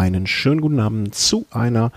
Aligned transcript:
einen 0.00 0.26
schönen 0.26 0.62
guten 0.62 0.80
Abend 0.80 1.14
zu 1.14 1.44
einer 1.50 1.92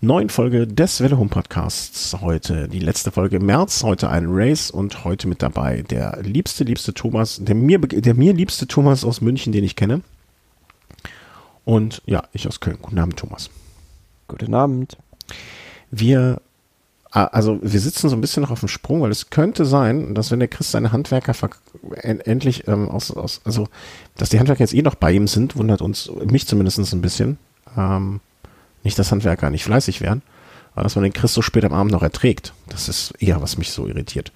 neuen 0.00 0.30
Folge 0.30 0.66
des 0.66 1.00
Welle 1.00 1.16
Home 1.16 1.30
Podcasts. 1.30 2.20
Heute 2.20 2.68
die 2.68 2.80
letzte 2.80 3.12
Folge 3.12 3.36
im 3.36 3.46
März, 3.46 3.84
heute 3.84 4.10
ein 4.10 4.24
Race 4.26 4.68
und 4.68 5.04
heute 5.04 5.28
mit 5.28 5.40
dabei 5.40 5.82
der 5.82 6.18
liebste, 6.22 6.64
liebste 6.64 6.92
Thomas, 6.92 7.38
der 7.40 7.54
mir, 7.54 7.78
der 7.78 8.14
mir 8.14 8.32
liebste 8.32 8.66
Thomas 8.66 9.04
aus 9.04 9.20
München, 9.20 9.52
den 9.52 9.62
ich 9.62 9.76
kenne. 9.76 10.00
Und 11.64 12.02
ja, 12.04 12.24
ich 12.32 12.48
aus 12.48 12.58
Köln. 12.58 12.78
Guten 12.82 12.98
Abend, 12.98 13.16
Thomas. 13.16 13.48
Guten 14.26 14.52
Abend. 14.52 14.96
Wir 15.92 16.42
also 17.12 17.58
wir 17.62 17.80
sitzen 17.80 18.08
so 18.08 18.16
ein 18.16 18.20
bisschen 18.20 18.42
noch 18.42 18.50
auf 18.50 18.60
dem 18.60 18.68
Sprung, 18.68 19.02
weil 19.02 19.10
es 19.10 19.30
könnte 19.30 19.64
sein, 19.64 20.14
dass 20.14 20.30
wenn 20.30 20.38
der 20.38 20.48
Chris 20.48 20.70
seine 20.70 20.92
Handwerker 20.92 21.34
endlich 21.92 22.66
ähm, 22.68 22.88
aus, 22.88 23.10
aus, 23.10 23.40
also 23.44 23.68
dass 24.16 24.28
die 24.30 24.38
Handwerker 24.38 24.60
jetzt 24.60 24.74
eh 24.74 24.82
noch 24.82 24.94
bei 24.94 25.12
ihm 25.12 25.26
sind, 25.26 25.56
wundert 25.56 25.82
uns, 25.82 26.10
mich 26.24 26.46
zumindest 26.46 26.78
ein 26.92 27.00
bisschen. 27.00 27.38
Ähm, 27.76 28.20
nicht, 28.82 28.98
dass 28.98 29.12
Handwerker 29.12 29.50
nicht 29.50 29.64
fleißig 29.64 30.00
wären, 30.00 30.22
aber 30.74 30.84
dass 30.84 30.94
man 30.94 31.04
den 31.04 31.12
Chris 31.12 31.34
so 31.34 31.42
spät 31.42 31.64
am 31.64 31.72
Abend 31.72 31.92
noch 31.92 32.02
erträgt, 32.02 32.54
das 32.68 32.88
ist 32.88 33.12
eher, 33.18 33.42
was 33.42 33.58
mich 33.58 33.70
so 33.70 33.86
irritiert. 33.86 34.32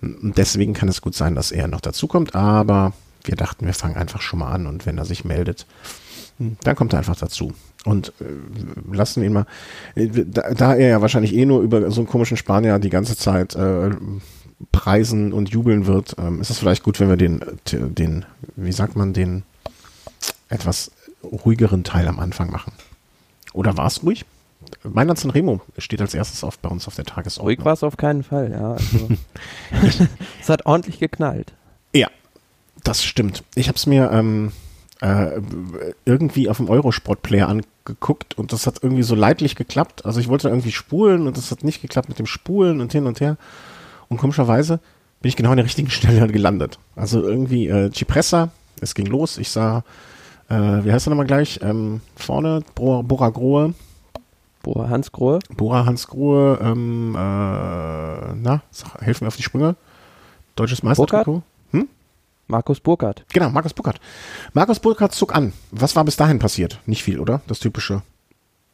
Und 0.00 0.36
deswegen 0.36 0.74
kann 0.74 0.88
es 0.88 1.00
gut 1.00 1.14
sein, 1.14 1.34
dass 1.34 1.50
er 1.50 1.66
noch 1.66 1.80
dazukommt, 1.80 2.34
aber 2.34 2.92
wir 3.24 3.36
dachten, 3.36 3.66
wir 3.66 3.74
fangen 3.74 3.96
einfach 3.96 4.20
schon 4.20 4.40
mal 4.40 4.52
an 4.52 4.66
und 4.66 4.86
wenn 4.86 4.98
er 4.98 5.04
sich 5.04 5.24
meldet, 5.24 5.66
dann 6.38 6.76
kommt 6.76 6.92
er 6.92 6.98
einfach 6.98 7.16
dazu 7.16 7.52
und 7.84 8.12
äh, 8.20 8.94
lassen 8.94 9.22
ihn 9.22 9.32
mal, 9.32 9.46
äh, 9.94 10.08
da, 10.08 10.52
da, 10.52 10.74
er 10.74 10.88
ja 10.88 11.00
wahrscheinlich 11.00 11.34
eh 11.34 11.46
nur 11.46 11.62
über 11.62 11.90
so 11.90 12.00
einen 12.00 12.08
komischen 12.08 12.36
Spanier 12.36 12.78
die 12.78 12.90
ganze 12.90 13.16
Zeit 13.16 13.54
äh, 13.54 13.90
preisen 14.72 15.32
und 15.32 15.50
jubeln 15.50 15.86
wird, 15.86 16.16
ähm, 16.18 16.40
ist 16.40 16.50
es 16.50 16.58
vielleicht 16.58 16.82
gut, 16.82 17.00
wenn 17.00 17.08
wir 17.08 17.16
den, 17.16 17.42
den, 17.66 18.24
wie 18.56 18.72
sagt 18.72 18.96
man, 18.96 19.12
den 19.12 19.42
etwas 20.48 20.90
ruhigeren 21.22 21.84
Teil 21.84 22.06
am 22.08 22.18
Anfang 22.18 22.50
machen. 22.50 22.72
Oder 23.52 23.76
war 23.76 23.86
es 23.86 24.02
ruhig? 24.02 24.24
Mailand 24.82 25.18
San 25.18 25.30
Remo 25.30 25.60
steht 25.78 26.00
als 26.00 26.14
erstes 26.14 26.42
auf 26.44 26.58
bei 26.58 26.68
uns 26.68 26.86
auf 26.86 26.94
der 26.94 27.04
Tagesordnung. 27.04 27.46
Ruhig 27.46 27.64
war 27.64 27.72
es 27.72 27.82
auf 27.82 27.96
keinen 27.96 28.22
Fall, 28.22 28.50
ja. 28.50 28.72
Also, 28.72 29.08
es 30.40 30.48
hat 30.48 30.66
ordentlich 30.66 30.98
geknallt. 30.98 31.52
Ja, 31.94 32.08
das 32.82 33.04
stimmt. 33.04 33.44
Ich 33.54 33.68
habe 33.68 33.76
es 33.76 33.86
mir 33.86 34.10
ähm, 34.10 34.52
äh, 35.00 35.40
irgendwie 36.04 36.48
auf 36.48 36.56
dem 36.58 36.68
Eurosport-Player 36.68 37.48
angeguckt 37.48 38.38
und 38.38 38.52
das 38.52 38.66
hat 38.66 38.82
irgendwie 38.82 39.02
so 39.02 39.14
leidlich 39.14 39.56
geklappt. 39.56 40.04
Also 40.04 40.20
ich 40.20 40.28
wollte 40.28 40.48
irgendwie 40.48 40.72
spulen 40.72 41.26
und 41.26 41.36
das 41.36 41.50
hat 41.50 41.64
nicht 41.64 41.82
geklappt 41.82 42.08
mit 42.08 42.18
dem 42.18 42.26
Spulen 42.26 42.80
und 42.80 42.92
hin 42.92 43.06
und 43.06 43.20
her. 43.20 43.36
Und 44.08 44.18
komischerweise 44.18 44.80
bin 45.20 45.28
ich 45.28 45.36
genau 45.36 45.50
an 45.50 45.56
der 45.56 45.66
richtigen 45.66 45.90
Stelle 45.90 46.26
gelandet. 46.32 46.78
Also 46.96 47.22
irgendwie 47.22 47.68
äh, 47.68 47.90
Cipressa, 47.92 48.50
es 48.80 48.94
ging 48.94 49.06
los. 49.06 49.38
Ich 49.38 49.50
sah, 49.50 49.84
äh, 50.48 50.54
wie 50.54 50.92
heißt 50.92 51.06
er 51.06 51.10
nochmal 51.10 51.26
gleich? 51.26 51.60
Ähm, 51.62 52.00
vorne, 52.16 52.62
Bora, 52.74 53.02
Bora 53.02 53.30
Grohe. 53.30 53.74
Bora 54.62 54.88
Hans 54.88 55.12
Grohe. 55.12 55.40
Bora 55.54 55.84
Hans 55.84 56.06
Grohe, 56.08 56.58
ähm, 56.62 57.14
äh, 57.14 57.18
na, 57.18 58.62
helfen 59.00 59.24
mir 59.24 59.28
auf 59.28 59.36
die 59.36 59.42
Sprünge. 59.42 59.76
Deutsches 60.56 60.82
Meistertrikot. 60.82 61.42
Markus 62.46 62.80
Burkhardt. 62.80 63.24
Genau, 63.32 63.50
Markus 63.50 63.72
Burkhardt. 63.72 64.00
Markus 64.52 64.80
Burkhardt 64.80 65.14
zog 65.14 65.34
an. 65.34 65.52
Was 65.70 65.96
war 65.96 66.04
bis 66.04 66.16
dahin 66.16 66.38
passiert? 66.38 66.80
Nicht 66.86 67.02
viel, 67.02 67.18
oder? 67.18 67.40
Das 67.46 67.58
typische 67.58 68.02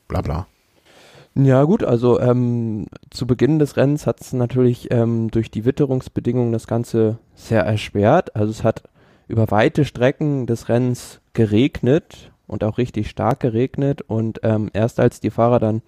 Blabla. 0.08 0.46
Ja 1.34 1.62
gut, 1.62 1.84
also 1.84 2.18
ähm, 2.18 2.86
zu 3.10 3.26
Beginn 3.26 3.60
des 3.60 3.76
Rennens 3.76 4.06
hat 4.06 4.20
es 4.20 4.32
natürlich 4.32 4.90
ähm, 4.90 5.30
durch 5.30 5.50
die 5.50 5.64
Witterungsbedingungen 5.64 6.52
das 6.52 6.66
Ganze 6.66 7.18
sehr 7.34 7.62
erschwert. 7.62 8.34
Also 8.34 8.50
es 8.50 8.64
hat 8.64 8.82
über 9.28 9.50
weite 9.50 9.84
Strecken 9.84 10.46
des 10.46 10.68
Rennens 10.68 11.20
geregnet 11.32 12.32
und 12.48 12.64
auch 12.64 12.78
richtig 12.78 13.08
stark 13.08 13.38
geregnet. 13.40 14.02
Und 14.02 14.40
ähm, 14.42 14.70
erst 14.72 14.98
als 14.98 15.20
die 15.20 15.30
Fahrer 15.30 15.60
dann 15.60 15.82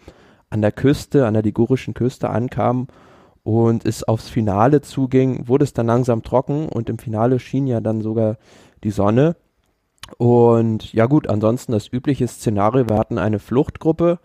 an 0.48 0.63
der 0.63 0.70
Küste, 0.70 1.27
an 1.27 1.35
der 1.35 1.43
ligurischen 1.43 1.93
Küste 1.93 2.31
ankamen 2.31 2.87
und 3.43 3.85
es 3.85 4.05
aufs 4.05 4.29
Finale 4.29 4.81
zuging, 4.81 5.48
wurde 5.48 5.64
es 5.64 5.73
dann 5.73 5.86
langsam 5.86 6.23
trocken 6.23 6.69
und 6.69 6.89
im 6.89 6.98
Finale 6.98 7.41
schien 7.41 7.67
ja 7.67 7.80
dann 7.80 8.01
sogar 8.01 8.36
die 8.85 8.92
Sonne. 8.92 9.35
Und 10.19 10.92
ja 10.92 11.07
gut, 11.07 11.29
ansonsten 11.29 11.73
das 11.73 11.89
übliche 11.89 12.29
Szenario, 12.29 12.89
wir 12.89 12.98
hatten 12.98 13.19
eine 13.19 13.41
Fluchtgruppe 13.41 14.20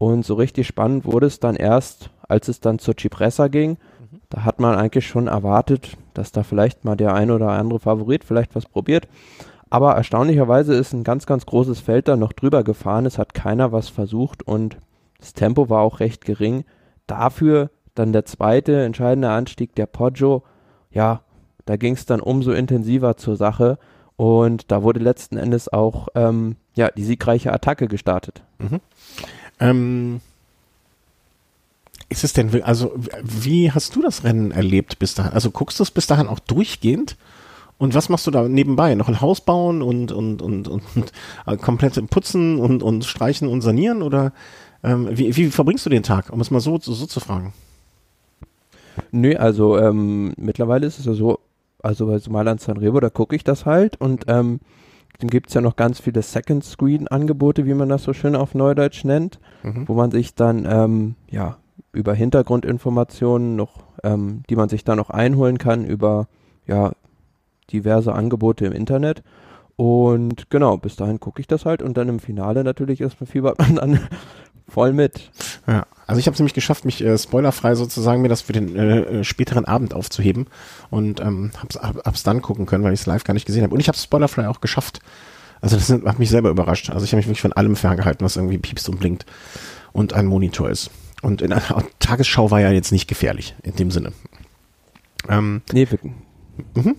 und 0.00 0.24
so 0.24 0.32
richtig 0.32 0.66
spannend 0.66 1.04
wurde 1.04 1.26
es 1.26 1.40
dann 1.40 1.56
erst, 1.56 2.08
als 2.26 2.48
es 2.48 2.60
dann 2.60 2.78
zur 2.78 2.94
Cipressa 2.98 3.48
ging. 3.48 3.72
Mhm. 3.72 4.20
Da 4.30 4.44
hat 4.44 4.58
man 4.58 4.74
eigentlich 4.74 5.06
schon 5.06 5.26
erwartet, 5.26 5.98
dass 6.14 6.32
da 6.32 6.42
vielleicht 6.42 6.86
mal 6.86 6.96
der 6.96 7.12
ein 7.12 7.30
oder 7.30 7.50
andere 7.50 7.80
Favorit 7.80 8.24
vielleicht 8.24 8.54
was 8.54 8.64
probiert. 8.64 9.08
Aber 9.68 9.94
erstaunlicherweise 9.96 10.72
ist 10.72 10.94
ein 10.94 11.04
ganz, 11.04 11.26
ganz 11.26 11.44
großes 11.44 11.80
Feld 11.80 12.08
da 12.08 12.16
noch 12.16 12.32
drüber 12.32 12.64
gefahren. 12.64 13.04
Es 13.04 13.18
hat 13.18 13.34
keiner 13.34 13.72
was 13.72 13.90
versucht 13.90 14.42
und 14.42 14.78
das 15.18 15.34
Tempo 15.34 15.68
war 15.68 15.82
auch 15.82 16.00
recht 16.00 16.24
gering. 16.24 16.64
Dafür 17.06 17.68
dann 17.94 18.14
der 18.14 18.24
zweite 18.24 18.82
entscheidende 18.82 19.28
Anstieg, 19.28 19.74
der 19.74 19.84
Poggio, 19.84 20.44
ja, 20.90 21.20
da 21.66 21.76
ging 21.76 21.92
es 21.92 22.06
dann 22.06 22.20
umso 22.20 22.52
intensiver 22.52 23.18
zur 23.18 23.36
Sache 23.36 23.78
und 24.16 24.72
da 24.72 24.82
wurde 24.82 25.00
letzten 25.00 25.36
Endes 25.36 25.70
auch 25.70 26.08
ähm, 26.14 26.56
ja, 26.74 26.88
die 26.88 27.04
siegreiche 27.04 27.52
Attacke 27.52 27.86
gestartet. 27.86 28.42
Mhm. 28.58 28.80
Ähm, 29.60 30.20
ist 32.08 32.24
es 32.24 32.32
denn, 32.32 32.62
also 32.64 32.92
wie 33.22 33.70
hast 33.70 33.94
du 33.94 34.02
das 34.02 34.24
Rennen 34.24 34.50
erlebt 34.50 34.98
bis 34.98 35.14
dahin? 35.14 35.32
Also 35.32 35.50
guckst 35.50 35.78
du 35.78 35.84
es 35.84 35.90
bis 35.90 36.06
dahin 36.06 36.26
auch 36.26 36.40
durchgehend? 36.40 37.16
Und 37.78 37.94
was 37.94 38.08
machst 38.08 38.26
du 38.26 38.30
da 38.30 38.46
nebenbei? 38.48 38.94
Noch 38.94 39.08
ein 39.08 39.20
Haus 39.20 39.40
bauen 39.40 39.80
und, 39.80 40.12
und, 40.12 40.42
und, 40.42 40.68
und, 40.68 40.86
und 40.96 41.12
äh, 41.46 41.56
komplett 41.56 42.10
putzen 42.10 42.58
und, 42.58 42.82
und 42.82 43.04
streichen 43.04 43.48
und 43.48 43.62
sanieren? 43.62 44.02
Oder 44.02 44.32
ähm, 44.82 45.08
wie, 45.10 45.34
wie 45.36 45.50
verbringst 45.50 45.86
du 45.86 45.90
den 45.90 46.02
Tag, 46.02 46.30
um 46.30 46.40
es 46.40 46.50
mal 46.50 46.60
so, 46.60 46.78
so, 46.78 46.92
so 46.92 47.06
zu 47.06 47.20
fragen? 47.20 47.54
Nö, 49.12 49.36
also 49.36 49.78
ähm, 49.78 50.34
mittlerweile 50.36 50.86
ist 50.86 50.98
es 50.98 51.06
ja 51.06 51.14
so, 51.14 51.38
also 51.82 52.06
bei 52.06 52.20
Mailand 52.28 52.60
Sanremo, 52.60 53.00
da 53.00 53.08
gucke 53.08 53.36
ich 53.36 53.44
das 53.44 53.66
halt 53.66 54.00
und 54.00 54.24
ähm, 54.28 54.60
dann 55.20 55.28
gibt 55.28 55.48
es 55.48 55.54
ja 55.54 55.60
noch 55.60 55.76
ganz 55.76 56.00
viele 56.00 56.22
Second 56.22 56.64
Screen 56.64 57.06
Angebote, 57.08 57.66
wie 57.66 57.74
man 57.74 57.88
das 57.88 58.02
so 58.02 58.12
schön 58.12 58.34
auf 58.34 58.54
Neudeutsch 58.54 59.04
nennt, 59.04 59.38
mhm. 59.62 59.86
wo 59.86 59.94
man 59.94 60.10
sich 60.10 60.34
dann 60.34 60.66
ähm, 60.68 61.14
ja 61.30 61.58
über 61.92 62.14
Hintergrundinformationen 62.14 63.54
noch, 63.54 63.84
ähm, 64.02 64.42
die 64.48 64.56
man 64.56 64.68
sich 64.68 64.84
dann 64.84 64.96
noch 64.96 65.10
einholen 65.10 65.58
kann 65.58 65.84
über 65.84 66.26
ja 66.66 66.92
diverse 67.70 68.12
Angebote 68.12 68.66
im 68.66 68.72
Internet. 68.72 69.22
Und 69.80 70.50
genau, 70.50 70.76
bis 70.76 70.96
dahin 70.96 71.20
gucke 71.20 71.40
ich 71.40 71.46
das 71.46 71.64
halt 71.64 71.80
und 71.80 71.96
dann 71.96 72.10
im 72.10 72.20
Finale 72.20 72.64
natürlich 72.64 73.00
erstmal 73.00 73.26
fiebert 73.26 73.58
man 73.58 73.76
dann 73.76 74.00
voll 74.68 74.92
mit. 74.92 75.30
Ja, 75.66 75.86
also 76.06 76.18
ich 76.18 76.26
habe 76.26 76.34
es 76.34 76.38
nämlich 76.38 76.52
geschafft, 76.52 76.84
mich 76.84 77.02
äh, 77.02 77.16
spoilerfrei 77.16 77.74
sozusagen 77.74 78.20
mir 78.20 78.28
das 78.28 78.42
für 78.42 78.52
den 78.52 78.76
äh, 78.76 78.98
äh, 78.98 79.24
späteren 79.24 79.64
Abend 79.64 79.94
aufzuheben 79.94 80.48
und 80.90 81.20
ähm, 81.20 81.52
hab's, 81.62 81.76
hab, 81.76 81.96
hab's 82.04 82.22
dann 82.24 82.42
gucken 82.42 82.66
können, 82.66 82.84
weil 82.84 82.92
ich 82.92 83.00
es 83.00 83.06
live 83.06 83.24
gar 83.24 83.32
nicht 83.32 83.46
gesehen 83.46 83.62
habe. 83.62 83.72
Und 83.72 83.80
ich 83.80 83.88
habe 83.88 83.96
spoilerfrei 83.96 84.50
auch 84.50 84.60
geschafft. 84.60 85.00
Also 85.62 85.76
das 85.76 85.88
hat 85.88 86.18
mich 86.18 86.28
selber 86.28 86.50
überrascht. 86.50 86.90
Also 86.90 87.06
ich 87.06 87.12
habe 87.12 87.16
mich 87.16 87.28
wirklich 87.28 87.40
von 87.40 87.54
allem 87.54 87.74
ferngehalten, 87.74 88.22
was 88.22 88.36
irgendwie 88.36 88.58
piepst 88.58 88.86
und 88.90 89.00
blinkt 89.00 89.24
und 89.92 90.12
ein 90.12 90.26
Monitor 90.26 90.68
ist. 90.68 90.90
Und 91.22 91.40
in 91.40 91.54
einer 91.54 91.84
Tagesschau 92.00 92.50
war 92.50 92.60
ja 92.60 92.70
jetzt 92.70 92.92
nicht 92.92 93.08
gefährlich 93.08 93.54
in 93.62 93.76
dem 93.76 93.90
Sinne. 93.90 94.12
Ähm, 95.26 95.62
nee, 95.72 95.88
mhm. 96.74 96.96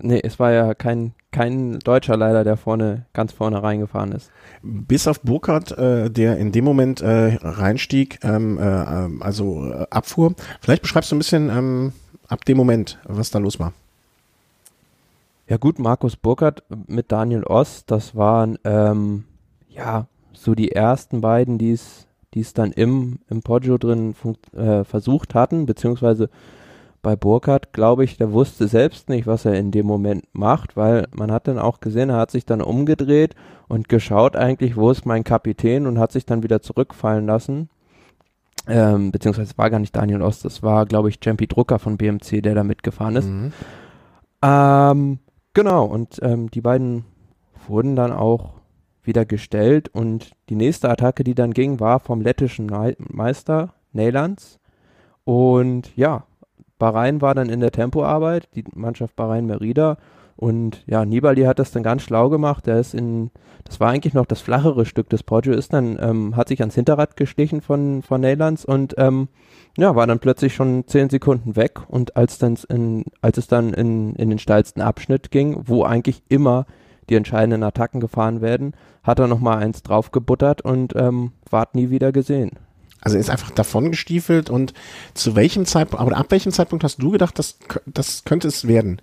Nee, 0.00 0.20
es 0.22 0.38
war 0.38 0.52
ja 0.52 0.74
kein 0.74 1.14
kein 1.36 1.78
Deutscher 1.80 2.16
leider, 2.16 2.44
der 2.44 2.56
vorne, 2.56 3.04
ganz 3.12 3.32
vorne 3.32 3.62
reingefahren 3.62 4.12
ist. 4.12 4.30
Bis 4.62 5.06
auf 5.06 5.20
Burkhardt, 5.20 5.70
äh, 5.72 6.10
der 6.10 6.38
in 6.38 6.50
dem 6.50 6.64
Moment 6.64 7.02
äh, 7.02 7.36
reinstieg, 7.42 8.18
ähm, 8.22 8.58
äh, 8.58 8.62
ähm, 8.62 9.22
also 9.22 9.66
äh, 9.66 9.86
abfuhr. 9.90 10.34
Vielleicht 10.62 10.80
beschreibst 10.80 11.12
du 11.12 11.16
ein 11.16 11.18
bisschen 11.18 11.50
ähm, 11.50 11.92
ab 12.26 12.46
dem 12.46 12.56
Moment, 12.56 12.98
was 13.04 13.30
da 13.30 13.38
los 13.38 13.60
war. 13.60 13.74
Ja 15.46 15.58
gut, 15.58 15.78
Markus 15.78 16.16
Burkhardt 16.16 16.62
mit 16.86 17.12
Daniel 17.12 17.44
Oss, 17.44 17.84
das 17.86 18.16
waren 18.16 18.58
ähm, 18.64 19.24
ja 19.68 20.06
so 20.32 20.54
die 20.54 20.72
ersten 20.72 21.20
beiden, 21.20 21.58
die 21.58 21.72
es 21.72 22.06
die 22.32 22.40
es 22.40 22.52
dann 22.52 22.72
im, 22.72 23.18
im 23.30 23.40
Poggio 23.40 23.78
drin 23.78 24.14
äh, 24.54 24.84
versucht 24.84 25.34
hatten, 25.34 25.64
beziehungsweise 25.64 26.28
bei 27.06 27.14
Burkhardt, 27.14 27.72
glaube 27.72 28.02
ich, 28.02 28.16
der 28.16 28.32
wusste 28.32 28.66
selbst 28.66 29.08
nicht, 29.08 29.28
was 29.28 29.44
er 29.44 29.54
in 29.54 29.70
dem 29.70 29.86
Moment 29.86 30.24
macht, 30.32 30.76
weil 30.76 31.06
man 31.14 31.30
hat 31.30 31.46
dann 31.46 31.56
auch 31.56 31.78
gesehen, 31.78 32.10
er 32.10 32.16
hat 32.16 32.32
sich 32.32 32.46
dann 32.46 32.60
umgedreht 32.60 33.36
und 33.68 33.88
geschaut 33.88 34.34
eigentlich, 34.34 34.76
wo 34.76 34.90
ist 34.90 35.06
mein 35.06 35.22
Kapitän 35.22 35.86
und 35.86 36.00
hat 36.00 36.10
sich 36.10 36.26
dann 36.26 36.42
wieder 36.42 36.62
zurückfallen 36.62 37.24
lassen. 37.24 37.68
Ähm, 38.66 39.12
beziehungsweise 39.12 39.56
war 39.56 39.70
gar 39.70 39.78
nicht 39.78 39.94
Daniel 39.94 40.20
Ost, 40.20 40.44
das 40.44 40.64
war, 40.64 40.84
glaube 40.84 41.08
ich, 41.08 41.20
Jampi 41.22 41.46
Drucker 41.46 41.78
von 41.78 41.96
BMC, 41.96 42.42
der 42.42 42.56
da 42.56 42.64
mitgefahren 42.64 43.14
ist. 43.14 43.28
Mhm. 43.28 43.52
Ähm, 44.42 45.18
genau, 45.54 45.84
und 45.84 46.18
ähm, 46.22 46.50
die 46.50 46.60
beiden 46.60 47.04
wurden 47.68 47.94
dann 47.94 48.10
auch 48.10 48.54
wieder 49.04 49.24
gestellt 49.24 49.88
und 49.90 50.32
die 50.48 50.56
nächste 50.56 50.90
Attacke, 50.90 51.22
die 51.22 51.36
dann 51.36 51.52
ging, 51.52 51.78
war 51.78 52.00
vom 52.00 52.20
lettischen 52.20 52.68
Meister 52.98 53.74
Neylands. 53.92 54.58
Und 55.22 55.96
ja, 55.96 56.24
Bahrain 56.78 57.20
war 57.20 57.34
dann 57.34 57.48
in 57.48 57.60
der 57.60 57.72
Tempoarbeit, 57.72 58.48
die 58.54 58.64
Mannschaft 58.74 59.16
Bahrain 59.16 59.46
Merida 59.46 59.96
Und 60.36 60.82
ja, 60.86 61.04
Nibali 61.06 61.42
hat 61.44 61.58
das 61.58 61.72
dann 61.72 61.82
ganz 61.82 62.02
schlau 62.02 62.28
gemacht. 62.28 62.66
Der 62.66 62.78
ist 62.78 62.94
in, 62.94 63.30
das 63.64 63.80
war 63.80 63.90
eigentlich 63.90 64.12
noch 64.12 64.26
das 64.26 64.40
flachere 64.40 64.84
Stück 64.84 65.08
des 65.08 65.22
Poggio, 65.22 65.54
ist 65.54 65.72
dann, 65.72 65.98
ähm, 66.00 66.36
hat 66.36 66.48
sich 66.48 66.60
ans 66.60 66.74
Hinterrad 66.74 67.16
gestichen 67.16 67.62
von, 67.62 68.02
von 68.02 68.20
Neylands 68.20 68.64
und 68.64 68.94
ähm, 68.98 69.28
ja, 69.78 69.94
war 69.94 70.06
dann 70.06 70.18
plötzlich 70.18 70.54
schon 70.54 70.84
zehn 70.86 71.08
Sekunden 71.08 71.56
weg. 71.56 71.80
Und 71.88 72.16
als 72.16 72.38
dann 72.38 72.58
in, 72.68 73.04
als 73.22 73.38
es 73.38 73.46
dann 73.46 73.72
in, 73.72 74.14
in 74.14 74.28
den 74.28 74.38
steilsten 74.38 74.82
Abschnitt 74.82 75.30
ging, 75.30 75.62
wo 75.64 75.84
eigentlich 75.84 76.22
immer 76.28 76.66
die 77.08 77.14
entscheidenden 77.14 77.62
Attacken 77.62 78.00
gefahren 78.00 78.40
werden, 78.40 78.74
hat 79.02 79.18
er 79.18 79.28
nochmal 79.28 79.58
eins 79.58 79.82
draufgebuttert 79.82 80.60
und 80.62 80.94
ähm, 80.96 81.32
ward 81.48 81.74
nie 81.74 81.90
wieder 81.90 82.12
gesehen. 82.12 82.58
Also 83.06 83.18
er 83.18 83.20
ist 83.20 83.30
einfach 83.30 83.52
davon 83.52 83.92
gestiefelt 83.92 84.50
und 84.50 84.74
zu 85.14 85.36
welchem 85.36 85.64
Zeitpunkt, 85.64 86.04
aber 86.04 86.16
ab 86.16 86.26
welchem 86.30 86.50
Zeitpunkt 86.50 86.82
hast 86.82 87.00
du 87.00 87.12
gedacht, 87.12 87.38
das, 87.38 87.56
das 87.86 88.24
könnte 88.24 88.48
es 88.48 88.66
werden? 88.66 89.00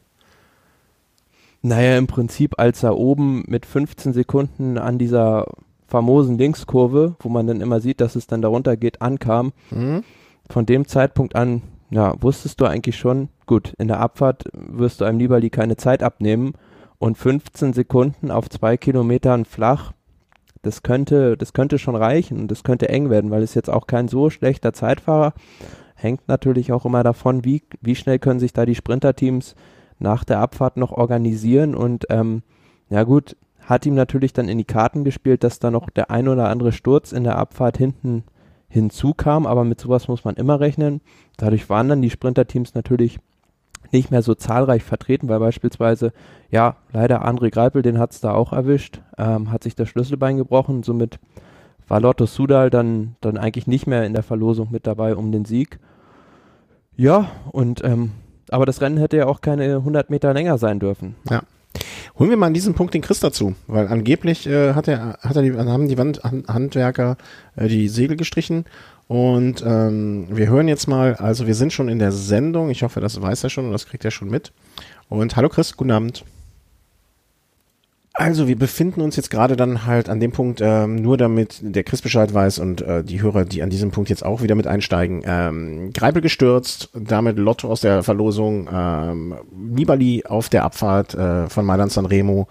Naja, 1.61 1.97
im 1.97 2.07
Prinzip, 2.07 2.59
als 2.59 2.83
er 2.83 2.97
oben 2.97 3.45
mit 3.47 3.65
15 3.65 4.11
Sekunden 4.11 4.77
an 4.77 4.97
dieser 4.97 5.47
famosen 5.87 6.37
Linkskurve, 6.37 7.15
wo 7.21 7.29
man 7.29 7.47
dann 7.47 7.61
immer 7.61 7.79
sieht, 7.79 8.01
dass 8.01 8.17
es 8.17 8.27
dann 8.27 8.41
darunter 8.41 8.75
geht, 8.75 9.01
ankam, 9.01 9.53
mhm. 9.71 10.03
von 10.49 10.65
dem 10.65 10.85
Zeitpunkt 10.85 11.37
an, 11.37 11.61
ja, 11.89 12.13
wusstest 12.21 12.59
du 12.59 12.65
eigentlich 12.65 12.97
schon, 12.97 13.29
gut, 13.45 13.73
in 13.77 13.87
der 13.87 14.01
Abfahrt 14.01 14.49
wirst 14.51 14.99
du 14.99 15.05
einem 15.05 15.17
Nibali 15.17 15.49
keine 15.49 15.77
Zeit 15.77 16.03
abnehmen 16.03 16.55
und 16.99 17.17
15 17.17 17.71
Sekunden 17.71 18.31
auf 18.31 18.49
zwei 18.49 18.75
Kilometern 18.75 19.45
flach, 19.45 19.93
das 20.63 20.81
könnte, 20.81 21.37
das 21.37 21.53
könnte 21.53 21.77
schon 21.77 21.95
reichen 21.95 22.39
und 22.39 22.49
das 22.49 22.63
könnte 22.63 22.89
eng 22.89 23.09
werden, 23.09 23.29
weil 23.29 23.43
es 23.43 23.53
jetzt 23.53 23.69
auch 23.69 23.85
kein 23.85 24.07
so 24.07 24.29
schlechter 24.29 24.73
Zeitfahrer 24.73 25.33
hängt 25.95 26.27
natürlich 26.27 26.71
auch 26.71 26.85
immer 26.85 27.03
davon, 27.03 27.45
wie, 27.45 27.63
wie 27.81 27.95
schnell 27.95 28.19
können 28.19 28.39
sich 28.39 28.53
da 28.53 28.65
die 28.65 28.75
Sprinterteams 28.75 29.55
nach 29.99 30.23
der 30.23 30.39
Abfahrt 30.39 30.77
noch 30.77 30.91
organisieren 30.91 31.75
und 31.75 32.05
ähm, 32.09 32.43
ja 32.89 33.03
gut, 33.03 33.35
hat 33.61 33.85
ihm 33.85 33.95
natürlich 33.95 34.33
dann 34.33 34.49
in 34.49 34.57
die 34.57 34.65
Karten 34.65 35.03
gespielt, 35.03 35.43
dass 35.43 35.59
da 35.59 35.71
noch 35.71 35.89
der 35.89 36.11
ein 36.11 36.27
oder 36.27 36.49
andere 36.49 36.71
Sturz 36.73 37.11
in 37.11 37.23
der 37.23 37.37
Abfahrt 37.37 37.77
hinten 37.77 38.23
hinzukam, 38.67 39.45
aber 39.45 39.63
mit 39.63 39.79
sowas 39.79 40.07
muss 40.07 40.25
man 40.25 40.35
immer 40.35 40.59
rechnen. 40.59 41.01
Dadurch 41.37 41.69
waren 41.69 41.87
dann 41.87 42.01
die 42.01 42.09
Sprinterteams 42.09 42.73
natürlich 42.73 43.19
nicht 43.93 44.11
mehr 44.11 44.21
so 44.21 44.35
zahlreich 44.35 44.83
vertreten, 44.83 45.29
weil 45.29 45.39
beispielsweise, 45.39 46.11
ja, 46.49 46.75
leider 46.91 47.25
André 47.25 47.49
Greipel, 47.49 47.81
den 47.81 47.99
hat 47.99 48.11
es 48.11 48.19
da 48.19 48.33
auch 48.33 48.51
erwischt, 48.51 49.01
ähm, 49.17 49.51
hat 49.51 49.63
sich 49.63 49.75
das 49.75 49.89
Schlüsselbein 49.89 50.37
gebrochen, 50.37 50.83
somit 50.83 51.19
war 51.87 51.99
Lotto 51.99 52.25
Sudal 52.25 52.69
dann, 52.69 53.15
dann 53.21 53.37
eigentlich 53.37 53.67
nicht 53.67 53.87
mehr 53.87 54.05
in 54.05 54.13
der 54.13 54.23
Verlosung 54.23 54.69
mit 54.71 54.87
dabei 54.87 55.15
um 55.15 55.31
den 55.31 55.45
Sieg. 55.45 55.79
Ja, 56.95 57.29
und 57.51 57.83
ähm, 57.83 58.11
aber 58.49 58.65
das 58.65 58.81
Rennen 58.81 58.97
hätte 58.97 59.17
ja 59.17 59.25
auch 59.25 59.41
keine 59.41 59.77
100 59.77 60.09
Meter 60.09 60.33
länger 60.33 60.57
sein 60.57 60.79
dürfen. 60.79 61.15
Ja. 61.29 61.41
Holen 62.19 62.29
wir 62.29 62.37
mal 62.37 62.47
an 62.47 62.53
diesem 62.53 62.75
Punkt 62.75 62.93
den 62.93 63.01
Chris 63.01 63.19
dazu, 63.19 63.55
weil 63.65 63.87
angeblich 63.87 64.45
äh, 64.45 64.73
hat 64.73 64.87
er, 64.87 65.17
hat 65.21 65.35
er 65.35 65.41
die, 65.41 65.53
haben 65.53 65.87
die 65.87 65.97
Wand, 65.97 66.21
Handwerker 66.23 67.17
äh, 67.55 67.67
die 67.67 67.87
Segel 67.89 68.15
gestrichen 68.15 68.65
und 69.13 69.63
ähm, 69.63 70.25
wir 70.31 70.47
hören 70.47 70.67
jetzt 70.67 70.87
mal, 70.87 71.13
also 71.13 71.45
wir 71.45 71.53
sind 71.53 71.71
schon 71.71 71.87
in 71.87 71.99
der 71.99 72.11
Sendung, 72.11 72.71
ich 72.71 72.81
hoffe, 72.81 72.99
das 72.99 73.21
weiß 73.21 73.43
er 73.43 73.51
schon 73.51 73.67
und 73.67 73.71
das 73.71 73.85
kriegt 73.85 74.03
er 74.03 74.09
schon 74.09 74.27
mit. 74.27 74.51
Und 75.07 75.35
hallo 75.35 75.49
Chris, 75.49 75.77
guten 75.77 75.91
Abend. 75.91 76.25
Also 78.11 78.47
wir 78.47 78.57
befinden 78.57 79.01
uns 79.01 79.15
jetzt 79.15 79.29
gerade 79.29 79.55
dann 79.55 79.85
halt 79.85 80.09
an 80.09 80.19
dem 80.19 80.31
Punkt, 80.31 80.61
ähm, 80.63 80.95
nur 80.95 81.17
damit 81.17 81.59
der 81.61 81.83
Chris 81.83 82.01
Bescheid 82.01 82.33
weiß 82.33 82.57
und 82.57 82.81
äh, 82.81 83.03
die 83.03 83.21
Hörer, 83.21 83.45
die 83.45 83.61
an 83.61 83.69
diesem 83.69 83.91
Punkt 83.91 84.09
jetzt 84.09 84.25
auch 84.25 84.41
wieder 84.41 84.55
mit 84.55 84.65
einsteigen. 84.65 85.21
Ähm, 85.27 85.93
Greipel 85.93 86.23
gestürzt, 86.23 86.89
damit 86.95 87.37
Lotto 87.37 87.69
aus 87.69 87.81
der 87.81 88.01
Verlosung, 88.01 88.67
ähm, 88.73 89.35
Nibali 89.51 90.23
auf 90.25 90.49
der 90.49 90.63
Abfahrt 90.63 91.13
äh, 91.13 91.49
von 91.49 91.65
Mailand 91.67 91.91
Sanremo. 91.91 92.47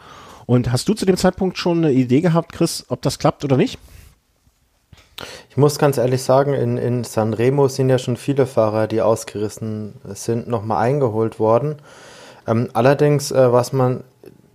Und 0.47 0.71
hast 0.71 0.89
du 0.89 0.95
zu 0.95 1.07
dem 1.07 1.17
Zeitpunkt 1.17 1.59
schon 1.59 1.79
eine 1.79 1.93
Idee 1.93 2.21
gehabt, 2.21 2.53
Chris, 2.53 2.85
ob 2.87 3.03
das 3.03 3.19
klappt 3.19 3.43
oder 3.45 3.57
nicht? 3.57 3.81
Ich 5.51 5.57
muss 5.57 5.79
ganz 5.79 5.99
ehrlich 5.99 6.23
sagen, 6.23 6.55
in, 6.55 6.79
in 6.79 7.05
Sanremo 7.05 7.69
sind 7.69 7.89
ja 7.89 7.99
schon 7.99 8.17
viele 8.17 8.47
Fahrer, 8.47 8.87
die 8.87 9.03
ausgerissen 9.03 9.95
sind, 10.15 10.49
nochmal 10.49 10.85
eingeholt 10.85 11.39
worden. 11.39 11.77
Ähm, 12.47 12.69
allerdings, 12.73 13.31
äh, 13.31 13.53
was 13.53 13.73
man 13.73 14.05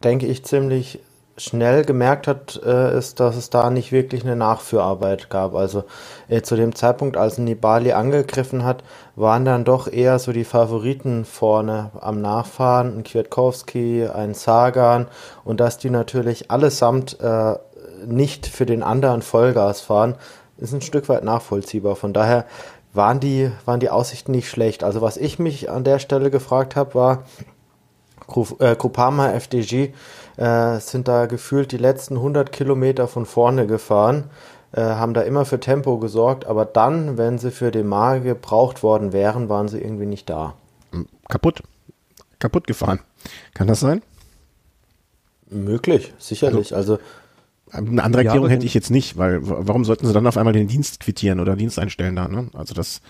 denke 0.04 0.28
ich, 0.28 0.46
ziemlich 0.46 1.00
schnell 1.38 1.86
gemerkt 1.86 2.28
hat, 2.28 2.60
äh, 2.66 2.98
ist, 2.98 3.20
dass 3.20 3.36
es 3.36 3.52
da 3.52 3.70
nicht 3.70 3.92
wirklich 3.92 4.24
eine 4.24 4.36
Nachführarbeit 4.36 5.30
gab. 5.30 5.54
Also 5.54 5.84
äh, 6.28 6.42
zu 6.42 6.56
dem 6.56 6.74
Zeitpunkt, 6.74 7.16
als 7.16 7.38
Nibali 7.38 7.94
angegriffen 7.94 8.66
hat, 8.66 8.84
waren 9.16 9.46
dann 9.46 9.64
doch 9.64 9.92
eher 9.92 10.18
so 10.18 10.32
die 10.32 10.44
Favoriten 10.44 11.26
vorne 11.26 11.92
am 12.02 12.22
Nachfahren, 12.22 12.98
ein 12.98 13.04
Kwiatkowski, 13.04 14.08
ein 14.08 14.34
Sagan 14.34 15.08
und 15.44 15.60
dass 15.60 15.78
die 15.78 15.92
natürlich 15.92 16.50
allesamt 16.50 17.20
äh, 17.20 17.56
nicht 18.06 18.48
für 18.48 18.66
den 18.66 18.82
anderen 18.82 19.22
Vollgas 19.22 19.82
fahren, 19.82 20.16
ist 20.58 20.74
ein 20.74 20.82
Stück 20.82 21.10
weit 21.10 21.24
nachvollziehbar. 21.24 21.96
Von 21.96 22.14
daher 22.14 22.46
waren 22.94 23.20
die, 23.20 23.52
waren 23.66 23.80
die 23.80 23.90
Aussichten 23.90 24.32
nicht 24.32 24.50
schlecht. 24.50 24.84
Also 24.84 25.02
was 25.02 25.18
ich 25.18 25.40
mich 25.40 25.70
an 25.70 25.84
der 25.84 26.00
Stelle 26.00 26.32
gefragt 26.32 26.76
habe, 26.76 26.96
war, 26.96 27.24
Groupama 28.28 29.30
äh, 29.30 29.36
FDG 29.36 29.94
äh, 30.36 30.80
sind 30.80 31.08
da 31.08 31.26
gefühlt 31.28 31.72
die 31.72 31.78
letzten 31.78 32.16
100 32.16 32.52
Kilometer 32.52 33.08
von 33.08 33.26
vorne 33.26 33.68
gefahren, 33.68 34.26
äh, 34.74 34.82
haben 34.82 35.14
da 35.14 35.22
immer 35.22 35.46
für 35.46 35.60
Tempo 35.60 35.98
gesorgt, 35.98 36.46
aber 36.46 36.66
dann, 36.66 37.18
wenn 37.18 37.38
sie 37.38 37.52
für 37.52 37.72
den 37.72 37.88
Mar 37.88 38.20
gebraucht 38.20 38.84
worden 38.84 39.14
wären, 39.14 39.48
waren 39.48 39.70
sie 39.70 39.80
irgendwie 39.80 40.06
nicht 40.06 40.30
da. 40.30 40.56
Hm, 40.92 41.08
kaputt. 41.30 41.64
Kaputt 42.40 42.68
gefahren. 42.68 43.00
Kann 43.54 43.68
das 43.68 43.80
sein? 43.80 44.04
Möglich, 45.50 46.14
sicherlich. 46.20 46.76
Also, 46.76 46.94
also 46.94 47.04
eine 47.72 48.04
andere 48.04 48.24
Erklärung 48.24 48.48
ja, 48.48 48.56
hätte 48.56 48.66
ich 48.66 48.74
jetzt 48.74 48.92
nicht, 48.92 49.18
weil 49.18 49.40
warum 49.42 49.86
sollten 49.86 50.08
sie 50.08 50.14
dann 50.14 50.28
auf 50.28 50.38
einmal 50.38 50.54
den 50.54 50.68
Dienst 50.68 51.00
quittieren 51.00 51.40
oder 51.40 51.56
Dienst 51.56 51.80
einstellen 51.80 52.16
da? 52.16 52.28
Ne? 52.28 52.50
Also 52.54 52.74
das 52.74 53.02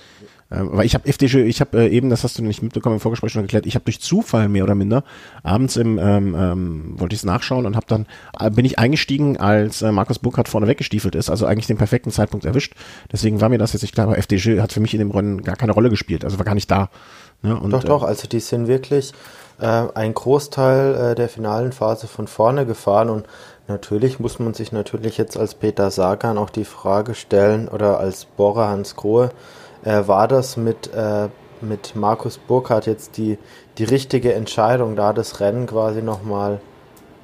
ähm, 0.50 0.70
weil 0.72 0.86
ich 0.86 0.94
habe 0.94 1.08
FDG, 1.08 1.44
ich 1.44 1.60
habe 1.60 1.78
äh, 1.78 1.90
eben, 1.90 2.10
das 2.10 2.24
hast 2.24 2.38
du 2.38 2.44
nicht 2.44 2.64
mitbekommen 2.64 2.96
im 2.96 3.00
Vorgespräch 3.02 3.34
schon 3.34 3.42
erklärt, 3.42 3.66
ich 3.66 3.76
habe 3.76 3.84
durch 3.84 4.00
Zufall 4.00 4.48
mehr 4.48 4.64
oder 4.64 4.76
minder 4.76 5.04
abends 5.44 5.76
im 5.76 6.00
ähm, 6.00 6.36
ähm, 6.38 6.94
wollte 7.00 7.14
ich 7.14 7.20
es 7.20 7.26
nachschauen 7.26 7.66
und 7.66 7.76
habe 7.76 7.86
dann 7.90 8.06
äh, 8.40 8.50
bin 8.50 8.64
ich 8.64 8.80
eingestiegen, 8.80 9.38
als 9.38 9.82
äh, 9.82 9.92
Markus 9.92 10.20
Burkhardt 10.20 10.48
vorne 10.48 10.68
weggestiefelt 10.68 11.16
ist, 11.16 11.30
also 11.30 11.46
eigentlich 11.46 11.68
den 11.68 11.78
perfekten 11.78 12.12
Zeitpunkt 12.12 12.46
erwischt. 12.46 12.76
Deswegen 13.12 13.42
war 13.42 13.50
mir 13.50 13.58
das 13.58 13.74
jetzt 13.74 13.82
nicht 13.82 13.94
klar, 13.94 14.08
aber 14.08 14.18
FDG 14.18 14.62
hat 14.62 14.72
für 14.72 14.80
mich 14.80 14.94
in 14.94 15.00
dem 15.00 15.12
Rennen 15.12 15.42
gar 15.42 15.58
keine 15.58 15.74
Rolle 15.74 15.90
gespielt, 15.90 16.24
also 16.24 16.38
war 16.38 16.46
gar 16.46 16.56
nicht 16.56 16.72
da. 16.72 16.90
Ne? 17.42 17.60
Und, 17.60 17.72
doch, 17.72 17.84
doch, 17.84 18.04
äh, 18.04 18.08
also 18.08 18.28
die 18.28 18.40
sind 18.40 18.68
wirklich 18.68 19.12
äh, 19.60 19.66
ein 19.66 20.14
Großteil 20.14 20.96
äh, 20.96 21.16
der 21.16 21.28
finalen 21.28 21.74
Phase 21.74 22.08
von 22.08 22.28
vorne 22.28 22.66
gefahren 22.66 23.10
und 23.10 23.26
Natürlich 23.68 24.20
muss 24.20 24.40
man 24.40 24.54
sich 24.54 24.72
natürlich 24.72 25.18
jetzt 25.18 25.38
als 25.38 25.56
Peter 25.56 25.92
Sagan 25.92 26.38
auch 26.38 26.50
die 26.50 26.66
Frage 26.66 27.16
stellen 27.16 27.68
oder 27.68 28.00
als 28.00 28.26
Bohrer 28.26 28.70
Hans 28.70 28.96
Grohe, 28.96 29.30
äh, 29.84 30.08
war 30.08 30.28
das 30.28 30.56
mit, 30.58 30.94
äh, 30.94 31.28
mit 31.62 31.96
Markus 31.96 32.38
Burkhardt 32.38 32.86
jetzt 32.86 33.18
die, 33.18 33.38
die 33.78 33.84
richtige 33.84 34.34
Entscheidung, 34.34 34.96
da 34.96 35.12
das 35.12 35.40
Rennen 35.40 35.68
quasi 35.68 36.02
nochmal 36.02 36.62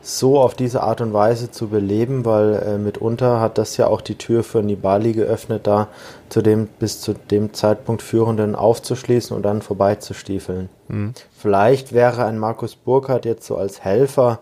so 0.02 0.38
auf 0.42 0.54
diese 0.54 0.84
Art 0.84 1.00
und 1.00 1.14
Weise 1.14 1.50
zu 1.50 1.70
beleben, 1.70 2.26
weil 2.26 2.56
äh, 2.56 2.78
mitunter 2.78 3.40
hat 3.40 3.58
das 3.58 3.78
ja 3.78 3.88
auch 3.88 4.02
die 4.02 4.18
Tür 4.18 4.44
für 4.44 4.62
Nibali 4.62 5.14
geöffnet, 5.14 5.66
da 5.66 5.88
zu 6.28 6.42
dem 6.42 6.68
bis 6.68 7.00
zu 7.00 7.14
dem 7.14 7.54
Zeitpunkt 7.54 8.02
Führenden 8.02 8.54
aufzuschließen 8.54 9.34
und 9.34 9.44
dann 9.44 9.62
vorbeizustiefeln. 9.62 10.68
Mhm. 10.90 11.14
Vielleicht 11.32 11.94
wäre 11.94 12.26
ein 12.26 12.38
Markus 12.38 12.76
Burkhardt 12.76 13.24
jetzt 13.24 13.48
so 13.48 13.56
als 13.56 13.82
Helfer 13.82 14.40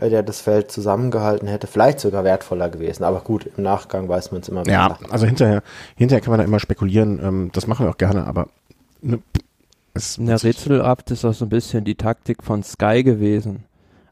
der 0.00 0.22
das 0.22 0.40
Feld 0.40 0.70
zusammengehalten 0.70 1.48
hätte, 1.48 1.66
vielleicht 1.66 2.00
sogar 2.00 2.24
wertvoller 2.24 2.68
gewesen. 2.68 3.04
Aber 3.04 3.20
gut, 3.20 3.48
im 3.56 3.62
Nachgang 3.62 4.08
weiß 4.08 4.32
man 4.32 4.42
es 4.42 4.48
immer 4.48 4.62
mehr. 4.64 4.74
Ja, 4.74 4.98
also 5.10 5.26
hinterher, 5.26 5.62
hinterher 5.96 6.20
kann 6.20 6.32
man 6.32 6.38
da 6.38 6.44
immer 6.44 6.60
spekulieren. 6.60 7.20
Ähm, 7.22 7.50
das 7.52 7.66
machen 7.66 7.86
wir 7.86 7.90
auch 7.90 7.98
gerne, 7.98 8.26
aber 8.26 8.48
ne, 9.00 9.20
es 9.94 10.18
ja, 10.20 10.36
Rätselhaft 10.36 11.10
ist 11.10 11.24
auch 11.24 11.32
so 11.32 11.46
ein 11.46 11.50
bisschen 11.50 11.84
die 11.84 11.94
Taktik 11.94 12.42
von 12.42 12.62
Sky 12.62 13.02
gewesen. 13.02 13.64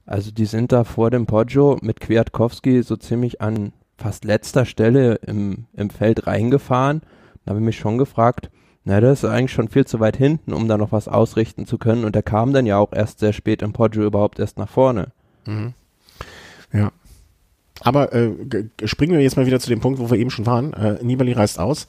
Also 0.06 0.30
die 0.30 0.46
sind 0.46 0.72
da 0.72 0.84
vor 0.84 1.10
dem 1.10 1.26
Poggio 1.26 1.78
mit 1.82 2.00
Kwiatkowski 2.00 2.82
so 2.82 2.96
ziemlich 2.96 3.40
an 3.40 3.72
fast 3.96 4.24
letzter 4.24 4.64
Stelle 4.64 5.16
im, 5.26 5.66
im 5.74 5.90
Feld 5.90 6.26
reingefahren. 6.26 7.02
Da 7.44 7.50
habe 7.50 7.60
ich 7.60 7.64
mich 7.64 7.78
schon 7.78 7.98
gefragt, 7.98 8.50
na, 8.84 9.00
das 9.00 9.22
ist 9.22 9.30
eigentlich 9.30 9.52
schon 9.52 9.68
viel 9.68 9.86
zu 9.86 10.00
weit 10.00 10.16
hinten, 10.16 10.52
um 10.52 10.68
da 10.68 10.76
noch 10.76 10.92
was 10.92 11.08
ausrichten 11.08 11.66
zu 11.66 11.78
können. 11.78 12.04
Und 12.04 12.14
er 12.16 12.22
kam 12.22 12.52
dann 12.52 12.66
ja 12.66 12.76
auch 12.76 12.92
erst 12.92 13.20
sehr 13.20 13.32
spät 13.32 13.62
im 13.62 13.72
Poggio 13.72 14.04
überhaupt 14.04 14.38
erst 14.38 14.58
nach 14.58 14.68
vorne. 14.68 15.08
Mhm. 15.46 15.74
Ja. 16.72 16.92
Aber 17.80 18.12
äh, 18.12 18.30
springen 18.84 19.12
wir 19.12 19.20
jetzt 19.20 19.36
mal 19.36 19.46
wieder 19.46 19.60
zu 19.60 19.68
dem 19.68 19.80
Punkt, 19.80 19.98
wo 19.98 20.10
wir 20.10 20.18
eben 20.18 20.30
schon 20.30 20.46
waren. 20.46 20.72
Äh, 20.72 21.02
Nibali 21.02 21.32
reist 21.32 21.58
aus. 21.58 21.86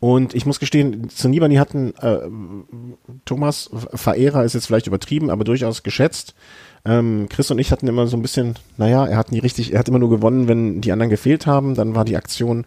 Und 0.00 0.34
ich 0.34 0.44
muss 0.44 0.60
gestehen, 0.60 1.08
zu 1.08 1.28
Nibali 1.28 1.56
hatten 1.56 1.94
äh, 1.96 2.18
Thomas 3.24 3.70
Verehrer 3.94 4.44
ist 4.44 4.54
jetzt 4.54 4.66
vielleicht 4.66 4.86
übertrieben, 4.86 5.30
aber 5.30 5.44
durchaus 5.44 5.82
geschätzt. 5.82 6.34
Ähm, 6.84 7.26
Chris 7.30 7.50
und 7.50 7.58
ich 7.58 7.72
hatten 7.72 7.88
immer 7.88 8.06
so 8.06 8.16
ein 8.16 8.22
bisschen, 8.22 8.56
naja, 8.76 9.06
er 9.06 9.16
hat 9.16 9.32
nie 9.32 9.38
richtig, 9.38 9.72
er 9.72 9.78
hat 9.78 9.88
immer 9.88 9.98
nur 9.98 10.10
gewonnen, 10.10 10.48
wenn 10.48 10.80
die 10.80 10.92
anderen 10.92 11.10
gefehlt 11.10 11.46
haben. 11.46 11.74
Dann 11.74 11.94
war 11.94 12.04
die 12.04 12.16
Aktion, 12.16 12.66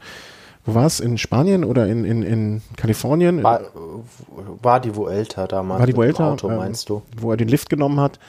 wo 0.65 0.73
war 0.73 0.85
es? 0.85 0.99
In 0.99 1.17
Spanien 1.17 1.63
oder 1.63 1.87
in, 1.87 2.05
in, 2.05 2.23
in 2.23 2.61
Kalifornien? 2.75 3.43
War, 3.43 3.61
war 4.61 4.79
die 4.79 4.95
Vuelta 4.95 5.47
damals. 5.47 5.79
War 5.79 5.87
die 5.87 5.95
Vuelta? 5.95 6.31
Auto, 6.31 6.49
ähm, 6.49 6.57
meinst 6.57 6.89
du? 6.89 7.03
Wo 7.15 7.31
er 7.31 7.37
den 7.37 7.47
Lift 7.47 7.69
genommen 7.69 7.99
hat. 7.99 8.19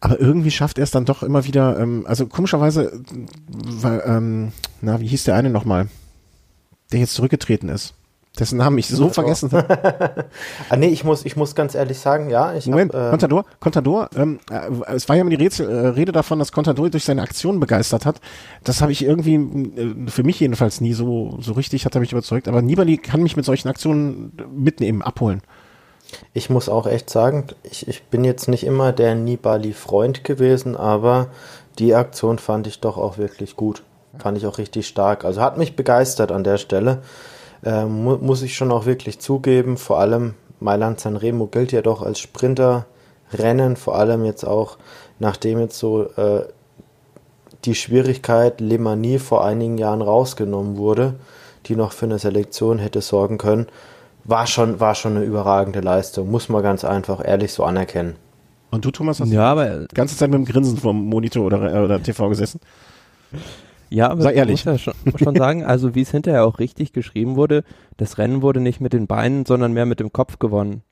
Aber 0.00 0.20
irgendwie 0.20 0.50
schafft 0.50 0.78
er 0.78 0.84
es 0.84 0.90
dann 0.90 1.04
doch 1.04 1.22
immer 1.22 1.44
wieder, 1.44 1.78
ähm, 1.78 2.04
also 2.06 2.26
komischerweise, 2.26 3.00
weil, 3.48 4.02
ähm, 4.06 4.52
na, 4.80 5.00
wie 5.00 5.06
hieß 5.06 5.24
der 5.24 5.34
eine 5.34 5.50
nochmal, 5.50 5.88
der 6.92 7.00
jetzt 7.00 7.14
zurückgetreten 7.14 7.68
ist? 7.68 7.94
dessen 8.38 8.58
Namen 8.58 8.78
ich 8.78 8.88
so 8.88 9.08
vergessen 9.08 9.50
habe. 9.52 10.26
ah, 10.68 10.76
nee, 10.76 10.88
ich 10.88 11.04
muss, 11.04 11.24
ich 11.24 11.36
muss 11.36 11.54
ganz 11.54 11.74
ehrlich 11.74 11.98
sagen, 11.98 12.30
ja. 12.30 12.54
Ich 12.54 12.66
Moment, 12.66 12.92
hab, 12.92 13.06
äh, 13.06 13.10
Contador, 13.10 13.44
Contador, 13.60 14.10
ähm, 14.16 14.38
äh, 14.50 14.94
es 14.94 15.08
war 15.08 15.16
ja 15.16 15.22
immer 15.22 15.30
die 15.30 15.36
Rätsel, 15.36 15.68
äh, 15.68 15.88
Rede 15.88 16.12
davon, 16.12 16.38
dass 16.38 16.52
Contador 16.52 16.90
durch 16.90 17.04
seine 17.04 17.22
Aktion 17.22 17.60
begeistert 17.60 18.04
hat. 18.04 18.20
Das 18.64 18.82
habe 18.82 18.92
ich 18.92 19.04
irgendwie, 19.04 19.34
äh, 19.34 20.10
für 20.10 20.22
mich 20.22 20.38
jedenfalls 20.40 20.80
nie 20.80 20.92
so, 20.92 21.38
so 21.40 21.52
richtig, 21.52 21.86
hat 21.86 21.94
er 21.94 22.00
mich 22.00 22.12
überzeugt. 22.12 22.48
Aber 22.48 22.62
Nibali 22.62 22.98
kann 22.98 23.22
mich 23.22 23.36
mit 23.36 23.44
solchen 23.44 23.68
Aktionen 23.68 24.32
mitnehmen, 24.54 25.02
abholen. 25.02 25.40
Ich 26.32 26.50
muss 26.50 26.68
auch 26.68 26.86
echt 26.86 27.10
sagen, 27.10 27.46
ich, 27.62 27.88
ich 27.88 28.04
bin 28.04 28.24
jetzt 28.24 28.48
nicht 28.48 28.64
immer 28.64 28.92
der 28.92 29.14
Nibali-Freund 29.14 30.24
gewesen, 30.24 30.76
aber 30.76 31.28
die 31.78 31.94
Aktion 31.94 32.38
fand 32.38 32.66
ich 32.66 32.80
doch 32.80 32.96
auch 32.96 33.18
wirklich 33.18 33.56
gut. 33.56 33.82
Fand 34.18 34.38
ich 34.38 34.46
auch 34.46 34.58
richtig 34.58 34.86
stark. 34.86 35.24
Also 35.24 35.40
hat 35.42 35.58
mich 35.58 35.76
begeistert 35.76 36.32
an 36.32 36.44
der 36.44 36.58
Stelle 36.58 37.02
äh, 37.64 37.84
mu 37.84 38.16
muss 38.16 38.42
ich 38.42 38.54
schon 38.54 38.72
auch 38.72 38.86
wirklich 38.86 39.18
zugeben. 39.18 39.76
Vor 39.76 39.98
allem 39.98 40.34
Mailand 40.60 41.00
Sanremo 41.00 41.46
gilt 41.46 41.72
ja 41.72 41.82
doch 41.82 42.02
als 42.02 42.18
Sprinterrennen, 42.20 43.76
vor 43.76 43.96
allem 43.96 44.24
jetzt 44.24 44.44
auch, 44.44 44.78
nachdem 45.18 45.58
jetzt 45.60 45.78
so 45.78 46.04
äh, 46.16 46.44
die 47.64 47.74
Schwierigkeit 47.74 48.60
Le 48.60 48.78
Mani 48.78 49.18
vor 49.18 49.44
einigen 49.44 49.78
Jahren 49.78 50.02
rausgenommen 50.02 50.76
wurde, 50.76 51.14
die 51.66 51.76
noch 51.76 51.92
für 51.92 52.06
eine 52.06 52.18
Selektion 52.18 52.78
hätte 52.78 53.00
sorgen 53.00 53.38
können, 53.38 53.66
war 54.26 54.46
schon, 54.46 54.80
war 54.80 54.94
schon 54.94 55.16
eine 55.16 55.24
überragende 55.24 55.80
Leistung, 55.80 56.30
muss 56.30 56.48
man 56.48 56.62
ganz 56.62 56.84
einfach 56.84 57.24
ehrlich 57.24 57.52
so 57.52 57.64
anerkennen. 57.64 58.16
Und 58.70 58.84
du, 58.84 58.90
Thomas, 58.90 59.20
hast 59.20 59.30
ja, 59.30 59.44
aber, 59.44 59.86
die 59.86 59.94
ganze 59.94 60.16
Zeit 60.16 60.30
mit 60.30 60.38
dem 60.38 60.44
Grinsen 60.44 60.76
vom 60.76 61.06
Monitor 61.06 61.46
oder, 61.46 61.84
oder 61.84 62.02
TV 62.02 62.28
gesessen? 62.28 62.60
Ja, 63.88 64.10
aber 64.10 64.22
Sei 64.22 64.32
ehrlich. 64.32 64.64
muss 64.66 64.72
ja 64.72 64.78
schon, 64.78 64.94
schon 65.16 65.36
sagen, 65.36 65.64
also 65.64 65.94
wie 65.94 66.02
es 66.02 66.10
hinterher 66.10 66.44
auch 66.44 66.58
richtig 66.58 66.92
geschrieben 66.92 67.36
wurde, 67.36 67.62
das 67.96 68.18
Rennen 68.18 68.42
wurde 68.42 68.60
nicht 68.60 68.80
mit 68.80 68.92
den 68.92 69.06
Beinen, 69.06 69.46
sondern 69.46 69.72
mehr 69.72 69.86
mit 69.86 70.00
dem 70.00 70.12
Kopf 70.12 70.38
gewonnen. 70.38 70.82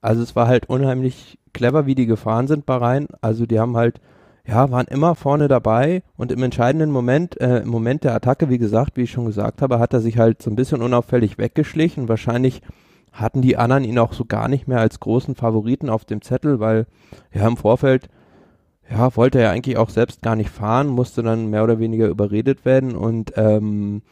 Also 0.00 0.22
es 0.22 0.36
war 0.36 0.46
halt 0.46 0.66
unheimlich 0.66 1.38
clever, 1.52 1.86
wie 1.86 1.96
die 1.96 2.06
gefahren 2.06 2.46
sind 2.46 2.66
bei 2.66 2.76
Rhein. 2.76 3.08
Also 3.20 3.46
die 3.46 3.58
haben 3.58 3.76
halt, 3.76 4.00
ja, 4.46 4.70
waren 4.70 4.86
immer 4.86 5.14
vorne 5.14 5.48
dabei 5.48 6.02
und 6.16 6.32
im 6.32 6.42
entscheidenden 6.42 6.90
Moment, 6.90 7.40
äh, 7.40 7.58
im 7.58 7.68
Moment 7.68 8.04
der 8.04 8.14
Attacke, 8.14 8.48
wie 8.48 8.58
gesagt, 8.58 8.96
wie 8.96 9.02
ich 9.02 9.10
schon 9.10 9.26
gesagt 9.26 9.62
habe, 9.62 9.78
hat 9.78 9.92
er 9.92 10.00
sich 10.00 10.18
halt 10.18 10.42
so 10.42 10.50
ein 10.50 10.56
bisschen 10.56 10.82
unauffällig 10.82 11.38
weggeschlichen. 11.38 12.08
Wahrscheinlich 12.08 12.62
hatten 13.12 13.42
die 13.42 13.56
anderen 13.56 13.84
ihn 13.84 13.98
auch 13.98 14.12
so 14.12 14.24
gar 14.24 14.48
nicht 14.48 14.68
mehr 14.68 14.80
als 14.80 15.00
großen 15.00 15.34
Favoriten 15.34 15.90
auf 15.90 16.04
dem 16.04 16.22
Zettel, 16.22 16.60
weil 16.60 16.86
ja 17.32 17.46
im 17.46 17.56
Vorfeld 17.56 18.08
ja, 18.90 19.14
wollte 19.16 19.38
er 19.40 19.50
eigentlich 19.50 19.76
auch 19.76 19.90
selbst 19.90 20.22
gar 20.22 20.36
nicht 20.36 20.50
fahren, 20.50 20.88
musste 20.88 21.22
dann 21.22 21.50
mehr 21.50 21.62
oder 21.62 21.78
weniger 21.78 22.08
überredet 22.08 22.64
werden 22.64 22.96
und 22.96 23.32
ähm, 23.36 24.02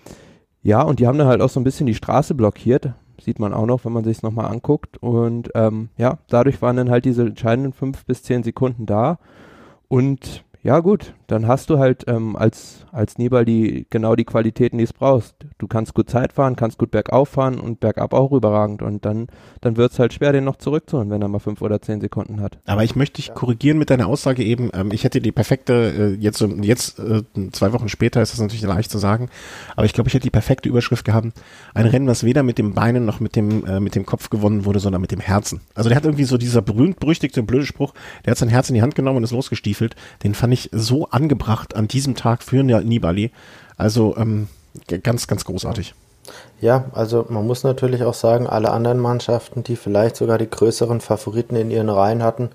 ja, 0.62 0.82
und 0.82 1.00
die 1.00 1.06
haben 1.06 1.18
dann 1.18 1.28
halt 1.28 1.40
auch 1.40 1.48
so 1.48 1.58
ein 1.58 1.64
bisschen 1.64 1.86
die 1.86 1.94
Straße 1.94 2.34
blockiert, 2.34 2.92
sieht 3.20 3.38
man 3.38 3.52
auch 3.52 3.66
noch, 3.66 3.84
wenn 3.84 3.92
man 3.92 4.04
sich 4.04 4.18
es 4.18 4.22
nochmal 4.22 4.46
anguckt 4.46 4.98
und 4.98 5.50
ähm, 5.54 5.88
ja, 5.96 6.18
dadurch 6.28 6.62
waren 6.62 6.76
dann 6.76 6.90
halt 6.90 7.04
diese 7.04 7.22
entscheidenden 7.22 7.72
fünf 7.72 8.04
bis 8.04 8.22
zehn 8.22 8.42
Sekunden 8.42 8.86
da 8.86 9.18
und 9.88 10.44
ja 10.62 10.80
gut, 10.80 11.14
dann 11.28 11.46
hast 11.46 11.70
du 11.70 11.78
halt 11.78 12.04
ähm, 12.08 12.34
als, 12.34 12.86
als 12.90 13.16
Nibal 13.18 13.44
die, 13.44 13.86
genau 13.90 14.16
die 14.16 14.24
Qualitäten, 14.24 14.78
die 14.78 14.84
es 14.84 14.92
brauchst. 14.92 15.34
Du 15.58 15.68
kannst 15.68 15.94
gut 15.94 16.10
Zeit 16.10 16.32
fahren, 16.32 16.56
kannst 16.56 16.78
gut 16.78 16.90
bergauf 16.90 17.28
fahren 17.28 17.60
und 17.60 17.80
bergab 17.80 18.12
auch 18.12 18.32
überragend 18.32 18.82
und 18.82 19.04
dann, 19.04 19.28
dann 19.60 19.76
wird 19.76 19.92
es 19.92 19.98
halt 19.98 20.12
schwer, 20.12 20.32
den 20.32 20.44
noch 20.44 20.56
zurückzuholen, 20.56 21.10
wenn 21.10 21.22
er 21.22 21.28
mal 21.28 21.38
fünf 21.38 21.62
oder 21.62 21.80
zehn 21.80 22.00
Sekunden 22.00 22.40
hat. 22.40 22.58
Aber 22.66 22.82
ich 22.82 22.96
möchte 22.96 23.16
dich 23.16 23.34
korrigieren 23.34 23.78
mit 23.78 23.90
deiner 23.90 24.08
Aussage 24.08 24.42
eben, 24.42 24.70
ähm, 24.74 24.90
ich 24.90 25.04
hätte 25.04 25.20
die 25.20 25.30
perfekte, 25.30 26.16
äh, 26.18 26.20
jetzt, 26.20 26.40
jetzt 26.40 26.98
äh, 26.98 27.22
zwei 27.52 27.72
Wochen 27.72 27.88
später 27.88 28.20
ist 28.20 28.32
das 28.32 28.40
natürlich 28.40 28.62
leicht 28.62 28.90
zu 28.90 28.98
sagen, 28.98 29.28
aber 29.76 29.86
ich 29.86 29.92
glaube, 29.92 30.08
ich 30.08 30.14
hätte 30.14 30.24
die 30.24 30.30
perfekte 30.30 30.68
Überschrift 30.68 31.04
gehabt, 31.04 31.28
ein 31.74 31.86
Rennen, 31.86 32.08
was 32.08 32.24
weder 32.24 32.42
mit 32.42 32.58
dem 32.58 32.74
Beinen 32.74 33.04
noch 33.04 33.20
mit 33.20 33.36
dem, 33.36 33.64
äh, 33.64 33.80
mit 33.80 33.94
dem 33.94 34.06
Kopf 34.06 34.28
gewonnen 34.28 34.64
wurde, 34.64 34.80
sondern 34.80 35.00
mit 35.00 35.12
dem 35.12 35.20
Herzen. 35.20 35.60
Also 35.74 35.88
der 35.88 35.96
hat 35.96 36.04
irgendwie 36.04 36.24
so 36.24 36.36
dieser 36.36 36.62
berühmt-berüchtigte 36.62 37.42
blöde 37.42 37.66
Spruch, 37.66 37.94
der 38.24 38.32
hat 38.32 38.38
sein 38.38 38.48
Herz 38.48 38.68
in 38.70 38.74
die 38.74 38.82
Hand 38.82 38.94
genommen 38.94 39.18
und 39.18 39.24
ist 39.24 39.32
losgestiefelt, 39.32 39.94
den 40.24 40.34
fand 40.34 40.47
ich 40.52 40.70
so 40.72 41.08
angebracht 41.10 41.76
an 41.76 41.88
diesem 41.88 42.14
Tag 42.14 42.42
für 42.42 42.62
Nibali. 42.62 43.30
Also 43.76 44.16
ähm, 44.16 44.48
ganz, 45.02 45.26
ganz 45.26 45.44
großartig. 45.44 45.94
Ja, 46.60 46.86
also 46.92 47.26
man 47.28 47.46
muss 47.46 47.64
natürlich 47.64 48.02
auch 48.04 48.14
sagen, 48.14 48.46
alle 48.46 48.70
anderen 48.70 48.98
Mannschaften, 48.98 49.62
die 49.62 49.76
vielleicht 49.76 50.16
sogar 50.16 50.38
die 50.38 50.50
größeren 50.50 51.00
Favoriten 51.00 51.56
in 51.56 51.70
ihren 51.70 51.88
Reihen 51.88 52.22
hatten, 52.22 52.50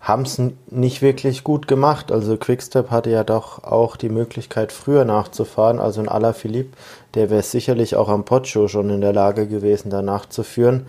haben 0.00 0.22
es 0.22 0.40
nicht 0.68 1.00
wirklich 1.00 1.44
gut 1.44 1.68
gemacht. 1.68 2.10
Also 2.10 2.36
Quickstep 2.36 2.90
hatte 2.90 3.10
ja 3.10 3.22
doch 3.22 3.62
auch 3.62 3.96
die 3.96 4.08
Möglichkeit, 4.08 4.72
früher 4.72 5.04
nachzufahren. 5.04 5.78
Also 5.78 6.00
ein 6.00 6.08
Alaphilippe, 6.08 6.76
der 7.14 7.30
wäre 7.30 7.42
sicherlich 7.42 7.94
auch 7.94 8.08
am 8.08 8.24
Pocho 8.24 8.66
schon 8.66 8.90
in 8.90 9.00
der 9.00 9.12
Lage 9.12 9.46
gewesen, 9.46 9.90
da 9.90 10.02
nachzuführen. 10.02 10.86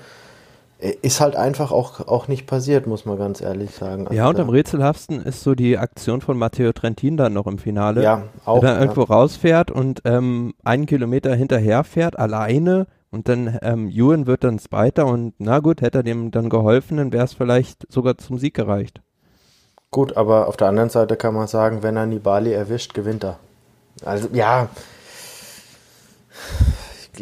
Ist 0.83 1.21
halt 1.21 1.37
einfach 1.37 1.71
auch, 1.71 2.07
auch 2.07 2.27
nicht 2.27 2.45
passiert, 2.45 2.87
muss 2.87 3.05
man 3.05 3.17
ganz 3.17 3.39
ehrlich 3.39 3.71
sagen. 3.71 4.07
Also 4.07 4.17
ja, 4.17 4.27
und 4.27 4.37
am 4.39 4.49
rätselhaftesten 4.49 5.21
ist 5.21 5.41
so 5.41 5.55
die 5.55 5.77
Aktion 5.77 6.19
von 6.19 6.37
Matteo 6.37 6.73
Trentin 6.73 7.15
dann 7.15 7.31
noch 7.31 7.47
im 7.47 7.57
Finale. 7.57 8.03
Ja, 8.03 8.23
auch. 8.43 8.59
Der 8.59 8.69
dann 8.71 8.77
ja. 8.77 8.81
irgendwo 8.81 9.03
rausfährt 9.03 9.71
und 9.71 10.01
ähm, 10.03 10.53
einen 10.63 10.85
Kilometer 10.85 11.33
hinterher 11.35 11.85
fährt, 11.85 12.19
alleine. 12.19 12.87
Und 13.11 13.29
dann 13.29 13.59
ähm, 13.61 13.89
Ewan 13.89 14.27
wird 14.27 14.43
dann 14.43 14.59
Zweiter 14.59 15.05
und 15.05 15.35
na 15.37 15.59
gut, 15.59 15.81
hätte 15.81 15.99
er 15.99 16.03
dem 16.03 16.31
dann 16.31 16.49
geholfen, 16.49 16.97
dann 16.97 17.13
wäre 17.13 17.25
es 17.25 17.33
vielleicht 17.33 17.89
sogar 17.91 18.17
zum 18.17 18.37
Sieg 18.37 18.53
gereicht. 18.53 19.01
Gut, 19.91 20.17
aber 20.17 20.47
auf 20.47 20.57
der 20.57 20.67
anderen 20.67 20.89
Seite 20.89 21.15
kann 21.15 21.35
man 21.35 21.47
sagen, 21.47 21.83
wenn 21.83 21.95
er 21.95 22.07
Nibali 22.07 22.51
erwischt, 22.51 22.93
gewinnt 22.93 23.23
er. 23.23 23.37
Also 24.03 24.27
ja, 24.33 24.67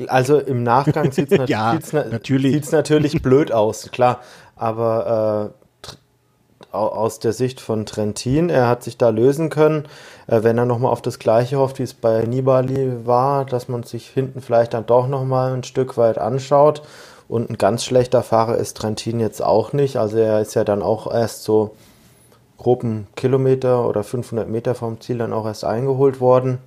also 0.07 0.39
im 0.39 0.63
Nachgang 0.63 1.11
sieht 1.11 1.31
es 1.31 1.37
nat 1.37 1.49
ja, 1.49 1.77
na 1.91 2.05
natürlich. 2.05 2.71
natürlich 2.71 3.21
blöd 3.21 3.51
aus, 3.51 3.89
klar. 3.91 4.19
Aber 4.55 5.53
äh, 5.53 6.75
aus 6.75 7.19
der 7.19 7.33
Sicht 7.33 7.59
von 7.59 7.85
Trentin, 7.85 8.49
er 8.49 8.67
hat 8.67 8.83
sich 8.83 8.97
da 8.97 9.09
lösen 9.09 9.49
können. 9.49 9.85
Äh, 10.27 10.43
wenn 10.43 10.57
er 10.57 10.65
nochmal 10.65 10.91
auf 10.91 11.01
das 11.01 11.19
Gleiche 11.19 11.57
hofft, 11.57 11.79
wie 11.79 11.83
es 11.83 11.93
bei 11.93 12.23
Nibali 12.23 13.05
war, 13.05 13.45
dass 13.45 13.67
man 13.67 13.83
sich 13.83 14.07
hinten 14.07 14.41
vielleicht 14.41 14.73
dann 14.73 14.85
doch 14.85 15.07
nochmal 15.07 15.53
ein 15.53 15.63
Stück 15.63 15.97
weit 15.97 16.17
anschaut. 16.17 16.81
Und 17.27 17.49
ein 17.49 17.57
ganz 17.57 17.85
schlechter 17.85 18.23
Fahrer 18.23 18.57
ist 18.57 18.77
Trentin 18.77 19.19
jetzt 19.19 19.41
auch 19.41 19.73
nicht. 19.73 19.97
Also 19.97 20.17
er 20.17 20.41
ist 20.41 20.53
ja 20.53 20.63
dann 20.63 20.81
auch 20.81 21.11
erst 21.11 21.43
so 21.43 21.75
groben 22.57 23.07
Kilometer 23.15 23.87
oder 23.87 24.03
500 24.03 24.47
Meter 24.47 24.75
vom 24.75 24.99
Ziel 25.01 25.17
dann 25.17 25.33
auch 25.33 25.45
erst 25.45 25.63
eingeholt 25.63 26.19
worden. 26.19 26.59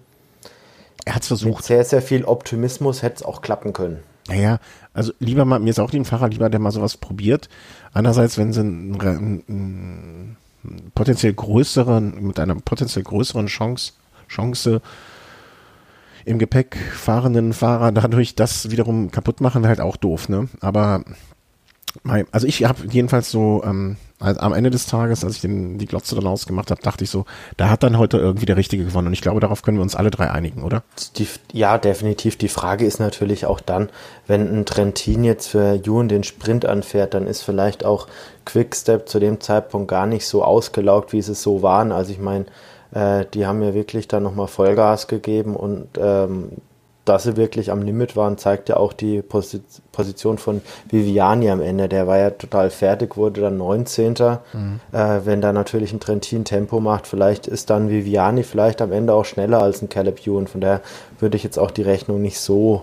Er 1.05 1.15
hat 1.15 1.23
es 1.23 1.29
versucht. 1.29 1.57
Mit 1.57 1.65
sehr, 1.65 1.85
sehr 1.85 2.03
viel 2.03 2.25
Optimismus 2.25 3.03
hätte 3.03 3.17
es 3.17 3.23
auch 3.23 3.43
klappen 3.43 3.73
können. 3.73 4.01
Naja, 4.29 4.59
also 4.95 5.13
lieber 5.19 5.45
mal, 5.45 5.59
mir 5.59 5.71
ist 5.71 5.81
auch 5.81 5.93
ein 5.93 6.05
Fahrer 6.05 6.29
lieber, 6.29 6.49
der 6.49 6.61
mal 6.61 6.71
sowas 6.71 6.97
probiert. 6.97 7.49
Einerseits, 7.93 8.39
wenn 8.39 8.53
sie 8.53 8.61
einen, 8.61 9.01
einen, 9.01 9.45
einen 9.49 10.37
potenziell 10.95 11.35
größeren, 11.35 12.23
mit 12.23 12.41
einer 12.41 12.55
potenziell 12.55 13.05
größeren 13.05 13.47
Chance, 13.49 13.93
Chance 14.29 14.81
im 16.25 16.39
Gepäck 16.39 16.77
fahrenden 16.95 17.53
Fahrer 17.53 17.93
dadurch 17.93 18.35
das 18.35 18.71
wiederum 18.71 19.11
kaputt 19.11 19.43
machen, 19.43 19.67
halt 19.67 19.81
auch 19.81 19.97
doof, 19.97 20.31
ne? 20.31 20.49
Aber 20.61 21.05
also 22.33 22.47
ich 22.47 22.65
habe 22.65 22.87
jedenfalls 22.91 23.31
so 23.31 23.63
ähm, 23.65 23.97
also 24.21 24.41
am 24.41 24.53
Ende 24.53 24.71
des 24.71 24.87
Tages, 24.87 25.25
als 25.25 25.37
ich 25.37 25.41
den, 25.41 25.77
die 25.77 25.87
Glotze 25.87 26.15
dann 26.15 26.27
ausgemacht 26.27 26.71
habe, 26.71 26.81
dachte 26.81 27.05
ich 27.05 27.11
so, 27.11 27.27
da 27.57 27.69
hat 27.69 27.83
dann 27.83 27.99
heute 27.99 28.17
irgendwie 28.17 28.47
der 28.47 28.57
Richtige 28.57 28.85
gewonnen. 28.85 29.09
Und 29.09 29.13
ich 29.13 29.21
glaube, 29.21 29.41
darauf 29.41 29.63
können 29.63 29.77
wir 29.77 29.83
uns 29.83 29.97
alle 29.97 30.11
drei 30.11 30.31
einigen, 30.31 30.63
oder? 30.63 30.83
Die, 31.17 31.27
ja, 31.53 31.79
definitiv. 31.79 32.37
Die 32.37 32.49
Frage 32.49 32.87
ist 32.87 33.01
natürlich 33.01 33.45
auch 33.45 33.61
dann, 33.61 33.91
wenn 34.27 34.61
ein 34.61 34.67
Trentin 34.67 35.25
jetzt 35.25 35.49
für 35.49 35.75
Ewan 35.75 36.09
den 36.09 36.25
Sprint 36.25 36.65
anfährt, 36.65 37.13
dann 37.15 37.27
ist 37.27 37.43
vielleicht 37.43 37.85
auch 37.85 38.07
Quickstep 38.45 39.09
zu 39.09 39.19
dem 39.19 39.41
Zeitpunkt 39.41 39.89
gar 39.89 40.07
nicht 40.07 40.27
so 40.27 40.45
ausgelaugt, 40.45 41.13
wie 41.13 41.23
sie 41.23 41.35
so 41.35 41.63
waren. 41.63 41.93
Also 41.93 42.13
ich 42.13 42.19
meine, 42.19 42.47
äh, 42.93 43.27
die 43.35 43.47
haben 43.47 43.63
ja 43.63 43.75
wirklich 43.75 44.07
dann 44.07 44.23
nochmal 44.23 44.49
Vollgas 44.49 45.09
gegeben 45.09 45.57
und 45.57 45.89
ähm, 45.99 46.53
dass 47.05 47.25
sie 47.25 47.37
wirklich 47.37 47.71
am 47.71 47.83
Limit 47.83 48.17
waren, 48.17 48.39
zeigt 48.39 48.69
ja 48.69 48.77
auch 48.77 48.93
die 48.93 49.23
Position 49.23 50.39
von 50.39 50.63
Viviani 50.89 51.51
am 51.51 51.61
Ende. 51.61 51.89
Der 51.89 52.07
war 52.07 52.19
ja 52.19 52.31
total 52.31 52.71
fertig, 52.71 53.17
wurde 53.17 53.43
dann 53.43 53.59
19. 53.59 54.15
Mhm. 54.53 54.81
Äh, 54.93 55.21
wenn 55.25 55.41
da 55.41 55.53
natürlich 55.53 55.93
ein 55.93 56.01
Trentin 56.01 56.45
Tempo 56.45 56.81
macht, 56.81 57.07
vielleicht 57.07 57.47
ist 57.47 57.71
dann 57.71 57.91
Viviani 57.91 58.43
vielleicht 58.43 58.81
am 58.81 58.93
Ende 58.93 59.13
auch 59.13 59.25
schneller 59.25 59.63
als 59.63 59.83
ein 59.83 59.89
Caleb 59.89 60.27
Ewan. 60.27 60.47
Von 60.47 60.61
daher 60.61 60.81
würde 61.19 61.37
ich 61.37 61.45
jetzt 61.45 61.59
auch 61.59 61.71
die 61.71 61.83
Rechnung 61.83 62.23
nicht 62.23 62.39
so 62.39 62.83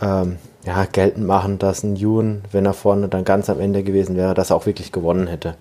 ähm, 0.00 0.36
ja, 0.64 0.84
geltend 0.84 1.26
machen, 1.26 1.58
dass 1.58 1.82
ein 1.82 1.96
Ewan, 1.96 2.42
wenn 2.52 2.64
er 2.64 2.74
vorne 2.74 3.08
dann 3.08 3.24
ganz 3.24 3.50
am 3.50 3.60
Ende 3.60 3.82
gewesen 3.82 4.16
wäre, 4.16 4.34
dass 4.34 4.50
er 4.50 4.56
auch 4.56 4.66
wirklich 4.66 4.92
gewonnen 4.92 5.26
hätte. 5.26 5.56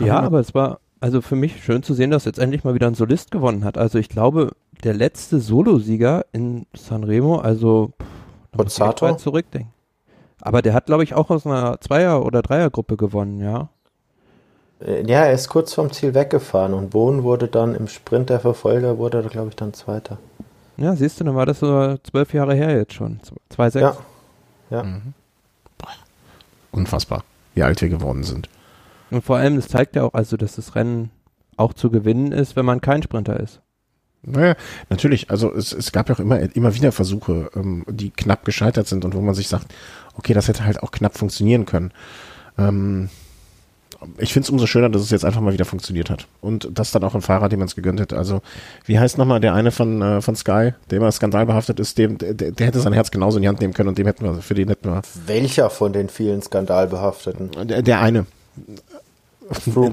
Ja, 0.00 0.20
aber 0.20 0.40
es 0.40 0.54
war 0.54 0.80
also 1.00 1.20
für 1.20 1.36
mich 1.36 1.62
schön 1.62 1.82
zu 1.82 1.92
sehen, 1.92 2.10
dass 2.10 2.24
jetzt 2.24 2.38
endlich 2.38 2.64
mal 2.64 2.74
wieder 2.74 2.86
ein 2.86 2.94
Solist 2.94 3.30
gewonnen 3.30 3.64
hat. 3.64 3.76
Also 3.76 3.98
ich 3.98 4.08
glaube, 4.08 4.52
der 4.84 4.94
letzte 4.94 5.40
Solosieger 5.40 6.26
in 6.32 6.66
Sanremo, 6.74 7.36
also 7.38 7.92
Pozzato 8.52 9.16
zurückdenken. 9.16 9.72
Aber 10.40 10.60
der 10.60 10.74
hat, 10.74 10.86
glaube 10.86 11.04
ich, 11.04 11.14
auch 11.14 11.30
aus 11.30 11.46
einer 11.46 11.80
Zweier- 11.80 12.24
oder 12.24 12.42
Dreiergruppe 12.42 12.96
gewonnen, 12.96 13.40
ja. 13.40 13.70
Äh, 14.80 15.06
ja, 15.06 15.24
er 15.24 15.32
ist 15.32 15.48
kurz 15.48 15.72
vom 15.72 15.90
Ziel 15.90 16.14
weggefahren 16.14 16.74
und 16.74 16.90
Bohn 16.90 17.22
wurde 17.22 17.48
dann 17.48 17.74
im 17.74 17.88
Sprint 17.88 18.28
der 18.28 18.40
Verfolger, 18.40 18.98
wurde 18.98 19.22
er, 19.22 19.28
glaube 19.30 19.48
ich, 19.48 19.56
dann 19.56 19.72
Zweiter. 19.72 20.18
Ja, 20.76 20.94
siehst 20.94 21.18
du, 21.18 21.24
dann 21.24 21.34
war 21.34 21.46
das 21.46 21.60
so 21.60 21.96
zwölf 21.98 22.34
Jahre 22.34 22.54
her 22.54 22.76
jetzt 22.76 22.92
schon. 22.92 23.20
2,6. 23.56 23.80
Ja. 23.80 23.96
ja. 24.70 24.82
Mhm. 24.82 25.14
Unfassbar, 26.72 27.22
wie 27.54 27.62
alt 27.62 27.80
wir 27.80 27.88
geworden 27.88 28.24
sind. 28.24 28.48
Und 29.10 29.22
vor 29.22 29.36
allem, 29.36 29.56
das 29.56 29.68
zeigt 29.68 29.96
ja 29.96 30.02
auch, 30.02 30.12
also, 30.12 30.36
dass 30.36 30.56
das 30.56 30.74
Rennen 30.74 31.10
auch 31.56 31.72
zu 31.72 31.88
gewinnen 31.90 32.32
ist, 32.32 32.56
wenn 32.56 32.66
man 32.66 32.80
kein 32.80 33.02
Sprinter 33.02 33.38
ist. 33.38 33.60
Naja, 34.26 34.54
natürlich. 34.90 35.30
Also 35.30 35.54
es, 35.54 35.72
es 35.72 35.92
gab 35.92 36.08
ja 36.08 36.14
auch 36.14 36.20
immer, 36.20 36.40
immer 36.54 36.74
wieder 36.74 36.92
Versuche, 36.92 37.50
ähm, 37.54 37.84
die 37.88 38.10
knapp 38.10 38.44
gescheitert 38.44 38.88
sind 38.88 39.04
und 39.04 39.14
wo 39.14 39.20
man 39.20 39.34
sich 39.34 39.48
sagt, 39.48 39.72
okay, 40.16 40.34
das 40.34 40.48
hätte 40.48 40.64
halt 40.64 40.82
auch 40.82 40.90
knapp 40.90 41.16
funktionieren 41.16 41.66
können. 41.66 41.92
Ähm, 42.58 43.08
ich 44.18 44.32
finde 44.32 44.44
es 44.44 44.50
umso 44.50 44.66
schöner, 44.66 44.90
dass 44.90 45.02
es 45.02 45.10
jetzt 45.10 45.24
einfach 45.24 45.40
mal 45.40 45.52
wieder 45.52 45.64
funktioniert 45.64 46.10
hat. 46.10 46.26
Und 46.40 46.68
das 46.72 46.90
dann 46.90 47.04
auch 47.04 47.14
ein 47.14 47.22
Fahrer, 47.22 47.48
dem 47.48 47.60
man 47.60 47.68
es 47.68 47.74
gegönnt 47.74 48.00
hätte. 48.00 48.18
Also, 48.18 48.42
wie 48.84 48.98
heißt 48.98 49.18
nochmal 49.18 49.40
der 49.40 49.54
eine 49.54 49.70
von, 49.70 50.02
äh, 50.02 50.20
von 50.20 50.36
Sky, 50.36 50.74
der 50.90 50.98
immer 50.98 51.10
skandalbehaftet 51.10 51.80
ist, 51.80 51.96
dem, 51.96 52.18
der, 52.18 52.34
der, 52.34 52.66
hätte 52.66 52.80
sein 52.80 52.92
Herz 52.92 53.10
genauso 53.10 53.38
in 53.38 53.42
die 53.42 53.48
Hand 53.48 53.60
nehmen 53.60 53.72
können 53.72 53.88
und 53.88 53.98
dem 53.98 54.06
hätten 54.06 54.24
wir, 54.24 54.34
für 54.42 54.54
den 54.54 54.68
hätten 54.68 54.90
wir. 54.90 55.02
Welcher 55.26 55.70
von 55.70 55.92
den 55.92 56.08
vielen 56.08 56.42
Skandalbehafteten? 56.42 57.50
Der, 57.66 57.82
der 57.82 58.00
eine. 58.00 58.26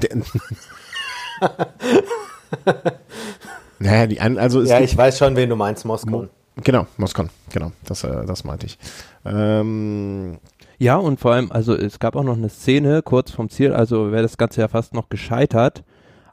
naja, 3.81 4.07
die 4.07 4.19
einen, 4.19 4.37
also 4.37 4.61
Ja, 4.61 4.79
ich 4.79 4.95
weiß 4.95 5.17
schon, 5.17 5.35
wen 5.35 5.49
du 5.49 5.55
meinst, 5.55 5.85
Moskau. 5.85 6.27
Genau, 6.63 6.85
Moskau, 6.97 7.25
genau, 7.51 7.71
das, 7.85 8.03
äh, 8.03 8.25
das 8.25 8.43
meinte 8.43 8.65
ich. 8.65 8.77
Ähm, 9.25 10.37
ja, 10.77 10.97
und 10.97 11.19
vor 11.19 11.33
allem, 11.33 11.51
also 11.51 11.75
es 11.75 11.99
gab 11.99 12.15
auch 12.15 12.23
noch 12.23 12.35
eine 12.35 12.49
Szene 12.49 13.01
kurz 13.01 13.31
vom 13.31 13.49
Ziel, 13.49 13.73
also 13.73 14.11
wäre 14.11 14.23
das 14.23 14.37
Ganze 14.37 14.61
ja 14.61 14.67
fast 14.67 14.93
noch 14.93 15.09
gescheitert. 15.09 15.83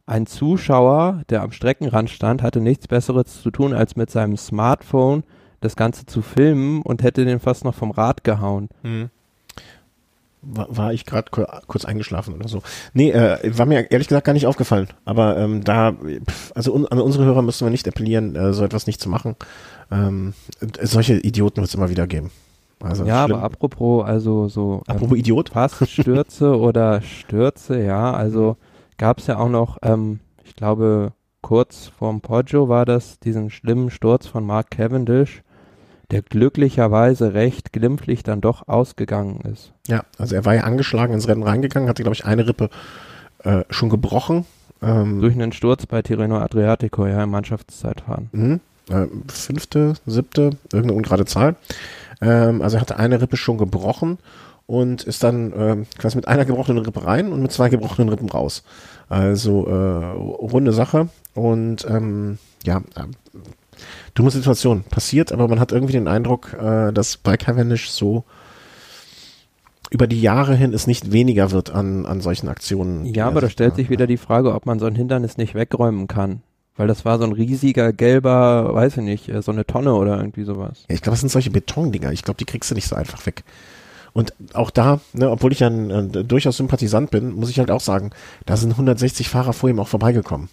Ein 0.07 0.27
Zuschauer, 0.27 1.23
der 1.29 1.43
am 1.43 1.53
Streckenrand 1.53 2.11
stand, 2.11 2.43
hatte 2.43 2.61
nichts 2.61 2.89
Besseres 2.89 3.43
zu 3.43 3.51
tun, 3.51 3.75
als 3.75 3.95
mit 3.95 4.11
seinem 4.11 4.37
Smartphone 4.37 5.23
das 5.61 5.77
Ganze 5.77 6.07
zu 6.07 6.23
filmen 6.23 6.83
und 6.83 7.03
hätte 7.03 7.25
den 7.25 7.41
fast 7.41 7.65
noch 7.65 7.75
vom 7.75 7.91
Rad 7.91 8.25
gehauen. 8.25 8.69
Mhm. 8.83 9.11
War, 10.43 10.67
war 10.71 10.93
ich 10.93 11.05
gerade 11.05 11.31
kurz 11.31 11.85
eingeschlafen 11.85 12.35
oder 12.35 12.49
so. 12.49 12.63
Nee, 12.93 13.11
äh, 13.11 13.59
war 13.59 13.67
mir 13.67 13.91
ehrlich 13.91 14.09
gesagt 14.09 14.27
gar 14.27 14.33
nicht 14.33 14.47
aufgefallen. 14.47 14.89
Aber 15.05 15.37
ähm, 15.37 15.65
da, 15.65 15.97
also 16.55 16.73
un, 16.73 16.87
an 16.87 17.01
unsere 17.01 17.25
Hörer 17.25 17.43
müssen 17.43 17.67
wir 17.67 17.71
nicht 17.71 17.89
appellieren, 17.89 18.37
äh, 18.37 18.53
so 18.53 18.65
etwas 18.65 18.87
nicht 18.87 19.01
zu 19.01 19.09
machen. 19.09 19.37
Ähm, 19.91 20.35
solche 20.83 21.15
Idioten 21.15 21.57
wird 21.57 21.69
es 21.69 21.75
immer 21.75 21.91
wieder 21.91 22.07
geben. 22.07 22.31
Also 22.81 23.05
ja, 23.05 23.25
schlimm. 23.25 23.37
aber 23.37 23.45
apropos, 23.45 24.05
also 24.05 24.49
so 24.49 24.83
apropos 24.87 25.13
ähm, 25.13 25.21
Idiot, 25.21 25.51
Stürze 25.87 26.57
oder 26.59 27.03
Stürze, 27.03 27.83
ja, 27.83 28.13
also 28.13 28.57
gab 28.99 29.19
es 29.19 29.27
ja 29.27 29.39
auch 29.39 29.49
noch, 29.49 29.79
ähm, 29.83 30.21
ich 30.45 30.55
glaube, 30.55 31.13
kurz 31.43 31.91
vorm 31.99 32.21
Poggio 32.21 32.69
war 32.69 32.85
das, 32.85 33.19
diesen 33.19 33.51
schlimmen 33.51 33.91
Sturz 33.91 34.27
von 34.27 34.45
Mark 34.45 34.71
Cavendish, 34.71 35.43
der 36.11 36.23
glücklicherweise 36.23 37.35
recht 37.35 37.73
glimpflich 37.73 38.23
dann 38.23 38.41
doch 38.41 38.67
ausgegangen 38.69 39.41
ist. 39.53 39.73
Ja, 39.87 40.05
also 40.17 40.35
er 40.35 40.45
war 40.45 40.55
ja 40.55 40.63
angeschlagen 40.63 41.13
ins 41.15 41.29
Rennen 41.29 41.43
reingegangen, 41.43 41.89
hatte, 41.89 42.03
glaube 42.03 42.15
ich, 42.15 42.25
eine 42.25 42.47
Rippe 42.47 42.71
äh, 43.45 43.65
schon 43.71 43.91
gebrochen. 43.91 44.47
Ähm, 44.81 45.21
Durch 45.21 45.35
einen 45.35 45.53
Sturz 45.53 45.87
bei 45.87 46.03
Tirreno 46.03 46.39
Adriatico, 46.39 47.07
ja, 47.07 47.25
im 47.25 47.31
Mannschaftszeitfahren. 47.31 48.29
Mhm. 48.33 48.61
Äh, 48.91 49.07
fünfte, 49.29 49.95
siebte, 50.07 50.51
irgendeine 50.73 50.95
ungerade 50.95 51.25
Zahl. 51.27 51.57
Ähm, 52.21 52.63
also 52.63 52.77
er 52.77 52.81
hatte 52.81 52.99
eine 52.99 53.21
Rippe 53.21 53.37
schon 53.37 53.59
gebrochen 53.59 54.19
und 54.67 55.03
ist 55.03 55.23
dann 55.23 55.53
äh, 55.53 55.77
quasi 55.99 56.17
mit 56.17 56.29
einer 56.29 56.45
gebrochenen 56.45 56.85
Rippe 56.85 57.05
rein 57.05 57.33
und 57.33 57.43
mit 57.43 57.53
zwei 57.53 57.69
gebrochenen 57.69 58.09
Rippen 58.09 58.29
raus. 58.29 58.63
Also 59.09 59.67
äh, 59.67 59.73
runde 59.73 60.73
Sache 60.73 61.09
und 61.35 61.87
ähm, 61.89 62.39
ja, 62.65 62.83
dumme 64.15 64.31
Situation 64.31 64.85
passiert, 64.85 65.33
aber 65.33 65.49
man 65.49 65.61
hat 65.61 65.73
irgendwie 65.73 65.93
den 65.93 66.09
Eindruck, 66.09 66.55
äh, 66.55 66.93
dass 66.93 67.17
bei 67.17 67.37
Cavendish 67.37 67.91
so 67.91 68.25
über 69.91 70.07
die 70.07 70.21
Jahre 70.21 70.55
hin 70.55 70.75
es 70.75 70.87
nicht 70.87 71.13
weniger 71.13 71.51
wird 71.51 71.71
an, 71.71 72.05
an 72.05 72.21
solchen 72.21 72.49
Aktionen. 72.49 73.07
Ja, 73.07 73.27
aber 73.27 73.41
da 73.41 73.49
stellt 73.49 73.77
sich 73.77 73.89
wieder 73.89 74.07
die 74.07 74.19
Frage, 74.19 74.55
ob 74.55 74.67
man 74.67 74.79
so 74.79 74.87
ein 74.87 74.95
Hindernis 74.95 75.39
nicht 75.39 75.55
wegräumen 75.55 76.07
kann. 76.09 76.43
Weil 76.77 76.87
das 76.87 77.05
war 77.05 77.19
so 77.19 77.25
ein 77.25 77.33
riesiger 77.33 77.93
gelber, 77.93 78.73
weiß 78.73 78.99
ich 78.99 79.03
nicht, 79.03 79.29
äh, 79.29 79.43
so 79.43 79.51
eine 79.51 79.67
Tonne 79.67 79.95
oder 79.95 80.17
irgendwie 80.19 80.45
sowas. 80.45 80.85
Ja, 80.89 80.95
ich 80.95 81.03
glaube, 81.03 81.15
das 81.15 81.21
sind 81.21 81.31
solche 81.31 81.51
Betondinger. 81.51 82.13
Ich 82.13 82.23
glaube, 82.23 82.39
die 82.39 82.45
kriegst 82.45 82.71
du 82.71 82.75
nicht 82.75 82.87
so 82.87 82.95
einfach 82.95 83.27
weg. 83.27 83.43
Und 84.13 84.33
auch 84.55 84.71
da, 84.71 85.01
ne, 85.13 85.31
obwohl 85.31 85.53
ich 85.53 85.61
ja 85.61 85.69
ein, 85.69 85.91
ein, 85.91 86.13
durchaus 86.29 86.57
Sympathisant 86.57 87.11
bin, 87.11 87.33
muss 87.33 87.51
ich 87.51 87.59
halt 87.59 87.71
auch 87.71 87.81
sagen, 87.81 88.11
da 88.47 88.57
sind 88.57 88.71
160 88.71 89.29
Fahrer 89.29 89.53
vor 89.53 89.69
ihm 89.69 89.81
auch 89.81 89.89
vorbeigekommen. 89.89 90.49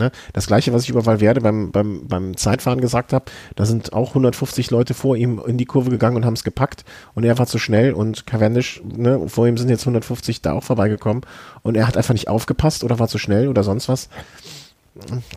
Ne? 0.00 0.10
Das 0.32 0.46
gleiche, 0.46 0.72
was 0.72 0.84
ich 0.84 0.88
über 0.88 1.04
Valverde 1.04 1.42
beim, 1.42 1.70
beim, 1.70 2.08
beim 2.08 2.36
Zeitfahren 2.36 2.80
gesagt 2.80 3.12
habe, 3.12 3.26
da 3.54 3.66
sind 3.66 3.92
auch 3.92 4.08
150 4.08 4.70
Leute 4.70 4.94
vor 4.94 5.14
ihm 5.14 5.40
in 5.46 5.58
die 5.58 5.66
Kurve 5.66 5.90
gegangen 5.90 6.16
und 6.16 6.24
haben 6.24 6.34
es 6.34 6.42
gepackt 6.42 6.84
und 7.14 7.24
er 7.24 7.38
war 7.38 7.46
zu 7.46 7.58
schnell 7.58 7.92
und 7.92 8.26
Cavendish, 8.26 8.82
ne, 8.84 9.28
vor 9.28 9.46
ihm 9.46 9.58
sind 9.58 9.68
jetzt 9.68 9.82
150 9.82 10.40
da 10.40 10.54
auch 10.54 10.64
vorbeigekommen 10.64 11.22
und 11.62 11.76
er 11.76 11.86
hat 11.86 11.98
einfach 11.98 12.14
nicht 12.14 12.28
aufgepasst 12.28 12.82
oder 12.82 12.98
war 12.98 13.08
zu 13.08 13.18
schnell 13.18 13.48
oder 13.48 13.62
sonst 13.62 13.90
was 13.90 14.08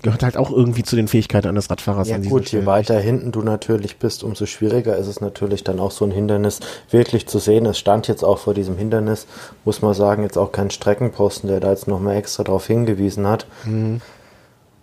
gehört 0.02 0.24
halt 0.24 0.38
auch 0.38 0.52
irgendwie 0.52 0.84
zu 0.84 0.96
den 0.96 1.08
Fähigkeiten 1.08 1.48
eines 1.48 1.70
Radfahrers. 1.70 2.10
Ja 2.10 2.18
gut, 2.18 2.52
je 2.52 2.66
weiter 2.66 3.00
hinten 3.00 3.32
du 3.32 3.42
natürlich 3.42 3.98
bist, 3.98 4.24
umso 4.24 4.46
schwieriger 4.46 4.98
ist 4.98 5.08
es 5.08 5.22
natürlich 5.22 5.64
dann 5.64 5.80
auch 5.80 5.92
so 5.92 6.06
ein 6.06 6.12
Hindernis 6.12 6.60
wirklich 6.90 7.28
zu 7.28 7.40
sehen. 7.40 7.66
Es 7.66 7.78
stand 7.78 8.08
jetzt 8.08 8.24
auch 8.24 8.40
vor 8.40 8.54
diesem 8.54 8.78
Hindernis, 8.78 9.28
muss 9.64 9.82
man 9.82 9.94
sagen, 9.94 10.24
jetzt 10.24 10.38
auch 10.38 10.52
kein 10.52 10.72
Streckenposten, 10.72 11.50
der 11.50 11.60
da 11.60 11.70
jetzt 11.70 11.88
nochmal 11.88 12.16
extra 12.16 12.44
darauf 12.44 12.66
hingewiesen 12.66 13.28
hat. 13.28 13.46
Mhm. 13.66 14.02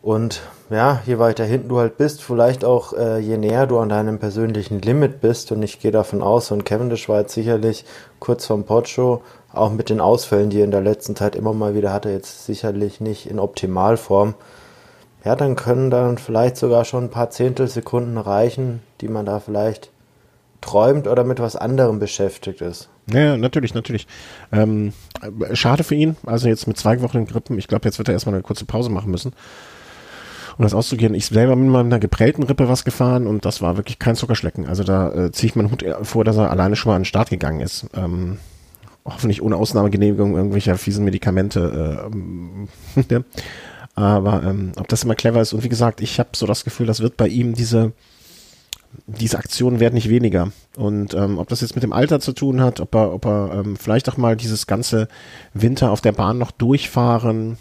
Und 0.03 0.41
ja, 0.71 1.03
je 1.05 1.19
weiter 1.19 1.45
hinten 1.45 1.69
du 1.69 1.79
halt 1.79 1.99
bist, 1.99 2.23
vielleicht 2.23 2.65
auch 2.65 2.95
äh, 2.95 3.19
je 3.19 3.37
näher 3.37 3.67
du 3.67 3.79
an 3.79 3.91
deinem 3.91 4.19
persönlichen 4.19 4.81
Limit 4.81 5.21
bist. 5.21 5.53
Und 5.53 5.63
ich 5.63 5.79
gehe 5.81 5.91
davon 5.91 6.23
aus, 6.23 6.51
und 6.51 6.65
Cavendish 6.65 7.09
war 7.09 7.21
jetzt 7.21 7.35
sicherlich 7.35 7.85
kurz 8.19 8.47
vom 8.47 8.65
Podshow, 8.65 9.23
auch 9.53 9.73
mit 9.73 9.91
den 9.91 10.01
Ausfällen, 10.01 10.49
die 10.49 10.61
er 10.61 10.65
in 10.65 10.71
der 10.71 10.81
letzten 10.81 11.17
Zeit 11.17 11.37
immer 11.37 11.53
mal 11.53 11.75
wieder 11.75 11.93
hatte, 11.93 12.11
jetzt 12.11 12.47
sicherlich 12.47 13.01
nicht 13.01 13.29
in 13.29 13.39
Optimalform 13.39 14.35
ja, 15.25 15.37
dann 15.37 15.57
können 15.57 15.91
dann 15.91 16.19
vielleicht 16.19 16.57
sogar 16.57 16.85
schon 16.85 17.05
ein 17.05 17.11
paar 17.11 17.31
Zehntelsekunden 17.31 18.17
reichen, 18.17 18.81
die 19.01 19.09
man 19.09 19.27
da 19.27 19.41
vielleicht 19.41 19.91
träumt 20.61 21.07
oder 21.07 21.25
mit 21.25 21.41
was 21.41 21.57
anderem 21.57 21.99
beschäftigt 21.99 22.61
ist. 22.61 22.89
Ja, 23.11 23.37
natürlich, 23.37 23.75
natürlich. 23.75 24.07
Ähm, 24.53 24.93
schade 25.53 25.85
für 25.85 25.95
ihn, 25.95 26.17
also 26.25 26.49
jetzt 26.49 26.67
mit 26.67 26.77
zwei 26.77 27.01
Wochen 27.03 27.27
Grippen. 27.27 27.59
Ich 27.59 27.67
glaube, 27.67 27.87
jetzt 27.87 27.99
wird 27.99 28.09
er 28.09 28.15
erstmal 28.15 28.35
eine 28.35 28.43
kurze 28.43 28.65
Pause 28.65 28.91
machen 28.91 29.11
müssen, 29.11 29.33
um 30.61 30.65
das 30.65 30.75
auszugehen. 30.75 31.15
Ich 31.15 31.25
selber 31.25 31.57
bin 31.57 31.69
mal 31.69 31.85
mit 31.85 31.95
einer 31.95 32.01
geprellten 32.01 32.43
Rippe 32.43 32.69
was 32.69 32.85
gefahren 32.85 33.27
und 33.27 33.47
das 33.47 33.63
war 33.63 33.79
wirklich 33.79 33.99
kein 33.99 34.15
Zuckerschlecken. 34.15 34.67
Also 34.67 34.85
da 34.85 35.11
äh, 35.11 35.33
ziehe 35.33 35.49
ich 35.49 35.57
meinen 35.57 35.71
Hut 35.71 35.83
vor, 36.03 36.23
dass 36.23 36.37
er 36.37 36.51
alleine 36.51 36.77
schon 36.77 36.91
mal 36.91 36.97
an 36.97 37.01
den 37.01 37.07
Start 37.07 37.31
gegangen 37.31 37.61
ist. 37.61 37.87
Ähm, 37.95 38.37
hoffentlich 39.07 39.41
ohne 39.41 39.57
Ausnahmegenehmigung 39.57 40.37
irgendwelcher 40.37 40.77
fiesen 40.77 41.07
Medikamente. 41.07 42.11
Äh. 43.01 43.21
Aber 43.95 44.43
ähm, 44.43 44.73
ob 44.77 44.87
das 44.89 45.03
immer 45.03 45.15
clever 45.15 45.41
ist 45.41 45.55
und 45.55 45.65
wie 45.65 45.71
gesagt, 45.71 46.03
ich 46.03 46.19
habe 46.19 46.31
so 46.35 46.45
das 46.45 46.63
Gefühl, 46.65 46.87
das 46.87 47.01
wird 47.01 47.17
bei 47.17 47.27
ihm 47.27 47.55
diese 47.55 47.93
diese 49.07 49.39
Aktionen 49.39 49.81
werden 49.81 49.95
nicht 49.95 50.11
weniger. 50.11 50.51
Und 50.77 51.15
ähm, 51.15 51.39
ob 51.39 51.49
das 51.49 51.63
jetzt 51.63 51.75
mit 51.75 51.85
dem 51.85 51.95
Alter 51.95 52.21
zu 52.21 52.33
tun 52.33 52.61
hat, 52.61 52.81
ob 52.81 52.95
er, 52.95 53.15
ob 53.15 53.25
er 53.25 53.53
ähm, 53.55 53.77
vielleicht 53.77 54.11
auch 54.11 54.19
mal 54.19 54.37
dieses 54.37 54.67
ganze 54.67 55.09
Winter 55.55 55.91
auf 55.91 56.01
der 56.01 56.13
Bahn 56.13 56.39
noch 56.39 56.51
durchfahren, 56.51 57.57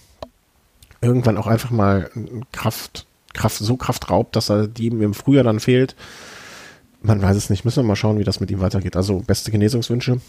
irgendwann 1.01 1.37
auch 1.37 1.47
einfach 1.47 1.71
mal 1.71 2.09
Kraft, 2.51 3.05
Kraft, 3.33 3.57
so 3.57 3.77
Kraft 3.77 4.09
raubt, 4.09 4.35
dass 4.35 4.49
er 4.49 4.67
die 4.67 4.87
ihm 4.87 5.01
im 5.01 5.13
Frühjahr 5.13 5.43
dann 5.43 5.59
fehlt. 5.59 5.95
Man 7.01 7.21
weiß 7.21 7.37
es 7.37 7.49
nicht. 7.49 7.65
Müssen 7.65 7.83
wir 7.83 7.87
mal 7.87 7.95
schauen, 7.95 8.19
wie 8.19 8.23
das 8.23 8.39
mit 8.39 8.51
ihm 8.51 8.59
weitergeht. 8.59 8.95
Also 8.95 9.19
beste 9.19 9.51
Genesungswünsche. 9.51 10.19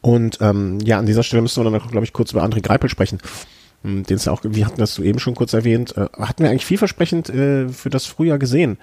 Und 0.00 0.38
ähm, 0.40 0.80
ja, 0.80 0.98
an 0.98 1.06
dieser 1.06 1.22
Stelle 1.22 1.42
müssen 1.42 1.64
wir 1.64 1.70
dann 1.70 1.80
glaube 1.88 2.04
ich, 2.04 2.12
kurz 2.12 2.32
über 2.32 2.44
André 2.44 2.60
Greipel 2.60 2.90
sprechen. 2.90 3.20
Hm, 3.82 4.04
den 4.04 4.16
es 4.16 4.26
auch, 4.26 4.40
wie 4.42 4.64
hatten 4.64 4.80
das 4.80 4.94
du 4.94 5.02
eben 5.02 5.18
schon 5.18 5.34
kurz 5.34 5.52
erwähnt, 5.52 5.96
äh, 5.96 6.08
hatten 6.18 6.42
wir 6.42 6.50
eigentlich 6.50 6.66
vielversprechend 6.66 7.28
äh, 7.30 7.68
für 7.68 7.90
das 7.90 8.06
Frühjahr 8.06 8.38
gesehen. 8.38 8.78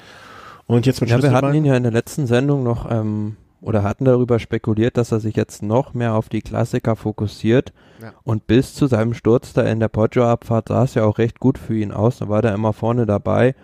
Und 0.65 0.85
jetzt 0.85 1.01
mit 1.01 1.09
Ja, 1.09 1.21
wir 1.21 1.31
hatten 1.31 1.53
ihn 1.53 1.65
ja 1.65 1.75
in 1.75 1.83
der 1.83 1.91
letzten 1.91 2.25
Sendung 2.25 2.63
noch 2.63 2.89
ähm, 2.89 3.35
oder 3.63 3.83
hatten 3.83 4.05
darüber 4.05 4.39
spekuliert, 4.39 4.97
dass 4.97 5.11
er 5.11 5.19
sich 5.19 5.35
jetzt 5.35 5.63
noch 5.63 5.93
mehr 5.93 6.15
auf 6.15 6.29
die 6.29 6.41
Klassiker 6.41 6.95
fokussiert. 6.95 7.73
Ja. 8.01 8.13
Und 8.23 8.45
bis 8.45 8.73
zu 8.73 8.87
seinem 8.87 9.13
Sturz 9.13 9.53
da 9.53 9.63
in 9.63 9.79
der 9.79 9.87
Poggio-Abfahrt 9.87 10.67
sah 10.67 10.83
es 10.83 10.93
ja 10.93 11.05
auch 11.05 11.17
recht 11.17 11.39
gut 11.39 11.57
für 11.57 11.75
ihn 11.75 11.91
aus. 11.91 12.17
Da 12.17 12.29
war 12.29 12.41
der 12.41 12.53
immer 12.53 12.73
vorne 12.73 13.05
dabei. 13.05 13.55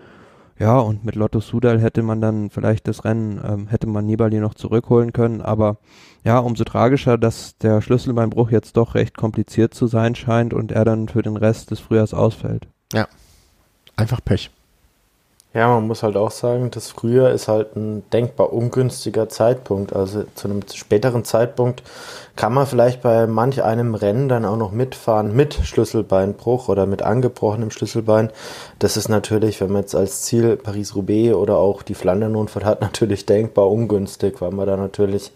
Ja, 0.58 0.78
und 0.78 1.06
mit 1.06 1.16
Lotto 1.16 1.40
Sudal 1.40 1.80
hätte 1.80 2.04
man 2.04 2.20
dann 2.20 2.50
vielleicht 2.50 2.88
das 2.90 3.06
Rennen, 3.06 3.40
ähm, 3.44 3.68
hätte 3.68 3.88
man 3.88 4.06
Nibali 4.06 4.40
noch 4.40 4.54
zurückholen 4.54 5.14
können, 5.14 5.42
aber 5.42 5.78
ja, 6.26 6.38
umso 6.40 6.66
tragischer, 6.66 7.18
dass 7.18 7.58
der 7.60 7.82
Schlüsselbeinbruch 7.82 8.52
jetzt 8.52 8.76
doch 8.76 8.94
recht 8.96 9.16
kompliziert 9.16 9.74
zu 9.74 9.88
sein 9.88 10.16
scheint 10.16 10.54
und 10.54 10.74
er 10.74 10.84
dann 10.84 11.08
für 11.08 11.22
den 11.22 11.38
Rest 11.38 11.72
des 11.72 11.80
Frühjahrs 11.80 12.14
ausfällt. 12.14 12.68
Ja, 12.92 13.08
einfach 13.96 14.20
Pech. 14.24 14.52
Ja, 15.52 15.68
man 15.68 15.88
muss 15.88 16.04
halt 16.04 16.16
auch 16.16 16.30
sagen, 16.30 16.70
das 16.70 16.92
Frühjahr 16.92 17.32
ist 17.32 17.48
halt 17.48 17.76
ein 17.76 18.04
denkbar 18.14 18.54
ungünstiger 18.54 19.30
Zeitpunkt. 19.30 19.94
Also 19.94 20.26
zu 20.36 20.48
einem 20.48 20.62
späteren 20.72 21.26
Zeitpunkt 21.26 21.82
kann 22.36 22.54
man 22.54 22.68
vielleicht 22.68 23.02
bei 23.02 23.26
manch 23.26 23.64
einem 23.64 23.96
Rennen 23.96 24.30
dann 24.30 24.46
auch 24.46 24.58
noch 24.58 24.72
mitfahren 24.72 25.36
mit 25.36 25.56
Schlüsselbeinbruch 25.56 26.70
oder 26.70 26.86
mit 26.86 27.02
angebrochenem 27.02 27.72
Schlüsselbein. 27.72 28.30
Das 28.78 28.96
ist 28.96 29.10
natürlich, 29.10 29.60
wenn 29.60 29.72
man 29.72 29.82
jetzt 29.82 29.96
als 29.96 30.22
Ziel 30.22 30.56
Paris-Roubaix 30.56 31.34
oder 31.34 31.58
auch 31.58 31.82
die 31.82 31.96
Flandern-Rundfahrt 31.96 32.64
hat, 32.64 32.82
natürlich 32.82 33.26
denkbar 33.26 33.72
ungünstig, 33.72 34.42
weil 34.42 34.52
man 34.52 34.68
da 34.68 34.78
natürlich 34.78 35.32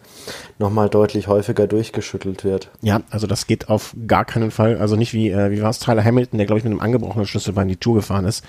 nochmal 0.60 0.89
deutlich 0.89 1.28
häufiger 1.28 1.65
durchgeschüttelt 1.65 2.43
wird. 2.43 2.69
Ja, 2.84 3.02
also 3.10 3.26
das 3.26 3.47
geht 3.47 3.67
auf 3.67 3.95
gar 4.06 4.26
keinen 4.26 4.52
Fall. 4.52 4.78
Also 4.78 4.95
nicht 4.95 5.13
wie, 5.13 5.32
äh, 5.32 5.49
wie 5.49 5.63
war 5.63 5.71
es 5.71 5.80
Tyler 5.80 6.04
Hamilton, 6.04 6.38
der 6.38 6.45
glaube 6.45 6.60
ich 6.60 6.63
mit 6.63 6.71
einem 6.71 6.82
angebrochenen 6.82 7.26
Schlüsselbein 7.26 7.67
die 7.67 7.78
Tour 7.78 7.95
gefahren 7.95 8.26
ist 8.26 8.43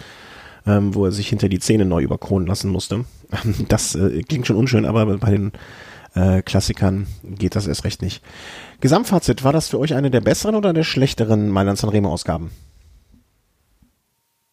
ähm, 0.66 0.94
wo 0.94 1.05
er 1.05 1.12
sich 1.12 1.29
hinter 1.29 1.48
die 1.48 1.59
Zähne 1.59 1.85
neu 1.85 2.03
überkronen 2.03 2.46
lassen 2.46 2.70
musste. 2.70 3.05
Das 3.68 3.94
äh, 3.94 4.22
klingt 4.22 4.46
schon 4.46 4.57
unschön, 4.57 4.87
aber 4.87 5.07
bei 5.18 5.31
den 5.31 5.53
äh, 6.14 6.42
Klassikern 6.42 7.07
geht 7.22 7.57
das 7.57 7.66
erst 7.66 7.85
recht 7.85 8.03
nicht. 8.03 8.22
Gesamtfazit, 8.81 9.44
war 9.44 9.53
das 9.53 9.68
für 9.68 9.79
euch 9.79 9.94
eine 9.94 10.11
der 10.11 10.20
besseren 10.20 10.55
oder 10.55 10.72
der 10.72 10.85
schlechteren 10.85 11.50
Mailand 11.50 11.79
Sanremo 11.79 12.12
Ausgaben? 12.12 12.50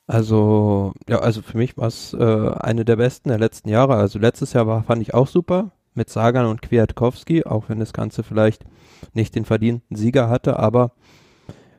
Also, 0.08 0.94
ja, 1.08 1.20
also 1.20 1.42
für 1.42 1.58
mich 1.58 1.78
war 1.78 1.88
es 1.88 2.14
äh, 2.14 2.52
eine 2.60 2.84
der 2.84 2.98
besten 2.98 3.30
der 3.30 3.40
letzten 3.40 3.70
Jahre. 3.70 3.96
Also 3.96 4.20
letztes 4.20 4.54
Jahr 4.54 4.68
war, 4.68 4.84
fand 4.84 5.02
ich 5.02 5.14
auch 5.14 5.28
super 5.28 5.72
mit 5.94 6.10
Sagan 6.10 6.48
und 6.48 6.62
Kwiatkowski, 6.62 7.46
auch 7.46 7.70
wenn 7.70 7.80
das 7.80 7.94
Ganze 7.94 8.24
vielleicht 8.24 8.66
nicht 9.14 9.36
den 9.36 9.46
verdienten 9.46 9.96
Sieger 9.96 10.30
hatte, 10.30 10.58
aber 10.58 10.92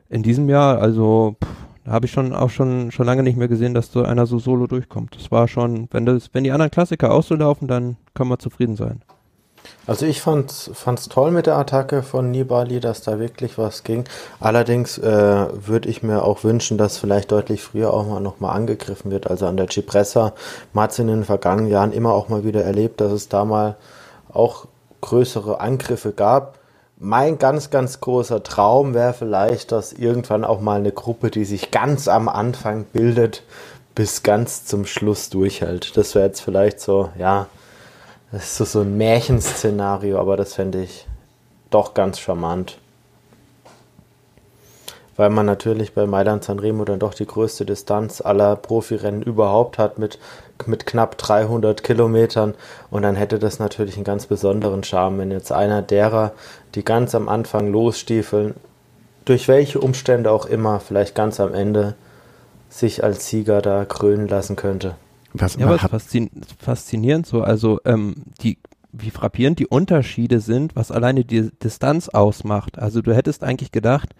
in 0.09 0.23
diesem 0.23 0.49
Jahr, 0.49 0.79
also 0.79 1.35
pff, 1.43 1.49
habe 1.87 2.05
ich 2.05 2.11
schon 2.11 2.33
auch 2.33 2.49
schon 2.49 2.91
schon 2.91 3.05
lange 3.05 3.23
nicht 3.23 3.37
mehr 3.37 3.47
gesehen, 3.47 3.73
dass 3.73 3.91
so 3.91 4.03
einer 4.03 4.25
so 4.25 4.39
solo 4.39 4.67
durchkommt. 4.67 5.15
Das 5.15 5.31
war 5.31 5.47
schon, 5.47 5.87
wenn 5.91 6.05
das, 6.05 6.29
wenn 6.33 6.43
die 6.43 6.51
anderen 6.51 6.71
Klassiker 6.71 7.11
auch 7.11 7.23
so 7.23 7.35
laufen, 7.35 7.67
dann 7.67 7.97
kann 8.13 8.27
man 8.27 8.39
zufrieden 8.39 8.75
sein. 8.75 9.01
Also 9.85 10.05
ich 10.05 10.21
fand 10.21 10.49
es 10.49 11.09
toll 11.09 11.31
mit 11.31 11.45
der 11.45 11.57
Attacke 11.57 12.03
von 12.03 12.31
Nibali, 12.31 12.79
dass 12.79 13.01
da 13.01 13.19
wirklich 13.19 13.57
was 13.57 13.83
ging. 13.83 14.05
Allerdings 14.39 14.97
äh, 14.97 15.45
würde 15.67 15.89
ich 15.89 16.03
mir 16.03 16.23
auch 16.23 16.43
wünschen, 16.43 16.77
dass 16.77 16.97
vielleicht 16.97 17.31
deutlich 17.31 17.61
früher 17.61 17.93
auch 17.93 18.07
mal 18.07 18.19
nochmal 18.19 18.55
angegriffen 18.55 19.11
wird. 19.11 19.29
Also 19.29 19.45
an 19.45 19.57
der 19.57 19.69
Cipressa, 19.69 20.33
man 20.71 20.83
hat 20.83 20.91
es 20.91 20.99
in 20.99 21.07
den 21.07 21.23
vergangenen 21.23 21.69
Jahren 21.69 21.91
immer 21.91 22.13
auch 22.13 22.29
mal 22.29 22.43
wieder 22.43 22.63
erlebt, 22.63 23.01
dass 23.01 23.11
es 23.11 23.29
da 23.29 23.45
mal 23.45 23.75
auch 24.31 24.67
größere 25.01 25.59
Angriffe 25.59 26.13
gab 26.13 26.59
mein 27.03 27.37
ganz, 27.37 27.69
ganz 27.69 27.99
großer 27.99 28.43
Traum 28.43 28.93
wäre 28.93 29.13
vielleicht, 29.13 29.73
dass 29.73 29.91
irgendwann 29.91 30.45
auch 30.45 30.61
mal 30.61 30.79
eine 30.79 30.93
Gruppe, 30.93 31.31
die 31.31 31.43
sich 31.43 31.69
ganz 31.69 32.07
am 32.07 32.29
Anfang 32.29 32.85
bildet, 32.85 33.43
bis 33.93 34.23
ganz 34.23 34.65
zum 34.65 34.85
Schluss 34.85 35.29
durchhält. 35.29 35.97
Das 35.97 36.15
wäre 36.15 36.27
jetzt 36.27 36.39
vielleicht 36.39 36.79
so, 36.79 37.09
ja, 37.19 37.47
das 38.31 38.43
ist 38.43 38.57
so, 38.57 38.65
so 38.65 38.81
ein 38.81 38.97
Märchenszenario, 38.97 40.17
aber 40.17 40.37
das 40.37 40.53
fände 40.53 40.81
ich 40.81 41.05
doch 41.69 41.93
ganz 41.93 42.19
charmant 42.19 42.77
weil 45.15 45.29
man 45.29 45.45
natürlich 45.45 45.93
bei 45.93 46.05
Mailand 46.05 46.43
Sanremo 46.43 46.85
dann 46.85 46.99
doch 46.99 47.13
die 47.13 47.27
größte 47.27 47.65
Distanz 47.65 48.21
aller 48.21 48.55
Profirennen 48.55 49.21
überhaupt 49.21 49.77
hat 49.77 49.99
mit, 49.99 50.19
mit 50.67 50.85
knapp 50.85 51.17
300 51.17 51.83
Kilometern 51.83 52.53
und 52.89 53.03
dann 53.03 53.15
hätte 53.15 53.39
das 53.39 53.59
natürlich 53.59 53.95
einen 53.95 54.03
ganz 54.03 54.25
besonderen 54.25 54.83
Charme, 54.83 55.19
wenn 55.19 55.31
jetzt 55.31 55.51
einer 55.51 55.81
derer, 55.81 56.31
die 56.75 56.83
ganz 56.83 57.15
am 57.15 57.29
Anfang 57.29 57.71
losstiefeln, 57.71 58.55
durch 59.25 59.47
welche 59.47 59.79
Umstände 59.79 60.31
auch 60.31 60.45
immer, 60.45 60.79
vielleicht 60.79 61.15
ganz 61.15 61.39
am 61.39 61.53
Ende 61.53 61.95
sich 62.69 63.03
als 63.03 63.27
Sieger 63.27 63.61
da 63.61 63.85
krönen 63.85 64.27
lassen 64.27 64.55
könnte. 64.55 64.95
Was, 65.33 65.55
ja, 65.55 65.65
aber 65.65 65.79
faszin 65.79 66.29
faszinierend 66.59 67.25
so, 67.25 67.41
also 67.41 67.79
ähm, 67.85 68.15
die 68.41 68.57
wie 68.93 69.09
frappierend 69.09 69.57
die 69.57 69.67
Unterschiede 69.67 70.39
sind, 70.39 70.75
was 70.75 70.91
alleine 70.91 71.25
die 71.25 71.49
Distanz 71.63 72.09
ausmacht. 72.09 72.77
Also 72.77 73.01
du 73.01 73.13
hättest 73.13 73.43
eigentlich 73.43 73.71
gedacht, 73.71 74.13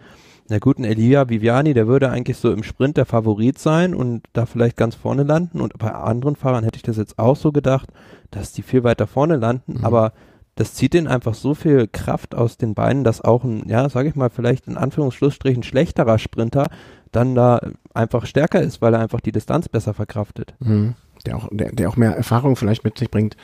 na 0.48 0.58
gut, 0.58 0.78
ein 0.78 0.84
Elia 0.84 1.28
Viviani, 1.28 1.72
der 1.72 1.86
würde 1.86 2.10
eigentlich 2.10 2.36
so 2.36 2.52
im 2.52 2.62
Sprint 2.62 2.96
der 2.96 3.06
Favorit 3.06 3.58
sein 3.58 3.94
und 3.94 4.22
da 4.34 4.44
vielleicht 4.44 4.76
ganz 4.76 4.94
vorne 4.94 5.22
landen. 5.22 5.60
Und 5.60 5.78
bei 5.78 5.92
anderen 5.92 6.36
Fahrern 6.36 6.64
hätte 6.64 6.76
ich 6.76 6.82
das 6.82 6.98
jetzt 6.98 7.18
auch 7.18 7.36
so 7.36 7.50
gedacht, 7.50 7.90
dass 8.30 8.52
die 8.52 8.62
viel 8.62 8.84
weiter 8.84 9.06
vorne 9.06 9.36
landen. 9.36 9.78
Mhm. 9.78 9.84
Aber 9.84 10.12
das 10.54 10.74
zieht 10.74 10.94
ihnen 10.94 11.08
einfach 11.08 11.34
so 11.34 11.54
viel 11.54 11.88
Kraft 11.88 12.34
aus 12.34 12.58
den 12.58 12.74
Beinen, 12.74 13.04
dass 13.04 13.22
auch 13.22 13.42
ein, 13.42 13.68
ja, 13.68 13.88
sage 13.88 14.08
ich 14.08 14.14
mal, 14.14 14.30
vielleicht 14.30 14.68
in 14.68 14.76
Anführungsschlussstrichen 14.76 15.62
schlechterer 15.62 16.18
Sprinter 16.18 16.66
dann 17.10 17.34
da 17.34 17.60
einfach 17.94 18.26
stärker 18.26 18.60
ist, 18.60 18.82
weil 18.82 18.94
er 18.94 19.00
einfach 19.00 19.20
die 19.20 19.32
Distanz 19.32 19.68
besser 19.68 19.94
verkraftet. 19.94 20.54
Mhm. 20.60 20.94
Der, 21.26 21.36
auch, 21.36 21.48
der, 21.50 21.72
der 21.72 21.88
auch 21.88 21.96
mehr 21.96 22.14
Erfahrung 22.14 22.56
vielleicht 22.56 22.84
mit 22.84 22.98
sich 22.98 23.10
bringt. 23.10 23.36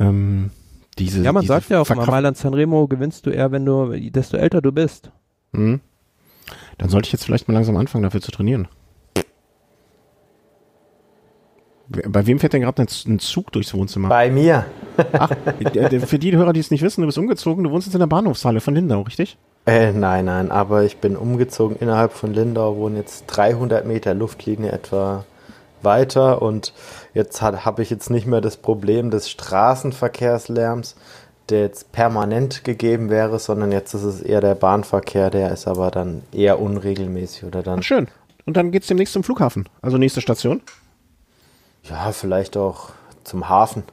Ähm, 0.00 0.50
diese, 0.98 1.22
ja, 1.22 1.32
man 1.32 1.46
sagt 1.46 1.70
ja 1.70 1.80
auch 1.80 1.88
mal, 1.88 2.06
Mailand 2.06 2.36
Sanremo 2.36 2.88
gewinnst 2.88 3.24
du 3.24 3.30
eher, 3.30 3.52
wenn 3.52 3.64
du, 3.64 3.92
desto 4.10 4.36
älter 4.36 4.60
du 4.60 4.72
bist. 4.72 5.12
Mhm. 5.52 5.80
Dann 6.80 6.88
sollte 6.88 7.08
ich 7.08 7.12
jetzt 7.12 7.26
vielleicht 7.26 7.46
mal 7.46 7.52
langsam 7.52 7.76
anfangen, 7.76 8.04
dafür 8.04 8.22
zu 8.22 8.32
trainieren. 8.32 8.66
Bei 12.08 12.26
wem 12.26 12.38
fährt 12.38 12.54
denn 12.54 12.62
gerade 12.62 12.82
ein 12.82 13.18
Zug 13.18 13.52
durchs 13.52 13.74
Wohnzimmer? 13.74 14.08
Bei 14.08 14.30
mir. 14.30 14.64
Ach, 15.12 15.30
für 16.06 16.18
die 16.18 16.34
Hörer, 16.34 16.54
die 16.54 16.60
es 16.60 16.70
nicht 16.70 16.82
wissen, 16.82 17.02
du 17.02 17.06
bist 17.06 17.18
umgezogen, 17.18 17.64
du 17.64 17.70
wohnst 17.70 17.86
jetzt 17.86 17.94
in 17.94 18.00
der 18.00 18.06
Bahnhofshalle 18.06 18.60
von 18.60 18.74
Lindau, 18.74 19.02
richtig? 19.02 19.36
Äh, 19.66 19.92
nein, 19.92 20.24
nein, 20.24 20.50
aber 20.50 20.84
ich 20.84 20.96
bin 20.98 21.16
umgezogen 21.16 21.76
innerhalb 21.80 22.12
von 22.12 22.32
Lindau, 22.32 22.76
wohne 22.76 22.96
jetzt 22.96 23.24
300 23.26 23.84
Meter 23.84 24.14
Luftlinie 24.14 24.72
etwa 24.72 25.26
weiter 25.82 26.40
und 26.40 26.72
jetzt 27.12 27.42
habe 27.42 27.82
ich 27.82 27.90
jetzt 27.90 28.08
nicht 28.08 28.26
mehr 28.26 28.40
das 28.40 28.56
Problem 28.56 29.10
des 29.10 29.28
Straßenverkehrslärms, 29.28 30.96
der 31.50 31.60
jetzt 31.60 31.92
permanent 31.92 32.64
gegeben 32.64 33.10
wäre, 33.10 33.38
sondern 33.38 33.72
jetzt 33.72 33.94
ist 33.94 34.04
es 34.04 34.20
eher 34.20 34.40
der 34.40 34.54
Bahnverkehr, 34.54 35.30
der 35.30 35.52
ist 35.52 35.66
aber 35.66 35.90
dann 35.90 36.22
eher 36.32 36.60
unregelmäßig 36.60 37.44
oder 37.44 37.62
dann. 37.62 37.82
Schön. 37.82 38.08
Und 38.46 38.56
dann 38.56 38.70
geht 38.70 38.82
es 38.82 38.88
demnächst 38.88 39.12
zum 39.12 39.22
Flughafen, 39.22 39.68
also 39.82 39.98
nächste 39.98 40.20
Station? 40.20 40.62
Ja, 41.84 42.12
vielleicht 42.12 42.56
auch 42.56 42.90
zum 43.24 43.48
Hafen. 43.48 43.84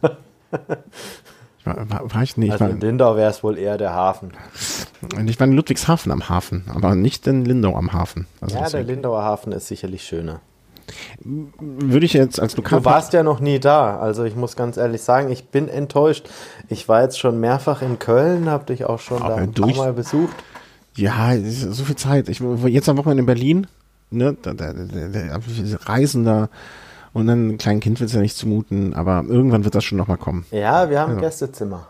war, 0.00 0.16
war, 1.64 2.14
war, 2.14 2.22
ich 2.22 2.36
nicht. 2.36 2.52
Also 2.52 2.66
in 2.66 2.80
Lindau 2.80 3.16
wäre 3.16 3.30
es 3.30 3.42
wohl 3.42 3.58
eher 3.58 3.78
der 3.78 3.92
Hafen. 3.92 4.32
Ich 5.26 5.38
war 5.40 5.46
in 5.46 5.52
Ludwigshafen 5.54 6.12
am 6.12 6.28
Hafen, 6.28 6.64
aber 6.72 6.94
nicht 6.94 7.26
in 7.26 7.44
Lindau 7.44 7.76
am 7.76 7.92
Hafen. 7.92 8.26
Also 8.40 8.56
ja, 8.56 8.68
der 8.68 8.84
Lindauer 8.84 9.22
Hafen 9.22 9.52
ist 9.52 9.68
sicherlich 9.68 10.04
schöner. 10.04 10.40
Würde 11.22 12.06
ich 12.06 12.12
jetzt 12.12 12.40
als 12.40 12.56
Lokal. 12.56 12.80
Du 12.80 12.84
warst 12.84 13.12
ja 13.12 13.22
noch 13.22 13.40
nie 13.40 13.58
da. 13.58 13.98
Also 13.98 14.24
ich 14.24 14.36
muss 14.36 14.56
ganz 14.56 14.76
ehrlich 14.76 15.02
sagen, 15.02 15.30
ich 15.30 15.48
bin 15.48 15.68
enttäuscht. 15.68 16.28
Ich 16.68 16.88
war 16.88 17.02
jetzt 17.02 17.18
schon 17.18 17.40
mehrfach 17.40 17.82
in 17.82 17.98
Köln, 17.98 18.48
habe 18.48 18.64
dich 18.66 18.84
auch 18.84 19.00
schon 19.00 19.22
Aber 19.22 19.36
da 19.36 19.42
ein 19.42 19.52
durch... 19.52 19.76
paar 19.76 19.86
Mal 19.86 19.92
besucht. 19.92 20.34
Ja, 20.96 21.32
so 21.42 21.84
viel 21.84 21.96
Zeit. 21.96 22.28
Ich 22.28 22.40
war 22.42 22.68
jetzt 22.68 22.88
am 22.88 22.96
Wochenende 22.96 23.20
in 23.20 23.26
Berlin. 23.26 23.66
Ne, 24.10 24.36
da, 24.40 24.52
da, 24.52 24.72
da, 24.72 25.40
Reisender 25.86 26.48
und 27.14 27.26
dann 27.26 27.48
ein 27.48 27.58
kleines 27.58 27.82
Kind 27.82 28.00
wird 28.00 28.10
es 28.10 28.14
ja 28.14 28.20
nicht 28.20 28.36
zumuten, 28.36 28.94
aber 28.94 29.24
irgendwann 29.26 29.64
wird 29.64 29.74
das 29.74 29.84
schon 29.84 29.98
nochmal 29.98 30.18
kommen. 30.18 30.44
Ja, 30.50 30.88
wir 30.90 31.00
haben 31.00 31.12
also. 31.12 31.22
Gästezimmer. 31.22 31.88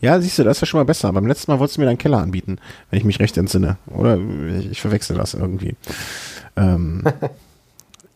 Ja, 0.00 0.20
siehst 0.20 0.38
du, 0.38 0.44
das 0.44 0.58
ist 0.58 0.60
ja 0.62 0.66
schon 0.66 0.80
mal 0.80 0.84
besser. 0.84 1.12
Beim 1.12 1.26
letzten 1.26 1.50
Mal 1.50 1.58
wolltest 1.58 1.76
du 1.76 1.80
mir 1.80 1.86
deinen 1.86 1.98
Keller 1.98 2.18
anbieten, 2.18 2.58
wenn 2.90 2.98
ich 2.98 3.04
mich 3.04 3.20
recht 3.20 3.38
entsinne. 3.38 3.78
Oder 3.86 4.18
ich, 4.58 4.72
ich 4.72 4.80
verwechsel 4.80 5.16
das 5.16 5.32
irgendwie. 5.34 5.76
Ähm, 6.56 7.04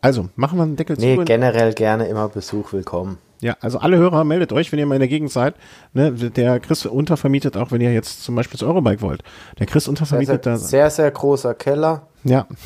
Also, 0.00 0.28
machen 0.36 0.58
wir 0.58 0.62
einen 0.62 0.76
Deckel 0.76 0.96
nee, 0.98 1.14
zu. 1.14 1.20
Nee, 1.20 1.24
generell 1.24 1.74
gerne 1.74 2.06
immer 2.06 2.28
Besuch 2.28 2.72
willkommen. 2.72 3.18
Ja, 3.40 3.56
also 3.60 3.78
alle 3.78 3.96
Hörer, 3.96 4.24
meldet 4.24 4.52
euch, 4.52 4.72
wenn 4.72 4.78
ihr 4.78 4.86
mal 4.86 4.96
in 4.96 5.00
der 5.00 5.08
Gegend 5.08 5.30
seid. 5.30 5.54
Ne, 5.92 6.12
der 6.12 6.58
Chris 6.60 6.86
untervermietet 6.86 7.56
auch, 7.56 7.70
wenn 7.70 7.80
ihr 7.80 7.92
jetzt 7.92 8.24
zum 8.24 8.34
Beispiel 8.34 8.58
zu 8.58 8.66
Eurobike 8.66 9.00
wollt. 9.00 9.22
Der 9.58 9.66
Chris 9.66 9.86
untervermietet 9.86 10.44
da. 10.44 10.56
Sehr, 10.56 10.90
sehr 10.90 11.10
großer 11.10 11.54
Keller. 11.54 12.02
Ja. 12.24 12.46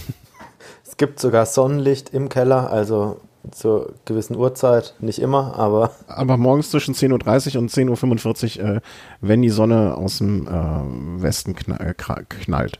Es 0.84 0.98
gibt 0.98 1.20
sogar 1.20 1.46
Sonnenlicht 1.46 2.10
im 2.10 2.28
Keller, 2.28 2.70
also 2.70 3.18
zur 3.50 3.94
gewissen 4.04 4.36
Uhrzeit, 4.36 4.94
nicht 5.00 5.20
immer, 5.20 5.58
aber. 5.58 5.90
Aber 6.06 6.36
morgens 6.36 6.70
zwischen 6.70 6.94
10.30 6.94 7.54
Uhr 7.54 7.62
und 7.62 7.70
10.45 7.70 8.60
Uhr, 8.60 8.76
äh, 8.76 8.80
wenn 9.22 9.40
die 9.40 9.48
Sonne 9.48 9.96
aus 9.96 10.18
dem 10.18 10.46
äh, 10.46 11.22
Westen 11.22 11.56
knall, 11.56 11.94
knallt. 11.94 12.78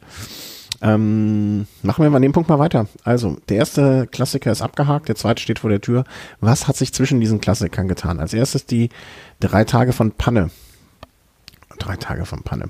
Ähm, 0.83 1.68
machen 1.83 2.03
wir 2.03 2.11
mal 2.11 2.16
an 2.16 2.23
dem 2.23 2.33
Punkt 2.33 2.49
mal 2.49 2.59
weiter. 2.59 2.87
Also, 3.05 3.37
der 3.49 3.59
erste 3.59 4.09
Klassiker 4.09 4.51
ist 4.51 4.62
abgehakt, 4.62 5.09
der 5.09 5.14
zweite 5.14 5.40
steht 5.40 5.61
vor 5.61 5.71
der 5.71 5.81
Tür. 5.81 6.05
Was 6.40 6.66
hat 6.66 6.77
sich 6.77 6.92
zwischen 6.92 7.21
diesen 7.21 7.40
Klassikern 7.40 7.87
getan? 7.87 8.18
Als 8.18 8.35
erstes 8.35 8.66
die 8.66 8.88
drei 9.38 9.64
Tage 9.64 9.92
von 9.92 10.11
Panne. 10.11 10.51
Drei 11.79 11.97
Tage 11.97 12.27
von 12.27 12.42
Panne. 12.42 12.68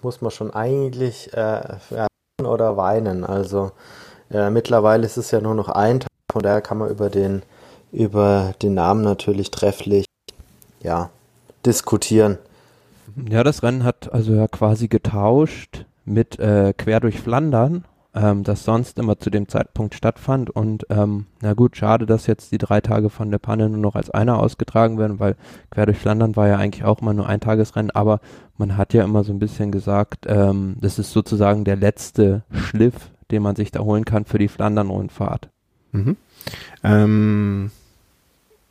Muss 0.00 0.20
man 0.20 0.30
schon 0.30 0.54
eigentlich 0.54 1.32
äh, 1.34 1.76
oder 2.44 2.76
weinen. 2.76 3.24
Also 3.24 3.72
äh, 4.30 4.50
mittlerweile 4.50 5.04
ist 5.04 5.16
es 5.16 5.30
ja 5.30 5.40
nur 5.40 5.54
noch 5.54 5.68
ein 5.68 6.00
Tag, 6.00 6.08
von 6.30 6.42
daher 6.42 6.60
kann 6.60 6.78
man 6.78 6.90
über 6.90 7.10
den, 7.10 7.42
über 7.90 8.54
den 8.62 8.74
Namen 8.74 9.02
natürlich 9.02 9.50
trefflich 9.50 10.04
ja, 10.82 11.10
diskutieren. 11.66 12.38
Ja, 13.28 13.42
das 13.42 13.62
Rennen 13.62 13.82
hat 13.82 14.12
also 14.12 14.34
ja 14.34 14.46
quasi 14.46 14.86
getauscht 14.86 15.84
mit 16.08 16.38
äh, 16.38 16.72
Quer 16.76 17.00
durch 17.00 17.20
Flandern. 17.20 17.84
ähm, 18.14 18.42
das 18.42 18.64
sonst 18.64 18.98
immer 18.98 19.18
zu 19.18 19.30
dem 19.30 19.48
Zeitpunkt 19.48 19.94
stattfand. 19.94 20.50
Und 20.50 20.86
ähm, 20.90 21.26
na 21.40 21.54
gut, 21.54 21.76
schade, 21.76 22.06
dass 22.06 22.26
jetzt 22.26 22.52
die 22.52 22.58
drei 22.58 22.80
Tage 22.80 23.10
von 23.10 23.30
der 23.30 23.38
Panne 23.38 23.68
nur 23.68 23.78
noch 23.78 23.94
als 23.94 24.10
einer 24.10 24.38
ausgetragen 24.38 24.98
werden, 24.98 25.20
weil 25.20 25.36
quer 25.70 25.86
durch 25.86 25.98
Flandern 25.98 26.36
war 26.36 26.48
ja 26.48 26.56
eigentlich 26.56 26.84
auch 26.84 27.00
immer 27.00 27.14
nur 27.14 27.28
ein 27.28 27.40
Tagesrennen, 27.40 27.90
aber 27.90 28.20
man 28.56 28.76
hat 28.76 28.94
ja 28.94 29.04
immer 29.04 29.24
so 29.24 29.32
ein 29.32 29.38
bisschen 29.38 29.70
gesagt, 29.70 30.26
ähm, 30.26 30.76
das 30.80 30.98
ist 30.98 31.12
sozusagen 31.12 31.64
der 31.64 31.76
letzte 31.76 32.42
Schliff, 32.50 33.10
den 33.30 33.42
man 33.42 33.56
sich 33.56 33.70
da 33.70 33.80
holen 33.80 34.04
kann 34.04 34.24
für 34.24 34.38
die 34.38 34.48
Flandern-Rundfahrt. 34.48 35.50
Mhm. 35.92 36.16
Ähm, 36.82 37.70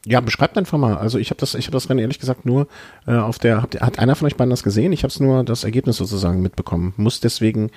ja, 0.08 0.22
beschreibt 0.22 0.58
einfach 0.58 0.78
mal. 0.78 0.98
Also 0.98 1.18
ich 1.18 1.32
habe 1.32 1.40
das, 1.40 1.54
ich 1.54 1.66
habe 1.66 1.74
das 1.74 1.90
Rennen 1.90 2.00
ehrlich 2.00 2.20
gesagt 2.20 2.46
nur 2.46 2.68
äh, 3.08 3.16
auf 3.16 3.40
der. 3.40 3.62
Habt, 3.62 3.80
hat 3.82 4.00
einer 4.00 4.16
von 4.16 4.28
euch 4.28 4.38
beiden 4.38 4.50
das 4.50 4.64
gesehen? 4.64 4.94
Ich 4.94 5.04
habe 5.04 5.12
es 5.12 5.20
nur 5.20 5.44
das 5.44 5.66
Ergebnis 5.66 5.98
sozusagen 5.98 6.42
mitbekommen. 6.42 6.94
Muss 6.96 7.20
deswegen 7.20 7.72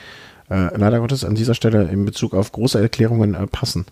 äh, 0.49 0.77
leider 0.77 1.01
Gottes 1.01 1.25
an 1.25 1.35
dieser 1.35 1.55
Stelle 1.55 1.89
in 1.89 2.05
Bezug 2.05 2.35
auf 2.35 2.53
große 2.53 2.81
Erklärungen 2.81 3.35
äh, 3.35 3.49
passen. 3.49 3.85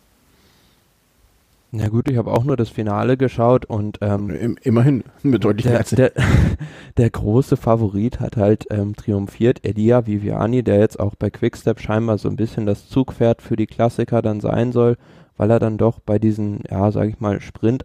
Na 1.72 1.88
gut, 1.88 2.08
ich 2.08 2.16
habe 2.16 2.30
auch 2.30 2.44
nur 2.44 2.56
das 2.56 2.68
Finale 2.68 3.16
geschaut 3.16 3.66
und 3.66 3.98
ähm, 4.02 4.56
immerhin 4.62 5.02
mit 5.24 5.44
deutlich 5.44 5.66
der, 5.66 5.82
der, 5.82 6.12
der, 6.96 7.10
große 7.10 7.56
Favorit 7.56 8.20
hat 8.20 8.36
halt 8.36 8.66
ähm, 8.70 8.94
triumphiert, 8.94 9.66
Elia 9.66 10.06
Viviani, 10.06 10.62
der 10.62 10.78
jetzt 10.78 10.98
auch 11.00 11.16
bei 11.16 11.28
Quickstep 11.28 11.80
scheinbar 11.80 12.18
so 12.18 12.28
ein 12.28 12.36
bisschen 12.36 12.66
das 12.66 12.88
Zugpferd 12.88 13.42
für 13.42 13.56
die 13.56 13.66
Klassiker 13.66 14.22
dann 14.22 14.40
sein 14.40 14.70
soll, 14.70 14.96
weil 15.36 15.50
er 15.50 15.58
dann 15.58 15.76
doch 15.76 15.98
bei 15.98 16.20
diesen, 16.20 16.62
ja, 16.70 16.90
sage 16.92 17.10
ich 17.10 17.20
mal, 17.20 17.40
Sprint 17.40 17.84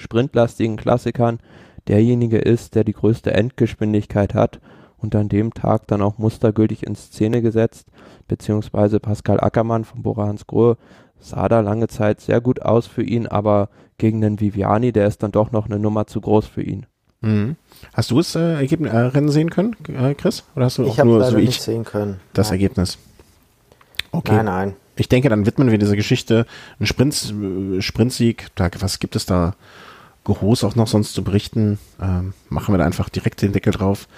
sprintlastigen 0.00 0.76
Klassikern 0.76 1.38
derjenige 1.88 2.38
ist, 2.38 2.74
der 2.74 2.84
die 2.84 2.92
größte 2.92 3.32
Endgeschwindigkeit 3.32 4.34
hat 4.34 4.60
und 4.98 5.14
an 5.14 5.28
dem 5.28 5.54
Tag 5.54 5.86
dann 5.86 6.02
auch 6.02 6.18
mustergültig 6.18 6.86
in 6.86 6.94
Szene 6.94 7.42
gesetzt, 7.42 7.86
beziehungsweise 8.28 9.00
Pascal 9.00 9.40
Ackermann 9.40 9.84
von 9.84 10.02
Bora 10.02 10.26
Hansgrohe 10.26 10.76
sah 11.18 11.48
da 11.48 11.60
lange 11.60 11.88
Zeit 11.88 12.20
sehr 12.20 12.40
gut 12.40 12.62
aus 12.62 12.86
für 12.86 13.02
ihn, 13.02 13.26
aber 13.26 13.68
gegen 13.98 14.20
den 14.20 14.40
Viviani, 14.40 14.92
der 14.92 15.06
ist 15.06 15.22
dann 15.22 15.32
doch 15.32 15.52
noch 15.52 15.66
eine 15.66 15.78
Nummer 15.78 16.06
zu 16.06 16.20
groß 16.20 16.46
für 16.46 16.62
ihn. 16.62 16.86
Mhm. 17.20 17.56
Hast 17.92 18.10
du 18.10 18.16
das 18.16 18.34
äh, 18.34 18.54
Ergebnis, 18.54 18.92
äh, 18.92 18.96
Rennen 18.96 19.28
sehen 19.28 19.50
können, 19.50 19.76
äh, 19.88 20.14
Chris? 20.14 20.44
Oder 20.56 20.66
hast 20.66 20.78
du 20.78 20.84
ich 20.84 21.00
auch 21.00 21.04
nur 21.04 21.22
so 21.24 21.36
ich 21.36 21.60
sehen 21.60 21.84
können. 21.84 22.18
Das 22.32 22.48
nein. 22.48 22.60
Ergebnis? 22.60 22.98
Okay. 24.10 24.36
Nein, 24.36 24.46
nein. 24.46 24.76
Ich 24.96 25.08
denke, 25.08 25.28
dann 25.28 25.46
widmen 25.46 25.70
wir 25.70 25.78
dieser 25.78 25.96
Geschichte 25.96 26.46
einen 26.78 26.86
Sprint, 26.86 27.34
äh, 27.76 27.82
Sprintsieg. 27.82 28.46
Da, 28.54 28.70
was 28.80 28.98
gibt 28.98 29.16
es 29.16 29.26
da 29.26 29.54
groß 30.34 30.64
auch 30.64 30.74
noch 30.76 30.88
sonst 30.88 31.14
zu 31.14 31.24
berichten. 31.24 31.78
Ähm, 32.00 32.32
machen 32.48 32.72
wir 32.74 32.78
da 32.78 32.84
einfach 32.84 33.08
direkt 33.08 33.42
den 33.42 33.52
Deckel 33.52 33.72
drauf. 33.72 34.08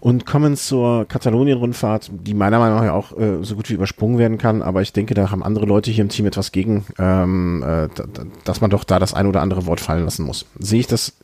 Und 0.00 0.26
kommen 0.26 0.56
zur 0.56 1.06
Katalonien-Rundfahrt, 1.06 2.10
die 2.12 2.34
meiner 2.34 2.58
Meinung 2.58 2.78
nach 2.78 2.84
ja 2.84 2.92
auch 2.92 3.16
äh, 3.16 3.42
so 3.42 3.56
gut 3.56 3.70
wie 3.70 3.74
übersprungen 3.74 4.18
werden 4.18 4.36
kann, 4.36 4.60
aber 4.60 4.82
ich 4.82 4.92
denke, 4.92 5.14
da 5.14 5.30
haben 5.30 5.42
andere 5.42 5.64
Leute 5.64 5.90
hier 5.90 6.02
im 6.02 6.10
Team 6.10 6.26
etwas 6.26 6.52
gegen, 6.52 6.84
ähm, 6.98 7.62
äh, 7.62 7.88
dass 8.44 8.60
man 8.60 8.70
doch 8.70 8.84
da 8.84 8.98
das 8.98 9.14
ein 9.14 9.26
oder 9.26 9.40
andere 9.40 9.64
Wort 9.64 9.80
fallen 9.80 10.04
lassen 10.04 10.24
muss. 10.24 10.44
Sehe 10.58 10.80
ich 10.80 10.86
das 10.86 11.14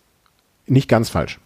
nicht 0.67 0.89
ganz 0.89 1.11
falsch? 1.11 1.39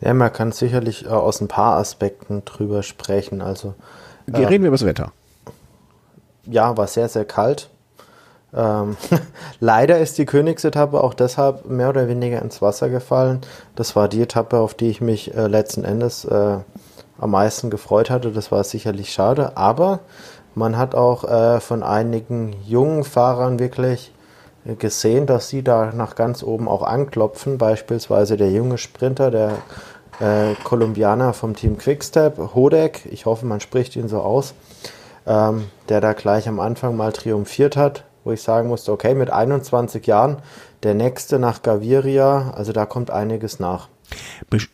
Ja, 0.00 0.14
man 0.14 0.32
kann 0.32 0.52
sicherlich 0.52 1.06
äh, 1.06 1.08
aus 1.08 1.40
ein 1.40 1.48
paar 1.48 1.76
Aspekten 1.76 2.44
drüber 2.44 2.82
sprechen. 2.82 3.40
Also 3.40 3.74
äh, 4.32 4.44
reden 4.44 4.64
wir 4.64 4.68
über 4.68 4.76
das 4.76 4.86
Wetter. 4.86 5.12
Ja, 6.46 6.76
war 6.76 6.86
sehr, 6.86 7.08
sehr 7.08 7.24
kalt. 7.24 7.70
Ähm, 8.54 8.96
leider 9.60 9.98
ist 9.98 10.18
die 10.18 10.26
Königsetappe 10.26 11.02
auch 11.02 11.14
deshalb 11.14 11.66
mehr 11.66 11.88
oder 11.88 12.08
weniger 12.08 12.42
ins 12.42 12.60
Wasser 12.60 12.88
gefallen. 12.88 13.40
Das 13.76 13.96
war 13.96 14.08
die 14.08 14.22
Etappe, 14.22 14.58
auf 14.58 14.74
die 14.74 14.90
ich 14.90 15.00
mich 15.00 15.34
äh, 15.34 15.46
letzten 15.46 15.84
Endes 15.84 16.24
äh, 16.24 16.58
am 17.18 17.30
meisten 17.30 17.70
gefreut 17.70 18.10
hatte. 18.10 18.30
Das 18.30 18.52
war 18.52 18.64
sicherlich 18.64 19.12
schade, 19.12 19.56
aber 19.56 20.00
man 20.54 20.76
hat 20.76 20.94
auch 20.94 21.24
äh, 21.24 21.60
von 21.60 21.82
einigen 21.82 22.54
jungen 22.66 23.04
Fahrern 23.04 23.58
wirklich 23.58 24.12
gesehen, 24.78 25.26
dass 25.26 25.48
sie 25.48 25.62
da 25.62 25.92
nach 25.92 26.14
ganz 26.14 26.42
oben 26.42 26.68
auch 26.68 26.82
anklopfen. 26.82 27.58
Beispielsweise 27.58 28.36
der 28.36 28.50
junge 28.52 28.78
Sprinter, 28.78 29.30
der 29.30 29.52
äh, 30.20 30.54
Kolumbianer 30.62 31.32
vom 31.32 31.56
Team 31.56 31.78
Quickstep, 31.78 32.54
Hodek, 32.54 33.06
ich 33.10 33.26
hoffe, 33.26 33.44
man 33.46 33.60
spricht 33.60 33.96
ihn 33.96 34.08
so 34.08 34.20
aus, 34.20 34.54
ähm, 35.26 35.64
der 35.88 36.00
da 36.00 36.12
gleich 36.12 36.48
am 36.48 36.60
Anfang 36.60 36.96
mal 36.96 37.12
triumphiert 37.12 37.76
hat 37.76 38.04
wo 38.24 38.32
ich 38.32 38.42
sagen 38.42 38.68
musste, 38.68 38.92
okay, 38.92 39.14
mit 39.14 39.30
21 39.30 40.06
Jahren, 40.06 40.38
der 40.82 40.94
nächste 40.94 41.38
nach 41.38 41.62
Gaviria, 41.62 42.52
also 42.56 42.72
da 42.72 42.86
kommt 42.86 43.10
einiges 43.10 43.60
nach. 43.60 43.88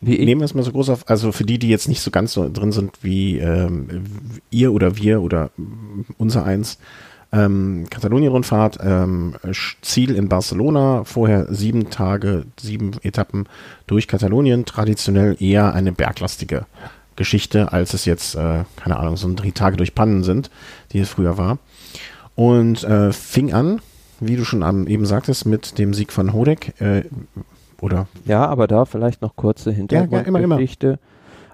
Wie 0.01 0.25
Nehmen 0.25 0.41
wir 0.41 0.45
es 0.45 0.53
mal 0.53 0.63
so 0.63 0.71
groß 0.71 0.89
auf, 0.89 1.09
also 1.09 1.31
für 1.31 1.45
die, 1.45 1.59
die 1.59 1.69
jetzt 1.69 1.87
nicht 1.87 2.01
so 2.01 2.11
ganz 2.11 2.33
so 2.33 2.49
drin 2.51 2.71
sind 2.71 2.91
wie 3.01 3.39
ähm, 3.39 4.03
ihr 4.49 4.73
oder 4.73 4.97
wir 4.97 5.21
oder 5.21 5.51
unser 6.17 6.43
eins, 6.45 6.77
ähm, 7.31 7.85
Katalonien-Rundfahrt, 7.89 8.79
ähm, 8.81 9.35
Ziel 9.81 10.15
in 10.15 10.29
Barcelona, 10.29 11.03
vorher 11.03 11.45
sieben 11.53 11.89
Tage, 11.89 12.45
sieben 12.59 12.93
Etappen 13.03 13.47
durch 13.87 14.07
Katalonien, 14.07 14.65
traditionell 14.65 15.37
eher 15.39 15.73
eine 15.73 15.91
berglastige 15.91 16.65
Geschichte, 17.15 17.71
als 17.71 17.93
es 17.93 18.05
jetzt, 18.05 18.35
äh, 18.35 18.63
keine 18.77 18.97
Ahnung, 18.97 19.17
so 19.17 19.31
drei 19.35 19.51
Tage 19.51 19.77
durch 19.77 19.93
Pannen 19.93 20.23
sind, 20.23 20.49
die 20.91 20.99
es 20.99 21.09
früher 21.09 21.37
war. 21.37 21.59
Und 22.39 22.85
äh, 22.85 23.11
fing 23.11 23.51
an, 23.51 23.81
wie 24.21 24.37
du 24.37 24.45
schon 24.45 24.63
am, 24.63 24.87
eben 24.87 25.05
sagtest, 25.05 25.45
mit 25.45 25.77
dem 25.77 25.93
Sieg 25.93 26.13
von 26.13 26.31
Hodek. 26.31 26.79
Äh, 26.79 27.03
oder? 27.81 28.07
Ja, 28.23 28.45
aber 28.45 28.67
da 28.67 28.85
vielleicht 28.85 29.21
noch 29.21 29.35
kurze 29.35 29.73
Hintergrundgeschichte. 29.73 30.87
Ja, 30.87 30.93
ja, 30.93 30.99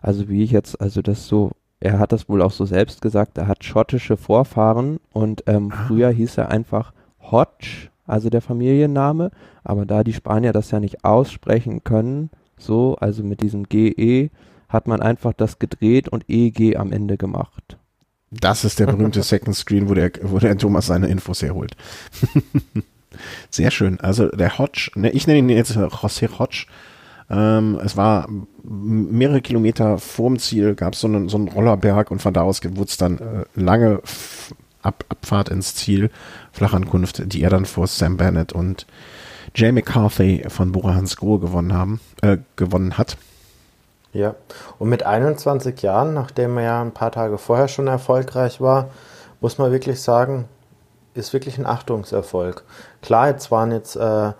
also 0.03 0.29
wie 0.29 0.43
ich 0.43 0.51
jetzt, 0.51 0.79
also 0.79 1.01
das 1.01 1.25
so, 1.25 1.53
er 1.79 1.97
hat 1.97 2.11
das 2.11 2.29
wohl 2.29 2.43
auch 2.43 2.51
so 2.51 2.65
selbst 2.65 3.01
gesagt, 3.01 3.39
er 3.39 3.47
hat 3.47 3.63
schottische 3.63 4.15
Vorfahren 4.15 4.99
und 5.11 5.45
ähm, 5.47 5.71
ah. 5.73 5.85
früher 5.87 6.11
hieß 6.11 6.37
er 6.37 6.51
einfach 6.51 6.93
Hodge, 7.19 7.89
also 8.05 8.29
der 8.29 8.41
Familienname, 8.41 9.31
aber 9.63 9.87
da 9.87 10.03
die 10.03 10.13
Spanier 10.13 10.53
das 10.53 10.69
ja 10.69 10.79
nicht 10.79 11.03
aussprechen 11.03 11.83
können, 11.83 12.29
so, 12.59 12.95
also 12.97 13.23
mit 13.23 13.41
diesem 13.41 13.63
GE, 13.63 14.29
hat 14.69 14.87
man 14.87 15.01
einfach 15.01 15.33
das 15.33 15.57
gedreht 15.57 16.09
und 16.09 16.25
EG 16.27 16.77
am 16.77 16.91
Ende 16.91 17.17
gemacht. 17.17 17.79
Das 18.39 18.63
ist 18.65 18.79
der 18.79 18.87
berühmte 18.87 19.23
Second 19.23 19.55
Screen, 19.55 19.89
wo 19.89 19.93
der, 19.93 20.11
wo 20.21 20.39
der 20.39 20.57
Thomas 20.57 20.87
seine 20.87 21.07
Infos 21.07 21.41
herholt. 21.41 21.75
Sehr 23.49 23.71
schön. 23.71 23.99
Also 23.99 24.27
der 24.27 24.57
Hodge, 24.57 24.91
ne, 24.95 25.09
ich 25.11 25.27
nenne 25.27 25.39
ihn 25.39 25.49
jetzt 25.49 25.77
José 25.77 26.37
Hodge. 26.37 26.65
Ähm, 27.29 27.79
es 27.83 27.97
war 27.97 28.27
mehrere 28.63 29.41
Kilometer 29.41 29.97
vorm 29.97 30.37
Ziel, 30.37 30.75
gab 30.75 30.95
so 30.95 31.07
es 31.07 31.31
so 31.31 31.37
einen 31.37 31.47
Rollerberg 31.47 32.11
und 32.11 32.21
von 32.21 32.33
da 32.33 32.41
aus 32.41 32.61
wurde 32.63 32.89
es 32.89 32.97
dann 32.97 33.17
äh, 33.17 33.45
lange 33.55 34.01
Ab 34.81 35.03
Abfahrt 35.09 35.49
ins 35.49 35.73
Ziel, 35.73 36.11
Flachankunft, 36.51 37.33
die 37.33 37.41
er 37.41 37.49
dann 37.49 37.65
vor 37.65 37.87
Sam 37.87 38.17
Bennett 38.17 38.53
und 38.53 38.85
Jay 39.55 39.71
McCarthy 39.71 40.43
von 40.47 40.71
Bora 40.71 40.93
Hansgrohe 40.93 41.39
gewonnen 41.39 41.73
haben, 41.73 41.99
äh, 42.21 42.37
gewonnen 42.55 42.95
hat. 42.95 43.17
Ja, 44.15 44.35
und 44.79 44.87
mit 44.87 45.03
21 45.03 45.81
Jahren, 45.81 46.13
nachdem 46.13 46.57
er 46.57 46.63
ja 46.63 46.81
ein 46.81 46.93
paar 46.93 47.11
Tage 47.11 47.37
vorher 47.37 47.67
schon 47.67 47.87
erfolgreich 47.87 48.61
war, 48.61 48.87
muss 49.41 49.57
man 49.57 49.73
wirklich 49.73 50.01
sagen, 50.01 50.45
ist 51.13 51.33
wirklich 51.33 51.57
ein 51.57 51.65
Achtungserfolg. 51.65 52.63
Klar, 53.01 53.27
jetzt 53.27 53.51
waren 53.51 53.73
jetzt 53.73 53.97
äh, 53.97 54.31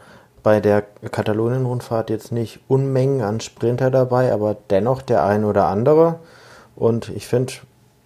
bei 0.44 0.62
der 0.62 0.82
Katalonien-Rundfahrt 0.82 2.10
jetzt 2.10 2.32
nicht 2.32 2.62
Unmengen 2.70 3.22
an 3.22 3.42
Sprinter 3.42 3.92
dabei, 3.92 4.32
aber 4.32 4.56
dennoch 4.70 5.02
der 5.02 5.26
ein 5.26 5.44
oder 5.44 5.66
andere. 5.66 6.20
Und 6.78 7.10
ich 7.10 7.28
finde, 7.28 7.52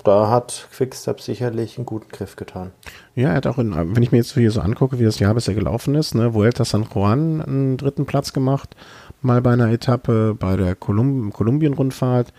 da 0.03 0.27
hat 0.27 0.67
Quickstep 0.71 1.21
sicherlich 1.21 1.77
einen 1.77 1.85
guten 1.85 2.09
Griff 2.09 2.35
getan. 2.35 2.71
Ja, 3.13 3.29
er 3.29 3.35
hat 3.35 3.45
auch, 3.45 3.59
in, 3.59 3.75
wenn 3.95 4.01
ich 4.01 4.11
mir 4.11 4.17
jetzt 4.17 4.33
hier 4.33 4.49
so 4.49 4.61
angucke, 4.61 4.97
wie 4.97 5.05
das 5.05 5.19
Jahr 5.19 5.35
bisher 5.35 5.53
gelaufen 5.53 5.93
ist, 5.93 6.15
ne, 6.15 6.33
Vuelta 6.33 6.65
San 6.65 6.87
Juan 6.91 7.43
einen 7.43 7.77
dritten 7.77 8.07
Platz 8.07 8.33
gemacht, 8.33 8.75
mal 9.21 9.41
bei 9.41 9.53
einer 9.53 9.71
Etappe, 9.71 10.35
bei 10.37 10.55
der 10.55 10.75
Kolum 10.75 11.31
Kolumbien-Rundfahrt, 11.33 12.33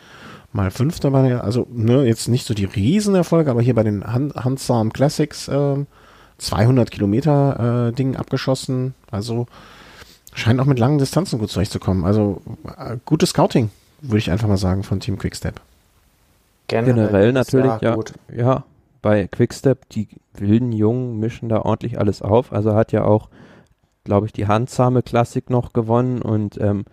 mal 0.53 0.71
Fünfter 0.71 1.11
bei 1.11 1.29
der, 1.29 1.45
also 1.45 1.67
ne, 1.71 2.05
jetzt 2.05 2.29
nicht 2.29 2.47
so 2.47 2.55
die 2.55 2.65
Riesenerfolge, 2.65 3.51
aber 3.51 3.63
hier 3.63 3.75
bei 3.75 3.83
den 3.83 4.05
Han 4.05 4.33
Hansarm 4.35 4.93
Classics 4.93 5.49
äh, 5.49 5.77
200 6.39 6.91
Kilometer 6.91 7.89
äh, 7.89 7.93
Ding 7.93 8.17
abgeschossen, 8.17 8.95
also 9.11 9.47
scheint 10.35 10.61
auch 10.61 10.65
mit 10.65 10.79
langen 10.79 10.99
Distanzen 10.99 11.39
gut 11.39 11.51
zurechtzukommen. 11.51 12.05
Also 12.05 12.43
äh, 12.79 12.97
gutes 13.05 13.31
Scouting, 13.31 13.71
würde 14.01 14.19
ich 14.19 14.31
einfach 14.31 14.49
mal 14.49 14.57
sagen, 14.57 14.83
von 14.83 15.01
Team 15.01 15.19
Quickstep. 15.19 15.61
Generell, 16.67 16.95
Generell 16.95 17.33
natürlich, 17.33 17.81
ja, 17.81 17.95
gut. 17.95 18.13
ja. 18.35 18.65
Bei 19.03 19.27
Quickstep, 19.27 19.89
die 19.91 20.09
wilden 20.35 20.73
Jungen 20.73 21.19
mischen 21.19 21.49
da 21.49 21.63
ordentlich 21.63 21.99
alles 21.99 22.23
auf. 22.23 22.53
Also 22.53 22.75
hat 22.75 22.93
ja 22.93 23.05
auch 23.05 23.29
glaube 24.05 24.27
ich, 24.27 24.33
die 24.33 24.47
handsame 24.47 25.03
Klassik 25.03 25.51
noch 25.51 25.73
gewonnen 25.73 26.23
und 26.23 26.61
ähm, 26.61 26.85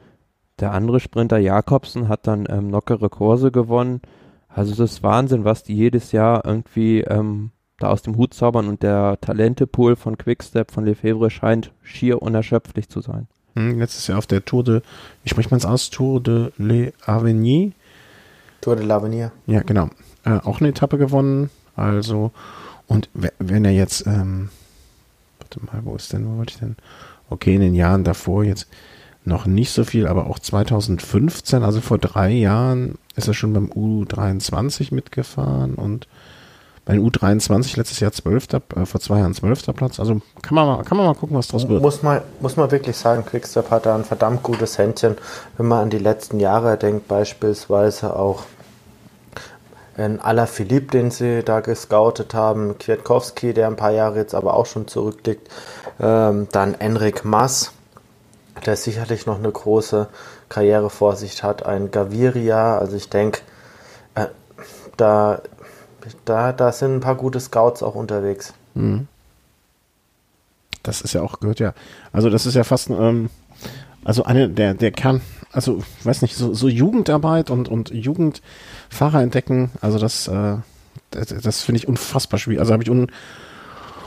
der 0.59 0.73
andere 0.73 0.99
Sprinter 0.99 1.37
Jakobsen 1.37 2.07
hat 2.07 2.25
dann 2.27 2.47
ähm, 2.49 2.69
lockere 2.69 3.09
Kurse 3.09 3.51
gewonnen. 3.51 4.01
Also 4.49 4.71
das 4.71 4.91
ist 4.91 5.03
Wahnsinn, 5.03 5.45
was 5.45 5.63
die 5.63 5.75
jedes 5.75 6.11
Jahr 6.11 6.43
irgendwie 6.45 7.01
ähm, 7.01 7.51
da 7.77 7.89
aus 7.89 8.01
dem 8.01 8.17
Hut 8.17 8.33
zaubern 8.33 8.67
und 8.67 8.81
der 8.81 9.19
Talentepool 9.21 9.95
von 9.95 10.17
Quickstep, 10.17 10.71
von 10.71 10.85
Lefebvre 10.85 11.29
scheint 11.29 11.71
schier 11.83 12.21
unerschöpflich 12.21 12.89
zu 12.89 13.01
sein. 13.01 13.27
Hm, 13.55 13.79
letztes 13.79 14.07
Jahr 14.07 14.17
auf 14.17 14.27
der 14.27 14.43
Tour 14.45 14.63
de, 14.63 14.81
wie 15.23 15.29
spricht 15.29 15.51
man 15.51 15.59
es 15.59 15.65
aus? 15.65 15.89
Tour 15.91 16.21
de 16.21 16.51
l'Avenir 16.57 17.73
Tour 18.61 18.75
de 18.75 18.85
l'Avenir. 18.85 19.31
Ja, 19.45 19.61
genau. 19.61 19.89
Äh, 20.25 20.39
auch 20.43 20.59
eine 20.59 20.69
Etappe 20.69 20.97
gewonnen. 20.97 21.49
Also, 21.75 22.31
und 22.87 23.09
wenn 23.13 23.65
er 23.65 23.71
jetzt, 23.71 24.07
ähm, 24.07 24.49
warte 25.55 25.65
mal, 25.65 25.85
wo 25.85 25.95
ist 25.95 26.13
denn, 26.13 26.27
wo 26.27 26.37
wollte 26.37 26.53
ich 26.53 26.59
denn? 26.59 26.75
Okay, 27.29 27.55
in 27.55 27.61
den 27.61 27.75
Jahren 27.75 28.03
davor 28.03 28.43
jetzt 28.43 28.67
noch 29.23 29.45
nicht 29.45 29.71
so 29.71 29.83
viel, 29.83 30.07
aber 30.07 30.27
auch 30.27 30.39
2015, 30.39 31.63
also 31.63 31.81
vor 31.81 31.97
drei 31.97 32.29
Jahren, 32.29 32.97
ist 33.15 33.27
er 33.27 33.33
schon 33.33 33.53
beim 33.53 33.69
U23 33.69 34.93
mitgefahren 34.93 35.75
und 35.75 36.07
bei 36.85 36.93
den 36.93 37.05
U23 37.05 37.75
letztes 37.75 37.99
Jahr 37.99 38.13
12. 38.13 38.47
Äh, 38.53 38.85
vor 38.85 39.01
zwei 39.01 39.19
Jahren 39.19 39.33
12. 39.33 39.75
Platz. 39.75 39.99
Also 39.99 40.21
kann 40.41 40.55
man 40.55 40.65
mal, 40.65 40.83
kann 40.83 40.97
man 40.97 41.05
mal 41.05 41.15
gucken, 41.15 41.35
was 41.35 41.49
draus 41.49 41.67
wird. 41.67 41.81
Muss 41.81 42.01
man, 42.01 42.21
muss 42.39 42.55
man 42.55 42.71
wirklich 42.71 42.95
sagen, 42.95 43.25
Quickstep 43.25 43.69
hat 43.69 43.85
da 43.85 43.95
ein 43.95 44.05
verdammt 44.05 44.41
gutes 44.41 44.77
Händchen, 44.77 45.17
wenn 45.57 45.67
man 45.67 45.83
an 45.83 45.89
die 45.89 45.97
letzten 45.97 46.39
Jahre 46.39 46.77
denkt, 46.77 47.09
beispielsweise 47.09 48.15
auch 48.15 48.43
in 49.97 50.19
Philipp, 50.45 50.91
den 50.91 51.09
sie 51.09 51.43
da 51.43 51.59
gescoutet 51.59 52.33
haben, 52.33 52.77
Kwiatkowski, 52.77 53.53
der 53.53 53.67
ein 53.67 53.75
paar 53.75 53.91
Jahre 53.91 54.17
jetzt 54.17 54.35
aber 54.35 54.53
auch 54.53 54.67
schon 54.67 54.87
zurückliegt, 54.87 55.49
ähm, 55.99 56.47
dann 56.51 56.75
Enrik 56.75 57.25
Mass, 57.25 57.71
der 58.65 58.75
sicherlich 58.75 59.25
noch 59.25 59.39
eine 59.39 59.51
große 59.51 60.07
Karriere 60.49 60.89
vor 60.89 61.15
sich 61.15 61.41
hat, 61.43 61.65
ein 61.65 61.91
Gaviria, 61.91 62.77
also 62.77 62.95
ich 62.95 63.09
denke, 63.09 63.41
äh, 64.15 64.27
da, 64.97 65.41
da, 66.25 66.53
da 66.53 66.71
sind 66.71 66.95
ein 66.95 66.99
paar 67.01 67.15
gute 67.15 67.39
Scouts 67.39 67.81
auch 67.81 67.95
unterwegs. 67.95 68.53
Mhm. 68.75 69.07
Das 70.83 71.01
ist 71.01 71.13
ja 71.13 71.21
auch, 71.21 71.39
gehört 71.39 71.59
ja, 71.59 71.73
also 72.13 72.29
das 72.29 72.45
ist 72.45 72.53
ja 72.53 72.63
fast, 72.63 72.89
ähm, 72.91 73.29
also 74.05 74.23
eine 74.23 74.47
der, 74.47 74.73
der 74.73 74.91
Kern, 74.91 75.21
also 75.51 75.81
weiß 76.03 76.21
nicht, 76.21 76.35
so, 76.35 76.53
so 76.53 76.67
Jugendarbeit 76.67 77.49
und, 77.49 77.67
und 77.67 77.89
Jugendfahrer 78.87 79.21
entdecken, 79.21 79.71
also 79.81 79.99
das, 79.99 80.27
äh, 80.27 80.57
das, 81.11 81.27
das 81.27 81.61
finde 81.61 81.77
ich 81.77 81.87
unfassbar 81.87 82.39
schwierig. 82.39 82.59
Also 82.59 82.73
habe 82.73 82.83
ich 82.83 82.89
un, 82.89 83.07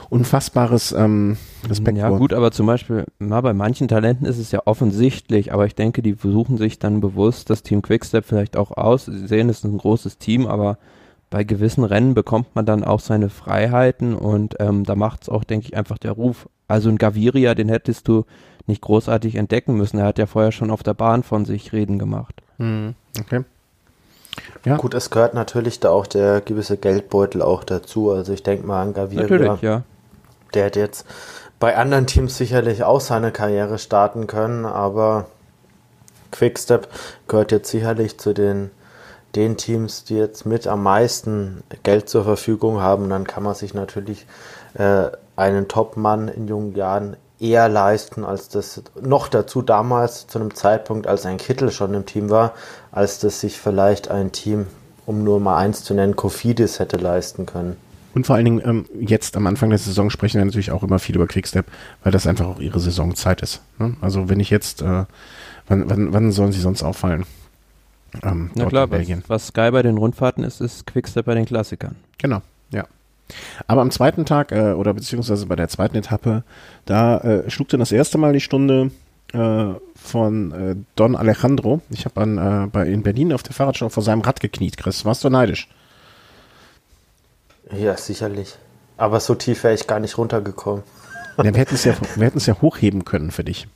unfassbares 0.09 0.93
ähm, 0.93 1.37
Respekt 1.69 1.99
Ja, 1.99 2.09
vor. 2.09 2.19
gut, 2.19 2.33
aber 2.33 2.51
zum 2.51 2.67
Beispiel, 2.67 3.05
na, 3.19 3.41
bei 3.41 3.53
manchen 3.53 3.89
Talenten 3.89 4.27
ist 4.27 4.39
es 4.39 4.51
ja 4.51 4.63
offensichtlich, 4.65 5.53
aber 5.53 5.67
ich 5.67 5.75
denke, 5.75 6.03
die 6.03 6.15
versuchen 6.15 6.57
sich 6.59 6.79
dann 6.79 7.01
bewusst 7.01 7.51
das 7.51 7.63
Team 7.63 7.83
Quickstep 7.83 8.25
vielleicht 8.25 8.57
auch 8.57 8.73
aus. 8.73 9.05
Sie 9.07 9.27
sehen, 9.27 9.49
es 9.49 9.59
ist 9.59 9.65
ein 9.65 9.79
großes 9.79 10.19
Team, 10.19 10.47
aber 10.47 10.79
bei 11.29 11.45
gewissen 11.45 11.85
Rennen 11.85 12.15
bekommt 12.15 12.55
man 12.57 12.67
dann 12.67 12.83
auch 12.83 13.01
seine 13.01 13.29
Freiheiten 13.29 14.15
und 14.15 14.57
ähm, 14.59 14.85
da 14.85 14.97
macht 14.97 15.23
es 15.23 15.29
auch, 15.29 15.45
denke 15.45 15.67
ich, 15.69 15.77
einfach 15.77 15.99
der 15.99 16.13
Ruf. 16.13 16.49
Also 16.67 16.89
ein 16.89 16.99
Gaviria, 16.99 17.55
den 17.55 17.69
hättest 17.69 18.09
du 18.09 18.25
nicht 18.67 18.81
großartig 18.81 19.37
entdecken 19.37 19.77
müssen. 19.77 19.99
Er 19.99 20.07
hat 20.07 20.19
ja 20.19 20.27
vorher 20.27 20.53
schon 20.53 20.71
auf 20.71 20.83
der 20.83 20.95
Bahn 20.95 21.23
von 21.23 21.45
sich 21.45 21.73
reden 21.73 21.99
gemacht. 22.01 22.43
Mhm. 22.59 22.95
Okay. 23.21 23.45
Ja. 24.65 24.77
Gut, 24.77 24.95
es 24.95 25.11
gehört 25.11 25.35
natürlich 25.35 25.81
da 25.81 25.91
auch 25.91 26.07
der 26.07 26.41
gewisse 26.41 26.77
Geldbeutel 26.77 27.43
auch 27.43 27.65
dazu. 27.65 28.11
Also 28.11 28.33
ich 28.33 28.43
denke 28.43 28.67
mal 28.67 28.83
an 28.83 28.95
Gaviria. 28.95 29.23
Natürlich, 29.23 29.63
ja 29.63 29.83
der 30.55 30.65
hätte 30.65 30.81
jetzt 30.81 31.07
bei 31.59 31.77
anderen 31.77 32.07
Teams 32.07 32.37
sicherlich 32.37 32.85
auch 32.85 33.01
seine 33.01 33.33
Karriere 33.33 33.79
starten 33.79 34.27
können, 34.27 34.65
aber 34.65 35.27
Quickstep 36.31 36.89
gehört 37.29 37.53
jetzt 37.53 37.71
sicherlich 37.71 38.19
zu 38.19 38.33
den, 38.33 38.71
den 39.35 39.57
Teams, 39.57 40.05
die 40.05 40.17
jetzt 40.17 40.47
mit 40.47 40.67
am 40.67 40.83
meisten 40.83 41.63
Geld 41.83 42.09
zur 42.09 42.25
Verfügung 42.25 42.81
haben. 42.81 43.11
dann 43.11 43.27
kann 43.27 43.43
man 43.43 43.55
sich 43.55 43.75
natürlich 43.75 44.27
äh, 44.75 45.07
einen 45.37 45.69
Top-Mann 45.69 46.29
in 46.29 46.49
jungen 46.49 46.75
Jahren 46.75 47.17
eher 47.41 47.69
leisten, 47.69 48.25
als 48.25 48.49
das 48.49 48.83
noch 49.01 49.29
dazu 49.29 49.63
damals 49.63 50.27
zu 50.27 50.39
einem 50.39 50.55
Zeitpunkt, 50.55 51.07
als 51.07 51.27
ein 51.27 51.39
Kittel 51.39 51.71
schon 51.73 51.95
im 51.95 52.07
Team 52.07 52.31
war, 52.31 52.55
als 52.93 53.19
das 53.19 53.41
sich 53.41 53.59
vielleicht 53.59 54.11
ein 54.11 54.31
Team, 54.31 54.67
um 55.07 55.25
nur 55.25 55.41
mal 55.41 55.57
eins 55.57 55.83
zu 55.83 55.95
nennen, 55.95 56.17
Kofidis 56.17 56.79
hätte 56.79 56.99
leisten 56.99 57.47
können. 57.47 57.77
Und 58.13 58.27
vor 58.27 58.37
allen 58.37 58.45
Dingen 58.45 58.63
ähm, 58.65 58.87
jetzt 59.01 59.37
am 59.37 59.47
Anfang 59.47 59.71
der 59.71 59.79
Saison 59.79 60.11
sprechen 60.11 60.39
wir 60.39 60.45
natürlich 60.45 60.73
auch 60.73 60.83
immer 60.83 60.99
viel 60.99 61.15
über 61.15 61.27
Quickstep, 61.27 61.67
weil 62.03 62.13
das 62.13 62.27
einfach 62.27 62.47
auch 62.47 62.61
ihre 62.61 62.81
Saisonzeit 62.81 63.41
ist. 63.41 63.63
Ne? 63.79 63.97
Also 64.01 64.29
wenn 64.29 64.41
ich 64.41 64.51
jetzt, 64.51 64.83
äh, 64.83 65.05
wann, 65.69 65.89
wann, 65.89 66.13
wann 66.13 66.33
sollen 66.33 66.53
sie 66.53 66.61
sonst 66.61 66.83
auffallen? 66.83 67.25
Ähm, 68.23 68.51
Na 68.55 68.67
klar, 68.67 68.91
was, 68.91 69.07
was 69.29 69.47
Sky 69.49 69.71
bei 69.71 69.83
den 69.83 69.97
Rundfahrten 69.97 70.43
ist, 70.43 70.61
ist 70.61 70.87
Quickstep 70.87 71.27
bei 71.27 71.35
den 71.35 71.47
Klassikern. 71.47 71.95
Genau. 72.19 72.43
Aber 73.67 73.83
am 73.83 73.91
zweiten 73.91 74.25
Tag 74.25 74.53
äh, 74.53 74.73
oder 74.73 74.95
beziehungsweise 74.95 75.47
bei 75.47 75.57
der 75.57 75.69
zweiten 75.69 75.97
Etappe, 75.97 76.45
da 76.85 77.19
äh, 77.19 77.51
schlug 77.51 77.69
dann 77.69 77.81
das 77.81 77.93
erste 77.93 78.19
Mal 78.19 78.33
die 78.33 78.41
Stunde 78.41 78.91
äh, 79.33 79.67
von 79.95 80.53
äh, 80.53 80.77
Don 80.97 81.17
Alejandro. 81.17 81.81
Ich 81.91 82.05
habe 82.05 82.21
äh, 82.23 82.67
bei 82.67 82.87
in 82.87 83.03
Berlin 83.03 83.33
auf 83.33 83.43
der 83.43 83.55
Fahrradschau 83.55 83.89
vor 83.89 84.03
seinem 84.03 84.23
Rad 84.23 84.41
gekniet, 84.41 84.77
Chris. 84.77 85.05
Warst 85.05 85.25
du 85.25 85.31
neidisch? 85.31 85.69
Ja, 87.73 87.97
sicherlich. 87.97 88.57
Aber 88.97 89.21
so 89.21 89.35
tief 89.35 89.65
wäre 89.65 89.75
ich 89.75 89.87
gar 89.87 90.01
nicht 90.01 90.19
runtergekommen. 90.19 90.83
Ja, 91.39 91.45
wir 91.45 91.61
hätten 91.61 91.75
es 91.75 91.85
ja, 91.85 91.95
ja 92.55 92.61
hochheben 92.61 93.05
können 93.05 93.31
für 93.31 93.45
dich. 93.45 93.67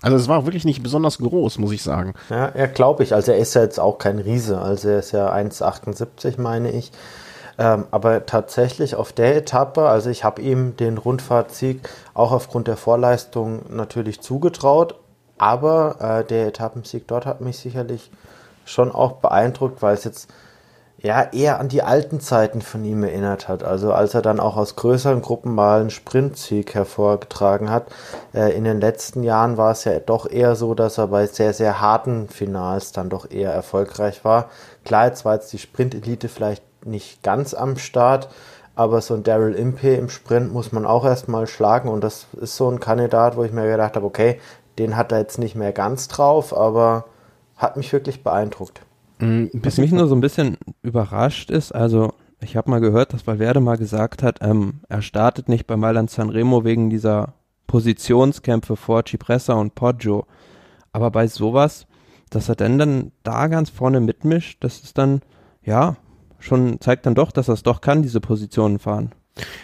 Also 0.00 0.16
es 0.16 0.28
war 0.28 0.46
wirklich 0.46 0.64
nicht 0.64 0.82
besonders 0.82 1.18
groß, 1.18 1.58
muss 1.58 1.72
ich 1.72 1.82
sagen. 1.82 2.14
Ja, 2.30 2.46
er 2.46 2.68
glaube 2.68 3.02
ich. 3.02 3.14
Also 3.14 3.32
er 3.32 3.38
ist 3.38 3.54
ja 3.54 3.62
jetzt 3.62 3.80
auch 3.80 3.98
kein 3.98 4.18
Riese. 4.18 4.60
Also 4.60 4.88
er 4.88 4.98
ist 5.00 5.12
ja 5.12 5.32
1,78 5.32 6.40
meine 6.40 6.70
ich. 6.70 6.92
Ähm, 7.58 7.86
aber 7.90 8.24
tatsächlich 8.24 8.94
auf 8.94 9.12
der 9.12 9.36
Etappe, 9.36 9.88
also 9.88 10.10
ich 10.10 10.22
habe 10.22 10.40
ihm 10.40 10.76
den 10.76 10.96
Rundfahrtsieg 10.96 11.88
auch 12.14 12.30
aufgrund 12.30 12.68
der 12.68 12.76
Vorleistung 12.76 13.62
natürlich 13.68 14.20
zugetraut. 14.20 14.94
Aber 15.38 15.96
äh, 16.00 16.24
der 16.24 16.48
Etappensieg 16.48 17.06
dort 17.08 17.26
hat 17.26 17.40
mich 17.40 17.58
sicherlich 17.58 18.10
schon 18.64 18.92
auch 18.92 19.12
beeindruckt, 19.12 19.82
weil 19.82 19.94
es 19.94 20.04
jetzt 20.04 20.28
ja, 21.00 21.22
eher 21.32 21.60
an 21.60 21.68
die 21.68 21.82
alten 21.82 22.18
Zeiten 22.18 22.60
von 22.60 22.84
ihm 22.84 23.04
erinnert 23.04 23.46
hat. 23.46 23.62
Also 23.62 23.92
als 23.92 24.14
er 24.14 24.22
dann 24.22 24.40
auch 24.40 24.56
aus 24.56 24.74
größeren 24.74 25.22
Gruppen 25.22 25.54
mal 25.54 25.80
einen 25.80 25.90
Sprintsieg 25.90 26.74
hervorgetragen 26.74 27.70
hat. 27.70 27.86
Äh, 28.34 28.56
in 28.56 28.64
den 28.64 28.80
letzten 28.80 29.22
Jahren 29.22 29.56
war 29.56 29.70
es 29.72 29.84
ja 29.84 30.00
doch 30.00 30.28
eher 30.28 30.56
so, 30.56 30.74
dass 30.74 30.98
er 30.98 31.06
bei 31.08 31.26
sehr, 31.26 31.54
sehr 31.54 31.80
harten 31.80 32.28
Finals 32.28 32.90
dann 32.92 33.10
doch 33.10 33.30
eher 33.30 33.52
erfolgreich 33.52 34.24
war. 34.24 34.50
Klar, 34.84 35.06
jetzt 35.06 35.24
war 35.24 35.34
jetzt 35.34 35.52
die 35.52 35.58
Sprint-Elite 35.58 36.28
vielleicht 36.28 36.64
nicht 36.88 37.22
ganz 37.22 37.54
am 37.54 37.76
Start, 37.76 38.28
aber 38.74 39.00
so 39.00 39.14
ein 39.14 39.22
Daryl 39.22 39.54
Impey 39.54 39.96
im 39.96 40.08
Sprint 40.08 40.52
muss 40.52 40.72
man 40.72 40.86
auch 40.86 41.04
erstmal 41.04 41.46
schlagen 41.46 41.88
und 41.88 42.02
das 42.02 42.26
ist 42.40 42.56
so 42.56 42.70
ein 42.70 42.80
Kandidat, 42.80 43.36
wo 43.36 43.44
ich 43.44 43.52
mir 43.52 43.66
gedacht 43.66 43.96
habe, 43.96 44.06
okay, 44.06 44.40
den 44.78 44.96
hat 44.96 45.12
er 45.12 45.18
jetzt 45.18 45.38
nicht 45.38 45.56
mehr 45.56 45.72
ganz 45.72 46.08
drauf, 46.08 46.56
aber 46.56 47.06
hat 47.56 47.76
mich 47.76 47.92
wirklich 47.92 48.22
beeindruckt. 48.22 48.80
Mhm, 49.18 49.50
Was 49.54 49.78
mich 49.78 49.92
nur 49.92 50.06
so 50.06 50.14
ein 50.14 50.20
bisschen 50.20 50.56
überrascht 50.82 51.50
ist, 51.50 51.72
also 51.74 52.12
ich 52.40 52.56
habe 52.56 52.70
mal 52.70 52.80
gehört, 52.80 53.12
dass 53.12 53.26
Valverde 53.26 53.60
mal 53.60 53.76
gesagt 53.76 54.22
hat, 54.22 54.38
ähm, 54.42 54.80
er 54.88 55.02
startet 55.02 55.48
nicht 55.48 55.66
bei 55.66 55.76
Mailand 55.76 56.10
Sanremo 56.10 56.64
wegen 56.64 56.88
dieser 56.88 57.34
Positionskämpfe 57.66 58.76
vor 58.76 59.04
Cipressa 59.04 59.54
und 59.54 59.74
Poggio. 59.74 60.26
Aber 60.92 61.10
bei 61.10 61.26
sowas, 61.26 61.86
dass 62.30 62.48
er 62.48 62.56
denn 62.56 62.78
dann 62.78 63.12
da 63.22 63.48
ganz 63.48 63.70
vorne 63.70 64.00
mitmischt, 64.00 64.62
das 64.62 64.80
ist 64.80 64.98
dann, 64.98 65.20
ja, 65.62 65.96
schon, 66.38 66.80
zeigt 66.80 67.06
dann 67.06 67.14
doch, 67.14 67.32
dass 67.32 67.48
er 67.48 67.54
es 67.54 67.62
doch 67.62 67.80
kann, 67.80 68.02
diese 68.02 68.20
Positionen 68.20 68.78
fahren. 68.78 69.12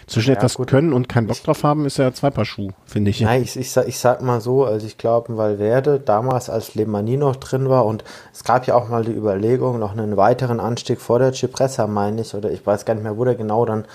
Zwischen 0.07 0.29
ja, 0.29 0.37
etwas 0.37 0.55
gut. 0.55 0.67
können 0.67 0.93
und 0.93 1.09
keinen 1.09 1.27
Bock 1.27 1.41
drauf 1.43 1.63
haben, 1.63 1.85
ist 1.85 1.97
ja 1.97 2.13
zwei 2.13 2.29
Paar 2.29 2.45
Schuh, 2.45 2.69
finde 2.85 3.11
ich. 3.11 3.21
Nein, 3.21 3.41
ich, 3.41 3.57
ich, 3.57 3.71
sag, 3.71 3.87
ich 3.87 3.99
sag 3.99 4.21
mal 4.21 4.39
so, 4.39 4.63
also 4.63 4.85
ich 4.87 4.97
glaube, 4.97 5.35
Valverde 5.35 5.99
damals, 5.99 6.49
als 6.49 6.75
Lemani 6.75 7.17
noch 7.17 7.35
drin 7.35 7.69
war 7.69 7.85
und 7.85 8.03
es 8.33 8.43
gab 8.43 8.67
ja 8.67 8.75
auch 8.75 8.89
mal 8.89 9.03
die 9.03 9.11
Überlegung, 9.11 9.79
noch 9.79 9.91
einen 9.91 10.17
weiteren 10.17 10.59
Anstieg 10.59 11.01
vor 11.01 11.19
der 11.19 11.33
Cipressa, 11.33 11.87
meine 11.87 12.21
ich, 12.21 12.33
oder 12.33 12.51
ich 12.51 12.65
weiß 12.65 12.85
gar 12.85 12.93
nicht 12.93 13.03
mehr, 13.03 13.17
wo 13.17 13.25
der 13.25 13.35
genau 13.35 13.65
dann 13.65 13.85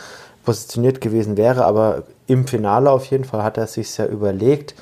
positioniert 0.44 1.00
gewesen 1.00 1.36
wäre, 1.36 1.64
aber 1.64 2.04
im 2.26 2.46
Finale 2.46 2.90
auf 2.90 3.06
jeden 3.06 3.24
Fall 3.24 3.42
hat 3.42 3.58
er 3.58 3.66
sich 3.66 3.96
ja 3.96 4.06
überlegt. 4.06 4.74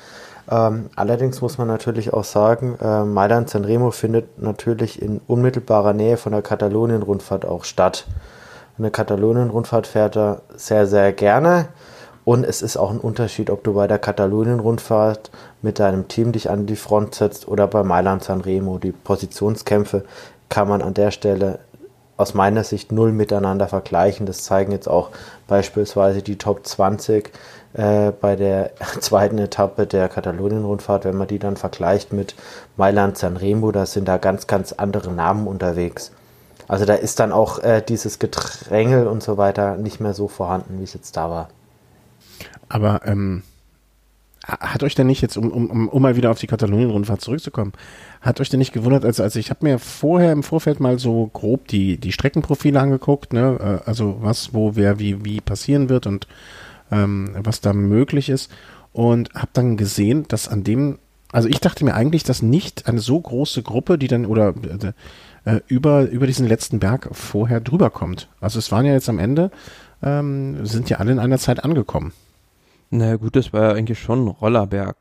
Ähm, 0.49 0.89
allerdings 0.95 1.41
muss 1.41 1.57
man 1.57 1.67
natürlich 1.67 2.13
auch 2.13 2.23
sagen, 2.23 2.77
äh, 2.81 3.03
Mailand 3.03 3.49
Sanremo 3.49 3.91
findet 3.91 4.41
natürlich 4.41 5.01
in 5.01 5.21
unmittelbarer 5.27 5.93
Nähe 5.93 6.17
von 6.17 6.31
der 6.31 6.41
Katalonien-Rundfahrt 6.41 7.45
auch 7.45 7.63
statt 7.63 8.05
eine 8.79 8.91
Katalonien-Rundfahrt 8.91 9.87
fährt 9.87 10.15
er 10.15 10.41
sehr, 10.55 10.87
sehr 10.87 11.11
gerne. 11.11 11.67
Und 12.25 12.45
es 12.45 12.61
ist 12.61 12.77
auch 12.77 12.91
ein 12.91 12.99
Unterschied, 12.99 13.49
ob 13.49 13.63
du 13.63 13.73
bei 13.73 13.87
der 13.87 13.99
Katalonien-Rundfahrt 13.99 15.31
mit 15.61 15.79
deinem 15.79 16.07
Team 16.07 16.31
dich 16.31 16.49
an 16.49 16.65
die 16.65 16.75
Front 16.75 17.15
setzt 17.15 17.47
oder 17.47 17.67
bei 17.67 17.83
Mailand 17.83 18.23
Sanremo. 18.23 18.77
Die 18.77 18.91
Positionskämpfe 18.91 20.05
kann 20.47 20.67
man 20.67 20.81
an 20.81 20.93
der 20.93 21.11
Stelle 21.11 21.59
aus 22.19 22.33
meiner 22.33 22.63
Sicht 22.63 22.91
null 22.91 23.11
miteinander 23.13 23.67
vergleichen. 23.67 24.25
Das 24.25 24.43
zeigen 24.43 24.71
jetzt 24.71 24.89
auch 24.89 25.09
beispielsweise 25.47 26.21
die 26.21 26.37
Top 26.37 26.67
20 26.67 27.31
äh, 27.73 28.11
bei 28.11 28.35
der 28.35 28.71
zweiten 28.99 29.37
Etappe 29.37 29.87
der 29.87 30.09
Katalonien-Rundfahrt. 30.09 31.05
Wenn 31.05 31.15
man 31.15 31.29
die 31.29 31.39
dann 31.39 31.55
vergleicht 31.55 32.11
mit 32.11 32.35
Mailand 32.75 33.17
Sanremo, 33.17 33.71
da 33.71 33.85
sind 33.85 34.07
da 34.07 34.17
ganz, 34.17 34.47
ganz 34.47 34.73
andere 34.73 35.11
Namen 35.11 35.47
unterwegs. 35.47 36.11
Also 36.67 36.85
da 36.85 36.93
ist 36.93 37.19
dann 37.19 37.31
auch 37.31 37.59
äh, 37.59 37.81
dieses 37.81 38.19
Gedrängel 38.19 39.07
und 39.07 39.23
so 39.23 39.37
weiter 39.37 39.77
nicht 39.77 40.01
mehr 40.01 40.13
so 40.13 40.27
vorhanden, 40.27 40.79
wie 40.79 40.83
es 40.83 40.93
jetzt 40.93 41.15
da 41.15 41.29
war. 41.29 41.49
Aber 42.67 43.01
ähm, 43.05 43.43
hat 44.45 44.83
euch 44.83 44.95
denn 44.95 45.07
nicht 45.07 45.21
jetzt, 45.21 45.37
um, 45.37 45.51
um, 45.51 45.89
um 45.89 46.01
mal 46.01 46.15
wieder 46.15 46.31
auf 46.31 46.39
die 46.39 46.47
Katalonien-Rundfahrt 46.47 47.21
zurückzukommen, 47.21 47.73
hat 48.21 48.39
euch 48.39 48.49
denn 48.49 48.59
nicht 48.59 48.73
gewundert, 48.73 49.05
als, 49.05 49.19
als 49.19 49.35
ich 49.35 49.49
habe 49.49 49.65
mir 49.65 49.79
vorher 49.79 50.31
im 50.31 50.43
Vorfeld 50.43 50.79
mal 50.79 50.97
so 50.97 51.27
grob 51.27 51.67
die, 51.67 51.97
die 51.97 52.11
Streckenprofile 52.11 52.79
angeguckt, 52.79 53.33
ne? 53.33 53.81
Äh, 53.85 53.89
also 53.89 54.17
was, 54.21 54.53
wo, 54.53 54.75
wer, 54.75 54.99
wie, 54.99 55.23
wie 55.25 55.41
passieren 55.41 55.89
wird 55.89 56.07
und 56.07 56.27
ähm, 56.91 57.35
was 57.43 57.61
da 57.61 57.73
möglich 57.73 58.29
ist 58.29 58.51
und 58.93 59.33
habe 59.33 59.49
dann 59.53 59.77
gesehen, 59.77 60.25
dass 60.27 60.47
an 60.47 60.63
dem, 60.63 60.99
also 61.31 61.47
ich 61.47 61.59
dachte 61.59 61.85
mir 61.85 61.93
eigentlich, 61.93 62.23
dass 62.23 62.41
nicht 62.41 62.87
eine 62.87 62.99
so 62.99 63.19
große 63.19 63.61
Gruppe, 63.61 63.97
die 63.97 64.07
dann 64.07 64.25
oder 64.25 64.53
äh, 65.45 65.61
über, 65.67 66.09
über 66.09 66.27
diesen 66.27 66.47
letzten 66.47 66.79
Berg 66.79 67.09
vorher 67.11 67.61
drüber 67.61 67.89
kommt. 67.89 68.29
Also 68.41 68.59
es 68.59 68.71
waren 68.71 68.85
ja 68.85 68.93
jetzt 68.93 69.09
am 69.09 69.19
Ende, 69.19 69.51
ähm, 70.01 70.65
sind 70.65 70.89
ja 70.89 70.97
alle 70.97 71.11
in 71.11 71.19
einer 71.19 71.37
Zeit 71.37 71.63
angekommen. 71.63 72.13
Na 72.89 73.15
gut, 73.15 73.35
das 73.35 73.53
war 73.53 73.63
ja 73.63 73.71
eigentlich 73.73 73.99
schon 73.99 74.25
ein 74.25 74.27
Rollerberg. 74.27 74.97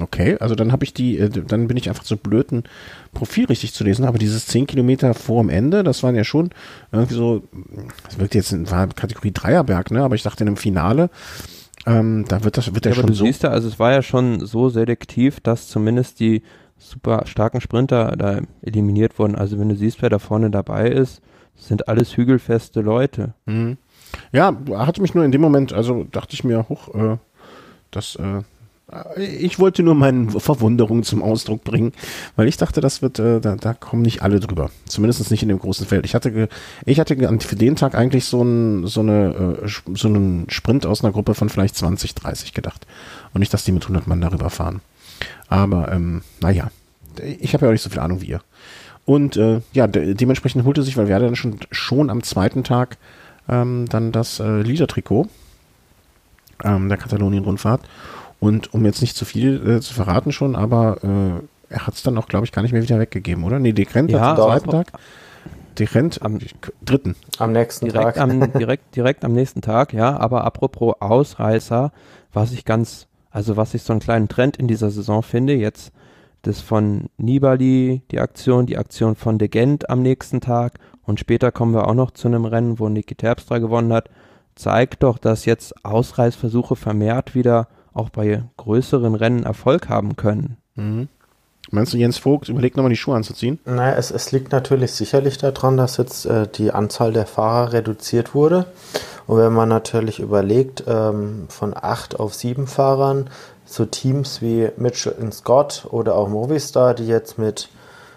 Okay, 0.00 0.36
also 0.38 0.54
dann 0.54 0.70
habe 0.72 0.84
ich 0.84 0.94
die, 0.94 1.18
äh, 1.18 1.28
dann 1.28 1.66
bin 1.66 1.76
ich 1.76 1.88
einfach 1.88 2.04
so 2.04 2.16
blöd, 2.16 2.52
ein 2.52 2.64
Profil 3.12 3.46
richtig 3.46 3.74
zu 3.74 3.84
lesen, 3.84 4.04
aber 4.04 4.18
dieses 4.18 4.46
10 4.46 4.66
Kilometer 4.66 5.12
vor 5.14 5.42
dem 5.42 5.50
Ende, 5.50 5.82
das 5.82 6.02
waren 6.02 6.14
ja 6.14 6.24
schon 6.24 6.50
irgendwie 6.92 7.14
so, 7.14 7.42
das 8.04 8.18
wirkt 8.18 8.34
jetzt, 8.34 8.70
war 8.70 8.86
Kategorie 8.88 9.32
Dreierberg, 9.32 9.90
ne, 9.90 10.02
aber 10.02 10.14
ich 10.14 10.22
dachte 10.22 10.44
in 10.44 10.48
einem 10.48 10.56
Finale, 10.56 11.10
ähm, 11.86 12.24
da 12.28 12.44
wird 12.44 12.56
das, 12.56 12.74
wird 12.74 12.84
ja, 12.84 12.92
ja 12.92 12.96
schon 12.96 13.06
du 13.06 13.14
so. 13.14 13.24
siehst 13.24 13.42
ja, 13.42 13.50
also 13.50 13.68
es 13.68 13.78
war 13.78 13.92
ja 13.92 14.02
schon 14.02 14.44
so 14.44 14.68
selektiv, 14.68 15.40
dass 15.40 15.68
zumindest 15.68 16.20
die 16.20 16.42
super 16.76 17.22
starken 17.26 17.60
Sprinter 17.60 18.14
da 18.16 18.40
eliminiert 18.62 19.18
wurden. 19.18 19.34
Also 19.34 19.58
wenn 19.58 19.68
du 19.68 19.74
siehst, 19.74 20.02
wer 20.02 20.10
da 20.10 20.18
vorne 20.18 20.50
dabei 20.50 20.88
ist, 20.90 21.22
sind 21.56 21.88
alles 21.88 22.16
hügelfeste 22.16 22.80
Leute. 22.80 23.34
Mhm. 23.46 23.78
Ja, 24.32 24.56
hatte 24.70 25.02
mich 25.02 25.14
nur 25.14 25.24
in 25.24 25.32
dem 25.32 25.40
Moment, 25.40 25.72
also 25.72 26.04
dachte 26.10 26.34
ich 26.34 26.44
mir, 26.44 26.68
hoch, 26.68 26.94
äh, 26.94 27.16
das, 27.90 28.16
äh, 28.16 28.42
ich 29.16 29.58
wollte 29.58 29.82
nur 29.82 29.94
meine 29.94 30.30
Verwunderung 30.40 31.02
zum 31.02 31.22
Ausdruck 31.22 31.62
bringen, 31.62 31.92
weil 32.36 32.48
ich 32.48 32.56
dachte, 32.56 32.80
das 32.80 33.02
wird, 33.02 33.18
äh, 33.18 33.38
da, 33.38 33.56
da 33.56 33.74
kommen 33.74 34.00
nicht 34.00 34.22
alle 34.22 34.40
drüber. 34.40 34.70
Zumindest 34.86 35.30
nicht 35.30 35.42
in 35.42 35.50
dem 35.50 35.58
großen 35.58 35.86
Feld. 35.86 36.06
Ich 36.06 36.14
hatte, 36.14 36.48
ich 36.86 36.98
hatte 36.98 37.16
für 37.40 37.56
den 37.56 37.76
Tag 37.76 37.94
eigentlich 37.94 38.24
so, 38.24 38.42
ein, 38.42 38.86
so, 38.86 39.00
eine, 39.00 39.60
äh, 39.62 39.68
so 39.94 40.08
einen 40.08 40.46
Sprint 40.48 40.86
aus 40.86 41.04
einer 41.04 41.12
Gruppe 41.12 41.34
von 41.34 41.50
vielleicht 41.50 41.76
20, 41.76 42.14
30 42.14 42.54
gedacht. 42.54 42.86
Und 43.34 43.40
nicht, 43.40 43.52
dass 43.52 43.64
die 43.64 43.72
mit 43.72 43.82
100 43.82 44.06
Mann 44.06 44.22
darüber 44.22 44.48
fahren. 44.48 44.80
Aber, 45.48 45.92
ähm, 45.92 46.22
naja, 46.40 46.70
ich 47.40 47.52
habe 47.52 47.66
ja 47.66 47.68
auch 47.68 47.72
nicht 47.72 47.82
so 47.82 47.90
viel 47.90 48.00
Ahnung 48.00 48.22
wie 48.22 48.28
ihr. 48.28 48.40
Und 49.04 49.36
äh, 49.36 49.60
ja, 49.72 49.86
de 49.86 50.14
dementsprechend 50.14 50.64
holte 50.64 50.82
sich 50.82 50.96
Valverde 50.96 51.26
dann 51.26 51.36
schon, 51.36 51.58
schon 51.70 52.10
am 52.10 52.22
zweiten 52.22 52.64
Tag 52.64 52.96
ähm, 53.48 53.86
dann 53.88 54.12
das 54.12 54.40
äh, 54.40 54.60
Liedertrikot 54.62 55.28
ähm, 56.64 56.88
der 56.88 56.98
Katalonien-Rundfahrt. 56.98 57.82
Und 58.40 58.72
um 58.72 58.84
jetzt 58.84 59.00
nicht 59.00 59.16
zu 59.16 59.24
viel 59.24 59.66
äh, 59.68 59.80
zu 59.80 59.94
verraten 59.94 60.32
schon, 60.32 60.54
aber 60.54 60.98
äh, 61.02 61.72
er 61.74 61.86
hat 61.86 61.94
es 61.94 62.02
dann 62.02 62.16
auch, 62.18 62.28
glaube 62.28 62.46
ich, 62.46 62.52
gar 62.52 62.62
nicht 62.62 62.72
mehr 62.72 62.82
wieder 62.82 62.98
weggegeben, 62.98 63.44
oder? 63.44 63.58
Nee, 63.58 63.72
Dekrent 63.72 64.10
Ja, 64.10 64.30
am 64.30 64.36
zweiten 64.36 64.70
Tag. 64.70 64.92
Dekrent 65.78 66.22
Am- 66.22 66.34
am 66.34 66.40
dritten. 66.84 67.14
Am 67.38 67.52
nächsten 67.52 67.86
Direkt 67.86 68.16
Tag. 68.16 68.18
am, 68.18 68.52
direkt, 68.58 68.96
direkt 68.96 69.24
am 69.24 69.32
nächsten 69.32 69.60
Tag, 69.60 69.92
ja. 69.92 70.16
Aber 70.18 70.44
apropos 70.44 70.94
Ausreißer, 71.00 71.92
was 72.32 72.52
ich 72.52 72.64
ganz, 72.64 73.06
also 73.30 73.56
was 73.56 73.74
ich 73.74 73.82
so 73.82 73.92
einen 73.92 74.00
kleinen 74.00 74.28
Trend 74.28 74.56
in 74.56 74.66
dieser 74.68 74.90
Saison 74.90 75.22
finde, 75.22 75.54
jetzt 75.54 75.92
das 76.42 76.60
von 76.60 77.10
Nibali, 77.16 78.02
die 78.10 78.20
Aktion, 78.20 78.66
die 78.66 78.78
Aktion 78.78 79.16
von 79.16 79.38
De 79.38 79.48
Gent 79.48 79.90
am 79.90 80.02
nächsten 80.02 80.40
Tag 80.40 80.78
und 81.02 81.18
später 81.18 81.52
kommen 81.52 81.74
wir 81.74 81.88
auch 81.88 81.94
noch 81.94 82.10
zu 82.10 82.28
einem 82.28 82.44
Rennen, 82.44 82.78
wo 82.78 82.88
Niki 82.88 83.14
Terpstra 83.14 83.58
gewonnen 83.58 83.92
hat, 83.92 84.10
zeigt 84.54 85.02
doch, 85.02 85.18
dass 85.18 85.46
jetzt 85.46 85.84
Ausreißversuche 85.84 86.76
vermehrt 86.76 87.34
wieder 87.34 87.68
auch 87.94 88.10
bei 88.10 88.42
größeren 88.56 89.14
Rennen 89.14 89.44
Erfolg 89.44 89.88
haben 89.88 90.16
können. 90.16 90.58
Mhm. 90.74 91.08
Meinst 91.70 91.92
du, 91.92 91.98
Jens 91.98 92.16
Vogt 92.18 92.48
überlegt 92.48 92.76
nochmal 92.76 92.90
die 92.90 92.96
Schuhe 92.96 93.14
anzuziehen? 93.14 93.58
Naja, 93.66 93.94
es, 93.96 94.10
es 94.10 94.32
liegt 94.32 94.52
natürlich 94.52 94.92
sicherlich 94.92 95.36
daran, 95.36 95.76
dass 95.76 95.98
jetzt 95.98 96.24
äh, 96.24 96.46
die 96.46 96.72
Anzahl 96.72 97.12
der 97.12 97.26
Fahrer 97.26 97.74
reduziert 97.74 98.34
wurde. 98.34 98.66
Und 99.26 99.38
wenn 99.38 99.52
man 99.52 99.68
natürlich 99.68 100.20
überlegt, 100.20 100.84
ähm, 100.86 101.44
von 101.48 101.74
acht 101.76 102.18
auf 102.18 102.34
sieben 102.34 102.66
Fahrern, 102.66 103.28
so 103.68 103.84
Teams 103.84 104.40
wie 104.40 104.70
Mitchell 104.76 105.14
Scott 105.30 105.86
oder 105.90 106.14
auch 106.14 106.28
Movistar, 106.28 106.94
die 106.94 107.06
jetzt 107.06 107.38
mit, 107.38 107.68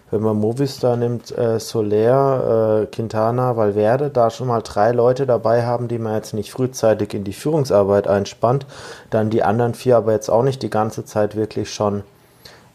wenn 0.10 0.22
man 0.22 0.38
Movistar 0.38 0.96
nimmt, 0.96 1.38
äh, 1.38 1.60
Soler, 1.60 2.84
äh, 2.84 2.86
Quintana, 2.86 3.58
Valverde, 3.58 4.10
da 4.10 4.30
schon 4.30 4.48
mal 4.48 4.62
drei 4.62 4.94
Leute 4.94 5.26
dabei 5.26 5.66
haben, 5.66 5.90
die 5.90 6.00
man 6.00 6.16
jetzt 6.16 6.34
nicht 6.34 6.52
frühzeitig 6.52 7.14
in 7.14 7.26
die 7.26 7.34
Führungsarbeit 7.34 8.08
einspannt, 8.08 8.66
dann 9.10 9.30
die 9.30 9.44
anderen 9.44 9.74
vier 9.74 9.98
aber 9.98 10.14
jetzt 10.14 10.30
auch 10.30 10.44
nicht 10.44 10.64
die 10.64 10.70
ganze 10.70 11.04
Zeit 11.04 11.36
wirklich 11.36 11.74
schon 11.74 12.04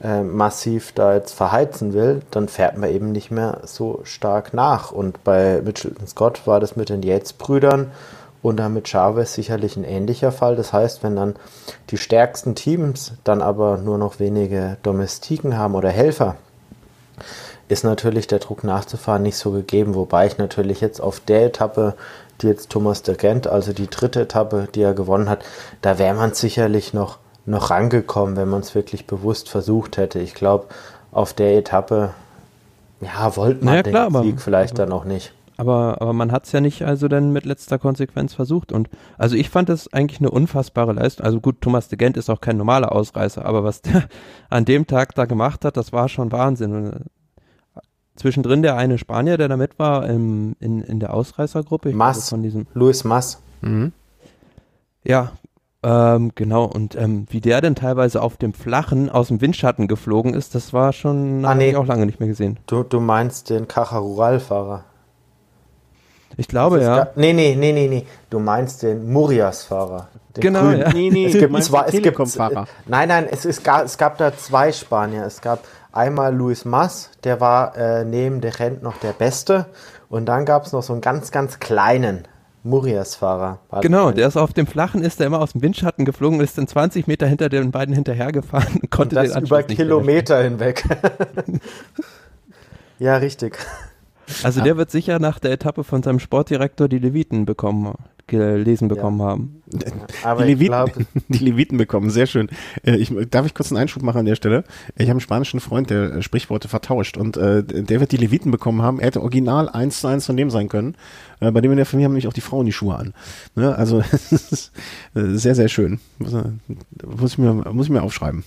äh, 0.03 0.23
massiv 0.23 0.93
da 0.93 1.15
jetzt 1.15 1.33
verheizen 1.33 1.95
will, 1.95 2.21
dann 2.31 2.49
fährt 2.49 2.77
man 2.77 2.91
eben 2.91 3.11
nicht 3.11 3.31
mehr 3.31 3.63
so 3.65 4.01
stark 4.05 4.53
nach. 4.53 4.93
Und 4.93 5.25
bei 5.25 5.63
Mitchell 5.65 5.95
Scott 6.07 6.47
war 6.47 6.61
das 6.61 6.77
mit 6.77 6.91
den 6.91 7.03
Yates-Brüdern 7.03 7.91
und 8.47 8.57
dann 8.59 8.75
mit 8.75 8.89
Chavez 8.89 9.35
sicherlich 9.35 9.77
ein 9.77 9.85
ähnlicher 9.85 10.33
Fall. 10.33 10.57
Das 10.57 10.73
heißt, 10.73 11.03
wenn 11.03 11.17
dann 11.17 11.35
die 11.91 11.97
stärksten 11.97 12.55
Teams 12.55 13.13
dann 13.25 13.43
aber 13.43 13.77
nur 13.79 13.99
noch 13.99 14.19
wenige 14.21 14.77
Domestiken 14.83 15.57
haben 15.59 15.75
oder 15.75 15.91
Helfer, 15.91 16.37
ist 17.69 17.85
natürlich 17.85 18.27
der 18.29 18.39
Druck 18.39 18.63
nachzufahren 18.63 19.23
nicht 19.23 19.37
so 19.37 19.51
gegeben. 19.51 19.95
Wobei 19.95 20.27
ich 20.27 20.39
natürlich 20.39 20.81
jetzt 20.81 21.01
auf 21.01 21.19
der 21.21 21.47
Etappe, 21.47 21.95
die 22.41 22.47
jetzt 22.47 22.71
Thomas 22.71 23.03
de 23.03 23.17
Gent, 23.17 23.47
also 23.49 23.73
die 23.73 23.89
dritte 23.89 24.21
Etappe, 24.23 24.69
die 24.75 24.83
er 24.83 24.95
gewonnen 24.95 25.29
hat, 25.29 25.41
da 25.83 25.99
wäre 25.99 26.15
man 26.15 26.33
sicherlich 26.35 26.95
noch, 26.95 27.19
noch 27.47 27.71
rangekommen, 27.71 28.37
wenn 28.37 28.49
man 28.49 28.61
es 28.61 28.75
wirklich 28.75 29.07
bewusst 29.07 29.49
versucht 29.49 29.97
hätte. 29.97 30.21
Ich 30.21 30.35
glaube, 30.35 30.67
auf 31.11 31.33
der 31.33 31.57
Etappe, 31.59 32.11
ja, 33.01 33.35
wollte 33.37 33.65
man 33.65 33.73
Naja, 33.75 33.83
den 33.83 33.93
klar, 33.93 34.07
aber- 34.07 34.23
Sieg 34.23 34.41
vielleicht 34.41 34.79
dann 34.79 34.93
auch 34.93 35.05
nicht. 35.05 35.33
Aber, 35.59 36.03
aber 36.03 36.13
man 36.13 36.33
hat 36.33 36.45
es 36.47 36.53
ja 36.53 36.61
nicht 36.61 36.83
also 36.83 37.09
dann 37.09 37.33
mit 37.33 37.47
letzter 37.47 37.79
Konsequenz 37.79 38.35
versucht. 38.35 38.73
Und 38.73 38.91
also 39.17 39.37
ich 39.37 39.49
fand 39.49 39.69
das 39.71 39.91
eigentlich 39.93 40.21
eine 40.21 40.31
unfassbare 40.31 40.93
Leistung. 40.93 41.25
Also 41.25 41.41
gut, 41.41 41.61
Thomas 41.63 41.89
de 41.89 41.97
Gent 41.97 42.17
ist 42.19 42.29
auch 42.29 42.41
kein 42.43 42.57
normaler 42.59 42.93
Ausreißer, 42.93 43.45
aber 43.47 43.65
was 43.65 43.81
der 43.83 44.05
an 44.51 44.65
dem 44.67 44.87
Tag 44.87 45.15
da 45.15 45.25
gemacht 45.25 45.65
hat, 45.65 45.77
das 45.77 45.93
war 45.93 46.09
schon 46.11 46.31
Wahnsinn. 46.33 46.73
Und, 46.75 46.93
äh, 46.93 47.01
zwischendrin 48.17 48.63
der 48.63 48.77
eine 48.77 48.99
Spanier, 48.99 49.39
der 49.39 49.49
da 49.49 49.57
mit 49.57 49.79
war 49.79 50.07
im, 50.09 50.57
in, 50.61 50.83
in 50.83 51.01
der 51.01 51.15
Ausreißergruppe. 51.15 51.91
ich 51.91 51.95
Mas. 51.95 52.17
glaube, 52.17 52.29
Von 52.29 52.43
diesem, 52.43 52.67
Luis 52.75 53.05
Mas, 53.05 53.41
Mhm. 53.63 53.93
ja, 55.05 55.33
ähm, 55.83 56.33
genau. 56.35 56.65
Und 56.65 56.95
ähm, 56.97 57.27
wie 57.31 57.41
der 57.41 57.61
denn 57.63 57.75
teilweise 57.75 58.21
auf 58.21 58.37
dem 58.37 58.53
Flachen 58.53 59.09
aus 59.09 59.29
dem 59.29 59.41
Windschatten 59.41 59.89
geflogen 59.89 60.35
ist, 60.35 60.55
das 60.55 60.73
war 60.73 60.93
schon, 60.93 61.45
Ah, 61.45 61.51
hab 61.51 61.57
nee. 61.59 61.71
ich 61.71 61.77
auch 61.77 61.87
lange 61.87 62.05
nicht 62.07 62.21
mehr 62.21 62.29
gesehen. 62.29 62.59
du, 62.67 62.83
du 62.83 63.01
meinst 63.01 63.49
den 63.51 63.69
Caja 63.69 63.99
Rural-Fahrer? 63.99 64.85
Ich 66.37 66.49
glaube, 66.49 66.81
ja. 66.83 66.97
gab- 66.99 67.17
Nee, 67.17 67.33
nee, 67.33 67.55
nee, 67.59 67.73
nee, 67.73 67.89
nee. 67.89 68.07
Du 68.31 68.39
meinst 68.39 68.83
den 68.83 69.11
Murias-Fahrer. 69.13 70.09
Den 70.37 70.41
Genau, 70.43 70.61
grünen. 70.61 70.81
ja. 70.81 70.93
Nee, 70.93 71.11
nee, 71.11 71.27
Es 71.27 71.33
gibt 71.39 71.63
zwei, 71.65 71.81
es 71.87 71.93
gibt, 71.93 72.03
Telekom-Fahrer. 72.05 72.67
nein, 72.87 73.09
nein, 73.09 73.27
es, 73.31 73.45
es, 73.45 73.63
gab, 73.63 73.85
es 73.85 73.97
gab 73.97 74.19
da 74.19 74.37
zwei 74.37 74.71
Spanier. 74.73 75.25
Es 75.25 75.41
gab 75.41 75.61
einmal 75.93 76.35
Luis 76.35 76.65
Mas, 76.67 77.11
der 77.25 77.41
war 77.41 77.77
äh, 77.77 78.05
neben 78.05 78.41
der 78.43 78.59
Rent 78.59 78.83
noch 78.83 78.99
der 78.99 79.13
Beste. 79.13 79.67
Und 80.11 80.27
dann 80.27 80.45
gab 80.45 80.67
es 80.67 80.73
noch 80.73 80.83
so 80.83 80.93
einen 80.93 81.01
ganz, 81.03 81.31
ganz 81.31 81.59
kleinen 81.59 82.29
Murias-Fahrer. 82.65 83.61
Genau, 83.81 84.11
der 84.11 84.29
ist 84.29 84.37
auf 84.37 84.53
dem 84.53 84.67
Flachen, 84.67 85.03
ist 85.03 85.21
der 85.21 85.29
immer 85.29 85.41
aus 85.41 85.53
dem 85.53 85.63
Windschatten 85.63 86.05
geflogen 86.05 86.39
und 86.39 86.45
ist 86.45 86.59
dann 86.59 86.67
20 86.69 87.07
Meter 87.07 87.27
hinter 87.27 87.49
den 87.49 87.71
beiden 87.71 87.95
hinterhergefahren 87.95 88.67
und 88.75 88.83
und 88.85 88.91
konnte 88.91 89.15
das 89.15 89.33
den 89.33 89.45
über 89.45 89.57
Anschluss 89.57 89.69
nicht 89.69 89.77
Kilometer 89.79 90.43
hinweg. 90.43 90.85
ja, 92.99 93.17
richtig. 93.17 93.57
Also 94.43 94.63
der 94.63 94.77
wird 94.77 94.91
sicher 94.91 95.19
nach 95.19 95.39
der 95.39 95.53
Etappe 95.53 95.85
von 95.85 96.03
seinem 96.03 96.19
Sportdirektor 96.19 96.89
die 96.89 96.99
Leviten 96.99 97.47
bekommen, 97.47 97.95
gelesen 98.27 98.89
bekommen 98.89 99.23
haben. 99.23 99.63
Aber 100.25 100.45
die, 100.45 100.55
Leviten, 100.55 100.73
glaube, 100.73 101.07
die 101.29 101.45
Leviten 101.45 101.79
bekommen, 101.79 102.11
sehr 102.11 102.27
schön. 102.27 102.49
Äh, 102.85 102.97
ich, 102.97 103.13
darf 103.31 103.47
ich 103.47 103.55
kurz 103.55 103.71
einen 103.71 103.81
Einschub 103.81 104.03
machen 104.03 104.19
an 104.19 104.27
der 104.27 104.35
Stelle? 104.35 104.65
Ich 104.97 105.05
habe 105.05 105.13
einen 105.13 105.21
spanischen 105.21 105.61
Freund, 105.61 105.91
der 105.91 106.17
äh, 106.17 106.23
Sprichworte 106.23 106.69
vertauscht 106.69 107.17
und 107.17 107.37
äh, 107.37 107.63
der 107.63 108.01
wird 108.01 108.13
die 108.13 108.17
Leviten 108.17 108.51
bekommen 108.51 108.83
haben. 108.83 109.01
Er 109.01 109.07
hätte 109.07 109.23
original 109.23 109.69
eins 109.69 110.01
zu 110.01 110.09
eins 110.09 110.27
von 110.27 110.37
dem 110.37 110.51
sein 110.51 110.69
können. 110.69 110.97
Äh, 111.41 111.51
bei 111.53 111.61
dem 111.61 111.71
in 111.71 111.77
der 111.77 111.87
Familie 111.87 112.07
haben 112.07 112.13
nämlich 112.13 112.29
auch 112.29 112.33
die 112.33 112.41
Frauen 112.41 112.67
die 112.67 112.73
Schuhe 112.73 112.97
an. 112.97 113.15
Ne? 113.55 113.75
Also 113.77 114.03
es 114.13 114.33
ist 114.33 114.73
äh, 115.15 115.23
sehr, 115.35 115.55
sehr 115.55 115.69
schön. 115.69 116.01
Muss, 116.19 116.33
muss, 117.05 117.33
ich 117.33 117.39
mir, 117.39 117.53
muss 117.53 117.87
ich 117.87 117.93
mir 117.93 118.03
aufschreiben. 118.03 118.45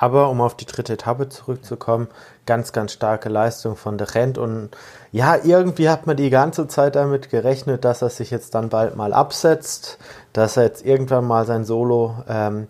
Aber 0.00 0.30
um 0.30 0.40
auf 0.40 0.54
die 0.54 0.64
dritte 0.64 0.92
Etappe 0.92 1.28
zurückzukommen, 1.28 2.06
ganz, 2.46 2.72
ganz 2.72 2.92
starke 2.92 3.28
Leistung 3.28 3.74
von 3.74 3.98
der 3.98 4.14
Rent. 4.14 4.38
Und 4.38 4.70
ja, 5.10 5.36
irgendwie 5.42 5.88
hat 5.88 6.06
man 6.06 6.16
die 6.16 6.30
ganze 6.30 6.68
Zeit 6.68 6.94
damit 6.94 7.30
gerechnet, 7.30 7.84
dass 7.84 8.00
er 8.00 8.08
sich 8.08 8.30
jetzt 8.30 8.54
dann 8.54 8.68
bald 8.68 8.94
mal 8.94 9.12
absetzt, 9.12 9.98
dass 10.32 10.56
er 10.56 10.64
jetzt 10.64 10.86
irgendwann 10.86 11.24
mal 11.24 11.46
sein 11.46 11.64
Solo 11.64 12.14
ähm, 12.28 12.68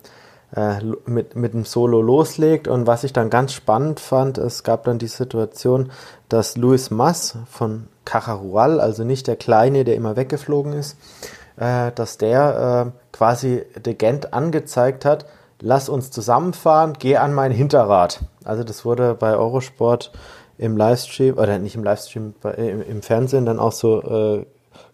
äh, 0.55 0.79
mit, 1.05 1.35
mit 1.35 1.53
dem 1.53 1.65
Solo 1.65 2.01
loslegt. 2.01 2.67
Und 2.67 2.87
was 2.87 3.03
ich 3.03 3.13
dann 3.13 3.29
ganz 3.29 3.53
spannend 3.53 3.99
fand, 3.99 4.39
es 4.39 4.63
gab 4.63 4.85
dann 4.85 4.97
die 4.97 5.07
Situation, 5.07 5.91
dass 6.29 6.57
Luis 6.57 6.89
Mas 6.89 7.37
von 7.47 7.89
Cajarual, 8.05 8.81
also 8.81 9.03
nicht 9.03 9.27
der 9.27 9.35
Kleine, 9.35 9.83
der 9.83 9.93
immer 9.95 10.15
weggeflogen 10.15 10.73
ist, 10.73 10.97
äh, 11.57 11.91
dass 11.93 12.17
der 12.17 12.87
äh, 12.87 13.15
quasi 13.15 13.63
de 13.77 13.93
Gent 13.93 14.33
angezeigt 14.33 15.05
hat, 15.05 15.25
lass 15.61 15.89
uns 15.89 16.11
zusammenfahren, 16.11 16.93
geh 16.97 17.17
an 17.17 17.33
mein 17.33 17.51
Hinterrad. 17.51 18.21
Also 18.43 18.63
das 18.63 18.85
wurde 18.85 19.15
bei 19.15 19.35
Eurosport 19.35 20.11
im 20.57 20.75
Livestream, 20.77 21.37
oder 21.37 21.57
nicht 21.59 21.75
im 21.75 21.83
Livestream, 21.83 22.33
bei, 22.41 22.51
im, 22.51 22.81
im, 22.81 23.01
Fernsehen 23.01 23.45
dann 23.45 23.59
auch 23.59 23.71
so 23.71 24.01
äh, 24.01 24.45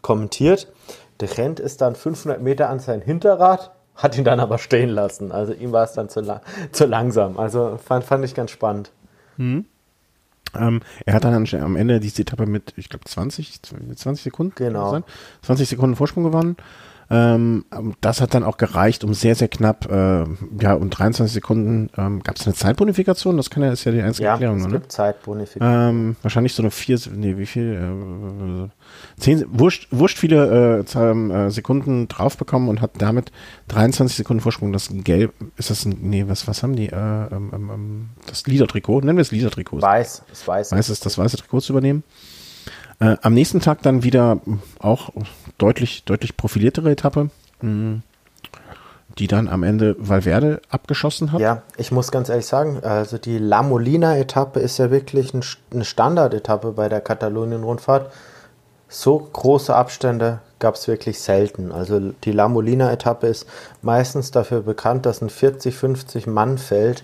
kommentiert. 0.01 0.71
Der 1.19 1.27
Gent 1.27 1.59
ist 1.59 1.81
dann 1.81 1.95
500 1.95 2.41
Meter 2.41 2.69
an 2.69 2.79
sein 2.79 3.01
Hinterrad, 3.01 3.71
hat 3.95 4.17
ihn 4.17 4.23
dann 4.23 4.39
aber 4.39 4.57
stehen 4.57 4.89
lassen. 4.89 5.31
Also 5.31 5.53
ihm 5.53 5.71
war 5.71 5.83
es 5.83 5.93
dann 5.93 6.09
zu, 6.09 6.21
la 6.21 6.41
zu 6.71 6.85
langsam. 6.85 7.39
Also 7.39 7.77
fand, 7.83 8.03
fand 8.03 8.25
ich 8.25 8.35
ganz 8.35 8.51
spannend. 8.51 8.91
Mhm. 9.37 9.65
Ähm, 10.53 10.81
er 11.05 11.13
hat 11.15 11.23
dann 11.23 11.47
am 11.53 11.75
Ende 11.75 11.99
diese 11.99 12.21
Etappe 12.21 12.45
mit, 12.45 12.73
ich 12.77 12.89
glaube, 12.89 13.05
20, 13.05 13.61
20 13.61 14.23
Sekunden, 14.23 14.53
genau. 14.55 15.01
20 15.41 15.67
Sekunden 15.67 15.95
Vorsprung 15.95 16.23
gewonnen. 16.23 16.55
Ähm, 17.09 17.65
das 18.01 18.21
hat 18.21 18.33
dann 18.33 18.43
auch 18.43 18.57
gereicht, 18.57 19.03
um 19.03 19.13
sehr, 19.13 19.35
sehr 19.35 19.47
knapp, 19.47 19.91
äh, 19.91 20.23
ja, 20.59 20.73
um 20.73 20.89
23 20.89 21.33
Sekunden. 21.33 21.89
Ähm, 21.97 22.23
Gab 22.23 22.37
es 22.37 22.45
eine 22.45 22.55
Zeitbonifikation? 22.55 23.37
Das 23.37 23.49
kann 23.49 23.63
ja, 23.63 23.71
ist 23.71 23.83
ja 23.83 23.91
die 23.91 24.01
einzige 24.01 24.25
ja, 24.25 24.31
Erklärung, 24.31 24.57
es 24.57 24.65
ne? 24.65 24.71
gibt 24.73 24.91
Zeitbonifikation. 24.91 25.89
Ähm, 25.89 26.15
wahrscheinlich 26.21 26.53
so 26.53 26.63
eine 26.63 26.71
vier, 26.71 26.99
nee, 27.15 27.37
wie 27.37 27.45
viel? 27.45 28.69
Äh, 29.19 29.21
zehn, 29.21 29.45
wurscht, 29.49 29.87
wurscht 29.91 30.17
viele 30.17 30.83
äh, 30.83 30.99
äh, 30.99 31.49
Sekunden 31.49 32.07
drauf 32.07 32.37
bekommen 32.37 32.69
und 32.69 32.81
hat 32.81 32.91
damit 32.97 33.31
23 33.67 34.17
Sekunden 34.17 34.41
Vorsprung. 34.41 34.73
Das 34.73 34.89
Gelb, 34.91 35.33
ist 35.57 35.69
das 35.69 35.85
ein, 35.85 35.97
nee, 36.01 36.25
was, 36.27 36.47
was 36.47 36.63
haben 36.63 36.75
die? 36.75 36.87
Äh, 36.87 36.95
ähm, 36.95 37.51
ähm, 37.53 37.71
ähm 37.73 38.09
das 38.27 38.47
Liedertrikot, 38.47 39.01
nennen 39.01 39.17
wir 39.17 39.21
es 39.21 39.31
Liedertrikot. 39.31 39.81
Weiß, 39.81 40.23
das 40.27 40.47
weiß. 40.47 40.71
Weiß 40.71 40.89
ist 40.89 41.05
das 41.05 41.17
weiße 41.17 41.37
Trikot 41.37 41.61
zu 41.61 41.73
übernehmen. 41.73 42.03
Äh, 42.99 43.17
am 43.21 43.33
nächsten 43.33 43.59
Tag 43.59 43.81
dann 43.81 44.03
wieder 44.03 44.39
auch 44.79 45.09
deutlich, 45.57 46.03
deutlich 46.05 46.37
profiliertere 46.37 46.91
Etappe, 46.91 47.29
mh, 47.61 48.01
die 49.17 49.27
dann 49.27 49.47
am 49.47 49.63
Ende 49.63 49.95
Valverde 49.97 50.61
abgeschossen 50.69 51.31
hat. 51.31 51.39
Ja, 51.39 51.61
ich 51.77 51.91
muss 51.91 52.11
ganz 52.11 52.29
ehrlich 52.29 52.45
sagen, 52.45 52.79
also 52.83 53.17
die 53.17 53.37
La 53.37 53.63
Molina-Etappe 53.63 54.59
ist 54.59 54.77
ja 54.77 54.91
wirklich 54.91 55.33
ein, 55.33 55.43
eine 55.73 55.85
Standardetappe 55.85 56.71
bei 56.71 56.89
der 56.89 57.01
Katalonien-Rundfahrt. 57.01 58.11
So 58.87 59.17
große 59.19 59.75
Abstände 59.75 60.39
gab 60.59 60.75
es 60.75 60.87
wirklich 60.87 61.19
selten. 61.19 61.71
Also 61.71 61.99
die 62.23 62.31
La 62.31 62.47
Molina-Etappe 62.47 63.27
ist 63.27 63.45
meistens 63.81 64.31
dafür 64.31 64.61
bekannt, 64.61 65.05
dass 65.05 65.21
ein 65.21 65.29
40, 65.29 65.75
50 65.75 66.27
Mann 66.27 66.57
Feld 66.57 67.03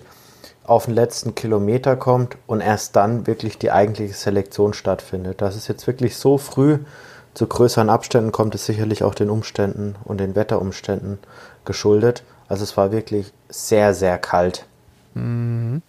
auf 0.64 0.86
den 0.86 0.94
letzten 0.94 1.34
Kilometer 1.34 1.96
kommt 1.96 2.36
und 2.46 2.60
erst 2.60 2.96
dann 2.96 3.26
wirklich 3.26 3.58
die 3.58 3.70
eigentliche 3.70 4.14
Selektion 4.14 4.74
stattfindet. 4.74 5.40
Das 5.40 5.56
ist 5.56 5.68
jetzt 5.68 5.86
wirklich 5.86 6.16
so 6.16 6.38
früh 6.38 6.78
zu 7.34 7.46
größeren 7.46 7.88
Abständen 7.88 8.30
kommt 8.30 8.54
es 8.54 8.66
sicherlich 8.66 9.02
auch 9.04 9.14
den 9.14 9.30
Umständen 9.30 9.96
und 10.04 10.18
den 10.18 10.34
Wetterumständen 10.34 11.18
geschuldet. 11.64 12.24
Also 12.48 12.62
es 12.62 12.76
war 12.76 12.92
wirklich 12.92 13.32
sehr, 13.48 13.94
sehr 13.94 14.18
kalt. 14.18 14.66
Mhm. 15.14 15.82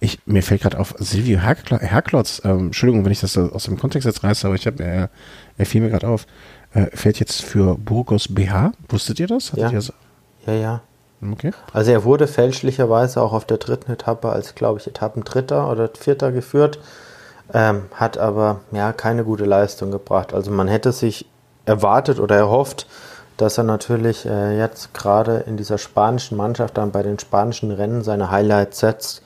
Ich, 0.00 0.20
mir 0.26 0.42
fällt 0.42 0.62
gerade 0.62 0.78
auf, 0.78 0.94
Silvio 0.98 1.40
Herklotz, 1.40 2.40
ähm, 2.44 2.66
Entschuldigung, 2.66 3.04
wenn 3.04 3.12
ich 3.12 3.20
das 3.20 3.36
aus 3.36 3.64
dem 3.64 3.78
Kontext 3.78 4.06
jetzt 4.06 4.24
reiße, 4.24 4.46
aber 4.46 4.54
ich 4.54 4.66
habe, 4.66 4.82
er, 4.82 5.10
er 5.58 5.66
fiel 5.66 5.82
mir 5.82 5.90
gerade 5.90 6.08
auf, 6.08 6.26
äh, 6.72 6.86
fällt 6.94 7.20
jetzt 7.20 7.42
für 7.42 7.76
Burgos 7.76 8.28
BH. 8.28 8.72
Wusstet 8.88 9.20
ihr 9.20 9.26
das? 9.26 9.52
ja. 9.56 9.70
das? 9.70 9.92
ja, 10.46 10.52
ja. 10.54 10.82
Okay. 11.20 11.52
Also 11.72 11.90
er 11.90 12.04
wurde 12.04 12.26
fälschlicherweise 12.26 13.20
auch 13.20 13.32
auf 13.32 13.44
der 13.44 13.56
dritten 13.58 13.90
Etappe 13.90 14.30
als, 14.30 14.54
glaube 14.54 14.78
ich, 14.78 14.86
Etappendritter 14.86 15.70
oder 15.70 15.90
Vierter 15.98 16.30
geführt, 16.30 16.78
ähm, 17.52 17.86
hat 17.94 18.18
aber 18.18 18.60
ja 18.70 18.92
keine 18.92 19.24
gute 19.24 19.44
Leistung 19.44 19.90
gebracht. 19.90 20.32
Also 20.32 20.50
man 20.50 20.68
hätte 20.68 20.92
sich 20.92 21.26
erwartet 21.64 22.20
oder 22.20 22.36
erhofft, 22.36 22.86
dass 23.36 23.58
er 23.58 23.64
natürlich 23.64 24.26
äh, 24.26 24.58
jetzt 24.58 24.94
gerade 24.94 25.44
in 25.46 25.56
dieser 25.56 25.78
spanischen 25.78 26.36
Mannschaft 26.36 26.76
dann 26.76 26.92
bei 26.92 27.02
den 27.02 27.18
spanischen 27.18 27.70
Rennen 27.70 28.02
seine 28.02 28.30
Highlights 28.30 28.80
setzt. 28.80 29.22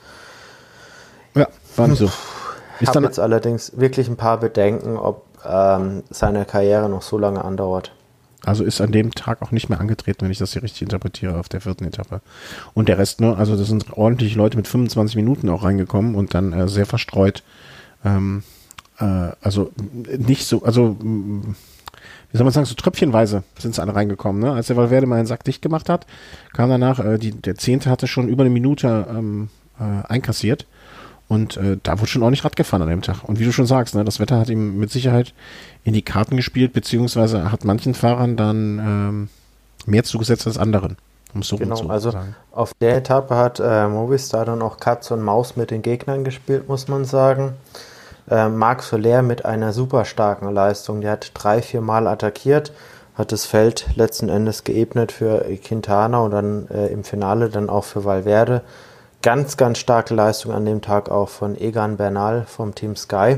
Ja, 1.35 1.47
war 1.75 1.87
nicht 1.87 1.99
so. 1.99 2.09
Ich 2.79 2.89
habe 2.89 3.05
jetzt 3.05 3.19
allerdings 3.19 3.77
wirklich 3.77 4.07
ein 4.07 4.17
paar 4.17 4.37
Bedenken, 4.37 4.97
ob 4.97 5.23
ähm, 5.45 6.03
seine 6.09 6.45
Karriere 6.45 6.89
noch 6.89 7.01
so 7.01 7.17
lange 7.17 7.43
andauert. 7.43 7.91
Also 8.45 8.63
ist 8.63 8.81
an 8.81 8.91
dem 8.91 9.11
Tag 9.11 9.41
auch 9.41 9.51
nicht 9.51 9.69
mehr 9.69 9.79
angetreten, 9.79 10.21
wenn 10.21 10.31
ich 10.31 10.37
das 10.37 10.53
hier 10.53 10.63
richtig 10.63 10.81
interpretiere, 10.81 11.39
auf 11.39 11.49
der 11.49 11.61
vierten 11.61 11.85
Etappe. 11.85 12.21
Und 12.73 12.89
der 12.89 12.97
Rest, 12.97 13.21
ne, 13.21 13.35
also 13.37 13.55
das 13.55 13.67
sind 13.67 13.93
ordentliche 13.93 14.37
Leute 14.37 14.57
mit 14.57 14.67
25 14.67 15.15
Minuten 15.15 15.49
auch 15.49 15.63
reingekommen 15.63 16.15
und 16.15 16.33
dann 16.33 16.51
äh, 16.51 16.67
sehr 16.67 16.85
verstreut. 16.85 17.43
Ähm, 18.03 18.43
äh, 18.99 19.31
also 19.41 19.71
nicht 20.17 20.45
so, 20.45 20.63
also 20.63 20.97
wie 22.33 22.37
soll 22.37 22.45
man 22.45 22.53
sagen, 22.53 22.65
so 22.65 22.75
tröpfchenweise 22.75 23.43
sind 23.57 23.75
sie 23.75 23.81
alle 23.81 23.95
reingekommen. 23.95 24.41
Ne? 24.41 24.51
Als 24.51 24.67
der 24.67 24.75
Valverde 24.75 25.07
mal 25.07 25.17
einen 25.17 25.27
Sack 25.27 25.43
dicht 25.43 25.61
gemacht 25.61 25.87
hat, 25.87 26.05
kam 26.51 26.69
danach, 26.69 26.99
äh, 26.99 27.17
die, 27.17 27.31
der 27.31 27.55
Zehnte 27.55 27.89
hatte 27.89 28.07
schon 28.07 28.27
über 28.27 28.43
eine 28.43 28.49
Minute 28.49 29.07
ähm, 29.09 29.49
äh, 29.79 30.05
einkassiert. 30.07 30.65
Und 31.33 31.57
äh, 31.57 31.77
da 31.81 31.99
wurde 31.99 32.07
schon 32.07 32.21
ordentlich 32.21 32.45
Rad 32.45 32.55
gefahren 32.55 32.83
an 32.83 32.89
dem 32.89 33.01
Tag. 33.01 33.23
Und 33.23 33.39
wie 33.39 33.43
du 33.43 33.51
schon 33.51 33.65
sagst, 33.65 33.95
ne, 33.95 34.05
das 34.05 34.19
Wetter 34.19 34.37
hat 34.37 34.49
ihm 34.49 34.77
mit 34.77 34.91
Sicherheit 34.91 35.33
in 35.83 35.93
die 35.93 36.03
Karten 36.03 36.37
gespielt, 36.37 36.73
beziehungsweise 36.73 37.51
hat 37.51 37.65
manchen 37.65 37.95
Fahrern 37.95 38.37
dann 38.37 38.77
ähm, 38.77 39.29
mehr 39.87 40.03
zugesetzt 40.03 40.45
als 40.45 40.59
anderen. 40.59 40.95
Um 41.33 41.41
so 41.41 41.57
genau, 41.57 41.87
also 41.87 42.11
sagen. 42.11 42.35
auf 42.51 42.73
der 42.79 42.97
Etappe 42.97 43.35
hat 43.35 43.59
äh, 43.59 43.87
Movistar 43.87 44.45
dann 44.45 44.61
auch 44.61 44.77
Katz 44.77 45.09
und 45.09 45.23
Maus 45.23 45.55
mit 45.55 45.71
den 45.71 45.81
Gegnern 45.81 46.23
gespielt, 46.23 46.69
muss 46.69 46.87
man 46.87 47.03
sagen. 47.03 47.53
Äh, 48.29 48.49
Marc 48.49 48.83
Soler 48.83 49.23
mit 49.23 49.43
einer 49.43 49.73
super 49.73 50.05
starken 50.05 50.53
Leistung. 50.53 51.01
Der 51.01 51.13
hat 51.13 51.31
drei, 51.33 51.63
vier 51.63 51.81
Mal 51.81 52.05
attackiert, 52.05 52.73
hat 53.15 53.31
das 53.31 53.47
Feld 53.47 53.87
letzten 53.95 54.29
Endes 54.29 54.63
geebnet 54.63 55.11
für 55.11 55.43
Quintana 55.63 56.19
und 56.19 56.29
dann 56.29 56.67
äh, 56.67 56.89
im 56.89 57.03
Finale 57.03 57.49
dann 57.49 57.71
auch 57.71 57.85
für 57.85 58.05
Valverde 58.05 58.61
ganz, 59.23 59.57
ganz 59.57 59.79
starke 59.79 60.13
Leistung 60.13 60.51
an 60.51 60.65
dem 60.65 60.81
Tag 60.81 61.09
auch 61.09 61.29
von 61.29 61.59
Egan 61.59 61.97
Bernal 61.97 62.45
vom 62.45 62.75
Team 62.75 62.95
Sky, 62.95 63.37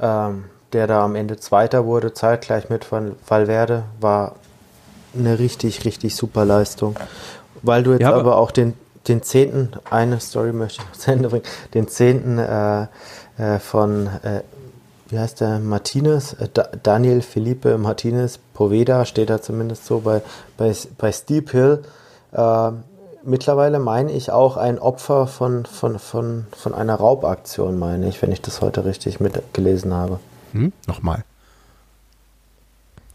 ähm, 0.00 0.46
der 0.72 0.86
da 0.88 1.04
am 1.04 1.14
Ende 1.14 1.36
Zweiter 1.36 1.84
wurde, 1.84 2.12
zeitgleich 2.12 2.68
mit 2.70 2.84
von 2.84 3.14
Valverde, 3.26 3.84
war 4.00 4.34
eine 5.16 5.38
richtig, 5.38 5.84
richtig 5.84 6.16
super 6.16 6.44
Leistung. 6.44 6.96
Weil 7.62 7.82
du 7.82 7.92
jetzt 7.92 8.02
ja, 8.02 8.08
aber, 8.08 8.20
aber, 8.20 8.36
auch 8.38 8.50
den, 8.50 8.74
den 9.06 9.22
zehnten, 9.22 9.72
eine 9.90 10.20
Story 10.20 10.52
möchte 10.52 10.82
ich 10.82 10.88
noch 10.88 10.96
zu 10.96 11.12
Ende 11.12 11.28
bringen, 11.28 11.44
den 11.74 11.88
zehnten 11.88 12.38
äh, 12.38 12.86
äh, 13.38 13.58
von, 13.58 14.06
äh, 14.22 14.42
wie 15.08 15.18
heißt 15.18 15.40
der, 15.40 15.58
Martinez, 15.58 16.34
äh, 16.34 16.48
Daniel 16.82 17.20
Felipe 17.20 17.76
Martinez 17.76 18.38
Poveda, 18.54 19.04
steht 19.04 19.28
da 19.28 19.42
zumindest 19.42 19.86
so 19.86 20.00
bei, 20.00 20.22
bei, 20.56 20.74
bei 20.96 21.12
Steep 21.12 21.50
Hill, 21.50 21.82
äh, 22.32 22.70
mittlerweile 23.22 23.78
meine 23.78 24.12
ich 24.12 24.30
auch 24.30 24.56
ein 24.56 24.78
Opfer 24.78 25.26
von, 25.26 25.66
von, 25.66 25.98
von, 25.98 26.46
von 26.56 26.74
einer 26.74 26.94
Raubaktion, 26.94 27.78
meine 27.78 28.08
ich, 28.08 28.22
wenn 28.22 28.32
ich 28.32 28.40
das 28.40 28.60
heute 28.60 28.84
richtig 28.84 29.20
mitgelesen 29.20 29.94
habe. 29.94 30.20
Hm? 30.52 30.72
Nochmal. 30.86 31.24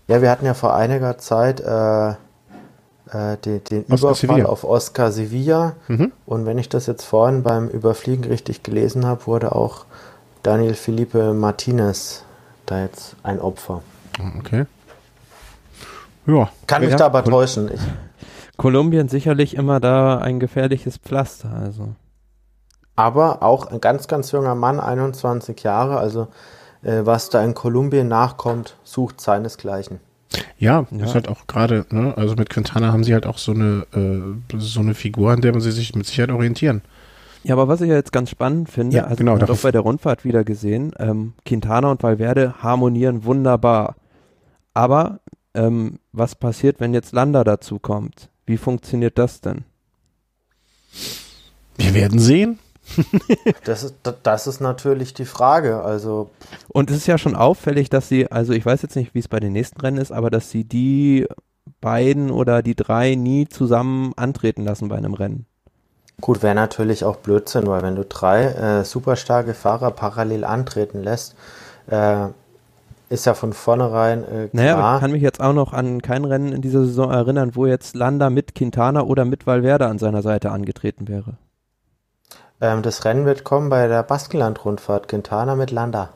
Ja, 0.08 0.22
wir 0.22 0.30
hatten 0.30 0.46
ja 0.46 0.54
vor 0.54 0.74
einiger 0.76 1.18
Zeit 1.18 1.62
äh, 1.62 2.10
äh, 3.14 3.38
den, 3.38 3.64
den 3.64 3.84
Überfall 3.86 4.16
Sevilla. 4.16 4.46
auf 4.46 4.64
Oscar 4.64 5.12
Sevilla. 5.12 5.74
Mhm. 5.88 6.12
Und 6.26 6.46
wenn 6.46 6.58
ich 6.58 6.70
das 6.70 6.88
jetzt 6.88 7.04
vorhin 7.04 7.44
beim 7.44 7.70
Überfliegen 7.70 8.26
richtig 8.26 8.64
gelesen 8.64 9.06
habe, 9.06 9.28
wurde 9.28 9.56
auch 9.56 9.86
Daniel 10.44 10.74
Felipe 10.74 11.34
Martinez 11.34 12.24
da 12.66 12.82
jetzt 12.82 13.16
ein 13.24 13.40
Opfer. 13.40 13.82
Okay. 14.40 14.66
Ja. 16.26 16.50
Kann 16.68 16.82
mich 16.82 16.92
ja, 16.92 16.98
da 16.98 17.06
aber 17.08 17.24
täuschen. 17.24 17.72
Ich, 17.74 17.82
Kolumbien 18.58 19.08
sicherlich 19.08 19.56
immer 19.56 19.80
da 19.80 20.18
ein 20.18 20.40
gefährliches 20.40 20.98
Pflaster, 20.98 21.52
also. 21.52 21.96
Aber 22.96 23.42
auch 23.42 23.68
ein 23.68 23.82
ganz, 23.82 24.08
ganz 24.08 24.32
junger 24.32 24.56
Mann, 24.56 24.80
21 24.80 25.64
Jahre, 25.64 25.98
also 25.98 26.28
äh, 26.84 27.02
was 27.04 27.30
da 27.30 27.44
in 27.44 27.56
Kolumbien 27.56 28.08
nachkommt, 28.08 28.78
sucht 28.84 29.22
seinesgleichen. 29.22 30.00
Ja, 30.58 30.86
ja. 30.92 31.06
ist 31.06 31.16
halt 31.16 31.28
auch 31.28 31.48
gerade, 31.48 31.86
ne, 31.90 32.14
also 32.16 32.36
mit 32.36 32.50
Quintana 32.50 32.92
haben 32.92 33.04
sie 33.04 33.14
halt 33.14 33.26
auch 33.26 33.38
so 33.38 33.52
eine, 33.52 33.86
äh, 33.94 34.58
so 34.58 34.80
eine 34.80 34.94
Figur, 34.94 35.32
an 35.32 35.42
der 35.42 35.52
man 35.52 35.62
sie 35.62 35.72
sich 35.72 35.96
mit 35.96 36.06
Sicherheit 36.06 36.32
orientieren. 36.32 36.82
Ja, 37.44 37.56
aber 37.56 37.68
was 37.68 37.82
ich 37.82 37.90
ja 37.90 37.96
jetzt 37.96 38.14
ganz 38.14 38.30
spannend 38.30 38.70
finde, 38.70 38.98
ja, 38.98 39.04
also 39.04 39.18
genau, 39.18 39.38
auch 39.38 39.58
bei 39.58 39.72
der 39.72 39.82
Rundfahrt 39.82 40.24
wieder 40.24 40.44
gesehen, 40.44 40.94
ähm, 40.98 41.34
Quintana 41.46 41.92
und 41.92 42.02
Valverde 42.02 42.56
harmonieren 42.64 43.26
wunderbar. 43.26 43.96
Aber 44.74 45.20
ähm, 45.54 46.00
was 46.14 46.36
passiert, 46.36 46.80
wenn 46.80 46.94
jetzt 46.94 47.12
Landa 47.12 47.44
dazu 47.44 47.80
kommt? 47.80 48.30
Wie 48.46 48.58
funktioniert 48.58 49.18
das 49.18 49.42
denn? 49.42 49.64
Wir 51.78 51.94
werden 51.94 52.20
sehen. 52.20 52.60
das, 53.64 53.84
ist, 53.84 53.96
das 54.24 54.48
ist 54.48 54.60
natürlich 54.60 55.14
die 55.14 55.26
Frage. 55.26 55.82
Also 55.82 56.30
und 56.68 56.92
es 56.92 56.98
ist 56.98 57.08
ja 57.08 57.18
schon 57.18 57.36
auffällig, 57.36 57.90
dass 57.90 58.10
sie, 58.10 58.30
also 58.30 58.54
ich 58.54 58.66
weiß 58.66 58.82
jetzt 58.82 58.96
nicht, 58.96 59.14
wie 59.14 59.20
es 59.20 59.28
bei 59.28 59.40
den 59.40 59.54
nächsten 59.54 59.80
Rennen 59.80 59.98
ist, 59.98 60.12
aber 60.12 60.30
dass 60.30 60.50
sie 60.50 60.66
die 60.66 61.28
beiden 61.82 62.30
oder 62.30 62.62
die 62.62 62.76
drei 62.76 63.16
nie 63.16 63.48
zusammen 63.48 64.14
antreten 64.16 64.66
lassen 64.66 64.90
bei 64.90 64.98
einem 64.98 65.14
Rennen. 65.14 65.46
Gut, 66.22 66.44
wäre 66.44 66.56
natürlich 66.56 67.04
auch 67.04 67.18
Blödsinn, 67.18 67.68
weil 67.68 67.82
wenn 67.82 67.96
du 67.96 68.06
drei 68.06 68.46
äh, 68.46 68.86
super 68.86 69.16
starke 69.16 69.54
Fahrer 69.54 69.92
parallel 69.92 70.46
antreten 70.46 71.02
lässt, 71.02 71.36
äh, 71.88 72.28
ist 73.14 73.26
ja 73.26 73.36
von 73.36 73.54
vornherein 73.54 74.24
äh, 74.24 74.28
klar. 74.28 74.50
Naja, 74.54 74.78
aber 74.78 74.96
ich 74.96 75.02
kann 75.02 75.12
mich 75.12 75.22
jetzt 75.22 75.40
auch 75.40 75.54
noch 75.54 75.72
an 75.72 76.02
kein 76.02 76.26
Rennen 76.26 76.52
in 76.52 76.62
dieser 76.62 76.84
Saison 76.86 77.12
erinnern, 77.12 77.52
wo 77.54 77.66
jetzt 77.68 77.96
Landa 77.96 78.30
mit 78.30 78.56
Quintana 78.56 79.04
oder 79.04 79.24
mit 79.24 79.46
Valverde 79.46 79.88
an 79.88 80.00
seiner 80.00 80.22
Seite 80.24 80.52
angetreten 80.52 81.08
wäre. 81.08 81.38
Ähm, 82.60 82.82
das 82.82 83.06
Rennen 83.06 83.26
wird 83.26 83.44
kommen 83.44 83.70
bei 83.70 83.88
der 83.88 84.04
Baskenland-Rundfahrt. 84.04 85.08
Quintana 85.08 85.56
mit 85.56 85.70
Landa. 85.72 86.10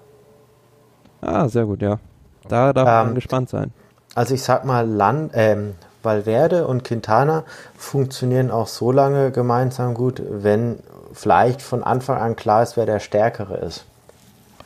Ah, 1.22 1.48
sehr 1.48 1.66
gut, 1.66 1.82
ja. 1.82 2.00
Da 2.48 2.74
darf 2.74 2.86
man 2.86 3.10
Ähm, 3.10 3.16
gespannt 3.16 3.50
sein. 3.50 3.72
Also 4.16 4.34
ich 4.34 4.42
sag 4.42 4.66
mal, 4.66 4.88
Land, 4.88 5.32
ähm, 5.36 5.76
Valverde 6.02 6.66
und 6.66 6.84
Quintana 6.84 7.44
funktionieren 7.76 8.50
auch 8.50 8.68
so 8.68 8.92
lange 8.92 9.32
gemeinsam 9.32 9.94
gut, 9.94 10.22
wenn 10.28 10.80
vielleicht 11.14 11.62
von 11.62 11.84
Anfang 11.84 12.18
an 12.18 12.36
klar 12.36 12.64
ist, 12.64 12.78
wer 12.78 12.86
der 12.86 13.00
Stärkere 13.00 13.58
ist. 13.58 13.86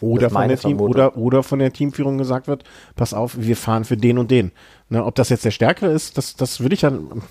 Oder 0.02 0.30
von, 0.30 0.47
der 0.47 0.58
Team, 0.58 0.82
oder, 0.82 1.16
oder 1.16 1.43
von 1.43 1.60
der 1.60 1.72
Teamführung 1.72 2.18
gesagt 2.18 2.47
wird, 2.47 2.64
pass 2.95 3.14
auf, 3.14 3.36
wir 3.38 3.56
fahren 3.56 3.86
für 3.86 3.97
den 3.97 4.18
und 4.18 4.32
den. 4.32 4.52
Ne, 4.89 5.06
ob 5.06 5.16
das 5.16 5.30
jetzt 5.30 5.45
der 5.45 5.52
Stärkere 5.52 5.91
ist, 5.91 6.18
das, 6.18 6.36
das 6.36 6.60
würde 6.60 6.74
ich 6.74 6.82
dann, 6.82 7.22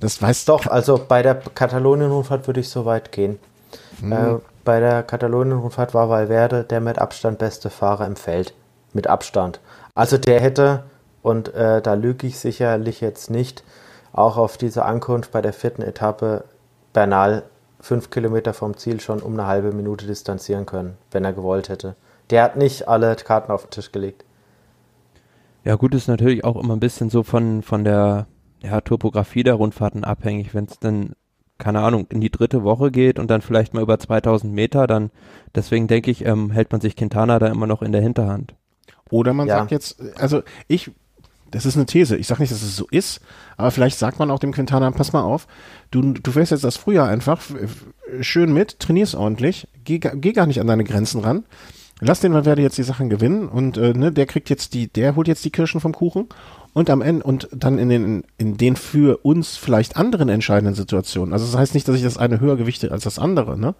das 0.00 0.20
weiß 0.20 0.46
Doch, 0.46 0.66
also 0.66 1.00
bei 1.06 1.22
der 1.22 1.36
Katalonien-Rundfahrt 1.36 2.46
würde 2.46 2.60
ich 2.60 2.68
so 2.68 2.86
weit 2.86 3.12
gehen. 3.12 3.38
Äh, 4.02 4.36
bei 4.64 4.80
der 4.80 5.02
Katalonien-Rundfahrt 5.02 5.94
war 5.94 6.08
Valverde 6.08 6.64
der 6.64 6.80
mit 6.80 6.98
Abstand 6.98 7.38
beste 7.38 7.70
Fahrer 7.70 8.06
im 8.06 8.16
Feld. 8.16 8.54
Mit 8.92 9.06
Abstand. 9.06 9.60
Also 9.94 10.18
der 10.18 10.40
hätte, 10.40 10.84
und 11.22 11.54
äh, 11.54 11.82
da 11.82 11.94
lüge 11.94 12.26
ich 12.26 12.38
sicherlich 12.38 13.00
jetzt 13.00 13.30
nicht, 13.30 13.62
auch 14.12 14.36
auf 14.36 14.56
diese 14.56 14.84
Ankunft 14.84 15.32
bei 15.32 15.42
der 15.42 15.52
vierten 15.52 15.82
Etappe 15.82 16.44
Bernal 16.92 17.42
fünf 17.80 18.10
Kilometer 18.10 18.54
vom 18.54 18.76
Ziel 18.76 19.00
schon 19.00 19.20
um 19.20 19.34
eine 19.34 19.46
halbe 19.46 19.72
Minute 19.72 20.06
distanzieren 20.06 20.64
können, 20.64 20.96
wenn 21.10 21.24
er 21.24 21.32
gewollt 21.32 21.68
hätte. 21.68 21.96
Der 22.30 22.42
hat 22.42 22.56
nicht 22.56 22.88
alle 22.88 23.14
Karten 23.16 23.52
auf 23.52 23.62
den 23.66 23.70
Tisch 23.70 23.92
gelegt. 23.92 24.24
Ja, 25.64 25.76
gut, 25.76 25.94
ist 25.94 26.08
natürlich 26.08 26.44
auch 26.44 26.56
immer 26.62 26.74
ein 26.76 26.80
bisschen 26.80 27.10
so 27.10 27.22
von, 27.22 27.62
von 27.62 27.84
der 27.84 28.26
ja, 28.62 28.80
Topografie 28.80 29.42
der 29.42 29.54
Rundfahrten 29.54 30.04
abhängig. 30.04 30.54
Wenn 30.54 30.64
es 30.66 30.78
dann, 30.78 31.12
keine 31.58 31.80
Ahnung, 31.80 32.06
in 32.10 32.20
die 32.20 32.30
dritte 32.30 32.64
Woche 32.64 32.90
geht 32.90 33.18
und 33.18 33.30
dann 33.30 33.40
vielleicht 33.40 33.72
mal 33.74 33.82
über 33.82 33.98
2000 33.98 34.52
Meter, 34.52 34.86
dann, 34.86 35.10
deswegen 35.54 35.86
denke 35.86 36.10
ich, 36.10 36.24
ähm, 36.24 36.50
hält 36.50 36.72
man 36.72 36.80
sich 36.80 36.96
Quintana 36.96 37.38
da 37.38 37.46
immer 37.48 37.66
noch 37.66 37.82
in 37.82 37.92
der 37.92 38.02
Hinterhand. 38.02 38.54
Oder 39.10 39.32
man 39.32 39.48
Ja. 39.48 39.58
sagt 39.58 39.70
jetzt, 39.70 39.96
also 40.18 40.42
ich, 40.66 40.90
das 41.50 41.66
ist 41.66 41.76
eine 41.76 41.86
These, 41.86 42.16
ich 42.16 42.26
sage 42.26 42.42
nicht, 42.42 42.52
dass 42.52 42.62
es 42.62 42.76
so 42.76 42.86
ist, 42.90 43.20
aber 43.56 43.70
vielleicht 43.70 43.98
sagt 43.98 44.18
man 44.18 44.30
auch 44.30 44.38
dem 44.40 44.52
Quintana, 44.52 44.90
pass 44.90 45.12
mal 45.12 45.22
auf, 45.22 45.46
du, 45.90 46.12
du 46.12 46.30
fährst 46.32 46.52
jetzt 46.52 46.64
das 46.64 46.76
Frühjahr 46.76 47.08
einfach 47.08 47.40
schön 48.20 48.52
mit, 48.52 48.80
trainierst 48.80 49.14
ordentlich, 49.14 49.68
geh, 49.84 49.98
geh 49.98 50.32
gar 50.32 50.46
nicht 50.46 50.60
an 50.60 50.66
deine 50.66 50.84
Grenzen 50.84 51.20
ran, 51.20 51.44
lass 52.00 52.20
den 52.20 52.34
Valverde 52.34 52.62
jetzt 52.62 52.78
die 52.78 52.82
Sachen 52.82 53.08
gewinnen 53.08 53.48
und 53.48 53.76
äh, 53.76 53.92
ne, 53.92 54.12
der 54.12 54.26
kriegt 54.26 54.50
jetzt 54.50 54.74
die, 54.74 54.88
der 54.88 55.16
holt 55.16 55.28
jetzt 55.28 55.44
die 55.44 55.50
Kirschen 55.50 55.80
vom 55.80 55.92
Kuchen 55.92 56.28
und 56.72 56.90
am 56.90 57.02
Ende 57.02 57.24
und 57.24 57.48
dann 57.52 57.78
in 57.78 57.88
den, 57.88 58.24
in 58.36 58.56
den 58.56 58.76
für 58.76 59.18
uns 59.24 59.56
vielleicht 59.56 59.96
anderen 59.96 60.28
entscheidenden 60.28 60.74
Situationen. 60.74 61.32
Also 61.32 61.46
das 61.46 61.56
heißt 61.56 61.74
nicht, 61.74 61.86
dass 61.88 61.96
ich 61.96 62.02
das 62.02 62.18
eine 62.18 62.40
höher 62.40 62.56
gewichte 62.56 62.90
als 62.90 63.04
das 63.04 63.18
andere, 63.18 63.58
ne? 63.58 63.74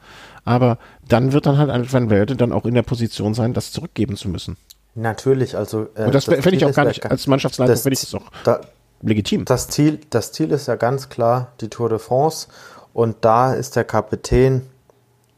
Aber 0.44 0.78
dann 1.08 1.32
wird 1.32 1.46
dann 1.46 1.58
halt 1.58 1.70
ein 1.70 1.92
Valverde 1.92 2.36
dann 2.36 2.52
auch 2.52 2.64
in 2.64 2.74
der 2.74 2.82
Position 2.82 3.34
sein, 3.34 3.52
das 3.52 3.72
zurückgeben 3.72 4.16
zu 4.16 4.28
müssen. 4.28 4.56
Natürlich, 4.94 5.56
also. 5.56 5.88
Äh, 5.96 6.04
Und 6.04 6.14
das 6.14 6.24
fände 6.26 6.54
ich 6.54 6.64
auch 6.64 6.72
gar 6.72 6.84
nicht, 6.84 7.04
als 7.04 7.26
Mannschaftsleiter 7.26 7.72
das 7.72 7.82
finde 7.82 7.94
ich 7.94 8.00
das 8.00 8.14
auch 8.14 8.30
Da, 8.44 8.60
legitim. 9.02 9.44
Das 9.44 9.68
Ziel, 9.68 10.00
das 10.10 10.32
Ziel 10.32 10.52
ist 10.52 10.68
ja 10.68 10.76
ganz 10.76 11.08
klar 11.08 11.52
die 11.60 11.68
Tour 11.68 11.88
de 11.88 11.98
France 11.98 12.46
und 12.92 13.16
da 13.22 13.54
ist 13.54 13.74
der 13.74 13.84
Kapitän 13.84 14.62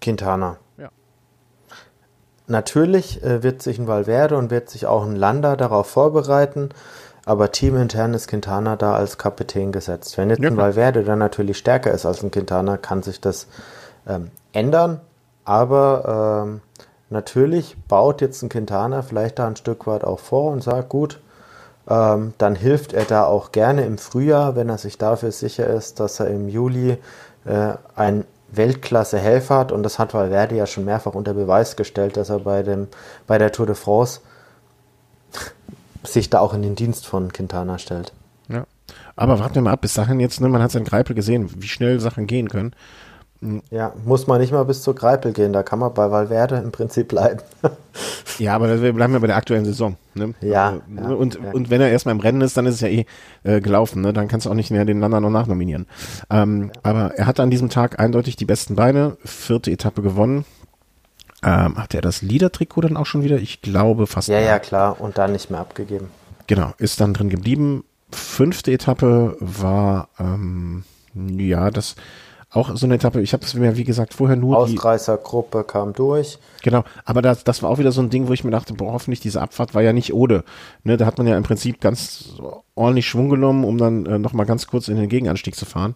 Quintana. 0.03 0.59
Natürlich 2.49 3.23
äh, 3.25 3.43
wird 3.43 3.63
sich 3.63 3.79
ein 3.79 3.89
Valverde 3.89 4.37
und 4.37 4.51
wird 4.51 4.71
sich 4.71 4.87
auch 4.87 5.05
ein 5.05 5.17
Landa 5.17 5.57
darauf 5.57 5.89
vorbereiten, 5.89 6.69
aber 7.25 7.51
teamintern 7.51 8.15
ist 8.15 8.29
Quintana 8.29 8.77
da 8.77 8.95
als 8.95 9.19
Kapitän 9.19 9.73
gesetzt. 9.73 10.17
Wenn 10.17 10.31
jetzt 10.31 10.41
Ja, 10.43 10.49
ein. 10.51 10.57
Valverde 10.57 11.03
dann 11.03 11.19
natürlich 11.19 11.59
stärker 11.59 11.91
ist 11.91 12.07
als 12.07 12.23
ein 12.23 12.31
Quintana, 12.31 12.77
kann 12.77 13.03
sich 13.03 13.21
das 13.21 13.49
ähm, 14.07 14.31
ändern, 14.53 15.01
aber 15.45 16.45
ähm, 16.47 16.61
natürlich 17.11 17.77
baut 17.89 18.21
jetzt 18.21 18.43
ein 18.43 18.49
Quintana 18.49 19.03
vielleicht 19.03 19.41
da 19.41 19.49
ein 19.49 19.57
Stück 19.57 19.87
weit 19.89 20.05
auch 20.05 20.21
vor 20.21 20.53
und 20.53 20.63
sagt, 20.63 20.89
gut, 20.89 21.21
ähm, 21.89 22.35
dann 22.39 22.55
hilft 22.55 22.93
er 22.93 23.05
da 23.05 23.25
auch 23.25 23.51
gerne 23.51 23.85
im 23.85 23.99
Frühjahr, 23.99 24.55
wenn 24.55 24.69
er 24.69 24.79
sich 24.79 24.99
dafür 24.99 25.33
sicher 25.33 25.67
ist, 25.67 25.99
dass 25.99 26.21
er 26.21 26.29
im 26.29 26.49
Juli 26.49 26.99
äh, 27.45 27.75
ein 27.97 28.25
Weltklasse-Helfer 28.57 29.57
hat. 29.57 29.73
Und 29.73 29.83
das 29.83 29.99
hat 29.99 30.15
Valverde 30.15 30.57
ja 30.57 30.67
schon 30.67 30.85
mehrfach 30.85 31.15
unter 31.15 31.35
Beweis 31.35 31.77
gestellt, 31.77 32.17
dass 32.17 32.31
er 32.31 32.41
bei, 32.41 32.63
dem, 32.63 32.89
bei 33.27 33.39
der 33.39 33.53
Tour 33.53 33.67
de 33.67 33.75
France 33.75 34.21
sich 36.05 36.31
da 36.31 36.41
auch 36.41 36.55
in 36.55 36.63
den 36.63 36.75
Dienst 36.75 37.07
von 37.07 37.33
Quintana 37.33 37.79
stellt. 37.79 38.13
Ja. 38.49 38.65
Aber 39.17 39.39
warten 39.39 39.57
wir 39.57 39.63
mal 39.63 39.73
ab, 39.73 39.81
bis 39.81 39.95
dahin 39.95 40.21
jetzt, 40.21 40.41
ne, 40.41 40.49
man 40.49 40.63
hat 40.63 40.71
es 40.71 40.77
in 40.77 40.85
Greipel 40.85 41.15
gesehen, 41.15 41.51
wie 41.57 41.69
schnell 41.69 42.01
Sachen 42.01 42.27
gehen 42.27 42.49
können. 42.49 42.75
Ja, 43.71 43.93
muss 44.05 44.27
man 44.27 44.41
nicht 44.41 44.53
mal 44.53 44.65
bis 44.65 44.83
zur 44.83 44.95
Greipel 44.95 45.33
gehen, 45.33 45.53
da 45.53 45.63
kann 45.63 45.79
man 45.79 45.93
bei 45.93 46.11
Valverde 46.11 46.57
im 46.57 46.73
Prinzip 46.73 47.09
bleiben. 47.09 47.41
Ja, 48.39 48.55
aber 48.55 48.83
wir 48.83 48.93
bleiben 48.93 49.15
ja 49.15 49.19
bei 49.19 49.29
der 49.29 49.37
aktuellen 49.37 49.65
Saison. 49.65 49.97
Ne? 50.13 50.35
Ja, 50.43 50.75
Also, 50.99 51.11
ja, 51.11 51.17
und, 51.17 51.35
ja. 51.43 51.53
und 51.53 51.71
wenn 51.71 51.81
er 51.81 51.89
erstmal 51.91 52.15
im 52.15 52.21
Rennen 52.21 52.43
ist, 52.43 52.55
dann 52.55 52.67
ist 52.67 52.75
es 52.75 52.81
ja 52.83 52.89
eh 52.89 53.07
äh, 53.45 53.63
gelaufen. 53.63 54.03
Ne? 54.03 54.13
Dann 54.13 54.29
kannst 54.29 54.45
du 54.45 54.51
auch 54.51 54.55
nicht 54.55 54.71
mehr 54.71 54.85
den 54.85 55.01
Lander 55.01 55.21
noch 55.21 55.31
nachnominieren. 55.31 55.87
Ähm, 56.29 56.71
Aber 56.83 57.15
er 57.17 57.25
hatte 57.27 57.43
an 57.43 57.49
diesem 57.49 57.71
Tag 57.71 57.99
eindeutig 57.99 58.37
die 58.37 58.45
besten 58.45 58.75
Beine. 58.77 59.17
Vierte 59.25 59.71
Etappe 59.71 60.03
gewonnen. 60.03 60.45
Ähm, 61.43 61.79
hatte 61.79 61.97
er 61.97 62.03
das 62.03 62.21
Liedertrikot 62.21 62.83
dann 62.83 62.99
auch 62.99 63.07
schon 63.07 63.23
wieder? 63.23 63.37
Ich 63.39 63.63
glaube 63.63 64.07
fast. 64.07 64.29
ja, 64.29 64.41
ja, 64.41 64.59
klar, 64.59 65.01
und 65.01 65.17
dann 65.17 65.33
nicht 65.33 65.51
mehr 65.51 65.61
abgegeben. 65.61 66.09
Genau, 66.47 66.75
ist 66.77 67.01
dann 67.01 67.15
drin 67.15 67.31
geblieben. 67.31 67.85
Fünfte 68.11 68.71
Etappe 68.73 69.37
war, 69.41 70.11
ähm, 70.19 70.85
ja, 71.15 71.71
das 71.71 71.97
auch 72.57 72.77
so 72.77 72.87
eine 72.87 72.95
Etappe. 72.97 73.21
Ich 73.21 73.33
habe 73.33 73.43
das 73.43 73.55
mir, 73.55 73.77
wie 73.77 73.85
gesagt, 73.85 74.15
vorher 74.15 74.37
nur 74.37 74.67
die, 74.67 74.77
Ausreißergruppe 74.77 75.65
kam 75.65 75.93
durch. 75.93 76.39
Genau, 76.63 76.85
aber 77.05 77.23
das, 77.23 77.45
das 77.45 77.63
war 77.63 77.71
auch 77.71 77.79
wieder 77.79 77.93
so 77.93 78.01
ein 78.01 78.11
Ding, 78.11 78.29
wo 78.29 78.33
ich 78.33 78.45
mir 78.45 78.51
dachte, 78.51 78.75
boah, 78.75 78.93
hoffentlich 78.93 79.21
diese 79.21 79.41
Abfahrt 79.41 79.75
war 79.75 79.83
ja 79.83 79.93
nicht 79.93 80.13
Ode. 80.15 80.43
Ne, 80.85 80.97
da 80.97 81.07
hat 81.07 81.19
man 81.19 81.27
ja 81.27 81.37
im 81.37 81.43
Prinzip 81.43 81.81
ganz 81.81 82.35
ordentlich 82.75 83.07
Schwung 83.07 83.29
genommen, 83.29 83.65
um 83.65 83.79
dann 83.79 84.07
äh, 84.07 84.19
nochmal 84.19 84.47
ganz 84.47 84.67
kurz 84.67 84.89
in 84.89 84.97
den 84.97 85.09
Gegenanstieg 85.09 85.55
zu 85.55 85.65
fahren. 85.67 85.95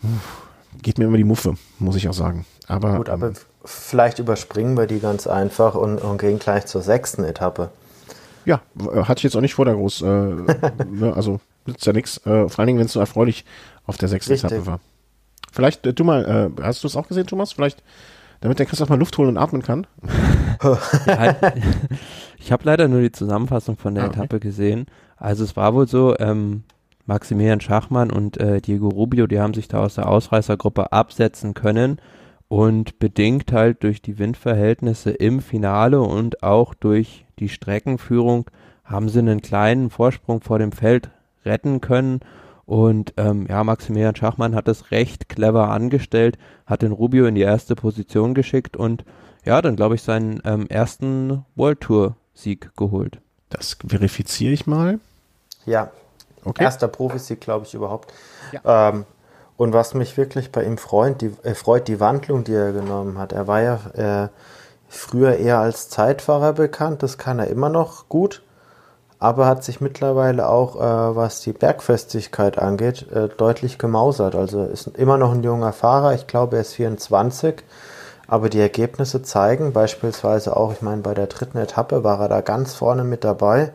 Puh, 0.00 0.08
Geht 0.82 0.98
mir 0.98 1.04
immer 1.06 1.16
die 1.16 1.24
Muffe, 1.24 1.54
muss 1.78 1.96
ich 1.96 2.08
auch 2.08 2.14
sagen. 2.14 2.46
Aber, 2.68 2.96
Gut, 2.96 3.08
aber 3.08 3.28
ähm, 3.28 3.34
vielleicht 3.64 4.18
überspringen 4.18 4.76
wir 4.76 4.86
die 4.86 5.00
ganz 5.00 5.26
einfach 5.26 5.74
und, 5.74 5.98
und 5.98 6.18
gehen 6.18 6.38
gleich 6.38 6.66
zur 6.66 6.80
sechsten 6.82 7.24
Etappe. 7.24 7.70
ja, 8.44 8.60
w- 8.74 9.02
hatte 9.04 9.18
ich 9.18 9.24
jetzt 9.24 9.36
auch 9.36 9.40
nicht 9.40 9.54
vor, 9.54 9.64
da 9.64 9.72
groß, 9.74 10.02
äh, 10.02 10.06
ne, 10.90 11.12
also 11.14 11.40
nützt 11.66 11.84
ja 11.86 11.92
nichts. 11.92 12.18
Äh, 12.24 12.48
vor 12.48 12.60
allen 12.60 12.68
Dingen, 12.68 12.78
wenn 12.78 12.86
es 12.86 12.92
so 12.92 13.00
erfreulich 13.00 13.44
auf 13.86 13.98
der 13.98 14.08
sechsten 14.08 14.32
Richtig. 14.32 14.50
Etappe 14.52 14.66
war. 14.66 14.80
Vielleicht, 15.52 15.86
äh, 15.86 15.92
du 15.92 16.04
mal, 16.04 16.52
äh, 16.58 16.62
hast 16.62 16.82
du 16.82 16.86
es 16.88 16.96
auch 16.96 17.08
gesehen, 17.08 17.26
Thomas? 17.26 17.52
Vielleicht, 17.52 17.82
damit 18.40 18.58
der 18.58 18.66
Christoph 18.66 18.88
mal 18.88 18.98
Luft 18.98 19.16
holen 19.18 19.28
und 19.30 19.38
atmen 19.38 19.62
kann? 19.62 19.86
Ja, 20.62 20.78
halt, 21.18 21.36
ich 22.38 22.52
habe 22.52 22.64
leider 22.64 22.86
nur 22.86 23.00
die 23.00 23.12
Zusammenfassung 23.12 23.78
von 23.78 23.94
der 23.94 24.04
Ah, 24.04 24.06
okay. 24.08 24.18
Etappe 24.18 24.40
gesehen. 24.40 24.86
Also 25.16 25.42
es 25.42 25.56
war 25.56 25.72
wohl 25.74 25.88
so, 25.88 26.14
ähm, 26.18 26.64
Maximilian 27.06 27.60
Schachmann 27.62 28.10
und 28.12 28.36
äh, 28.38 28.60
Diego 28.60 28.88
Rubio, 28.88 29.26
die 29.26 29.40
haben 29.40 29.54
sich 29.54 29.68
da 29.68 29.78
aus 29.80 29.94
der 29.94 30.08
Ausreißergruppe 30.08 30.92
absetzen 30.92 31.54
können 31.54 31.98
und 32.48 32.98
bedingt 32.98 33.52
halt 33.52 33.82
durch 33.84 34.02
die 34.02 34.18
Windverhältnisse 34.18 35.10
im 35.10 35.40
Finale 35.40 36.00
und 36.02 36.42
auch 36.42 36.74
durch 36.74 37.24
die 37.38 37.48
Streckenführung 37.48 38.50
haben 38.84 39.08
sie 39.08 39.20
einen 39.20 39.40
kleinen 39.40 39.88
Vorsprung 39.88 40.40
vor 40.42 40.58
dem 40.58 40.72
Feld 40.72 41.10
retten 41.44 41.80
können. 41.80 42.20
Und 42.70 43.14
ähm, 43.16 43.48
ja, 43.48 43.64
Maximilian 43.64 44.14
Schachmann 44.14 44.54
hat 44.54 44.68
es 44.68 44.92
recht 44.92 45.28
clever 45.28 45.70
angestellt, 45.70 46.38
hat 46.66 46.82
den 46.82 46.92
Rubio 46.92 47.26
in 47.26 47.34
die 47.34 47.40
erste 47.40 47.74
Position 47.74 48.32
geschickt 48.32 48.76
und 48.76 49.04
ja, 49.44 49.60
dann 49.60 49.74
glaube 49.74 49.96
ich 49.96 50.02
seinen 50.02 50.40
ähm, 50.44 50.68
ersten 50.68 51.44
World 51.56 51.80
Tour 51.80 52.14
Sieg 52.32 52.70
geholt. 52.76 53.18
Das 53.48 53.76
verifiziere 53.84 54.52
ich 54.52 54.68
mal. 54.68 55.00
Ja, 55.66 55.90
Okay. 56.44 56.62
erster 56.62 56.86
Profisieg, 56.86 57.40
glaube 57.40 57.66
ich, 57.66 57.74
überhaupt. 57.74 58.14
Ähm, 58.64 59.04
und 59.56 59.72
was 59.72 59.94
mich 59.94 60.16
wirklich 60.16 60.52
bei 60.52 60.62
ihm 60.62 60.78
freut, 60.78 61.22
die, 61.22 61.32
äh, 61.42 61.56
freut, 61.56 61.88
die 61.88 61.98
Wandlung, 61.98 62.44
die 62.44 62.54
er 62.54 62.70
genommen 62.70 63.18
hat. 63.18 63.32
Er 63.32 63.48
war 63.48 63.60
ja 63.62 63.80
äh, 63.94 64.28
früher 64.88 65.38
eher 65.38 65.58
als 65.58 65.88
Zeitfahrer 65.88 66.52
bekannt, 66.52 67.02
das 67.02 67.18
kann 67.18 67.40
er 67.40 67.48
immer 67.48 67.68
noch 67.68 68.08
gut, 68.08 68.42
aber 69.20 69.46
hat 69.46 69.62
sich 69.62 69.82
mittlerweile 69.82 70.48
auch, 70.48 70.76
äh, 70.76 71.14
was 71.14 71.42
die 71.42 71.52
Bergfestigkeit 71.52 72.58
angeht, 72.58 73.06
äh, 73.12 73.28
deutlich 73.28 73.78
gemausert. 73.78 74.34
Also 74.34 74.64
ist 74.64 74.88
immer 74.96 75.18
noch 75.18 75.32
ein 75.32 75.42
junger 75.42 75.74
Fahrer, 75.74 76.14
ich 76.14 76.26
glaube, 76.26 76.56
er 76.56 76.62
ist 76.62 76.72
24. 76.72 77.62
Aber 78.26 78.48
die 78.48 78.60
Ergebnisse 78.60 79.22
zeigen 79.22 79.72
beispielsweise 79.72 80.56
auch, 80.56 80.72
ich 80.72 80.82
meine, 80.82 81.02
bei 81.02 81.14
der 81.14 81.26
dritten 81.26 81.58
Etappe 81.58 82.02
war 82.02 82.20
er 82.20 82.28
da 82.28 82.40
ganz 82.40 82.74
vorne 82.74 83.04
mit 83.04 83.24
dabei. 83.24 83.72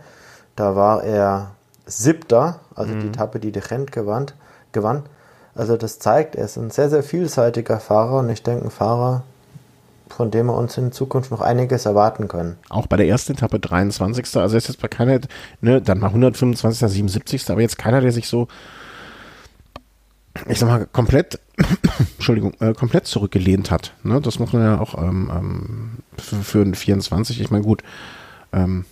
Da 0.56 0.76
war 0.76 1.04
er 1.04 1.52
siebter, 1.86 2.60
also 2.74 2.94
die 2.94 3.08
Etappe, 3.08 3.40
die 3.40 3.52
de 3.52 3.62
Rent 3.62 3.92
gewann. 3.92 5.04
Also 5.54 5.78
das 5.78 6.00
zeigt, 6.00 6.36
er 6.36 6.46
ist 6.46 6.58
ein 6.58 6.72
sehr, 6.72 6.90
sehr 6.90 7.04
vielseitiger 7.04 7.80
Fahrer 7.80 8.20
und 8.20 8.30
ich 8.30 8.44
denke, 8.44 8.66
ein 8.66 8.72
Fahrer, 8.72 9.24
von 10.10 10.32
dem 10.32 10.48
wir 10.48 10.56
uns 10.56 10.78
in 10.78 10.92
Zukunft 10.92 11.32
noch 11.32 11.42
einiges 11.42 11.86
erwarten 11.86 12.28
können. 12.28 12.58
Auch 12.70 12.88
bei 12.88 12.98
der 12.98 13.08
ersten 13.08 13.34
Etappe 13.34 13.60
23. 13.60 14.38
Also 14.38 14.58
ist 14.58 14.68
jetzt 14.68 14.82
bei 14.82 14.88
keiner, 14.88 15.20
ne, 15.62 15.82
dann 15.82 16.00
mal 16.00 16.08
125. 16.08 16.90
77. 16.90 17.50
Aber 17.50 17.62
jetzt 17.62 17.78
keiner, 17.78 18.02
der 18.02 18.12
sich 18.12 18.28
so, 18.28 18.48
ich 20.48 20.60
sag 20.60 20.70
mal, 20.70 20.86
komplett, 20.86 21.40
Entschuldigung, 22.18 22.54
äh, 22.60 22.74
komplett 22.74 23.08
zurückgelehnt 23.08 23.72
hat. 23.72 23.94
Ne? 24.04 24.22
Das 24.22 24.40
muss 24.40 24.54
man 24.54 24.62
ja 24.62 24.80
auch 24.80 24.96
ähm, 25.02 25.32
ähm, 25.34 25.90
für, 26.18 26.36
für 26.38 26.62
ein 26.62 26.76
24. 26.76 27.42
Ich 27.42 27.52
meine, 27.52 27.64
gut, 27.64 27.82
ähm, 28.54 28.86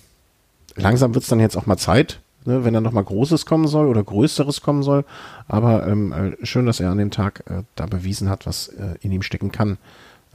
langsam 0.76 1.14
wird 1.14 1.24
es 1.24 1.30
dann 1.30 1.40
jetzt 1.40 1.58
auch 1.58 1.66
mal 1.66 1.78
Zeit, 1.78 2.22
ne, 2.46 2.66
wenn 2.66 2.74
da 2.74 2.82
nochmal 2.82 3.04
Großes 3.04 3.46
kommen 3.46 3.68
soll 3.68 3.88
oder 3.88 4.04
Größeres 4.04 4.62
kommen 4.62 4.84
soll. 4.84 5.06
Aber 5.48 5.88
ähm, 5.88 6.12
äh, 6.12 6.46
schön, 6.46 6.66
dass 6.66 6.80
er 6.80 6.92
an 6.92 6.98
dem 6.98 7.12
Tag 7.12 7.44
äh, 7.50 7.64
da 7.76 7.86
bewiesen 7.86 8.30
hat, 8.30 8.46
was 8.46 8.70
äh, 8.70 8.96
in 9.02 9.12
ihm 9.12 9.22
stecken 9.22 9.52
kann. 9.52 9.78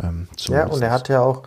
Ähm, 0.02 0.28
ja, 0.38 0.66
und 0.66 0.82
er 0.82 0.90
hat 0.90 1.08
ja 1.08 1.20
auch 1.20 1.42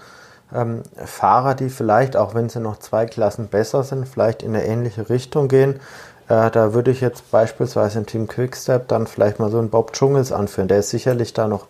ähm, 0.53 0.83
Fahrer, 0.95 1.55
die 1.55 1.69
vielleicht, 1.69 2.17
auch 2.17 2.33
wenn 2.35 2.49
sie 2.49 2.59
noch 2.59 2.79
zwei 2.79 3.05
Klassen 3.05 3.47
besser 3.47 3.83
sind, 3.83 4.07
vielleicht 4.07 4.43
in 4.43 4.55
eine 4.55 4.65
ähnliche 4.65 5.09
Richtung 5.09 5.47
gehen. 5.47 5.79
Äh, 6.27 6.51
da 6.51 6.73
würde 6.73 6.91
ich 6.91 7.01
jetzt 7.01 7.29
beispielsweise 7.31 7.99
im 7.99 8.05
Team 8.05 8.27
Quickstep 8.27 8.87
dann 8.87 9.07
vielleicht 9.07 9.39
mal 9.39 9.51
so 9.51 9.59
einen 9.59 9.69
Bob 9.69 9.93
Dschungels 9.93 10.31
anführen. 10.31 10.67
Der 10.67 10.79
ist 10.79 10.89
sicherlich 10.89 11.33
da 11.33 11.47
noch, 11.47 11.67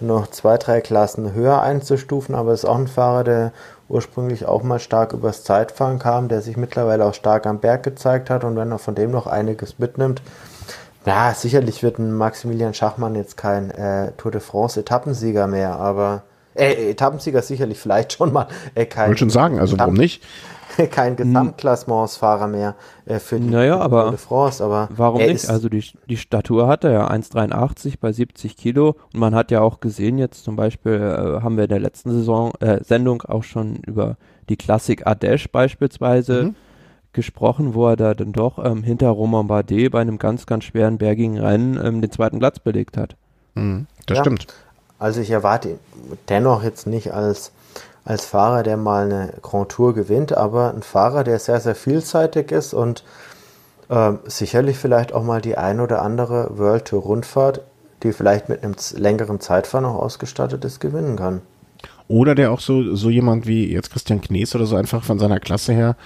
noch 0.00 0.28
zwei, 0.28 0.58
drei 0.58 0.80
Klassen 0.80 1.32
höher 1.32 1.62
einzustufen, 1.62 2.34
aber 2.34 2.52
ist 2.52 2.64
auch 2.64 2.78
ein 2.78 2.88
Fahrer, 2.88 3.24
der 3.24 3.52
ursprünglich 3.88 4.46
auch 4.46 4.62
mal 4.62 4.80
stark 4.80 5.12
übers 5.12 5.44
Zeitfahren 5.44 5.98
kam, 5.98 6.28
der 6.28 6.42
sich 6.42 6.56
mittlerweile 6.56 7.04
auch 7.04 7.14
stark 7.14 7.46
am 7.46 7.60
Berg 7.60 7.82
gezeigt 7.84 8.30
hat 8.30 8.42
und 8.44 8.56
wenn 8.56 8.72
er 8.72 8.78
von 8.78 8.94
dem 8.94 9.12
noch 9.12 9.26
einiges 9.26 9.78
mitnimmt, 9.78 10.22
ja, 11.06 11.32
sicherlich 11.34 11.82
wird 11.82 11.98
ein 11.98 12.12
Maximilian 12.12 12.74
Schachmann 12.74 13.14
jetzt 13.14 13.36
kein 13.36 13.70
äh, 13.70 14.12
Tour 14.16 14.32
de 14.32 14.40
France 14.40 14.80
Etappensieger 14.80 15.46
mehr, 15.46 15.76
aber 15.76 16.22
äh, 16.54 16.90
Etappensieger 16.90 17.42
sicherlich 17.42 17.78
vielleicht 17.78 18.12
schon 18.12 18.32
mal. 18.32 18.48
Äh, 18.74 18.86
kein, 18.86 19.04
ich 19.04 19.08
wollte 19.08 19.18
schon 19.20 19.30
sagen, 19.30 19.60
also 19.60 19.78
warum 19.78 19.94
nicht? 19.94 20.22
kein 20.90 21.16
Gesamtklassementsfahrer 21.16 22.48
mehr 22.48 22.74
äh, 23.06 23.18
für 23.18 23.38
die 23.38 23.48
naja, 23.48 23.78
aber 23.78 24.02
Tour 24.02 24.10
de 24.10 24.18
France, 24.18 24.64
aber 24.64 24.88
warum 24.90 25.22
nicht? 25.22 25.48
Also 25.48 25.68
die, 25.68 25.84
die 26.08 26.16
Statur 26.16 26.66
hat 26.66 26.84
er 26.84 26.92
ja 26.92 27.08
1,83 27.08 27.94
bei 28.00 28.12
70 28.12 28.56
Kilo 28.56 28.96
und 29.12 29.20
man 29.20 29.34
hat 29.34 29.50
ja 29.50 29.60
auch 29.60 29.80
gesehen 29.80 30.18
jetzt 30.18 30.44
zum 30.44 30.56
Beispiel 30.56 30.94
äh, 30.94 31.42
haben 31.42 31.56
wir 31.56 31.64
in 31.64 31.70
der 31.70 31.80
letzten 31.80 32.10
Saison 32.10 32.52
äh, 32.60 32.82
Sendung 32.82 33.22
auch 33.22 33.44
schon 33.44 33.76
über 33.86 34.16
die 34.48 34.56
Klassik 34.56 35.06
Ardèche 35.06 35.48
beispielsweise 35.50 36.44
mhm. 36.44 36.54
Gesprochen, 37.16 37.74
wo 37.74 37.88
er 37.88 37.96
da 37.96 38.14
dann 38.14 38.32
doch 38.32 38.64
ähm, 38.64 38.84
hinter 38.84 39.08
Romain 39.08 39.48
Bardet 39.48 39.90
bei 39.90 40.00
einem 40.00 40.18
ganz, 40.18 40.46
ganz 40.46 40.64
schweren 40.64 40.98
bergigen 40.98 41.38
Rennen 41.38 41.80
ähm, 41.84 42.00
den 42.00 42.12
zweiten 42.12 42.38
Platz 42.38 42.60
belegt 42.60 42.96
hat. 42.96 43.16
Mhm, 43.54 43.86
das 44.06 44.18
ja. 44.18 44.22
stimmt. 44.22 44.46
Also 44.98 45.20
ich 45.20 45.30
erwarte 45.30 45.70
ihn 45.70 45.78
dennoch 46.28 46.62
jetzt 46.62 46.86
nicht 46.86 47.12
als 47.12 47.50
als 48.06 48.24
Fahrer, 48.24 48.62
der 48.62 48.76
mal 48.76 49.06
eine 49.06 49.32
Grand 49.42 49.68
Tour 49.68 49.92
gewinnt, 49.92 50.32
aber 50.32 50.72
ein 50.72 50.82
Fahrer, 50.82 51.24
der 51.24 51.40
sehr, 51.40 51.60
sehr 51.60 51.74
vielseitig 51.74 52.52
ist 52.52 52.72
und 52.72 53.02
äh, 53.88 54.12
sicherlich 54.24 54.78
vielleicht 54.78 55.12
auch 55.12 55.24
mal 55.24 55.40
die 55.40 55.58
ein 55.58 55.80
oder 55.80 56.02
andere 56.02 56.56
World 56.56 56.84
Tour 56.84 57.02
Rundfahrt, 57.02 57.62
die 58.04 58.12
vielleicht 58.12 58.48
mit 58.48 58.62
einem 58.62 58.76
längeren 58.94 59.40
Zeitfahren 59.40 59.82
noch 59.82 59.96
ausgestattet 59.96 60.64
ist, 60.64 60.80
gewinnen 60.80 61.16
kann. 61.16 61.42
Oder 62.06 62.36
der 62.36 62.52
auch 62.52 62.60
so, 62.60 62.94
so 62.94 63.10
jemand 63.10 63.48
wie 63.48 63.72
jetzt 63.72 63.90
Christian 63.90 64.20
Knees 64.20 64.54
oder 64.54 64.66
so 64.66 64.76
einfach 64.76 65.02
von 65.02 65.18
seiner 65.18 65.40
Klasse 65.40 65.72
her 65.72 65.96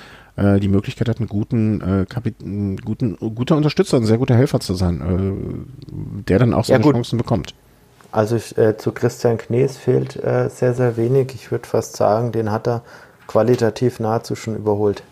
die 0.41 0.69
Möglichkeit 0.69 1.09
hat, 1.09 1.19
einen 1.19 1.29
guten, 1.29 1.81
äh, 1.81 2.07
einen 2.43 2.77
guten, 2.79 3.17
guter 3.17 3.57
Unterstützer, 3.57 3.99
ein 3.99 4.05
sehr 4.05 4.19
guter 4.19 4.37
Helfer 4.37 4.61
zu 4.61 4.75
sein, 4.75 5.01
äh, 5.01 6.23
der 6.29 6.39
dann 6.39 6.55
auch 6.55 6.65
seine 6.65 6.85
ja, 6.85 6.93
Chancen 6.93 7.19
bekommt. 7.19 7.55
Also 8.13 8.37
äh, 8.61 8.77
zu 8.77 8.93
Christian 8.93 9.39
Knees 9.39 9.77
fehlt 9.77 10.17
äh, 10.17 10.49
sehr, 10.49 10.75
sehr 10.75 10.97
wenig. 10.97 11.35
Ich 11.35 11.51
würde 11.51 11.67
fast 11.67 11.97
sagen, 11.97 12.33
den 12.33 12.51
hat 12.51 12.67
er 12.67 12.83
qualitativ 13.27 14.01
nahezu 14.01 14.35
schon 14.35 14.57
überholt. 14.57 15.03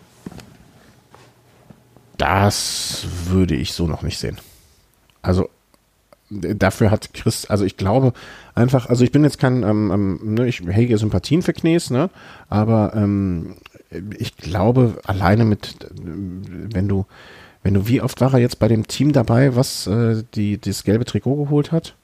Das 2.17 3.05
würde 3.27 3.55
ich 3.55 3.73
so 3.73 3.87
noch 3.87 4.01
nicht 4.01 4.17
sehen. 4.17 4.37
Also 5.21 5.49
dafür 6.29 6.91
hat 6.91 7.13
Chris, 7.13 7.45
also 7.45 7.65
ich 7.65 7.77
glaube 7.77 8.13
einfach, 8.55 8.89
also 8.89 9.03
ich 9.03 9.11
bin 9.11 9.23
jetzt 9.23 9.39
kein, 9.39 9.63
ähm, 9.63 9.91
ähm, 9.91 10.33
ne, 10.33 10.47
ich 10.47 10.61
hege 10.67 10.97
Sympathien 10.97 11.41
für 11.41 11.53
Knees, 11.53 11.89
ne, 11.89 12.09
aber 12.49 12.93
ähm, 12.95 13.55
ich 14.17 14.37
glaube 14.37 14.99
alleine 15.05 15.45
mit, 15.45 15.75
wenn 16.03 16.87
du, 16.87 17.05
wenn 17.63 17.73
du, 17.73 17.87
wie 17.87 18.01
oft 18.01 18.21
war 18.21 18.33
er 18.33 18.39
jetzt 18.39 18.59
bei 18.59 18.67
dem 18.67 18.87
Team 18.87 19.13
dabei, 19.13 19.55
was 19.55 19.87
äh, 19.87 20.23
die 20.35 20.59
das 20.59 20.83
gelbe 20.83 21.05
Trikot 21.05 21.35
geholt 21.35 21.71
hat? 21.71 21.95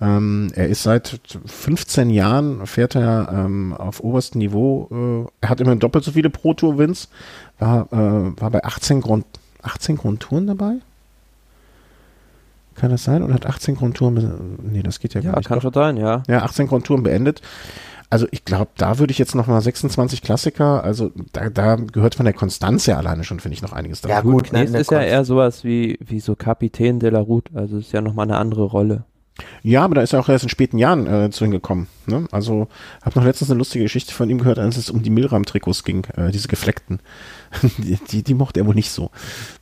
Ähm, 0.00 0.50
er 0.54 0.68
ist 0.68 0.82
seit 0.82 1.20
15 1.44 2.08
Jahren, 2.08 2.66
fährt 2.66 2.94
er 2.94 3.28
ähm, 3.32 3.74
auf 3.74 4.00
oberstem 4.00 4.38
Niveau. 4.38 4.88
Äh, 4.90 5.30
er 5.42 5.50
hat 5.50 5.60
immer 5.60 5.76
doppelt 5.76 6.04
so 6.04 6.12
viele 6.12 6.30
Pro-Tour-Wins. 6.30 7.08
War, 7.58 7.86
äh, 7.92 8.40
war 8.40 8.50
bei 8.50 8.64
18 8.64 9.02
Grund, 9.02 9.26
18 9.62 9.98
Grundtouren 9.98 10.46
dabei? 10.46 10.76
Kann 12.76 12.90
das 12.90 13.04
sein? 13.04 13.22
Oder 13.22 13.34
hat 13.34 13.44
18 13.44 13.76
Grundtouren? 13.76 14.58
Nee, 14.72 14.82
das 14.82 15.00
geht 15.00 15.12
ja, 15.12 15.20
ja 15.20 15.32
gar 15.32 15.38
nicht. 15.38 15.48
Kann 15.48 15.60
schon 15.60 15.74
sein, 15.74 15.98
ja. 15.98 16.22
Ja, 16.28 16.44
18 16.44 16.66
Grundtouren 16.66 17.02
beendet. 17.02 17.42
Also 18.10 18.26
ich 18.32 18.44
glaube, 18.44 18.72
da 18.76 18.98
würde 18.98 19.12
ich 19.12 19.18
jetzt 19.18 19.36
nochmal 19.36 19.60
26 19.60 20.22
Klassiker, 20.22 20.82
also 20.82 21.12
da, 21.32 21.48
da 21.48 21.76
gehört 21.76 22.16
von 22.16 22.24
der 22.24 22.34
Konstanz 22.34 22.86
ja 22.86 22.96
alleine 22.96 23.22
schon, 23.22 23.38
finde 23.38 23.54
ich, 23.54 23.62
noch 23.62 23.72
einiges 23.72 24.00
dazu. 24.00 24.12
Ja 24.12 24.20
gut, 24.20 24.48
Knees 24.48 24.74
ist 24.74 24.90
ja 24.90 25.00
eher 25.00 25.24
sowas 25.24 25.62
wie, 25.62 25.96
wie 26.00 26.18
so 26.18 26.34
Kapitän 26.34 26.98
de 26.98 27.10
la 27.10 27.20
Route, 27.20 27.52
also 27.54 27.78
ist 27.78 27.92
ja 27.92 28.00
nochmal 28.00 28.24
eine 28.24 28.36
andere 28.36 28.64
Rolle. 28.64 29.04
Ja, 29.62 29.84
aber 29.84 29.94
da 29.94 30.02
ist 30.02 30.12
er 30.12 30.20
auch 30.20 30.28
erst 30.28 30.44
in 30.44 30.50
späten 30.50 30.78
Jahren 30.78 31.06
äh, 31.06 31.30
zu 31.30 31.44
hingekommen. 31.44 31.86
Ne? 32.06 32.26
Also 32.30 32.68
habe 33.02 33.18
noch 33.18 33.24
letztens 33.24 33.50
eine 33.50 33.58
lustige 33.58 33.84
Geschichte 33.84 34.12
von 34.12 34.28
ihm 34.28 34.38
gehört, 34.38 34.58
als 34.58 34.76
es 34.76 34.90
um 34.90 35.02
die 35.02 35.10
Milram-Trikots 35.10 35.84
ging, 35.84 36.04
äh, 36.16 36.30
diese 36.30 36.48
gefleckten. 36.48 37.00
die, 37.78 37.98
die, 38.10 38.22
die, 38.22 38.34
mochte 38.34 38.60
er 38.60 38.66
wohl 38.66 38.74
nicht 38.74 38.90
so. 38.90 39.10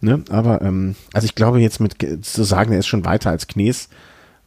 Ne? 0.01 0.25
Aber 0.31 0.63
ähm, 0.63 0.97
also 1.13 1.27
ich 1.27 1.35
glaube 1.35 1.61
jetzt 1.61 1.81
mit 1.81 1.97
zu 2.25 2.45
sagen, 2.45 2.73
er 2.73 2.79
ist 2.79 2.87
schon 2.87 3.05
weiter 3.05 3.31
als 3.31 3.47
Knees, 3.47 3.89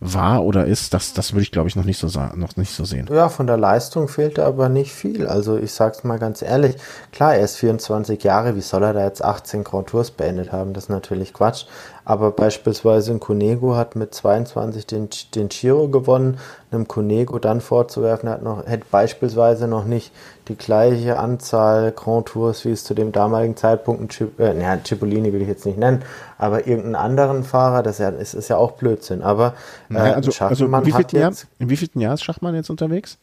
war 0.03 0.43
oder 0.43 0.65
ist, 0.65 0.95
das, 0.95 1.13
das 1.13 1.31
würde 1.31 1.43
ich 1.43 1.51
glaube 1.51 1.69
ich 1.69 1.75
noch 1.75 1.85
nicht 1.85 1.99
so 1.99 2.07
noch 2.35 2.57
nicht 2.57 2.73
so 2.73 2.83
sehen. 2.83 3.07
Ja, 3.11 3.29
von 3.29 3.45
der 3.45 3.57
Leistung 3.57 4.07
fehlt 4.07 4.39
er 4.39 4.47
aber 4.47 4.67
nicht 4.67 4.91
viel. 4.91 5.27
Also 5.27 5.57
ich 5.57 5.71
sag's 5.73 6.03
mal 6.03 6.17
ganz 6.17 6.41
ehrlich, 6.41 6.75
klar, 7.11 7.35
er 7.35 7.45
ist 7.45 7.57
24 7.57 8.21
Jahre, 8.23 8.55
wie 8.55 8.61
soll 8.61 8.81
er 8.83 8.93
da 8.93 9.05
jetzt 9.05 9.23
18 9.23 9.63
Grand 9.63 9.87
Tours 9.87 10.09
beendet 10.09 10.51
haben? 10.51 10.73
Das 10.73 10.85
ist 10.85 10.89
natürlich 10.89 11.33
Quatsch. 11.33 11.65
Aber 12.11 12.31
beispielsweise 12.31 13.13
ein 13.13 13.21
Conego 13.21 13.77
hat 13.77 13.95
mit 13.95 14.13
22 14.13 14.85
den, 14.85 15.07
den 15.33 15.47
Giro 15.47 15.87
gewonnen. 15.87 16.39
Einem 16.69 16.85
Conego 16.85 17.39
dann 17.39 17.61
vorzuwerfen, 17.61 18.27
hat 18.27 18.43
noch, 18.43 18.65
hätte 18.65 18.83
beispielsweise 18.91 19.65
noch 19.69 19.85
nicht 19.85 20.11
die 20.49 20.57
gleiche 20.57 21.17
Anzahl 21.17 21.93
Grand 21.93 22.25
Tours, 22.25 22.65
wie 22.65 22.71
es 22.71 22.83
zu 22.83 22.95
dem 22.95 23.13
damaligen 23.13 23.55
Zeitpunkt, 23.55 24.19
ein 24.19 24.31
äh, 24.39 24.53
naja, 24.53 24.83
Cipollini 24.83 25.31
will 25.31 25.41
ich 25.41 25.47
jetzt 25.47 25.65
nicht 25.65 25.77
nennen, 25.77 26.03
aber 26.37 26.67
irgendeinen 26.67 26.95
anderen 26.95 27.43
Fahrer, 27.45 27.81
das 27.81 28.01
ist, 28.01 28.33
ist 28.33 28.49
ja 28.49 28.57
auch 28.57 28.73
Blödsinn. 28.73 29.21
Aber 29.21 29.53
äh, 29.89 29.93
naja, 29.93 30.13
also, 30.15 30.33
also 30.43 30.65
in, 30.65 30.85
wie 30.85 30.93
hat 30.93 31.13
Jahr, 31.13 31.31
in 31.59 31.69
wievielten 31.69 32.01
Jahr 32.01 32.15
ist 32.15 32.25
Schachmann 32.25 32.55
jetzt 32.55 32.69
unterwegs? 32.69 33.19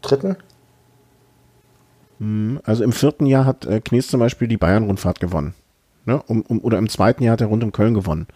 Dritten? 0.00 0.34
Hm, 2.18 2.60
also 2.64 2.82
im 2.82 2.90
vierten 2.90 3.26
Jahr 3.26 3.44
hat 3.44 3.64
äh, 3.64 3.80
Knies 3.80 4.08
zum 4.08 4.18
Beispiel 4.18 4.48
die 4.48 4.56
Bayern-Rundfahrt 4.56 5.20
gewonnen. 5.20 5.54
Ne? 6.04 6.22
Um, 6.26 6.42
um, 6.42 6.60
oder 6.60 6.78
im 6.78 6.88
zweiten 6.88 7.22
Jahr 7.22 7.34
hat 7.34 7.40
er 7.40 7.46
rund 7.46 7.62
um 7.62 7.72
Köln 7.72 7.94
gewonnen. 7.94 8.26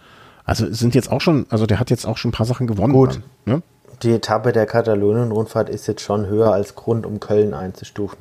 Also 0.45 0.73
sind 0.73 0.95
jetzt 0.95 1.11
auch 1.11 1.21
schon, 1.21 1.47
also 1.51 1.67
der 1.67 1.81
hat 1.81 1.91
jetzt 1.91 2.07
auch 2.07 2.17
schon 2.17 2.31
ein 2.31 2.33
paar 2.33 2.47
Sachen 2.47 2.67
gewonnen. 2.67 2.93
Gut. 2.93 3.21
Dann, 3.45 3.55
ne? 3.55 3.62
Die 4.03 4.12
Etappe 4.12 4.53
der 4.53 4.67
Katalonien-Rundfahrt 4.67 5.69
ist 5.69 5.87
jetzt 5.87 6.03
schon 6.03 6.27
höher 6.27 6.53
als 6.53 6.75
Grund, 6.75 7.07
um 7.07 7.19
Köln 7.19 7.55
einzustufen. 7.55 8.19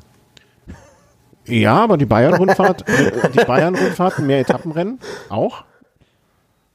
Ja, 1.45 1.83
aber 1.83 1.97
die 1.97 2.05
Bayern-Rundfahrt, 2.05 2.87
äh, 2.89 3.29
die 3.29 3.45
Bayern-Rundfahrt, 3.45 4.19
mehr 4.19 4.39
Etappenrennen 4.39 4.99
auch. 5.29 5.63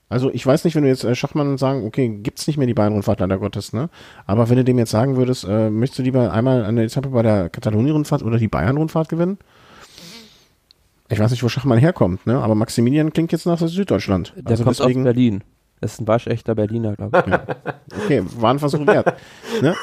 Also 0.09 0.31
ich 0.33 0.45
weiß 0.45 0.65
nicht, 0.65 0.75
wenn 0.75 0.83
du 0.83 0.89
jetzt 0.89 1.05
äh, 1.05 1.15
Schachmann 1.15 1.57
sagen, 1.57 1.85
okay, 1.87 2.09
gibt's 2.09 2.47
nicht 2.47 2.57
mehr 2.57 2.67
die 2.67 2.75
Bayern-Rundfahrt, 2.75 3.21
leider 3.21 3.39
Gottes, 3.39 3.73
ne? 3.73 3.89
Aber 4.27 4.49
wenn 4.49 4.57
du 4.57 4.65
dem 4.65 4.79
jetzt 4.79 4.91
sagen 4.91 5.17
würdest, 5.17 5.45
äh, 5.49 5.71
möchtest 5.71 6.01
du 6.01 6.03
lieber 6.03 6.33
einmal 6.33 6.65
eine 6.65 6.85
Etappe 6.85 7.09
bei 7.09 7.23
der 7.23 7.49
Katalonien-Rundfahrt 7.49 8.23
oder 8.23 8.39
die 8.39 8.49
Bayern-Rundfahrt 8.49 9.09
gewinnen? 9.09 9.39
Ich 11.11 11.19
weiß 11.19 11.31
nicht, 11.33 11.43
wo 11.43 11.49
Schachmann 11.49 11.79
herkommt, 11.79 12.27
ne? 12.27 12.39
Aber 12.39 12.55
Maximilian 12.55 13.13
klingt 13.13 13.33
jetzt 13.33 13.45
nach 13.45 13.59
Süddeutschland. 13.59 14.33
Der 14.37 14.53
also 14.53 14.65
kommt 14.65 14.79
deswegen, 14.79 15.01
aus 15.01 15.05
Berlin. 15.05 15.45
Das 15.81 15.95
ist 15.95 16.01
ein 16.01 16.09
waschechter 16.09 16.55
Berliner, 16.55 16.95
glaube 16.95 17.23
ich. 17.25 17.33
Ja. 17.33 17.43
Okay, 18.05 18.23
war 18.39 18.53
ein 18.53 18.59
Versuch 18.59 18.87
wert. 18.87 19.15
Ne? 19.61 19.75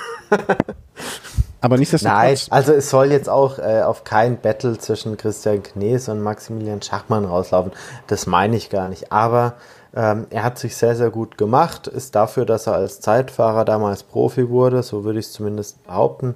Aber 1.60 1.78
nichtsdestotrotz. 1.78 2.18
Nein, 2.18 2.38
also 2.52 2.72
es 2.74 2.90
soll 2.90 3.12
jetzt 3.12 3.30
auch 3.30 3.60
äh, 3.60 3.82
auf 3.82 4.04
kein 4.04 4.40
Battle 4.40 4.78
zwischen 4.78 5.18
Christian 5.18 5.64
Knees 5.64 6.08
und 6.08 6.22
Maximilian 6.22 6.82
Schachmann 6.82 7.26
rauslaufen. 7.26 7.72
Das 8.06 8.28
meine 8.28 8.56
ich 8.56 8.70
gar 8.70 8.90
nicht. 8.90 9.12
Aber 9.12 9.56
ähm, 9.96 10.28
er 10.30 10.44
hat 10.44 10.60
sich 10.60 10.76
sehr, 10.76 10.96
sehr 10.96 11.10
gut 11.10 11.38
gemacht. 11.38 11.88
Ist 11.88 12.16
dafür, 12.16 12.46
dass 12.46 12.68
er 12.68 12.74
als 12.74 13.02
Zeitfahrer 13.02 13.66
damals 13.66 14.04
Profi 14.04 14.50
wurde, 14.50 14.84
so 14.84 15.04
würde 15.04 15.20
ich 15.20 15.26
es 15.26 15.32
zumindest 15.32 15.84
behaupten, 15.84 16.36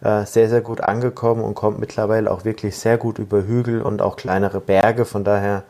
sehr, 0.00 0.48
sehr 0.48 0.60
gut 0.60 0.80
angekommen 0.82 1.42
und 1.42 1.54
kommt 1.54 1.78
mittlerweile 1.78 2.30
auch 2.30 2.44
wirklich 2.44 2.76
sehr 2.76 2.98
gut 2.98 3.18
über 3.18 3.42
Hügel 3.46 3.80
und 3.82 4.02
auch 4.02 4.16
kleinere 4.16 4.60
Berge. 4.60 5.04
Von 5.04 5.24
daher. 5.24 5.64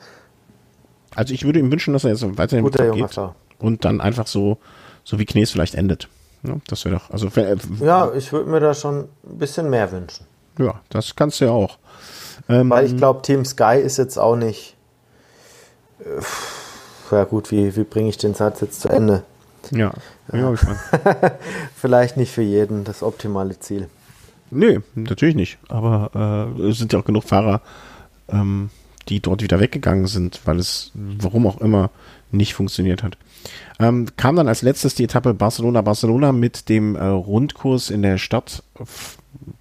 Also 1.14 1.32
ich 1.32 1.44
würde 1.44 1.58
ihm 1.60 1.70
wünschen, 1.70 1.92
dass 1.94 2.04
er 2.04 2.10
jetzt 2.10 2.36
weiterhin 2.36 2.64
guter 2.64 2.90
geht 2.90 3.18
und 3.58 3.84
dann 3.84 4.00
einfach 4.00 4.26
so, 4.26 4.58
so 5.04 5.18
wie 5.18 5.24
Knees 5.24 5.50
vielleicht 5.52 5.74
endet. 5.74 6.08
Ja, 6.42 6.56
das 6.68 6.84
wäre 6.84 6.96
doch, 6.96 7.10
also 7.10 7.28
äh, 7.36 7.56
Ja, 7.80 8.12
ich 8.14 8.32
würde 8.32 8.50
mir 8.50 8.60
da 8.60 8.74
schon 8.74 9.08
ein 9.24 9.38
bisschen 9.38 9.70
mehr 9.70 9.90
wünschen. 9.92 10.26
ja, 10.58 10.74
das 10.90 11.16
kannst 11.16 11.40
du 11.40 11.46
ja 11.46 11.50
auch. 11.52 11.78
Weil 12.48 12.64
Mhm. 12.64 12.86
ich 12.86 12.96
glaube, 12.96 13.22
Team 13.22 13.44
Sky 13.44 13.78
ist 13.82 13.96
jetzt 13.96 14.18
auch 14.18 14.36
nicht. 14.36 14.76
Äh, 16.00 16.04
ja, 17.14 17.24
gut, 17.24 17.50
wie, 17.50 17.74
wie 17.76 17.84
bringe 17.84 18.08
ich 18.10 18.18
den 18.18 18.34
Satz 18.34 18.60
jetzt 18.60 18.80
zu 18.82 18.88
Ende? 18.88 19.22
Ja, 19.70 19.92
gespannt. 20.50 20.78
Vielleicht 21.74 22.16
nicht 22.16 22.32
für 22.32 22.42
jeden 22.42 22.84
das 22.84 23.02
optimale 23.02 23.58
Ziel. 23.58 23.88
Nee, 24.50 24.80
natürlich 24.94 25.34
nicht. 25.34 25.58
Aber 25.68 26.54
äh, 26.58 26.62
es 26.62 26.78
sind 26.78 26.92
ja 26.92 26.98
auch 26.98 27.04
genug 27.04 27.24
Fahrer, 27.24 27.60
ähm, 28.28 28.70
die 29.08 29.20
dort 29.20 29.42
wieder 29.42 29.60
weggegangen 29.60 30.06
sind, 30.06 30.40
weil 30.44 30.58
es, 30.58 30.92
warum 30.94 31.46
auch 31.46 31.60
immer, 31.60 31.90
nicht 32.32 32.54
funktioniert 32.54 33.02
hat. 33.02 33.16
Ähm, 33.78 34.08
kam 34.16 34.36
dann 34.36 34.48
als 34.48 34.62
letztes 34.62 34.94
die 34.94 35.04
Etappe 35.04 35.34
Barcelona-Barcelona 35.34 36.32
mit 36.32 36.68
dem 36.68 36.96
äh, 36.96 37.04
Rundkurs 37.04 37.90
in 37.90 38.02
der 38.02 38.18
Stadt 38.18 38.62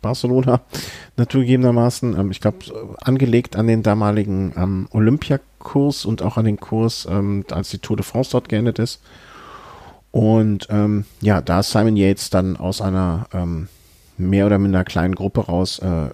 Barcelona, 0.01 0.61
naturgegebenermaßen. 1.17 2.17
Ähm, 2.17 2.31
ich 2.31 2.41
glaube, 2.41 2.95
angelegt 3.01 3.55
an 3.55 3.67
den 3.67 3.83
damaligen 3.83 4.53
ähm, 4.57 4.87
Olympiakurs 4.91 6.05
und 6.05 6.21
auch 6.21 6.37
an 6.37 6.45
den 6.45 6.59
Kurs, 6.59 7.07
ähm, 7.09 7.45
als 7.51 7.69
die 7.69 7.79
Tour 7.79 7.97
de 7.97 8.05
France 8.05 8.31
dort 8.31 8.49
geendet 8.49 8.79
ist. 8.79 9.01
Und 10.11 10.67
ähm, 10.69 11.05
ja, 11.19 11.41
da 11.41 11.59
ist 11.59 11.71
Simon 11.71 11.97
Yates 11.97 12.29
dann 12.29 12.55
aus 12.55 12.81
einer 12.81 13.27
ähm, 13.33 13.67
mehr 14.17 14.45
oder 14.45 14.57
minder 14.57 14.83
kleinen 14.83 15.15
Gruppe 15.15 15.45
raus, 15.45 15.79
äh, 15.79 16.09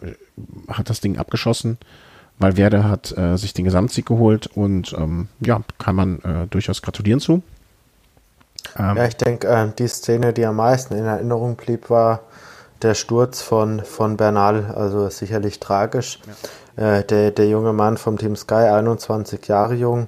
hat 0.67 0.89
das 0.89 1.01
Ding 1.01 1.17
abgeschossen. 1.17 1.77
Valverde 2.39 2.83
hat 2.83 3.15
äh, 3.17 3.37
sich 3.37 3.53
den 3.53 3.65
Gesamtsieg 3.65 4.05
geholt 4.05 4.47
und 4.47 4.93
ähm, 4.93 5.27
ja, 5.39 5.61
kann 5.77 5.95
man 5.95 6.19
äh, 6.19 6.47
durchaus 6.47 6.81
gratulieren 6.81 7.19
zu. 7.19 7.43
Ähm, 8.77 8.97
Ja, 8.97 9.05
ich 9.05 9.15
denke, 9.15 9.47
äh, 9.47 9.67
die 9.77 9.87
Szene, 9.87 10.33
die 10.33 10.45
am 10.45 10.55
meisten 10.55 10.95
in 10.95 11.05
Erinnerung 11.05 11.55
blieb, 11.55 11.89
war 11.89 12.21
der 12.81 12.95
Sturz 12.95 13.41
von, 13.41 13.81
von 13.81 14.17
Bernal. 14.17 14.73
Also 14.75 15.09
sicherlich 15.09 15.59
tragisch. 15.59 16.19
Äh, 16.75 17.03
der, 17.03 17.31
der 17.31 17.47
junge 17.47 17.73
Mann 17.73 17.97
vom 17.97 18.17
Team 18.17 18.35
Sky, 18.35 18.53
21 18.53 19.47
Jahre 19.47 19.75
jung, 19.75 20.07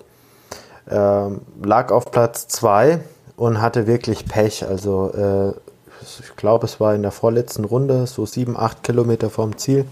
ähm, 0.89 1.41
lag 1.63 1.91
auf 1.91 2.11
Platz 2.11 2.47
2 2.47 2.99
und 3.35 3.61
hatte 3.61 3.87
wirklich 3.87 4.25
Pech. 4.25 4.65
Also 4.67 5.11
äh, 5.13 5.72
ich 6.19 6.35
glaube, 6.35 6.65
es 6.65 6.79
war 6.79 6.93
in 6.95 7.01
der 7.01 7.11
vorletzten 7.11 7.65
Runde, 7.65 8.07
so 8.07 8.25
7, 8.25 8.57
8 8.57 8.83
Kilometer 8.83 9.29
vom 9.29 9.57
Ziel. 9.57 9.85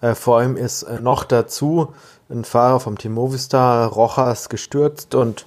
Äh, 0.00 0.14
vor 0.14 0.42
ihm 0.42 0.56
ist 0.56 0.82
äh, 0.82 1.00
noch 1.00 1.24
dazu 1.24 1.94
ein 2.30 2.44
Fahrer 2.44 2.80
vom 2.80 2.98
Team 2.98 3.12
Movistar, 3.14 3.88
Rojas, 3.88 4.48
gestürzt 4.48 5.14
und 5.14 5.46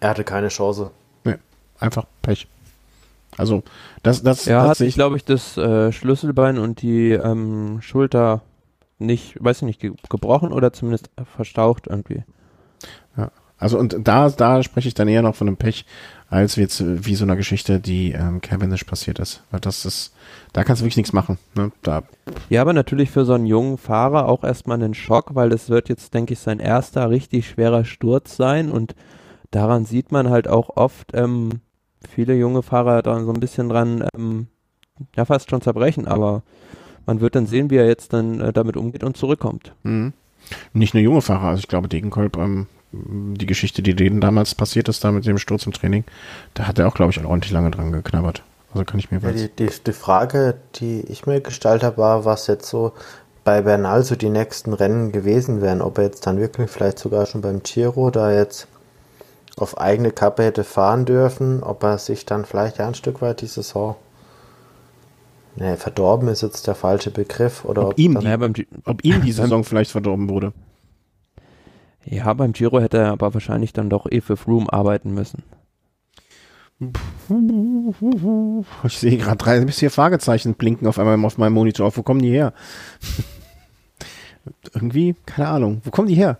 er 0.00 0.10
hatte 0.10 0.24
keine 0.24 0.48
Chance. 0.48 0.90
nee, 1.24 1.36
einfach 1.78 2.04
Pech. 2.22 2.46
Also 3.36 3.62
das, 4.02 4.22
das 4.22 4.44
Ja, 4.44 4.68
hat 4.68 4.76
sich, 4.76 4.94
glaube 4.94 5.16
ich, 5.16 5.24
das 5.24 5.56
äh, 5.56 5.92
Schlüsselbein 5.92 6.58
und 6.58 6.82
die 6.82 7.12
ähm, 7.12 7.80
Schulter 7.80 8.42
nicht, 8.98 9.42
weiß 9.42 9.58
ich 9.58 9.62
nicht, 9.62 9.80
ge 9.80 9.92
gebrochen 10.08 10.52
oder 10.52 10.72
zumindest 10.72 11.10
verstaucht 11.34 11.86
irgendwie. 11.88 12.22
ja, 13.16 13.30
also 13.58 13.78
und 13.78 13.96
da, 14.06 14.30
da 14.30 14.62
spreche 14.62 14.88
ich 14.88 14.94
dann 14.94 15.08
eher 15.08 15.22
noch 15.22 15.34
von 15.34 15.48
einem 15.48 15.56
Pech, 15.56 15.84
als 16.34 16.56
jetzt 16.56 16.82
wie 16.84 17.14
so 17.14 17.24
einer 17.24 17.36
Geschichte, 17.36 17.78
die 17.78 18.12
ähm, 18.12 18.40
Cavendish 18.40 18.84
passiert 18.84 19.20
ist. 19.20 19.44
Weil 19.50 19.60
das 19.60 19.84
ist, 19.84 20.12
da 20.52 20.64
kannst 20.64 20.82
du 20.82 20.84
wirklich 20.84 20.96
nichts 20.96 21.12
machen. 21.12 21.38
Ne? 21.54 21.70
Da, 21.82 22.02
Ja, 22.48 22.60
aber 22.60 22.72
natürlich 22.72 23.10
für 23.10 23.24
so 23.24 23.34
einen 23.34 23.46
jungen 23.46 23.78
Fahrer 23.78 24.28
auch 24.28 24.42
erstmal 24.42 24.82
einen 24.82 24.94
Schock, 24.94 25.34
weil 25.34 25.48
das 25.48 25.68
wird 25.70 25.88
jetzt, 25.88 26.12
denke 26.12 26.32
ich, 26.32 26.40
sein 26.40 26.58
erster 26.58 27.08
richtig 27.08 27.48
schwerer 27.48 27.84
Sturz 27.84 28.36
sein 28.36 28.70
und 28.70 28.96
daran 29.52 29.84
sieht 29.84 30.10
man 30.10 30.28
halt 30.28 30.48
auch 30.48 30.76
oft 30.76 31.12
ähm, 31.14 31.60
viele 32.08 32.34
junge 32.34 32.62
Fahrer 32.62 33.02
da 33.02 33.24
so 33.24 33.32
ein 33.32 33.40
bisschen 33.40 33.68
dran, 33.68 34.04
ähm, 34.16 34.48
ja 35.16 35.24
fast 35.24 35.50
schon 35.50 35.60
zerbrechen, 35.60 36.08
aber 36.08 36.42
man 37.06 37.20
wird 37.20 37.36
dann 37.36 37.46
sehen, 37.46 37.70
wie 37.70 37.76
er 37.76 37.86
jetzt 37.86 38.12
dann 38.12 38.40
äh, 38.40 38.52
damit 38.52 38.76
umgeht 38.76 39.04
und 39.04 39.16
zurückkommt. 39.16 39.72
Mhm. 39.84 40.12
Nicht 40.72 40.94
nur 40.94 41.02
junge 41.02 41.22
Fahrer, 41.22 41.48
also 41.48 41.60
ich 41.60 41.68
glaube, 41.68 41.88
Degenkolb, 41.88 42.36
ähm, 42.36 42.66
die 43.34 43.46
Geschichte, 43.46 43.82
die 43.82 43.94
denen 43.94 44.20
damals 44.20 44.54
passiert 44.54 44.88
ist, 44.88 45.02
da 45.04 45.10
mit 45.12 45.26
dem 45.26 45.38
Sturz 45.38 45.66
im 45.66 45.72
Training, 45.72 46.04
da 46.54 46.66
hat 46.66 46.78
er 46.78 46.88
auch, 46.88 46.94
glaube 46.94 47.12
ich, 47.12 47.24
ordentlich 47.24 47.52
lange 47.52 47.70
dran 47.70 47.92
geknabbert. 47.92 48.42
Also 48.72 48.84
kann 48.84 48.98
ich 48.98 49.10
mir 49.10 49.20
Ja, 49.20 49.30
die, 49.32 49.48
die, 49.48 49.68
die 49.86 49.92
Frage, 49.92 50.54
die 50.76 51.00
ich 51.02 51.26
mir 51.26 51.40
gestellt 51.40 51.82
habe, 51.82 51.98
war, 51.98 52.24
was 52.24 52.46
jetzt 52.48 52.68
so 52.68 52.92
bei 53.44 53.62
Bernal 53.62 54.02
so 54.02 54.16
die 54.16 54.30
nächsten 54.30 54.72
Rennen 54.72 55.12
gewesen 55.12 55.60
wären. 55.60 55.80
Ob 55.82 55.98
er 55.98 56.04
jetzt 56.04 56.26
dann 56.26 56.38
wirklich 56.40 56.70
vielleicht 56.70 56.98
sogar 56.98 57.26
schon 57.26 57.40
beim 57.42 57.62
Giro 57.62 58.10
da 58.10 58.32
jetzt 58.32 58.66
auf 59.56 59.78
eigene 59.78 60.10
Kappe 60.10 60.42
hätte 60.42 60.64
fahren 60.64 61.04
dürfen, 61.04 61.62
ob 61.62 61.82
er 61.84 61.98
sich 61.98 62.26
dann 62.26 62.44
vielleicht 62.44 62.78
ja 62.78 62.88
ein 62.88 62.94
Stück 62.94 63.20
weit 63.22 63.40
die 63.42 63.46
Saison 63.46 63.94
ne, 65.56 65.76
verdorben 65.76 66.28
ist 66.28 66.42
jetzt 66.42 66.66
der 66.66 66.74
falsche 66.74 67.10
Begriff 67.10 67.64
oder 67.64 67.82
Ob 67.82 67.90
ob, 67.92 67.98
ihm 67.98 68.18
die- 68.18 68.26
Ja, 68.26 68.36
beim, 68.36 68.52
Gi- 68.52 68.66
Ob 68.84 69.04
ihm 69.04 69.22
die 69.22 69.32
Saison 69.40 69.62
vielleicht 69.64 69.92
verdorben 69.92 70.28
wurde. 70.28 70.52
Ja, 72.06 72.32
beim 72.34 72.52
Giro 72.52 72.80
hätte 72.80 72.98
er 72.98 73.12
aber 73.12 73.34
wahrscheinlich 73.34 73.72
dann 73.72 73.90
doch 73.90 74.06
eh 74.10 74.20
für 74.20 74.36
Froome 74.36 74.72
arbeiten 74.72 75.12
müssen. 75.14 75.42
Ich 78.84 78.98
sehe 78.98 79.16
gerade 79.16 79.38
drei 79.38 79.60
bis 79.60 79.78
vier 79.78 79.90
Fragezeichen 79.90 80.54
blinken 80.54 80.86
auf 80.86 80.98
einmal 80.98 81.22
auf 81.24 81.38
meinem 81.38 81.54
Monitor. 81.54 81.96
Wo 81.96 82.02
kommen 82.02 82.20
die 82.20 82.30
her? 82.30 82.52
Irgendwie, 84.74 85.14
keine 85.24 85.48
Ahnung. 85.48 85.80
Wo 85.84 85.90
kommen 85.90 86.08
die 86.08 86.14
her? 86.14 86.38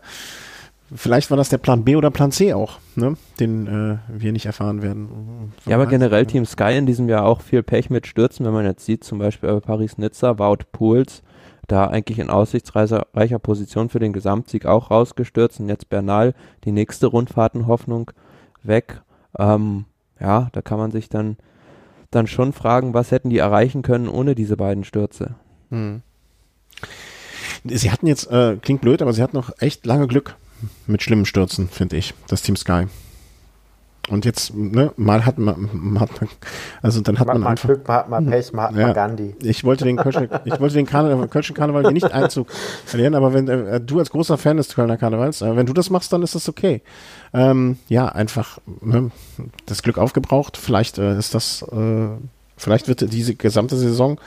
Vielleicht 0.94 1.30
war 1.30 1.36
das 1.36 1.48
der 1.48 1.58
Plan 1.58 1.84
B 1.84 1.96
oder 1.96 2.10
Plan 2.10 2.30
C 2.30 2.52
auch, 2.52 2.78
ne? 2.94 3.16
den 3.40 3.66
äh, 3.66 3.96
wir 4.08 4.32
nicht 4.32 4.46
erfahren 4.46 4.82
werden. 4.82 5.52
Ja, 5.66 5.76
aber 5.76 5.86
generell 5.86 6.26
Team 6.26 6.44
Sky 6.44 6.76
in 6.76 6.86
diesem 6.86 7.08
Jahr 7.08 7.24
auch 7.24 7.40
viel 7.40 7.62
Pech 7.62 7.88
mit 7.88 8.06
Stürzen, 8.06 8.44
wenn 8.44 8.52
man 8.52 8.66
jetzt 8.66 8.84
sieht, 8.84 9.02
zum 9.02 9.18
Beispiel 9.18 9.48
bei 9.48 9.60
Paris-Nizza, 9.60 10.38
Wout 10.38 10.64
Pools, 10.72 11.22
da 11.66 11.86
eigentlich 11.86 12.18
in 12.18 12.30
aussichtsreicher 12.30 13.38
Position 13.38 13.88
für 13.88 13.98
den 13.98 14.12
Gesamtsieg 14.12 14.66
auch 14.66 14.90
rausgestürzt 14.90 15.60
und 15.60 15.68
jetzt 15.68 15.88
Bernal, 15.88 16.34
die 16.64 16.72
nächste 16.72 17.06
Rundfahrtenhoffnung 17.06 18.10
weg. 18.62 19.02
Ähm, 19.38 19.84
ja, 20.20 20.48
da 20.52 20.62
kann 20.62 20.78
man 20.78 20.90
sich 20.90 21.08
dann, 21.08 21.36
dann 22.10 22.26
schon 22.26 22.52
fragen, 22.52 22.94
was 22.94 23.10
hätten 23.10 23.30
die 23.30 23.38
erreichen 23.38 23.82
können 23.82 24.08
ohne 24.08 24.34
diese 24.34 24.56
beiden 24.56 24.84
Stürze. 24.84 25.34
Hm. 25.70 26.02
Sie 27.64 27.90
hatten 27.90 28.06
jetzt, 28.06 28.30
äh, 28.30 28.56
klingt 28.60 28.82
blöd, 28.82 29.00
aber 29.00 29.12
sie 29.12 29.22
hatten 29.22 29.36
noch 29.36 29.50
echt 29.58 29.86
lange 29.86 30.06
Glück 30.06 30.36
mit 30.86 31.02
schlimmen 31.02 31.26
Stürzen, 31.26 31.68
finde 31.68 31.96
ich, 31.96 32.14
das 32.28 32.42
Team 32.42 32.56
Sky. 32.56 32.86
Und 34.10 34.26
jetzt, 34.26 34.54
ne, 34.54 34.92
mal 34.96 35.24
hat 35.24 35.38
man, 35.38 35.68
man 35.72 36.00
hat 36.00 36.20
man, 36.20 36.28
also 36.82 37.00
dann 37.00 37.18
hat 37.18 37.26
man, 37.26 37.36
man 37.36 37.42
man 37.42 37.50
einfach. 37.52 37.68
Glück, 37.68 37.88
man 37.88 37.96
hat 37.96 38.08
mal 38.10 38.22
Pech, 38.22 38.52
man 38.52 38.64
hat 38.66 38.74
Ja. 38.76 38.86
mal 38.88 38.92
Gandhi. 38.92 39.34
Ich 39.42 39.64
wollte 39.64 39.84
den, 39.84 39.96
Kölschen, 39.96 40.28
ich 40.44 40.60
wollte 40.60 40.74
den 40.74 40.86
Karneval, 40.86 41.28
Kölschen 41.28 41.54
Karneval 41.56 41.90
nicht 41.92 42.12
Einzug 42.12 42.48
verlieren, 42.84 43.14
aber 43.14 43.32
wenn 43.32 43.48
äh, 43.48 43.80
du 43.80 43.98
als 43.98 44.10
großer 44.10 44.36
Fan 44.36 44.58
des 44.58 44.74
Kölner 44.74 44.98
Karnevals, 44.98 45.40
äh, 45.40 45.56
wenn 45.56 45.64
du 45.66 45.72
das 45.72 45.88
machst, 45.88 46.12
dann 46.12 46.22
ist 46.22 46.34
das 46.34 46.48
okay. 46.48 46.82
Ähm, 47.32 47.78
ja, 47.88 48.08
einfach 48.08 48.58
ne, 48.82 49.10
das 49.66 49.82
Glück 49.82 49.96
aufgebraucht. 49.96 50.56
Vielleicht 50.58 50.98
äh, 50.98 51.18
ist 51.18 51.34
das, 51.34 51.62
äh, 51.62 52.08
vielleicht 52.58 52.88
wird 52.88 53.10
diese 53.12 53.34
gesamte 53.34 53.76
Saison 53.76 54.20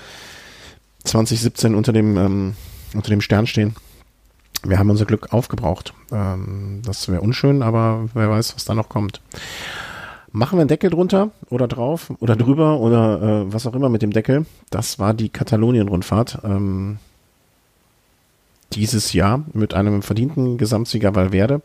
2017 1.04 1.76
unter 1.76 1.94
dem 1.94 2.18
ähm, 2.18 2.54
unter 2.94 3.10
dem 3.10 3.22
Stern 3.22 3.48
stehen. 3.48 3.76
Wir 4.64 4.80
haben 4.80 4.90
unser 4.90 5.06
Glück 5.06 5.34
aufgebraucht. 5.34 5.94
Ähm, 6.12 6.82
das 6.86 7.08
wäre 7.08 7.22
unschön, 7.22 7.62
aber 7.62 8.10
wer 8.14 8.30
weiß, 8.30 8.56
was 8.56 8.66
da 8.66 8.74
noch 8.74 8.90
kommt. 8.90 9.22
Machen 10.32 10.58
wir 10.58 10.62
einen 10.62 10.68
Deckel 10.68 10.90
drunter 10.90 11.32
oder 11.50 11.68
drauf 11.68 12.12
oder 12.20 12.36
drüber 12.36 12.80
oder 12.80 13.22
äh, 13.22 13.54
was 13.54 13.66
auch 13.66 13.76
immer 13.76 13.90
mit 13.90 14.02
dem 14.02 14.12
Deckel. 14.12 14.46
Das 14.70 15.00
war 15.00 15.14
die 15.14 15.30
Katalonien-Rundfahrt 15.30 16.40
ähm, 16.44 16.98
dieses 18.74 19.14
Jahr 19.14 19.44
mit 19.54 19.74
einem 19.74 20.02
verdienten 20.02 20.58
Gesamtsieger 20.58 21.16
Valverde 21.16 21.62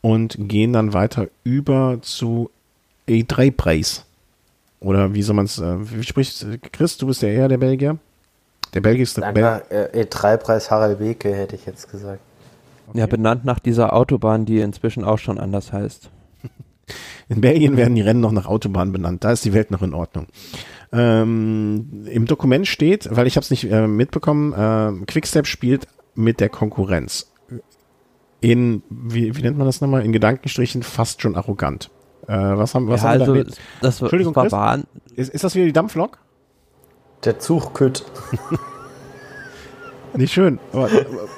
und 0.00 0.36
gehen 0.38 0.72
dann 0.72 0.92
weiter 0.92 1.28
über 1.44 1.98
zu 2.02 2.50
E3-Preis. 3.08 4.04
Oder 4.80 5.14
wie 5.14 5.22
soll 5.22 5.36
man 5.36 5.46
es, 5.46 5.58
äh, 5.58 5.76
wie 5.96 6.02
spricht 6.02 6.46
Chris, 6.72 6.96
du 6.98 7.06
bist 7.06 7.22
ja 7.22 7.28
eher 7.28 7.48
der 7.48 7.58
Belgier? 7.58 7.98
Der 8.74 8.80
Belgier 8.80 9.02
ist 9.02 9.16
der 9.16 9.32
Bel 9.32 9.44
Einfach 9.44 9.70
äh, 9.70 10.02
E3-Preis 10.04 10.70
Harald 10.70 10.98
Beke, 10.98 11.34
hätte 11.34 11.56
ich 11.56 11.66
jetzt 11.66 11.90
gesagt. 11.90 12.20
Ja, 12.94 13.06
benannt 13.06 13.44
nach 13.44 13.58
dieser 13.58 13.92
Autobahn, 13.92 14.44
die 14.44 14.60
inzwischen 14.60 15.04
auch 15.04 15.18
schon 15.18 15.38
anders 15.38 15.72
heißt. 15.72 16.10
In 17.28 17.40
Belgien 17.40 17.76
werden 17.76 17.94
die 17.94 18.02
Rennen 18.02 18.20
noch 18.20 18.32
nach 18.32 18.46
Autobahnen 18.46 18.92
benannt. 18.92 19.24
Da 19.24 19.32
ist 19.32 19.44
die 19.44 19.52
Welt 19.54 19.70
noch 19.70 19.82
in 19.82 19.94
Ordnung. 19.94 20.26
Ähm, 20.92 22.06
Im 22.10 22.26
Dokument 22.26 22.66
steht, 22.66 23.08
weil 23.10 23.26
ich 23.26 23.36
habe 23.36 23.44
es 23.44 23.50
nicht 23.50 23.64
äh, 23.70 23.86
mitbekommen, 23.86 24.52
äh, 24.52 25.04
Quickstep 25.06 25.46
spielt 25.46 25.86
mit 26.14 26.40
der 26.40 26.50
Konkurrenz. 26.50 27.32
In, 28.40 28.82
wie, 28.90 29.34
wie 29.36 29.42
nennt 29.42 29.56
man 29.56 29.66
das 29.66 29.80
nochmal? 29.80 30.04
In 30.04 30.12
Gedankenstrichen 30.12 30.82
fast 30.82 31.22
schon 31.22 31.36
arrogant. 31.36 31.90
Äh, 32.26 32.32
was 32.34 32.74
haben, 32.74 32.88
was 32.88 33.02
ja, 33.02 33.10
haben 33.10 33.20
wir 33.20 33.26
also 33.26 33.34
da? 33.34 33.56
das, 33.80 34.00
war- 34.00 34.06
Entschuldigung, 34.06 34.34
das 34.34 34.52
war 34.52 34.76
Chris? 34.76 34.86
Ist, 35.16 35.34
ist 35.34 35.44
das 35.44 35.54
wieder 35.54 35.64
die 35.66 35.72
Dampflok? 35.72 36.18
Der 37.24 37.38
Zugkütt. 37.38 38.04
Nicht 40.14 40.32
schön. 40.32 40.58
Aber, 40.72 40.90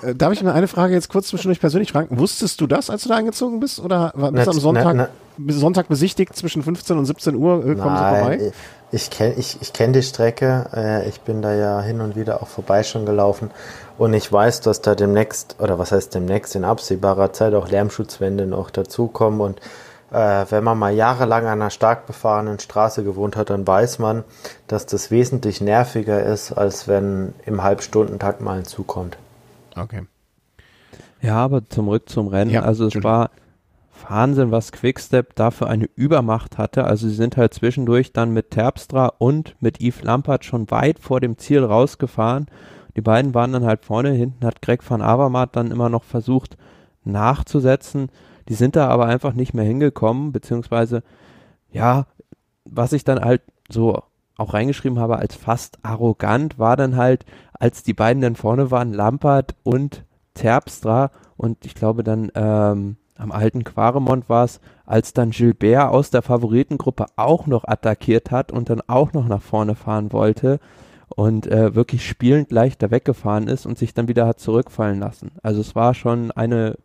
äh, 0.03 0.15
darf 0.15 0.33
ich 0.33 0.43
mal 0.43 0.53
eine 0.53 0.67
Frage 0.67 0.95
jetzt 0.95 1.09
kurz 1.09 1.29
zwischendurch 1.29 1.61
persönlich 1.61 1.93
fragen? 1.93 2.19
Wusstest 2.19 2.61
du 2.61 2.67
das, 2.67 2.91
als 2.91 3.05
du 3.05 3.09
da 3.09 3.17
eingezogen 3.17 3.61
bist? 3.61 3.79
Oder 3.79 4.13
war 4.15 4.33
das 4.33 4.49
am 4.49 4.59
Sonntag? 4.59 4.95
Na, 4.97 5.09
Sonntag 5.49 5.89
besichtigt 5.89 6.35
zwischen 6.37 6.63
15 6.63 6.99
und 6.99 7.05
17 7.05 7.37
Uhr? 7.37 7.59
Äh, 7.59 7.75
kommen 7.75 7.95
Nein, 7.95 8.15
Sie 8.15 8.21
vorbei? 8.21 8.53
Ich 8.91 9.11
kenne 9.11 9.35
ich, 9.35 9.59
ich 9.61 9.73
kenn 9.73 9.93
die 9.93 10.03
Strecke. 10.03 10.67
Äh, 10.75 11.09
ich 11.09 11.21
bin 11.21 11.43
da 11.43 11.55
ja 11.55 11.81
hin 11.83 12.01
und 12.01 12.17
wieder 12.17 12.43
auch 12.43 12.49
vorbei 12.49 12.83
schon 12.83 13.07
gelaufen. 13.07 13.51
Und 13.97 14.13
ich 14.15 14.33
weiß, 14.33 14.61
dass 14.61 14.81
da 14.81 14.95
demnächst, 14.95 15.57
oder 15.61 15.79
was 15.79 15.93
heißt 15.93 16.15
demnächst, 16.15 16.57
in 16.57 16.65
absehbarer 16.65 17.33
Zeit 17.33 17.55
auch 17.55 17.69
Lärmschutzwände 17.69 18.47
noch 18.47 18.71
dazukommen. 18.71 19.41
Und 19.41 19.61
äh, 20.15 20.47
wenn 20.51 20.63
man 20.63 20.79
mal 20.79 20.95
jahrelang 20.95 21.47
an 21.47 21.61
einer 21.61 21.71
stark 21.71 22.07
befahrenen 22.07 22.61
Straße 22.61 23.03
gewohnt 23.03 23.37
hat, 23.37 23.51
dann 23.51 23.67
weiß 23.67 23.99
man, 23.99 24.25
dass 24.69 24.87
das 24.87 25.11
wesentlich 25.11 25.61
nerviger 25.61 26.23
ist, 26.23 26.53
als 26.53 26.87
wenn 26.87 27.35
im 27.45 27.63
Halbstundentakt 27.63 28.41
mal 28.41 28.59
ein 28.59 28.65
Zug 28.65 28.87
kommt. 28.87 29.19
Okay. 29.77 30.03
Ja, 31.21 31.37
aber 31.37 31.69
zurück 31.69 32.09
zum 32.09 32.29
Rennen. 32.29 32.51
Ja, 32.51 32.63
also 32.63 32.87
es 32.87 33.03
war 33.03 33.31
Wahnsinn, 34.09 34.51
was 34.51 34.73
Quickstep 34.73 35.35
dafür 35.35 35.69
eine 35.69 35.89
Übermacht 35.97 36.59
hatte. 36.59 36.85
Also 36.85 37.09
sie 37.09 37.15
sind 37.15 37.37
halt 37.37 37.55
zwischendurch 37.55 38.13
dann 38.13 38.33
mit 38.33 38.51
Terpstra 38.51 39.13
und 39.19 39.57
mit 39.61 39.81
Yves 39.81 40.03
Lampert 40.03 40.45
schon 40.45 40.71
weit 40.71 40.99
vor 41.01 41.21
dem 41.21 41.39
Ziel 41.39 41.65
rausgefahren. 41.65 42.47
Die 42.97 43.01
beiden 43.01 43.35
waren 43.35 43.53
dann 43.53 43.65
halt 43.65 43.85
vorne, 43.85 44.11
hinten 44.11 44.47
hat 44.47 44.63
Greg 44.63 44.89
van 44.89 45.03
Avermaet 45.03 45.57
dann 45.57 45.73
immer 45.73 45.89
noch 45.89 46.05
versucht 46.05 46.57
nachzusetzen. 47.05 48.11
Die 48.49 48.55
sind 48.55 48.77
da 48.77 48.89
aber 48.89 49.07
einfach 49.07 49.33
nicht 49.33 49.55
mehr 49.55 49.65
hingekommen, 49.65 50.33
beziehungsweise, 50.33 51.03
ja, 51.71 52.07
was 52.65 52.93
ich 52.93 53.05
dann 53.05 53.25
halt 53.25 53.43
so 53.69 54.03
auch 54.37 54.55
reingeschrieben 54.55 54.99
habe 54.99 55.19
als 55.19 55.35
fast 55.35 55.79
arrogant, 55.83 56.59
war 56.59 56.77
dann 56.77 56.97
halt, 56.97 57.25
als 57.53 57.83
die 57.83 57.95
beiden 57.95 58.23
dann 58.23 58.37
vorne 58.37 58.71
waren, 58.71 58.93
Lampert 58.93 59.55
und 59.63 60.05
Terpstra 60.35 61.11
und 61.37 61.65
ich 61.65 61.75
glaube 61.75 62.03
dann 62.03 62.31
ähm, 62.35 62.97
am 63.17 63.31
alten 63.31 63.63
Quaremont 63.63 64.29
war 64.29 64.45
es, 64.45 64.61
als 64.87 65.13
dann 65.13 65.31
Gilbert 65.31 65.91
aus 65.91 66.11
der 66.11 66.23
Favoritengruppe 66.23 67.07
auch 67.17 67.47
noch 67.47 67.65
attackiert 67.65 68.31
hat 68.31 68.51
und 68.51 68.71
dann 68.71 68.83
auch 68.87 69.13
noch 69.13 69.29
nach 69.29 69.43
vorne 69.43 69.77
fahren 69.77 70.13
wollte 70.13 70.59
und 71.09 71.47
äh, 71.47 71.75
wirklich 71.75 72.07
spielend 72.07 72.51
leichter 72.51 72.91
weggefahren 72.91 73.47
ist 73.47 73.67
und 73.67 73.79
sich 73.79 73.95
dann 73.95 74.09
wieder 74.09 74.27
hat 74.27 74.41
zurückfallen 74.41 74.99
lassen. 74.99 75.33
Also 75.43 75.61
es 75.61 75.77
war 75.77 75.95
schon 75.95 76.33
eine 76.33 76.77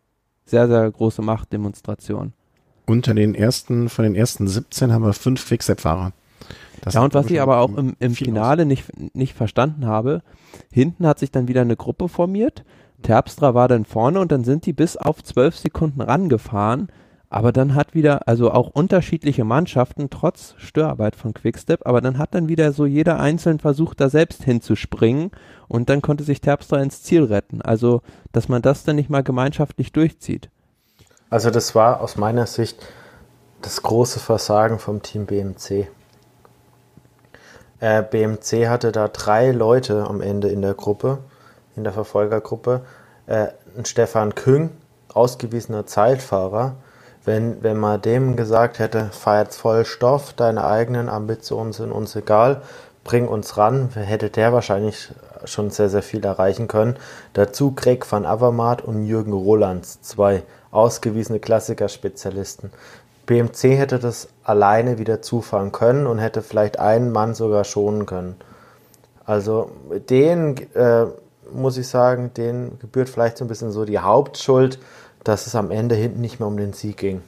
sehr, 0.44 0.68
sehr 0.68 0.90
große 0.90 1.22
Machtdemonstration. 1.22 2.32
Unter 2.86 3.14
den 3.14 3.34
ersten, 3.34 3.88
von 3.88 4.04
den 4.04 4.14
ersten 4.14 4.48
17 4.48 4.92
haben 4.92 5.04
wir 5.04 5.12
fünf 5.12 5.46
Quickstep-Fahrer. 5.46 6.12
Das 6.80 6.94
ja, 6.94 7.02
und 7.02 7.14
was 7.14 7.26
ich 7.26 7.40
aber 7.40 7.58
auch 7.58 7.76
im, 7.76 7.94
im 8.00 8.14
Finale 8.14 8.64
nicht, 8.64 8.86
nicht 9.14 9.34
verstanden 9.34 9.86
habe, 9.86 10.22
hinten 10.72 11.06
hat 11.06 11.18
sich 11.18 11.30
dann 11.30 11.46
wieder 11.46 11.60
eine 11.60 11.76
Gruppe 11.76 12.08
formiert, 12.08 12.64
Terpstra 13.02 13.54
war 13.54 13.68
dann 13.68 13.84
vorne 13.84 14.20
und 14.20 14.32
dann 14.32 14.44
sind 14.44 14.66
die 14.66 14.72
bis 14.72 14.96
auf 14.96 15.22
zwölf 15.22 15.56
Sekunden 15.56 16.00
rangefahren, 16.00 16.88
aber 17.30 17.52
dann 17.52 17.76
hat 17.76 17.94
wieder, 17.94 18.26
also 18.26 18.50
auch 18.50 18.70
unterschiedliche 18.70 19.44
Mannschaften, 19.44 20.10
trotz 20.10 20.54
Störarbeit 20.58 21.14
von 21.14 21.32
Quickstep, 21.32 21.86
aber 21.86 22.00
dann 22.00 22.18
hat 22.18 22.34
dann 22.34 22.48
wieder 22.48 22.72
so 22.72 22.86
jeder 22.86 23.20
einzeln 23.20 23.60
versucht, 23.60 24.00
da 24.00 24.10
selbst 24.10 24.42
hinzuspringen 24.42 25.30
und 25.68 25.88
dann 25.88 26.02
konnte 26.02 26.24
sich 26.24 26.40
Terpstra 26.40 26.82
ins 26.82 27.04
Ziel 27.04 27.22
retten. 27.22 27.62
Also, 27.62 28.02
dass 28.32 28.48
man 28.48 28.62
das 28.62 28.82
dann 28.82 28.96
nicht 28.96 29.10
mal 29.10 29.22
gemeinschaftlich 29.22 29.92
durchzieht. 29.92 30.50
Also 31.30 31.50
das 31.50 31.76
war 31.76 32.00
aus 32.00 32.16
meiner 32.16 32.46
Sicht 32.46 32.84
das 33.62 33.80
große 33.82 34.18
Versagen 34.18 34.80
vom 34.80 35.00
Team 35.00 35.26
BMC. 35.26 35.86
Äh, 37.78 38.02
BMC 38.02 38.68
hatte 38.68 38.90
da 38.90 39.06
drei 39.06 39.52
Leute 39.52 40.04
am 40.08 40.20
Ende 40.20 40.48
in 40.48 40.62
der 40.62 40.74
Gruppe, 40.74 41.18
in 41.76 41.84
der 41.84 41.92
Verfolgergruppe. 41.92 42.80
Äh, 43.26 43.48
Stefan 43.84 44.34
Küng, 44.34 44.70
ausgewiesener 45.14 45.86
Zeitfahrer. 45.86 46.74
Wenn, 47.30 47.62
wenn 47.62 47.76
man 47.76 48.02
dem 48.02 48.34
gesagt 48.34 48.80
hätte, 48.80 49.10
fahr 49.12 49.42
jetzt 49.42 49.54
voll 49.54 49.84
Stoff, 49.84 50.32
deine 50.32 50.64
eigenen 50.64 51.08
Ambitionen 51.08 51.72
sind 51.72 51.92
uns 51.92 52.16
egal, 52.16 52.60
bring 53.04 53.28
uns 53.28 53.56
ran, 53.56 53.90
hätte 53.94 54.30
der 54.30 54.52
wahrscheinlich 54.52 55.12
schon 55.44 55.70
sehr, 55.70 55.88
sehr 55.88 56.02
viel 56.02 56.24
erreichen 56.24 56.66
können. 56.66 56.96
Dazu 57.32 57.70
Greg 57.70 58.10
van 58.10 58.26
Avermaet 58.26 58.82
und 58.82 59.04
Jürgen 59.06 59.32
Rolands, 59.32 60.02
zwei 60.02 60.42
ausgewiesene 60.72 61.38
Klassikerspezialisten. 61.38 62.72
BMC 63.26 63.76
hätte 63.78 64.00
das 64.00 64.26
alleine 64.42 64.98
wieder 64.98 65.22
zufahren 65.22 65.70
können 65.70 66.08
und 66.08 66.18
hätte 66.18 66.42
vielleicht 66.42 66.80
einen 66.80 67.12
Mann 67.12 67.34
sogar 67.34 67.62
schonen 67.62 68.06
können. 68.06 68.34
Also 69.24 69.70
den 70.08 70.56
äh, 70.74 71.06
muss 71.52 71.76
ich 71.76 71.86
sagen, 71.86 72.32
den 72.34 72.76
gebührt 72.80 73.08
vielleicht 73.08 73.38
so 73.38 73.44
ein 73.44 73.48
bisschen 73.48 73.70
so 73.70 73.84
die 73.84 74.00
Hauptschuld, 74.00 74.80
dass 75.24 75.46
es 75.46 75.54
am 75.54 75.70
Ende 75.70 75.94
hinten 75.94 76.20
nicht 76.20 76.40
mehr 76.40 76.48
um 76.48 76.56
den 76.56 76.72
Sieg 76.72 76.96
ging. 76.96 77.22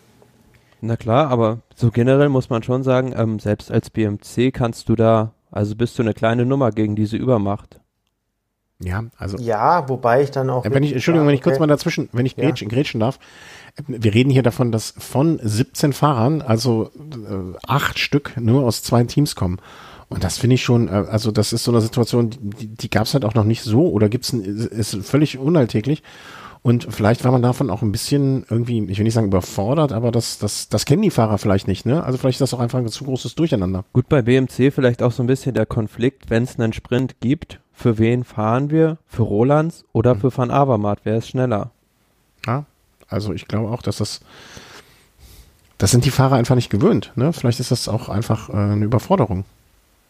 Na 0.80 0.96
klar, 0.96 1.28
aber 1.28 1.58
so 1.76 1.90
generell 1.90 2.28
muss 2.28 2.50
man 2.50 2.62
schon 2.62 2.82
sagen, 2.82 3.14
ähm, 3.16 3.38
selbst 3.38 3.70
als 3.70 3.90
BMC 3.90 4.50
kannst 4.52 4.88
du 4.88 4.96
da, 4.96 5.32
also 5.50 5.76
bist 5.76 5.98
du 5.98 6.02
eine 6.02 6.14
kleine 6.14 6.44
Nummer 6.44 6.72
gegen 6.72 6.96
diese 6.96 7.16
Übermacht. 7.16 7.78
Ja, 8.80 9.04
also. 9.16 9.38
Ja, 9.38 9.88
wobei 9.88 10.22
ich 10.22 10.32
dann 10.32 10.50
auch. 10.50 10.64
Wenn 10.64 10.82
ich, 10.82 10.92
Entschuldigung, 10.92 11.28
wenn 11.28 11.34
ich 11.34 11.42
kurz 11.42 11.60
mal 11.60 11.68
dazwischen, 11.68 12.08
wenn 12.12 12.26
ich 12.26 12.36
Ja. 12.36 12.44
grätschen, 12.44 12.68
grätschen 12.68 12.98
darf. 12.98 13.20
Wir 13.86 14.12
reden 14.12 14.30
hier 14.30 14.42
davon, 14.42 14.72
dass 14.72 14.92
von 14.98 15.38
17 15.40 15.92
Fahrern, 15.92 16.42
also 16.42 16.90
äh, 16.96 17.56
acht 17.66 17.98
Stück 17.98 18.32
nur 18.38 18.64
aus 18.64 18.82
zwei 18.82 19.04
Teams 19.04 19.36
kommen. 19.36 19.60
Und 20.08 20.24
das 20.24 20.36
finde 20.36 20.54
ich 20.54 20.62
schon, 20.64 20.88
äh, 20.88 21.04
also 21.08 21.30
das 21.30 21.52
ist 21.52 21.64
so 21.64 21.70
eine 21.70 21.80
Situation, 21.80 22.30
die, 22.30 22.66
die 22.66 22.90
gab 22.90 23.04
es 23.04 23.14
halt 23.14 23.24
auch 23.24 23.34
noch 23.34 23.44
nicht 23.44 23.62
so 23.62 23.88
oder 23.88 24.08
gibt's 24.08 24.32
ein, 24.32 24.42
ist 24.44 24.96
völlig 24.96 25.38
unalltäglich. 25.38 26.02
Und 26.62 26.86
vielleicht 26.90 27.24
war 27.24 27.32
man 27.32 27.42
davon 27.42 27.70
auch 27.70 27.82
ein 27.82 27.90
bisschen 27.90 28.46
irgendwie, 28.48 28.84
ich 28.84 28.98
will 28.98 29.04
nicht 29.04 29.14
sagen 29.14 29.26
überfordert, 29.26 29.92
aber 29.92 30.12
das, 30.12 30.38
das, 30.38 30.68
das 30.68 30.84
kennen 30.84 31.02
die 31.02 31.10
Fahrer 31.10 31.38
vielleicht 31.38 31.66
nicht, 31.66 31.86
ne? 31.86 32.04
Also 32.04 32.18
vielleicht 32.18 32.36
ist 32.36 32.52
das 32.52 32.54
auch 32.54 32.62
einfach 32.62 32.78
ein 32.78 32.88
zu 32.88 33.04
großes 33.04 33.34
Durcheinander. 33.34 33.84
Gut, 33.92 34.08
bei 34.08 34.22
BMC 34.22 34.72
vielleicht 34.72 35.02
auch 35.02 35.10
so 35.10 35.24
ein 35.24 35.26
bisschen 35.26 35.54
der 35.54 35.66
Konflikt, 35.66 36.30
wenn 36.30 36.44
es 36.44 36.58
einen 36.60 36.72
Sprint 36.72 37.16
gibt, 37.20 37.58
für 37.72 37.98
wen 37.98 38.22
fahren 38.22 38.70
wir? 38.70 38.98
Für 39.08 39.22
Rolands 39.22 39.84
oder 39.92 40.14
für 40.14 40.36
Van 40.36 40.52
Avermaet? 40.52 41.00
Wer 41.02 41.16
ist 41.16 41.28
schneller? 41.28 41.72
Ja, 42.46 42.64
also 43.08 43.32
ich 43.32 43.48
glaube 43.48 43.70
auch, 43.70 43.82
dass 43.82 43.96
das, 43.96 44.20
das 45.78 45.90
sind 45.90 46.04
die 46.04 46.10
Fahrer 46.10 46.36
einfach 46.36 46.54
nicht 46.54 46.70
gewöhnt. 46.70 47.12
Ne? 47.16 47.32
Vielleicht 47.32 47.58
ist 47.58 47.72
das 47.72 47.88
auch 47.88 48.08
einfach 48.08 48.50
äh, 48.50 48.52
eine 48.52 48.84
Überforderung. 48.84 49.44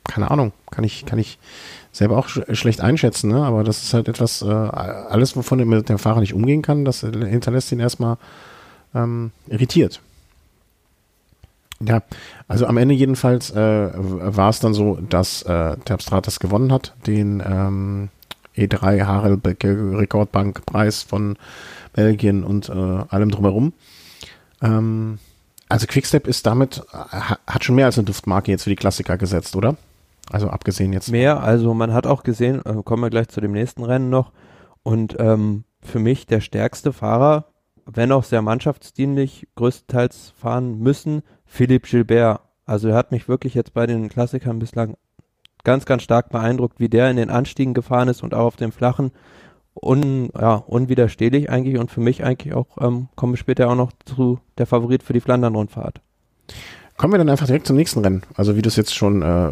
Keine 0.05 0.31
Ahnung, 0.31 0.53
kann 0.71 0.85
ich, 0.85 1.07
kann 1.07 1.19
ich 1.19 1.39
selber 1.93 2.17
auch 2.17 2.29
sch 2.29 2.41
schlecht 2.53 2.81
einschätzen, 2.81 3.31
ne? 3.31 3.45
aber 3.45 3.63
das 3.65 3.83
ist 3.83 3.95
halt 3.95 4.09
etwas, 4.09 4.43
äh, 4.43 4.47
alles, 4.47 5.37
wovon 5.37 5.85
der 5.85 5.99
Fahrer 5.99 6.21
nicht 6.21 6.35
umgehen 6.35 6.63
kann, 6.63 6.85
das 6.85 7.01
hinterlässt 7.01 7.71
ihn 7.71 7.81
erstmal 7.81 8.17
ähm, 8.95 9.31
irritiert. 9.47 10.01
Ja, 11.81 12.03
also 12.49 12.67
am 12.67 12.77
Ende 12.77 12.95
jedenfalls 12.95 13.51
äh, 13.51 13.91
war 13.95 14.51
es 14.51 14.61
dann 14.61 14.73
so, 14.73 14.99
dass 15.09 15.43
äh, 15.43 15.77
Terpstratus 15.85 16.39
gewonnen 16.39 16.73
hat, 16.73 16.95
den 17.07 17.43
ähm, 17.45 18.09
E3 18.57 19.05
Harelbeke 19.05 19.99
Rekordbankpreis 19.99 21.03
von 21.03 21.37
Belgien 21.93 22.45
und 22.45 22.69
äh, 22.69 22.73
allem 22.73 23.31
drumherum. 23.31 23.73
Ähm, 24.63 25.19
also 25.69 25.87
Quickstep 25.87 26.27
ist 26.29 26.47
damit, 26.47 26.83
ha, 26.93 27.39
hat 27.47 27.65
schon 27.65 27.75
mehr 27.75 27.87
als 27.87 27.99
eine 27.99 28.05
Duftmarke 28.05 28.51
jetzt 28.51 28.65
für 28.65 28.71
die 28.71 28.77
Klassiker 28.77 29.19
gesetzt, 29.19 29.57
oder? 29.57 29.77
Also 30.33 30.49
abgesehen 30.49 30.93
jetzt. 30.93 31.13
Mehr, 31.13 31.43
also 31.43 31.75
man 31.75 31.93
hat 31.93 32.07
auch 32.07 32.23
gesehen, 32.23 32.63
äh, 32.65 32.83
kommen 32.83 33.03
wir 33.03 33.11
gleich 33.11 33.29
zu 33.29 33.41
dem 33.41 33.53
nächsten 33.53 33.85
Rennen 33.85 34.09
noch. 34.09 34.33
Und 34.83 35.17
ähm, 35.19 35.65
für 35.83 35.99
mich 35.99 36.27
der 36.27 36.41
stärkste 36.41 36.93
Fahrer, 36.93 37.47
wenn 37.85 38.13
auch 38.13 38.25
sehr 38.25 38.41
mannschaftsdienlich, 38.41 39.47
größtenteils 39.57 40.33
fahren 40.37 40.79
müssen, 40.79 41.23
Philippe 41.45 41.89
Gilbert. 41.89 42.41
Also 42.65 42.89
er 42.89 42.95
hat 42.95 43.13
mich 43.13 43.29
wirklich 43.29 43.55
jetzt 43.55 43.75
bei 43.75 43.87
den 43.87 44.09
Klassikern 44.09 44.59
bislang 44.59 44.97
ganz, 45.65 45.85
ganz 45.85 46.03
stark 46.03 46.31
beeindruckt, 46.31 46.81
wie 46.81 46.89
der 46.89 47.11
in 47.11 47.17
den 47.17 47.31
Anstiegen 47.31 47.75
gefahren 47.75 48.09
ist 48.09 48.23
und 48.23 48.35
auch 48.35 48.47
auf 48.47 48.57
dem 48.57 48.73
flachen. 48.73 49.13
Un, 49.75 50.31
ja, 50.39 50.55
unwiderstehlich 50.55 51.51
eigentlich 51.51 51.79
und 51.79 51.91
für 51.91 52.01
mich 52.01 52.25
eigentlich 52.25 52.55
auch, 52.55 52.67
ähm, 52.81 53.09
kommen 53.17 53.33
wir 53.33 53.39
später 53.39 53.71
auch 53.71 53.75
noch 53.75 53.93
zu 54.05 54.39
der 54.59 54.67
Favorit 54.67 55.03
für 55.03 55.15
die 55.15 55.21
Flandern-Rundfahrt. 55.21 56.01
Kommen 56.97 57.13
wir 57.13 57.19
dann 57.19 57.31
einfach 57.31 57.47
direkt 57.47 57.67
zum 57.67 57.77
nächsten 57.77 58.01
Rennen. 58.01 58.23
Also 58.35 58.57
wie 58.57 58.63
du 58.63 58.69
es 58.69 58.77
jetzt 58.77 58.95
schon, 58.95 59.23
äh, 59.23 59.51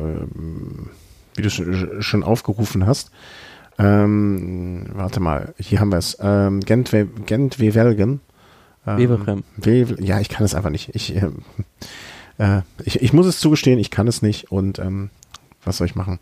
wie 1.35 1.43
du 1.43 1.49
es 1.49 2.05
schon 2.05 2.23
aufgerufen 2.23 2.87
hast. 2.87 3.11
Ähm, 3.79 4.87
warte 4.93 5.21
mal, 5.21 5.55
hier 5.59 5.81
haben 5.81 5.91
wir 5.91 5.99
es. 5.99 6.19
Ähm, 6.21 6.61
Gent, 6.61 6.95
Gent 7.27 7.59
Wevelgen. 7.59 8.21
Ähm, 8.87 8.99
Wevelgem. 8.99 9.45
Wevel, 9.57 10.05
ja, 10.05 10.21
ich 10.21 10.29
kann 10.29 10.45
es 10.45 10.55
einfach 10.55 10.71
nicht. 10.71 10.95
Ich, 10.95 11.17
äh, 11.17 11.31
äh, 12.39 12.63
ich, 12.85 13.01
ich 13.01 13.13
muss 13.13 13.27
es 13.27 13.41
zugestehen, 13.41 13.79
ich 13.79 13.91
kann 13.91 14.07
es 14.07 14.21
nicht 14.23 14.53
und 14.53 14.79
ähm, 14.79 15.11
was 15.65 15.77
soll 15.77 15.87
ich 15.87 15.95
machen? 15.95 16.19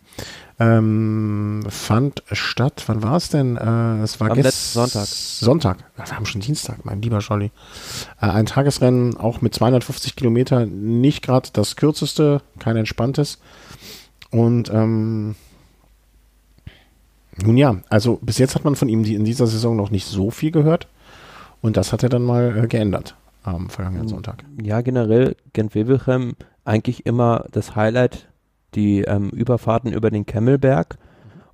Ähm, 0.58 1.62
fand 1.68 2.22
statt, 2.32 2.82
wann 2.88 3.02
war 3.02 3.16
es 3.16 3.28
denn? 3.28 3.56
Äh, 3.56 4.02
es 4.02 4.18
war 4.20 4.30
Am 4.30 4.36
gest- 4.36 4.44
letzten 4.44 4.78
Sonntag. 4.80 5.06
Sonntag. 5.06 5.78
Wir 5.96 6.04
haben 6.16 6.26
schon 6.26 6.40
Dienstag, 6.40 6.84
mein 6.84 7.00
lieber 7.02 7.20
Scholli. 7.20 7.52
Äh, 8.20 8.26
ein 8.26 8.46
Tagesrennen, 8.46 9.16
auch 9.16 9.40
mit 9.40 9.54
250 9.54 10.16
Kilometer, 10.16 10.66
nicht 10.66 11.22
gerade 11.22 11.48
das 11.52 11.76
kürzeste, 11.76 12.42
kein 12.58 12.76
entspanntes. 12.76 13.38
Und 14.30 14.70
ähm, 14.70 15.36
nun 17.40 17.56
ja, 17.56 17.76
also 17.88 18.18
bis 18.20 18.38
jetzt 18.38 18.54
hat 18.56 18.64
man 18.64 18.74
von 18.76 18.88
ihm 18.88 19.04
die, 19.04 19.14
in 19.14 19.24
dieser 19.24 19.46
Saison 19.46 19.76
noch 19.76 19.90
nicht 19.90 20.06
so 20.06 20.30
viel 20.30 20.50
gehört. 20.50 20.88
Und 21.60 21.76
das 21.76 21.92
hat 21.92 22.02
er 22.02 22.08
dann 22.08 22.22
mal 22.22 22.64
äh, 22.64 22.66
geändert. 22.66 23.14
am 23.42 23.70
vergangenen 23.70 24.08
Sonntag. 24.08 24.44
Ja, 24.60 24.80
generell 24.80 25.36
Gent-Wevelgem 25.52 26.34
eigentlich 26.64 27.06
immer 27.06 27.46
das 27.52 27.74
Highlight, 27.76 28.27
die 28.74 29.02
ähm, 29.02 29.30
Überfahrten 29.30 29.92
über 29.92 30.10
den 30.10 30.26
Kemmelberg. 30.26 30.98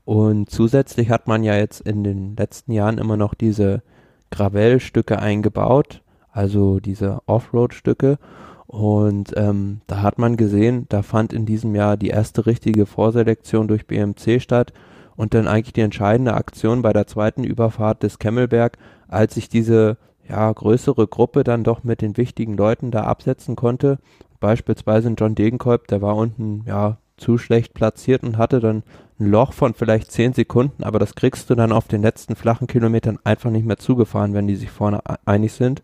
Und 0.05 0.51
zusätzlich 0.51 1.11
hat 1.11 1.27
man 1.29 1.43
ja 1.43 1.57
jetzt 1.57 1.81
in 1.81 2.05
den 2.05 2.37
letzten 2.37 2.73
Jahren 2.73 2.99
immer 2.99 3.17
noch 3.17 3.35
diese 3.35 3.83
Gravel-Stücke 4.31 5.19
eingebaut, 5.19 6.03
also 6.31 6.81
diese 6.81 7.21
Offroad-Stücke. 7.27 8.19
Und 8.67 9.33
ähm, 9.37 9.81
da 9.87 10.03
hat 10.03 10.19
man 10.19 10.37
gesehen, 10.37 10.87
da 10.89 11.03
fand 11.03 11.33
in 11.33 11.47
diesem 11.47 11.75
Jahr 11.75 11.97
die 11.97 12.09
erste 12.09 12.47
richtige 12.47 12.87
Vorselektion 12.87 13.69
durch 13.69 13.87
BMC 13.87 14.41
statt 14.41 14.73
und 15.17 15.33
dann 15.33 15.47
eigentlich 15.47 15.75
die 15.75 15.83
entscheidende 15.83 16.35
Aktion 16.35 16.83
bei 16.83 16.93
der 16.93 17.07
zweiten 17.07 17.45
Überfahrt 17.45 18.03
des 18.03 18.19
Kemmelberg, 18.19 18.77
als 19.07 19.35
sich 19.35 19.49
diese 19.49 19.97
ja, 20.29 20.51
größere 20.51 21.07
Gruppe 21.07 21.45
dann 21.45 21.65
doch 21.65 21.85
mit 21.85 22.01
den 22.01 22.17
wichtigen 22.17 22.57
Leuten 22.57 22.91
da 22.91 23.05
absetzen 23.05 23.57
konnte. 23.57 23.99
Beispielsweise 24.41 25.15
John 25.17 25.35
Degenkolb, 25.35 25.87
der 25.89 26.03
war 26.03 26.17
unten 26.17 26.65
ja 26.67 26.99
zu 27.17 27.39
schlecht 27.39 27.75
platziert 27.75 28.23
und 28.23 28.39
hatte 28.39 28.61
dann 28.61 28.83
ein 29.21 29.27
Loch 29.27 29.53
von 29.53 29.75
vielleicht 29.75 30.11
zehn 30.11 30.33
Sekunden, 30.33 30.83
aber 30.83 30.99
das 30.99 31.15
kriegst 31.15 31.49
du 31.49 31.55
dann 31.55 31.73
auf 31.73 31.87
den 31.87 32.03
letzten 32.03 32.35
flachen 32.35 32.67
Kilometern 32.67 33.19
einfach 33.25 33.51
nicht 33.51 33.67
mehr 33.67 33.77
zugefahren, 33.77 34.35
wenn 34.35 34.47
die 34.47 34.57
sich 34.57 34.71
vorne 34.71 35.01
einig 35.25 35.53
sind. 35.53 35.83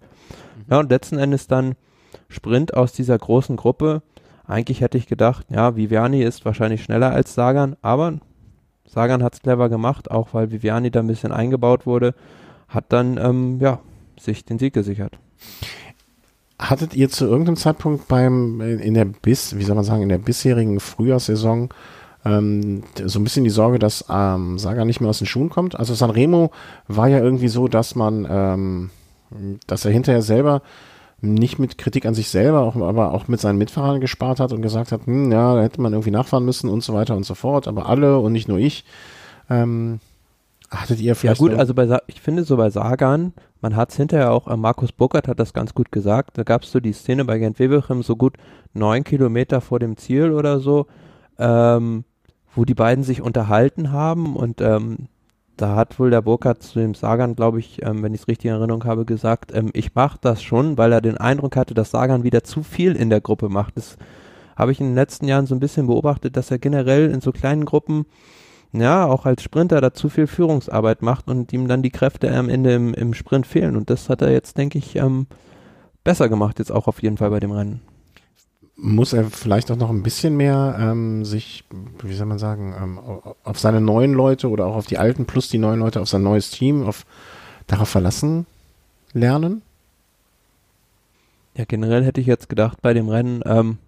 Ja, 0.68 0.80
und 0.80 0.90
letzten 0.90 1.18
Endes 1.18 1.46
dann 1.46 1.74
Sprint 2.28 2.74
aus 2.74 2.92
dieser 2.92 3.18
großen 3.18 3.56
Gruppe. 3.56 4.02
Eigentlich 4.46 4.80
hätte 4.80 4.98
ich 4.98 5.06
gedacht, 5.06 5.46
ja, 5.50 5.76
Viviani 5.76 6.22
ist 6.22 6.44
wahrscheinlich 6.44 6.82
schneller 6.82 7.12
als 7.12 7.34
Sagan, 7.34 7.76
aber 7.82 8.18
Sagan 8.84 9.22
hat 9.22 9.34
es 9.34 9.42
clever 9.42 9.68
gemacht, 9.68 10.10
auch 10.10 10.34
weil 10.34 10.50
Viviani 10.50 10.90
da 10.90 11.00
ein 11.00 11.06
bisschen 11.06 11.30
eingebaut 11.30 11.86
wurde, 11.86 12.14
hat 12.68 12.86
dann 12.88 13.18
ähm, 13.18 13.58
ja, 13.60 13.78
sich 14.18 14.44
den 14.44 14.58
Sieg 14.58 14.74
gesichert. 14.74 15.18
Hattet 16.60 16.94
ihr 16.94 17.08
zu 17.08 17.24
irgendeinem 17.24 17.56
Zeitpunkt 17.56 18.06
beim 18.06 18.60
in 18.60 18.92
der 18.92 19.06
bis, 19.06 19.56
wie 19.56 19.64
soll 19.64 19.76
man 19.76 19.84
sagen, 19.84 20.02
in 20.02 20.10
der 20.10 20.18
bisherigen 20.18 20.78
Frühjahrssaison 20.78 21.70
ähm, 22.24 22.82
so 23.02 23.18
ein 23.18 23.24
bisschen 23.24 23.44
die 23.44 23.50
Sorge, 23.50 23.78
dass 23.78 24.04
ähm, 24.10 24.58
Saga 24.58 24.84
nicht 24.84 25.00
mehr 25.00 25.08
aus 25.08 25.18
den 25.18 25.26
Schuhen 25.26 25.48
kommt? 25.48 25.78
Also 25.78 25.94
Sanremo 25.94 26.50
war 26.86 27.08
ja 27.08 27.18
irgendwie 27.18 27.48
so, 27.48 27.66
dass 27.66 27.94
man, 27.94 28.26
ähm, 28.30 28.90
dass 29.66 29.86
er 29.86 29.90
hinterher 29.90 30.20
selber 30.20 30.60
nicht 31.22 31.58
mit 31.58 31.78
Kritik 31.78 32.06
an 32.06 32.14
sich 32.14 32.28
selber, 32.28 32.60
auch, 32.60 32.76
aber 32.76 33.12
auch 33.12 33.28
mit 33.28 33.40
seinen 33.40 33.58
Mitfahrern 33.58 34.00
gespart 34.00 34.40
hat 34.40 34.52
und 34.52 34.62
gesagt 34.62 34.92
hat, 34.92 35.06
hm, 35.06 35.32
ja, 35.32 35.54
da 35.54 35.62
hätte 35.62 35.80
man 35.80 35.92
irgendwie 35.92 36.10
nachfahren 36.10 36.44
müssen 36.44 36.68
und 36.68 36.82
so 36.82 36.94
weiter 36.94 37.16
und 37.16 37.24
so 37.24 37.34
fort, 37.34 37.68
aber 37.68 37.88
alle 37.88 38.18
und 38.18 38.32
nicht 38.32 38.48
nur 38.48 38.58
ich. 38.58 38.84
Ähm, 39.48 40.00
hattet 40.70 41.00
ihr 41.00 41.14
vielleicht. 41.14 41.40
Ja 41.40 41.46
gut, 41.46 41.58
also 41.58 41.74
bei, 41.74 41.98
ich 42.06 42.20
finde 42.20 42.44
so 42.44 42.56
bei 42.56 42.70
Sagan, 42.70 43.32
man 43.60 43.76
hat 43.76 43.90
es 43.90 43.96
hinterher 43.96 44.32
auch, 44.32 44.48
äh, 44.48 44.56
Markus 44.56 44.92
Burkhardt 44.92 45.28
hat 45.28 45.40
das 45.40 45.52
ganz 45.52 45.74
gut 45.74 45.92
gesagt, 45.92 46.38
da 46.38 46.42
gab 46.42 46.62
es 46.62 46.72
so 46.72 46.80
die 46.80 46.92
Szene 46.92 47.24
bei 47.24 47.38
Gent 47.38 47.58
Wevelgem 47.58 48.02
so 48.02 48.16
gut 48.16 48.36
neun 48.72 49.04
Kilometer 49.04 49.60
vor 49.60 49.78
dem 49.78 49.96
Ziel 49.96 50.32
oder 50.32 50.60
so, 50.60 50.86
ähm, 51.38 52.04
wo 52.54 52.64
die 52.64 52.74
beiden 52.74 53.04
sich 53.04 53.20
unterhalten 53.20 53.92
haben 53.92 54.36
und 54.36 54.60
ähm, 54.60 55.08
da 55.60 55.76
hat 55.76 55.98
wohl 55.98 56.10
der 56.10 56.22
Burkhardt 56.22 56.62
zu 56.62 56.78
dem 56.78 56.94
Sagan, 56.94 57.36
glaube 57.36 57.58
ich, 57.58 57.82
ähm, 57.82 58.02
wenn 58.02 58.14
ich 58.14 58.22
es 58.22 58.28
richtig 58.28 58.46
in 58.46 58.56
Erinnerung 58.56 58.84
habe, 58.84 59.04
gesagt, 59.04 59.52
ähm, 59.54 59.70
ich 59.74 59.94
mache 59.94 60.18
das 60.20 60.42
schon, 60.42 60.78
weil 60.78 60.92
er 60.92 61.02
den 61.02 61.18
Eindruck 61.18 61.56
hatte, 61.56 61.74
dass 61.74 61.90
Sagan 61.90 62.24
wieder 62.24 62.44
zu 62.44 62.62
viel 62.62 62.96
in 62.96 63.10
der 63.10 63.20
Gruppe 63.20 63.48
macht. 63.50 63.76
Das 63.76 63.98
habe 64.56 64.72
ich 64.72 64.80
in 64.80 64.86
den 64.86 64.94
letzten 64.94 65.28
Jahren 65.28 65.46
so 65.46 65.54
ein 65.54 65.60
bisschen 65.60 65.86
beobachtet, 65.86 66.36
dass 66.36 66.50
er 66.50 66.58
generell 66.58 67.10
in 67.10 67.20
so 67.20 67.30
kleinen 67.32 67.66
Gruppen, 67.66 68.06
ja, 68.72 69.06
auch 69.06 69.26
als 69.26 69.42
Sprinter 69.42 69.80
da 69.80 69.92
zu 69.92 70.08
viel 70.08 70.26
Führungsarbeit 70.26 71.02
macht 71.02 71.28
und 71.28 71.52
ihm 71.52 71.68
dann 71.68 71.82
die 71.82 71.90
Kräfte 71.90 72.34
am 72.34 72.48
Ende 72.48 72.74
im, 72.74 72.94
im 72.94 73.14
Sprint 73.14 73.46
fehlen. 73.46 73.76
Und 73.76 73.90
das 73.90 74.08
hat 74.08 74.22
er 74.22 74.30
jetzt, 74.30 74.58
denke 74.58 74.78
ich, 74.78 74.96
ähm, 74.96 75.26
besser 76.04 76.28
gemacht, 76.28 76.58
jetzt 76.58 76.70
auch 76.70 76.86
auf 76.86 77.02
jeden 77.02 77.16
Fall 77.16 77.30
bei 77.30 77.40
dem 77.40 77.52
Rennen 77.52 77.80
muss 78.82 79.12
er 79.12 79.24
vielleicht 79.24 79.70
auch 79.70 79.76
noch 79.76 79.90
ein 79.90 80.02
bisschen 80.02 80.36
mehr 80.36 80.76
ähm, 80.80 81.24
sich, 81.24 81.64
wie 82.02 82.14
soll 82.14 82.26
man 82.26 82.38
sagen, 82.38 82.74
ähm, 82.80 82.98
auf 83.44 83.58
seine 83.58 83.80
neuen 83.80 84.14
Leute 84.14 84.48
oder 84.48 84.66
auch 84.66 84.76
auf 84.76 84.86
die 84.86 84.98
alten 84.98 85.26
plus 85.26 85.48
die 85.48 85.58
neuen 85.58 85.80
Leute, 85.80 86.00
auf 86.00 86.08
sein 86.08 86.22
neues 86.22 86.50
Team, 86.50 86.86
auf 86.86 87.04
darauf 87.66 87.88
verlassen 87.88 88.46
lernen? 89.12 89.62
Ja, 91.56 91.64
generell 91.66 92.04
hätte 92.04 92.20
ich 92.20 92.26
jetzt 92.26 92.48
gedacht 92.48 92.80
bei 92.80 92.94
dem 92.94 93.08
Rennen, 93.08 93.42
ähm, 93.44 93.78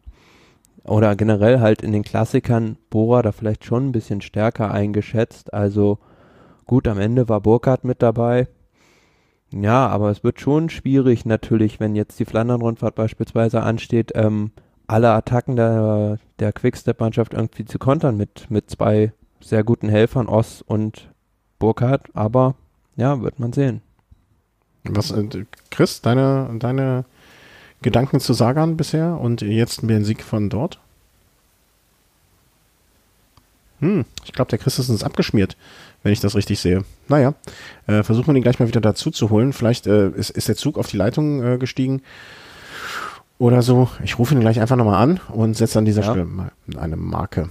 oder 0.85 1.14
generell 1.16 1.61
halt 1.61 1.83
in 1.83 1.93
den 1.93 2.03
Klassikern 2.03 2.76
Bora 2.91 3.22
da 3.22 3.33
vielleicht 3.33 3.64
schon 3.64 3.89
ein 3.89 3.93
bisschen 3.93 4.20
stärker 4.20 4.70
eingeschätzt. 4.70 5.55
Also 5.55 5.99
gut, 6.66 6.89
am 6.89 6.99
Ende 6.99 7.28
war 7.28 7.41
Burkhardt 7.41 7.85
mit 7.85 8.03
dabei. 8.03 8.49
Ja, 9.53 9.87
aber 9.89 10.11
es 10.11 10.24
wird 10.24 10.41
schon 10.41 10.70
schwierig 10.70 11.26
natürlich, 11.26 11.78
wenn 11.78 11.95
jetzt 11.95 12.18
die 12.18 12.24
Flandern-Rundfahrt 12.24 12.95
beispielsweise 12.95 13.62
ansteht, 13.62 14.12
ähm, 14.14 14.51
alle 14.87 15.11
Attacken 15.11 15.57
der, 15.57 16.18
der 16.39 16.53
Quickstep-Mannschaft 16.53 17.35
irgendwie 17.35 17.64
zu 17.64 17.78
kontern 17.78 18.16
mit, 18.16 18.51
mit 18.51 18.70
zwei 18.70 19.12
sehr 19.41 19.62
guten 19.62 19.89
Helfern, 19.89 20.26
Oss 20.26 20.62
und 20.62 21.11
Burkhardt. 21.59 22.09
Aber 22.14 22.55
ja, 22.97 23.20
wird 23.22 23.39
man 23.39 23.53
sehen. 23.53 23.83
Was, 24.85 25.11
äh, 25.12 25.45
Chris, 25.70 26.01
deine, 26.01 26.51
deine 26.59 27.05
Gedanken 27.83 28.20
zu 28.20 28.33
Sagan 28.33 28.76
bisher 28.76 29.18
und 29.20 29.43
jetzt 29.43 29.83
den 29.83 30.05
Sieg 30.05 30.22
von 30.22 30.49
dort? 30.49 30.80
Hm, 33.80 34.05
ich 34.24 34.33
glaube, 34.33 34.49
der 34.49 34.61
Chris 34.61 34.78
ist 34.78 35.03
abgeschmiert, 35.03 35.57
wenn 36.05 36.12
ich 36.12 36.20
das 36.20 36.37
richtig 36.37 36.61
sehe. 36.61 36.85
Naja, 37.09 37.35
äh, 37.89 38.05
versuchen 38.05 38.28
wir 38.28 38.37
ihn 38.37 38.43
gleich 38.43 38.61
mal 38.61 38.68
wieder 38.68 38.80
dazu 38.80 39.11
zu 39.11 39.30
holen. 39.30 39.53
Vielleicht 39.53 39.89
äh, 39.89 40.11
ist, 40.11 40.30
ist 40.30 40.49
der 40.49 40.57
Zug 40.57 40.78
auf 40.78 40.87
die 40.87 40.97
Leitung 40.97 41.43
äh, 41.43 41.59
gestiegen 41.59 42.01
oder 43.39 43.61
so. 43.61 43.89
Ich 44.05 44.20
rufe 44.20 44.35
ihn 44.35 44.41
gleich 44.41 44.61
einfach 44.61 44.76
nochmal 44.76 45.03
an 45.03 45.20
und 45.33 45.57
setze 45.57 45.80
an 45.80 45.85
dieser 45.85 46.03
ja. 46.03 46.11
Stelle 46.12 46.24
mal 46.24 46.53
eine 46.76 46.97
Marke. 46.97 47.49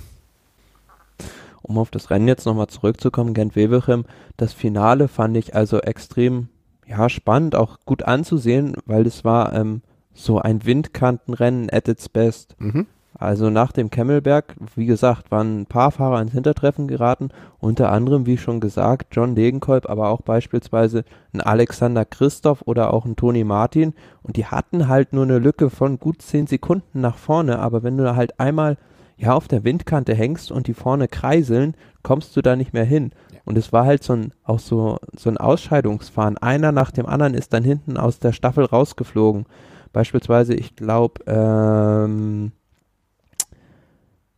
Um 1.62 1.78
auf 1.78 1.92
das 1.92 2.10
Rennen 2.10 2.30
jetzt 2.30 2.46
nochmal 2.46 2.68
zurückzukommen, 2.68 3.34
Gent 3.34 3.58
Wevelgem, 3.58 4.06
das 4.38 4.54
Finale 4.54 5.10
fand 5.10 5.36
ich 5.36 5.54
also 5.54 5.82
extrem 5.82 6.48
ja, 6.88 7.10
spannend, 7.10 7.56
auch 7.56 7.78
gut 7.86 8.04
anzusehen, 8.04 8.76
weil 8.86 9.06
es 9.06 9.26
war 9.26 9.54
ähm, 9.54 9.82
so 10.14 10.40
ein 10.40 10.66
Windkantenrennen 10.66 11.70
at 11.72 11.88
its 11.88 12.10
best. 12.10 12.56
Mhm. 12.60 12.88
Also 13.14 13.52
nach 13.52 13.72
dem 13.72 13.92
Kemmelberg, 13.92 14.56
wie 14.76 14.88
gesagt, 14.88 15.30
waren 15.30 15.62
ein 15.62 15.66
paar 15.68 15.92
Fahrer 15.92 16.22
ins 16.22 16.32
Hintertreffen 16.32 16.88
geraten, 16.88 17.30
unter 17.60 17.92
anderem, 17.92 18.26
wie 18.26 18.38
schon 18.38 18.60
gesagt, 18.60 19.16
John 19.16 19.36
Degenkolb, 19.36 19.88
aber 19.90 20.10
auch 20.10 20.22
beispielsweise 20.22 21.04
ein 21.32 21.42
Alexander 21.42 22.04
Christoph 22.04 22.64
oder 22.66 22.94
auch 22.94 23.06
ein 23.06 23.16
Toni 23.16 23.44
Martin 23.44 23.94
und 24.24 24.38
die 24.38 24.48
hatten 24.48 24.88
halt 24.88 25.14
nur 25.14 25.26
eine 25.26 25.38
Lücke 25.38 25.70
von 25.70 26.00
gut 26.00 26.24
zehn 26.24 26.48
Sekunden 26.48 27.02
nach 27.02 27.18
vorne, 27.18 27.60
aber 27.60 27.84
wenn 27.84 27.96
du 27.96 28.16
halt 28.16 28.40
einmal 28.40 28.78
ja 29.18 29.34
auf 29.34 29.48
der 29.48 29.64
Windkante 29.64 30.16
hängst 30.16 30.52
und 30.52 30.66
die 30.66 30.74
vorne 30.74 31.08
kreiseln, 31.08 31.76
kommst 32.02 32.36
du 32.36 32.42
da 32.42 32.56
nicht 32.56 32.74
mehr 32.74 32.86
hin. 32.86 33.12
Und 33.46 33.58
es 33.58 33.72
war 33.72 33.86
halt 33.86 34.04
so 34.04 34.14
ein, 34.14 34.34
auch 34.44 34.60
so, 34.60 34.98
so 35.16 35.30
ein 35.30 35.38
Ausscheidungsfahren. 35.38 36.38
Einer 36.38 36.72
nach 36.72 36.92
dem 36.92 37.06
anderen 37.06 37.34
ist 37.34 37.54
dann 37.54 37.64
hinten 37.64 37.98
aus 37.98 38.20
der 38.20 38.32
Staffel 38.32 38.66
rausgeflogen. 38.66 39.46
Beispielsweise, 39.94 40.54
ich 40.54 40.76
glaube, 40.76 41.22
ähm, 41.28 42.52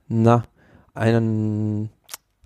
na, 0.07 0.43
einen 0.93 1.89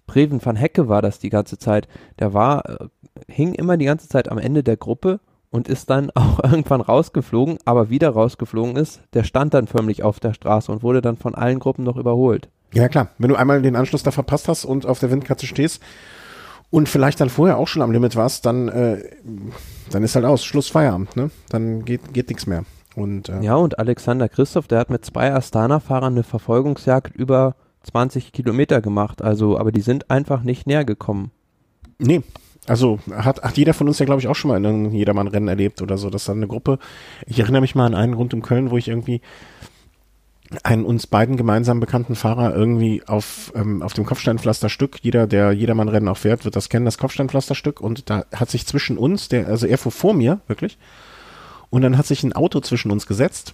Preven 0.05 0.43
van 0.43 0.55
Hecke 0.55 0.87
war 0.87 1.01
das 1.01 1.19
die 1.19 1.29
ganze 1.29 1.57
Zeit. 1.57 1.87
Der 2.19 2.33
war, 2.33 2.67
äh, 2.69 2.87
hing 3.27 3.53
immer 3.53 3.77
die 3.77 3.85
ganze 3.85 4.07
Zeit 4.07 4.29
am 4.29 4.37
Ende 4.37 4.63
der 4.63 4.77
Gruppe 4.77 5.19
und 5.49 5.67
ist 5.67 5.89
dann 5.89 6.11
auch 6.15 6.43
irgendwann 6.43 6.81
rausgeflogen, 6.81 7.57
aber 7.65 7.89
wieder 7.89 8.09
rausgeflogen 8.09 8.75
ist, 8.75 9.01
der 9.13 9.23
stand 9.23 9.53
dann 9.53 9.67
förmlich 9.67 10.03
auf 10.03 10.19
der 10.19 10.33
Straße 10.33 10.71
und 10.71 10.83
wurde 10.83 11.01
dann 11.01 11.17
von 11.17 11.35
allen 11.35 11.59
Gruppen 11.59 11.83
noch 11.83 11.97
überholt. 11.97 12.49
Ja 12.73 12.89
klar, 12.89 13.09
wenn 13.17 13.29
du 13.29 13.35
einmal 13.35 13.61
den 13.61 13.75
Anschluss 13.75 14.03
da 14.03 14.11
verpasst 14.11 14.47
hast 14.47 14.65
und 14.65 14.85
auf 14.85 14.99
der 14.99 15.11
Windkatze 15.11 15.47
stehst 15.47 15.81
und 16.69 16.89
vielleicht 16.89 17.21
dann 17.21 17.29
vorher 17.29 17.57
auch 17.57 17.67
schon 17.67 17.81
am 17.81 17.91
Limit 17.91 18.15
warst, 18.15 18.45
dann, 18.45 18.67
äh, 18.67 19.03
dann 19.89 20.03
ist 20.03 20.15
halt 20.15 20.25
aus, 20.25 20.43
Schluss 20.43 20.67
Feierabend, 20.67 21.15
ne? 21.15 21.31
Dann 21.49 21.85
geht, 21.85 22.13
geht 22.13 22.27
nichts 22.27 22.45
mehr. 22.45 22.65
Und, 22.97 23.29
äh 23.29 23.41
ja, 23.41 23.53
und 23.53 23.77
Alexander 23.77 24.27
Christoph, 24.27 24.67
der 24.67 24.79
hat 24.79 24.89
mit 24.89 25.05
zwei 25.05 25.31
Astana-Fahrern 25.31 26.13
eine 26.13 26.23
Verfolgungsjagd 26.23 27.15
über 27.15 27.55
20 27.83 28.31
Kilometer 28.31 28.81
gemacht. 28.81 29.21
Also, 29.21 29.59
aber 29.59 29.71
die 29.71 29.81
sind 29.81 30.09
einfach 30.09 30.41
nicht 30.41 30.65
näher 30.65 30.83
gekommen. 30.83 31.29
Nee, 31.99 32.23
also 32.65 32.97
hat, 33.11 33.43
hat 33.43 33.55
jeder 33.55 33.75
von 33.75 33.87
uns 33.87 33.99
ja, 33.99 34.07
glaube 34.07 34.21
ich, 34.21 34.27
auch 34.27 34.35
schon 34.35 34.49
mal 34.49 34.57
in 34.57 34.65
einem 34.65 34.91
Jedermann-Rennen 34.91 35.47
erlebt 35.47 35.83
oder 35.83 35.99
so, 35.99 36.09
dass 36.09 36.25
dann 36.25 36.37
eine 36.37 36.47
Gruppe, 36.47 36.79
ich 37.27 37.39
erinnere 37.39 37.61
mich 37.61 37.75
mal 37.75 37.85
an 37.85 37.93
einen 37.93 38.15
rund 38.15 38.33
um 38.33 38.41
Köln, 38.41 38.71
wo 38.71 38.77
ich 38.77 38.87
irgendwie 38.87 39.21
einen 40.63 40.83
uns 40.83 41.05
beiden 41.05 41.37
gemeinsam 41.37 41.79
bekannten 41.79 42.15
Fahrer 42.15 42.55
irgendwie 42.55 43.03
auf, 43.05 43.53
ähm, 43.55 43.83
auf 43.83 43.93
dem 43.93 44.05
Kopfsteinpflasterstück, 44.07 44.97
jeder, 45.03 45.27
der 45.27 45.51
Jedermann-Rennen 45.51 46.07
auch 46.07 46.17
fährt, 46.17 46.45
wird 46.45 46.55
das 46.55 46.69
kennen, 46.69 46.85
das 46.85 46.97
Kopfsteinpflasterstück 46.97 47.79
und 47.79 48.09
da 48.09 48.25
hat 48.33 48.49
sich 48.49 48.65
zwischen 48.65 48.97
uns, 48.97 49.29
der, 49.29 49.47
also 49.47 49.67
er 49.67 49.77
fuhr 49.77 49.91
vor 49.91 50.15
mir, 50.15 50.39
wirklich, 50.47 50.79
und 51.69 51.81
dann 51.81 51.97
hat 51.97 52.05
sich 52.05 52.23
ein 52.23 52.33
Auto 52.33 52.59
zwischen 52.59 52.91
uns 52.91 53.07
gesetzt. 53.07 53.53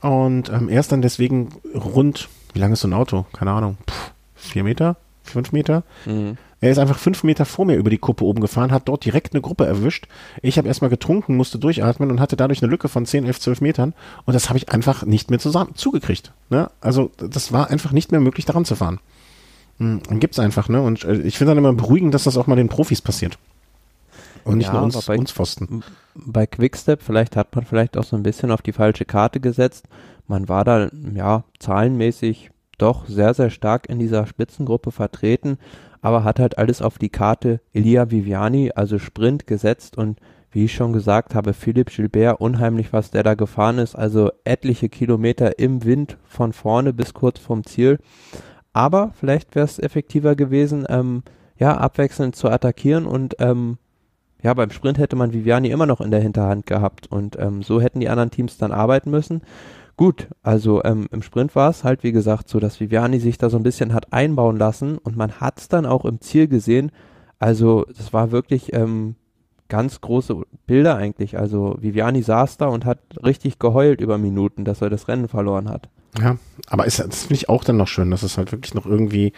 Und 0.00 0.50
ähm, 0.50 0.68
er 0.68 0.80
ist 0.80 0.92
dann 0.92 1.02
deswegen 1.02 1.48
rund, 1.74 2.28
wie 2.52 2.58
lang 2.58 2.72
ist 2.72 2.80
so 2.80 2.88
ein 2.88 2.92
Auto? 2.92 3.24
Keine 3.32 3.52
Ahnung, 3.52 3.78
pff, 3.88 4.12
vier 4.34 4.64
Meter, 4.64 4.96
fünf 5.22 5.52
Meter. 5.52 5.82
Mhm. 6.04 6.36
Er 6.60 6.70
ist 6.70 6.78
einfach 6.78 6.98
fünf 6.98 7.24
Meter 7.24 7.44
vor 7.44 7.66
mir 7.66 7.76
über 7.76 7.90
die 7.90 7.98
Kuppe 7.98 8.24
oben 8.24 8.40
gefahren, 8.40 8.72
hat 8.72 8.88
dort 8.88 9.04
direkt 9.04 9.34
eine 9.34 9.42
Gruppe 9.42 9.66
erwischt. 9.66 10.06
Ich 10.40 10.56
habe 10.56 10.66
erstmal 10.66 10.88
getrunken, 10.88 11.36
musste 11.36 11.58
durchatmen 11.58 12.10
und 12.10 12.20
hatte 12.20 12.36
dadurch 12.36 12.62
eine 12.62 12.70
Lücke 12.70 12.88
von 12.88 13.04
10, 13.04 13.26
11, 13.26 13.40
12 13.40 13.60
Metern. 13.60 13.92
Und 14.24 14.32
das 14.32 14.48
habe 14.48 14.56
ich 14.56 14.70
einfach 14.70 15.04
nicht 15.04 15.28
mehr 15.28 15.38
zusammen 15.38 15.74
zugekriegt. 15.74 16.32
Ne? 16.48 16.70
Also 16.80 17.10
das 17.18 17.52
war 17.52 17.68
einfach 17.70 17.92
nicht 17.92 18.12
mehr 18.12 18.20
möglich, 18.20 18.46
daran 18.46 18.64
zu 18.64 18.76
fahren. 18.76 18.98
Hm, 19.78 20.00
dann 20.08 20.20
gibt's 20.20 20.38
einfach, 20.38 20.68
ne? 20.70 20.80
Und 20.80 21.04
äh, 21.04 21.16
ich 21.16 21.36
finde 21.36 21.50
dann 21.50 21.58
immer 21.58 21.72
beruhigend, 21.72 22.14
dass 22.14 22.24
das 22.24 22.38
auch 22.38 22.46
mal 22.46 22.56
den 22.56 22.68
Profis 22.68 23.02
passiert. 23.02 23.38
Und 24.44 24.58
nicht 24.58 24.66
Ja, 24.66 24.74
nur 24.74 24.82
uns, 24.84 25.06
bei- 25.06 25.16
uns 25.18 25.32
Pfosten. 25.32 25.82
bei 26.14 26.46
Quickstep, 26.46 27.02
vielleicht 27.02 27.36
hat 27.36 27.54
man 27.54 27.64
vielleicht 27.64 27.96
auch 27.96 28.04
so 28.04 28.16
ein 28.16 28.22
bisschen 28.22 28.50
auf 28.50 28.62
die 28.62 28.72
falsche 28.72 29.04
Karte 29.04 29.40
gesetzt. 29.40 29.86
Man 30.26 30.48
war 30.48 30.64
da, 30.64 30.88
ja, 31.14 31.44
zahlenmäßig 31.58 32.50
doch 32.78 33.06
sehr, 33.06 33.34
sehr 33.34 33.50
stark 33.50 33.88
in 33.88 33.98
dieser 33.98 34.26
Spitzengruppe 34.26 34.90
vertreten, 34.90 35.58
aber 36.02 36.24
hat 36.24 36.38
halt 36.40 36.58
alles 36.58 36.82
auf 36.82 36.98
die 36.98 37.08
Karte 37.08 37.60
Elia 37.72 38.10
Viviani, 38.10 38.72
also 38.74 38.98
Sprint 38.98 39.46
gesetzt 39.46 39.96
und 39.96 40.18
wie 40.50 40.66
ich 40.66 40.74
schon 40.74 40.92
gesagt 40.92 41.34
habe, 41.34 41.52
Philipp 41.52 41.90
Gilbert, 41.90 42.40
unheimlich, 42.40 42.92
was 42.92 43.10
der 43.10 43.22
da 43.24 43.34
gefahren 43.34 43.78
ist, 43.78 43.96
also 43.96 44.30
etliche 44.44 44.88
Kilometer 44.88 45.58
im 45.58 45.84
Wind 45.84 46.16
von 46.24 46.52
vorne 46.52 46.92
bis 46.92 47.12
kurz 47.12 47.38
vom 47.40 47.64
Ziel. 47.64 47.98
Aber 48.72 49.12
vielleicht 49.18 49.54
wäre 49.54 49.64
es 49.64 49.78
effektiver 49.78 50.36
gewesen, 50.36 50.84
ähm, 50.88 51.22
ja, 51.58 51.76
abwechselnd 51.76 52.36
zu 52.36 52.48
attackieren 52.50 53.06
und 53.06 53.36
ähm, 53.40 53.78
ja, 54.44 54.52
beim 54.52 54.70
Sprint 54.70 54.98
hätte 54.98 55.16
man 55.16 55.32
Viviani 55.32 55.70
immer 55.70 55.86
noch 55.86 56.02
in 56.02 56.10
der 56.10 56.20
Hinterhand 56.20 56.66
gehabt 56.66 57.06
und 57.10 57.36
ähm, 57.40 57.62
so 57.62 57.80
hätten 57.80 58.00
die 58.00 58.10
anderen 58.10 58.30
Teams 58.30 58.58
dann 58.58 58.72
arbeiten 58.72 59.10
müssen. 59.10 59.40
Gut, 59.96 60.28
also 60.42 60.84
ähm, 60.84 61.08
im 61.12 61.22
Sprint 61.22 61.56
war 61.56 61.70
es 61.70 61.82
halt, 61.82 62.02
wie 62.02 62.12
gesagt, 62.12 62.50
so, 62.50 62.60
dass 62.60 62.78
Viviani 62.78 63.20
sich 63.20 63.38
da 63.38 63.48
so 63.48 63.56
ein 63.56 63.62
bisschen 63.62 63.94
hat 63.94 64.12
einbauen 64.12 64.58
lassen 64.58 64.98
und 64.98 65.16
man 65.16 65.40
hat 65.40 65.60
es 65.60 65.68
dann 65.68 65.86
auch 65.86 66.04
im 66.04 66.20
Ziel 66.20 66.46
gesehen. 66.46 66.92
Also 67.38 67.86
das 67.96 68.12
war 68.12 68.32
wirklich 68.32 68.74
ähm, 68.74 69.14
ganz 69.68 70.02
große 70.02 70.42
Bilder 70.66 70.96
eigentlich. 70.96 71.38
Also 71.38 71.76
Viviani 71.80 72.22
saß 72.22 72.58
da 72.58 72.66
und 72.66 72.84
hat 72.84 72.98
richtig 73.24 73.58
geheult 73.58 74.02
über 74.02 74.18
Minuten, 74.18 74.66
dass 74.66 74.82
er 74.82 74.90
das 74.90 75.08
Rennen 75.08 75.28
verloren 75.28 75.70
hat. 75.70 75.88
Ja, 76.20 76.36
aber 76.68 76.84
ist, 76.84 76.98
das 76.98 77.22
finde 77.22 77.36
ich 77.36 77.48
auch 77.48 77.64
dann 77.64 77.78
noch 77.78 77.88
schön, 77.88 78.10
dass 78.10 78.22
es 78.22 78.36
halt 78.36 78.52
wirklich 78.52 78.74
noch 78.74 78.84
irgendwie, 78.84 79.32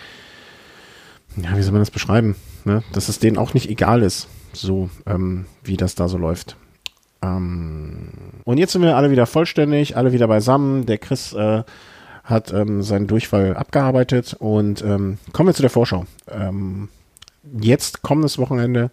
ja, 1.37 1.57
wie 1.57 1.63
soll 1.63 1.73
man 1.73 1.83
das 1.83 1.93
beschreiben, 1.93 2.35
ne? 2.65 2.83
dass 2.93 3.09
es 3.09 3.21
denen 3.21 3.39
auch 3.39 3.55
nicht 3.55 3.71
egal 3.71 4.03
ist, 4.03 4.29
so 4.61 4.89
ähm, 5.07 5.47
wie 5.63 5.77
das 5.77 5.95
da 5.95 6.09
so 6.09 6.19
läuft. 6.19 6.57
Ähm, 7.23 8.11
und 8.45 8.59
jetzt 8.59 8.73
sind 8.73 8.83
wir 8.83 8.97
alle 8.97 9.11
wieder 9.11 9.27
vollständig, 9.27 9.97
alle 9.97 10.13
wieder 10.13 10.29
beisammen. 10.29 10.87
Der 10.87 10.99
Chris 10.99 11.33
äh, 11.33 11.63
hat 12.25 12.53
ähm, 12.53 12.83
seinen 12.83 13.07
Durchfall 13.07 13.57
abgearbeitet 13.57 14.35
und 14.39 14.83
ähm, 14.83 15.19
kommen 15.33 15.49
wir 15.49 15.55
zu 15.55 15.63
der 15.63 15.71
Vorschau. 15.71 16.07
Ähm, 16.29 16.89
jetzt 17.61 18.03
kommendes 18.03 18.39
Wochenende 18.39 18.91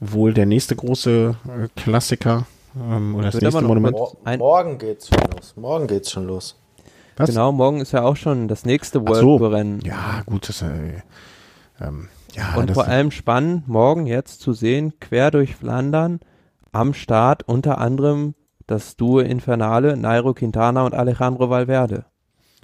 wohl 0.00 0.34
der 0.34 0.46
nächste 0.46 0.74
große 0.74 1.36
äh, 1.46 1.68
Klassiker 1.80 2.46
ähm, 2.76 3.14
oder 3.14 3.26
das 3.26 3.36
aber 3.36 3.44
nächste 3.44 3.62
Monument. 3.62 3.96
Mor 3.96 4.16
morgen 4.38 4.78
geht's 4.78 5.08
schon 5.08 5.18
los. 5.32 5.54
Morgen 5.56 5.86
geht's 5.86 6.10
schon 6.10 6.26
los. 6.26 6.56
Was? 7.16 7.28
Genau, 7.28 7.52
morgen 7.52 7.80
ist 7.80 7.92
ja 7.92 8.02
auch 8.02 8.16
schon 8.16 8.48
das 8.48 8.64
nächste 8.64 9.06
World 9.06 9.20
so. 9.20 9.36
Rennen. 9.36 9.80
Ja, 9.84 10.22
gut, 10.26 10.48
das, 10.48 10.62
äh, 10.62 11.02
ähm, 11.80 12.08
ja, 12.32 12.54
Und 12.54 12.70
vor 12.72 12.86
allem 12.86 13.10
spannend, 13.10 13.68
morgen 13.68 14.06
jetzt 14.06 14.40
zu 14.40 14.52
sehen, 14.52 14.94
quer 15.00 15.30
durch 15.30 15.54
Flandern, 15.54 16.20
am 16.72 16.94
Start 16.94 17.42
unter 17.46 17.78
anderem 17.78 18.34
das 18.66 18.96
Duo 18.96 19.20
Infernale, 19.20 19.96
Nairo 19.96 20.32
Quintana 20.34 20.84
und 20.84 20.94
Alejandro 20.94 21.50
Valverde. 21.50 22.06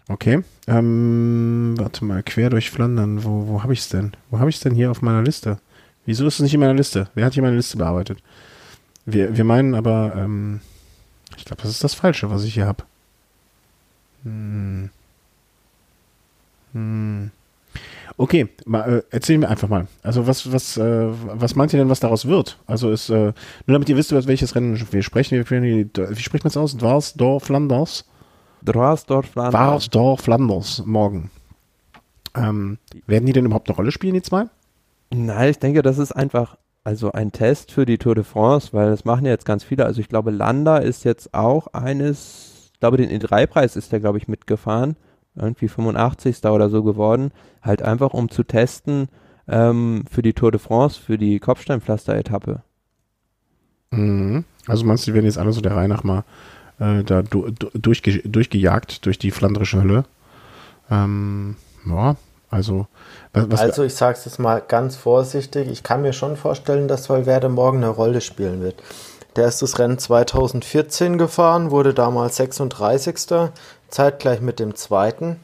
Okay. 0.08 0.42
Ähm, 0.66 1.74
warte 1.76 2.04
mal, 2.04 2.22
quer 2.22 2.48
durch 2.48 2.70
Flandern. 2.70 3.24
Wo, 3.24 3.46
wo 3.46 3.62
habe 3.62 3.74
ich 3.74 3.80
es 3.80 3.88
denn? 3.90 4.12
Wo 4.30 4.38
habe 4.38 4.48
ich 4.48 4.56
es 4.56 4.62
denn 4.62 4.74
hier 4.74 4.90
auf 4.90 5.02
meiner 5.02 5.22
Liste? 5.22 5.58
Wieso 6.06 6.26
ist 6.26 6.36
es 6.36 6.40
nicht 6.40 6.54
in 6.54 6.60
meiner 6.60 6.74
Liste? 6.74 7.10
Wer 7.14 7.26
hat 7.26 7.34
hier 7.34 7.42
meine 7.42 7.56
Liste 7.56 7.76
bearbeitet? 7.76 8.22
Wir, 9.04 9.36
wir 9.36 9.44
meinen 9.44 9.74
aber, 9.74 10.14
ähm, 10.16 10.60
ich 11.36 11.44
glaube, 11.44 11.60
das 11.60 11.70
ist 11.70 11.84
das 11.84 11.94
Falsche, 11.94 12.30
was 12.30 12.44
ich 12.44 12.54
hier 12.54 12.66
habe. 12.66 12.84
Hm. 14.24 14.88
Hm. 16.72 17.30
Okay, 18.16 18.48
mal, 18.66 18.98
äh, 18.98 19.02
erzähl 19.10 19.38
mir 19.38 19.48
einfach 19.48 19.68
mal. 19.68 19.86
Also 20.02 20.26
was, 20.26 20.52
was, 20.52 20.76
äh, 20.76 21.08
was 21.08 21.54
meint 21.54 21.72
ihr 21.72 21.78
denn, 21.78 21.88
was 21.88 22.00
daraus 22.00 22.26
wird? 22.26 22.58
Also 22.66 22.90
ist, 22.90 23.10
äh, 23.10 23.14
nur 23.14 23.34
damit 23.66 23.88
ihr 23.88 23.96
wisst, 23.96 24.10
über 24.10 24.24
welches 24.26 24.56
Rennen 24.56 24.80
wir 24.90 25.02
sprechen, 25.02 25.48
wir, 25.48 25.86
wie 25.94 26.22
spricht 26.22 26.44
man 26.44 26.48
es 26.48 26.56
aus? 26.56 26.76
Dwars, 26.76 27.14
Dor, 27.14 27.40
Flanders? 27.40 28.04
Drasdorf 28.64 29.26
Flandern. 29.26 29.52
Warsdorf 29.60 30.20
Flanders 30.20 30.82
morgen. 30.84 31.30
Ähm, 32.34 32.78
werden 33.06 33.26
die 33.26 33.32
denn 33.32 33.46
überhaupt 33.46 33.68
eine 33.68 33.76
Rolle 33.76 33.92
spielen, 33.92 34.14
die 34.14 34.22
zwei? 34.22 34.44
Nein, 35.10 35.50
ich 35.50 35.58
denke, 35.58 35.82
das 35.82 35.98
ist 35.98 36.12
einfach 36.12 36.56
also 36.84 37.12
ein 37.12 37.32
Test 37.32 37.72
für 37.72 37.86
die 37.86 37.98
Tour 37.98 38.14
de 38.14 38.24
France, 38.24 38.70
weil 38.72 38.90
das 38.90 39.04
machen 39.04 39.24
ja 39.24 39.32
jetzt 39.32 39.44
ganz 39.44 39.64
viele. 39.64 39.84
Also 39.84 40.00
ich 40.00 40.08
glaube, 40.08 40.30
Landa 40.30 40.78
ist 40.78 41.04
jetzt 41.04 41.34
auch 41.34 41.68
eines, 41.68 42.70
ich 42.72 42.80
glaube, 42.80 42.96
den 42.96 43.10
E3-Preis 43.10 43.76
ist 43.76 43.92
der, 43.92 44.00
glaube 44.00 44.18
ich, 44.18 44.28
mitgefahren. 44.28 44.96
Irgendwie 45.38 45.68
85. 45.68 46.44
oder 46.44 46.68
so 46.68 46.82
geworden. 46.82 47.32
Halt 47.62 47.82
einfach, 47.82 48.14
um 48.14 48.30
zu 48.30 48.42
testen 48.42 49.08
ähm, 49.48 50.04
für 50.10 50.22
die 50.22 50.32
Tour 50.32 50.50
de 50.50 50.60
France, 50.60 51.00
für 51.00 51.18
die 51.18 51.38
Kopfsteinpflaster-Etappe. 51.38 52.62
Mhm. 53.90 54.44
Also 54.66 54.84
meinst 54.84 55.06
du, 55.06 55.10
die 55.10 55.14
werden 55.14 55.26
jetzt 55.26 55.38
alle 55.38 55.52
so 55.52 55.60
der 55.60 55.76
Reihe 55.76 55.88
nach 55.88 56.04
mal 56.04 56.24
äh, 56.78 57.02
da 57.04 57.22
du, 57.22 57.50
du, 57.50 57.70
durchge 57.74 58.20
durchgejagt 58.20 59.04
durch 59.06 59.18
die 59.18 59.30
flandrische 59.30 59.82
Hölle? 59.82 60.04
Ähm, 60.90 61.56
ja, 61.86 62.16
also 62.50 62.86
was, 63.32 63.50
was 63.50 63.60
Also 63.60 63.84
ich 63.84 63.94
sage 63.94 64.16
es 64.18 64.24
jetzt 64.24 64.38
mal 64.38 64.62
ganz 64.66 64.96
vorsichtig. 64.96 65.68
Ich 65.68 65.82
kann 65.82 66.02
mir 66.02 66.12
schon 66.12 66.36
vorstellen, 66.36 66.88
dass 66.88 67.10
Valverde 67.10 67.48
morgen 67.48 67.78
eine 67.78 67.88
Rolle 67.88 68.20
spielen 68.20 68.62
wird. 68.62 68.82
Der 69.36 69.46
ist 69.46 69.62
das 69.62 69.78
Rennen 69.78 69.98
2014 69.98 71.18
gefahren, 71.18 71.70
wurde 71.70 71.94
damals 71.94 72.36
36. 72.36 73.50
Zeitgleich 73.88 74.40
mit 74.40 74.58
dem 74.60 74.74
zweiten 74.74 75.40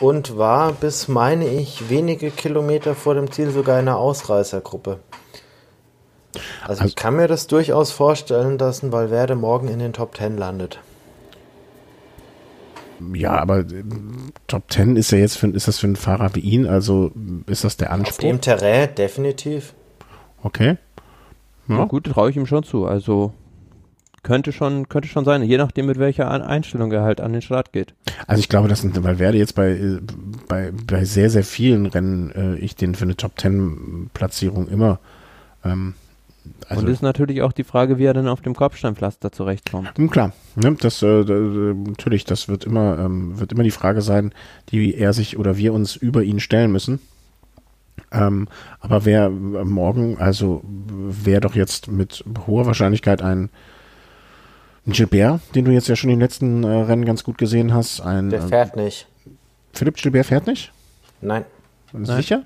und 0.00 0.36
war 0.36 0.72
bis, 0.72 1.08
meine 1.08 1.46
ich, 1.48 1.88
wenige 1.90 2.30
Kilometer 2.30 2.94
vor 2.94 3.14
dem 3.14 3.30
Ziel 3.30 3.50
sogar 3.50 3.78
in 3.80 3.88
einer 3.88 3.98
Ausreißergruppe. 3.98 5.00
Also, 6.62 6.80
Also- 6.82 6.84
ich 6.86 6.96
kann 6.96 7.16
mir 7.16 7.28
das 7.28 7.46
durchaus 7.46 7.90
vorstellen, 7.92 8.58
dass 8.58 8.82
ein 8.82 8.90
Valverde 8.92 9.34
morgen 9.36 9.68
in 9.68 9.78
den 9.78 9.92
Top 9.92 10.16
10 10.16 10.36
landet. 10.36 10.80
ja, 13.12 13.32
aber 13.38 13.58
äh, 13.60 13.84
Top 14.46 14.68
Ten 14.68 14.96
ist 14.96 15.10
ja 15.10 15.18
jetzt 15.18 15.36
für, 15.36 15.48
ist 15.48 15.68
das 15.68 15.78
für 15.78 15.86
einen 15.86 15.96
Fahrer 15.96 16.34
wie 16.34 16.40
ihn, 16.40 16.66
also 16.66 17.10
ist 17.46 17.64
das 17.64 17.76
der 17.76 17.88
Auf 17.88 17.94
Anspruch? 17.94 18.18
dem 18.18 18.40
Terrain 18.40 18.94
definitiv. 18.94 19.74
Okay. 20.42 20.76
Ja. 21.68 21.78
Ja. 21.78 21.84
gut, 21.84 22.04
traue 22.06 22.30
ich 22.30 22.36
ihm 22.36 22.46
schon 22.46 22.62
zu. 22.62 22.86
Also 22.86 23.32
könnte 24.24 24.50
schon, 24.50 24.88
könnte 24.88 25.06
schon 25.08 25.24
sein, 25.24 25.44
je 25.44 25.56
nachdem, 25.56 25.86
mit 25.86 26.00
welcher 26.00 26.28
Ein- 26.28 26.42
Einstellung 26.42 26.90
er 26.90 27.02
halt 27.02 27.20
an 27.20 27.32
den 27.32 27.42
Start 27.42 27.72
geht. 27.72 27.94
Also 28.26 28.40
ich 28.40 28.48
glaube, 28.48 28.66
dass 28.66 28.82
Valverde 28.84 29.38
jetzt 29.38 29.54
bei, 29.54 29.70
äh, 29.70 30.00
bei, 30.48 30.72
bei 30.86 31.04
sehr, 31.04 31.30
sehr 31.30 31.44
vielen 31.44 31.86
Rennen 31.86 32.30
äh, 32.32 32.56
ich 32.56 32.74
den 32.74 32.96
für 32.96 33.04
eine 33.04 33.16
Top 33.16 33.36
Ten 33.36 34.10
Platzierung 34.12 34.66
immer 34.68 34.98
ähm, 35.64 35.94
also 36.68 36.82
Und 36.82 36.92
ist 36.92 37.00
natürlich 37.02 37.40
auch 37.40 37.52
die 37.52 37.64
Frage, 37.64 37.98
wie 37.98 38.04
er 38.04 38.12
dann 38.12 38.28
auf 38.28 38.42
dem 38.42 38.54
Kopfsteinpflaster 38.54 39.32
zurechtkommt. 39.32 39.96
Hm, 39.96 40.10
Klar, 40.10 40.32
ne, 40.56 40.76
das 40.78 41.02
äh, 41.02 41.06
äh, 41.20 41.74
natürlich, 41.74 42.24
das 42.24 42.48
wird 42.48 42.64
immer 42.64 42.98
ähm, 42.98 43.38
wird 43.38 43.52
immer 43.52 43.62
die 43.62 43.70
Frage 43.70 44.02
sein, 44.02 44.32
die 44.70 44.94
er 44.94 45.14
sich 45.14 45.38
oder 45.38 45.56
wir 45.56 45.72
uns 45.72 45.96
über 45.96 46.22
ihn 46.22 46.40
stellen 46.40 46.70
müssen. 46.70 47.00
Ähm, 48.12 48.48
aber 48.80 49.04
wer 49.06 49.26
äh, 49.26 49.30
morgen, 49.30 50.18
also 50.18 50.62
wer 50.64 51.40
doch 51.40 51.54
jetzt 51.54 51.90
mit 51.90 52.24
hoher 52.46 52.66
Wahrscheinlichkeit 52.66 53.22
ein 53.22 53.44
ein 53.44 53.50
Gilbert, 54.86 55.40
den 55.54 55.64
du 55.64 55.70
jetzt 55.70 55.88
ja 55.88 55.96
schon 55.96 56.10
im 56.10 56.20
letzten 56.20 56.62
äh, 56.62 56.68
Rennen 56.68 57.04
ganz 57.04 57.24
gut 57.24 57.38
gesehen 57.38 57.72
hast, 57.72 58.00
ein 58.00 58.30
Der 58.30 58.40
äh, 58.40 58.48
fährt 58.48 58.76
nicht. 58.76 59.06
Philipp 59.72 59.96
Gilbert 59.96 60.26
fährt 60.26 60.46
nicht? 60.46 60.72
Nein, 61.20 61.44
Sicher? 62.02 62.42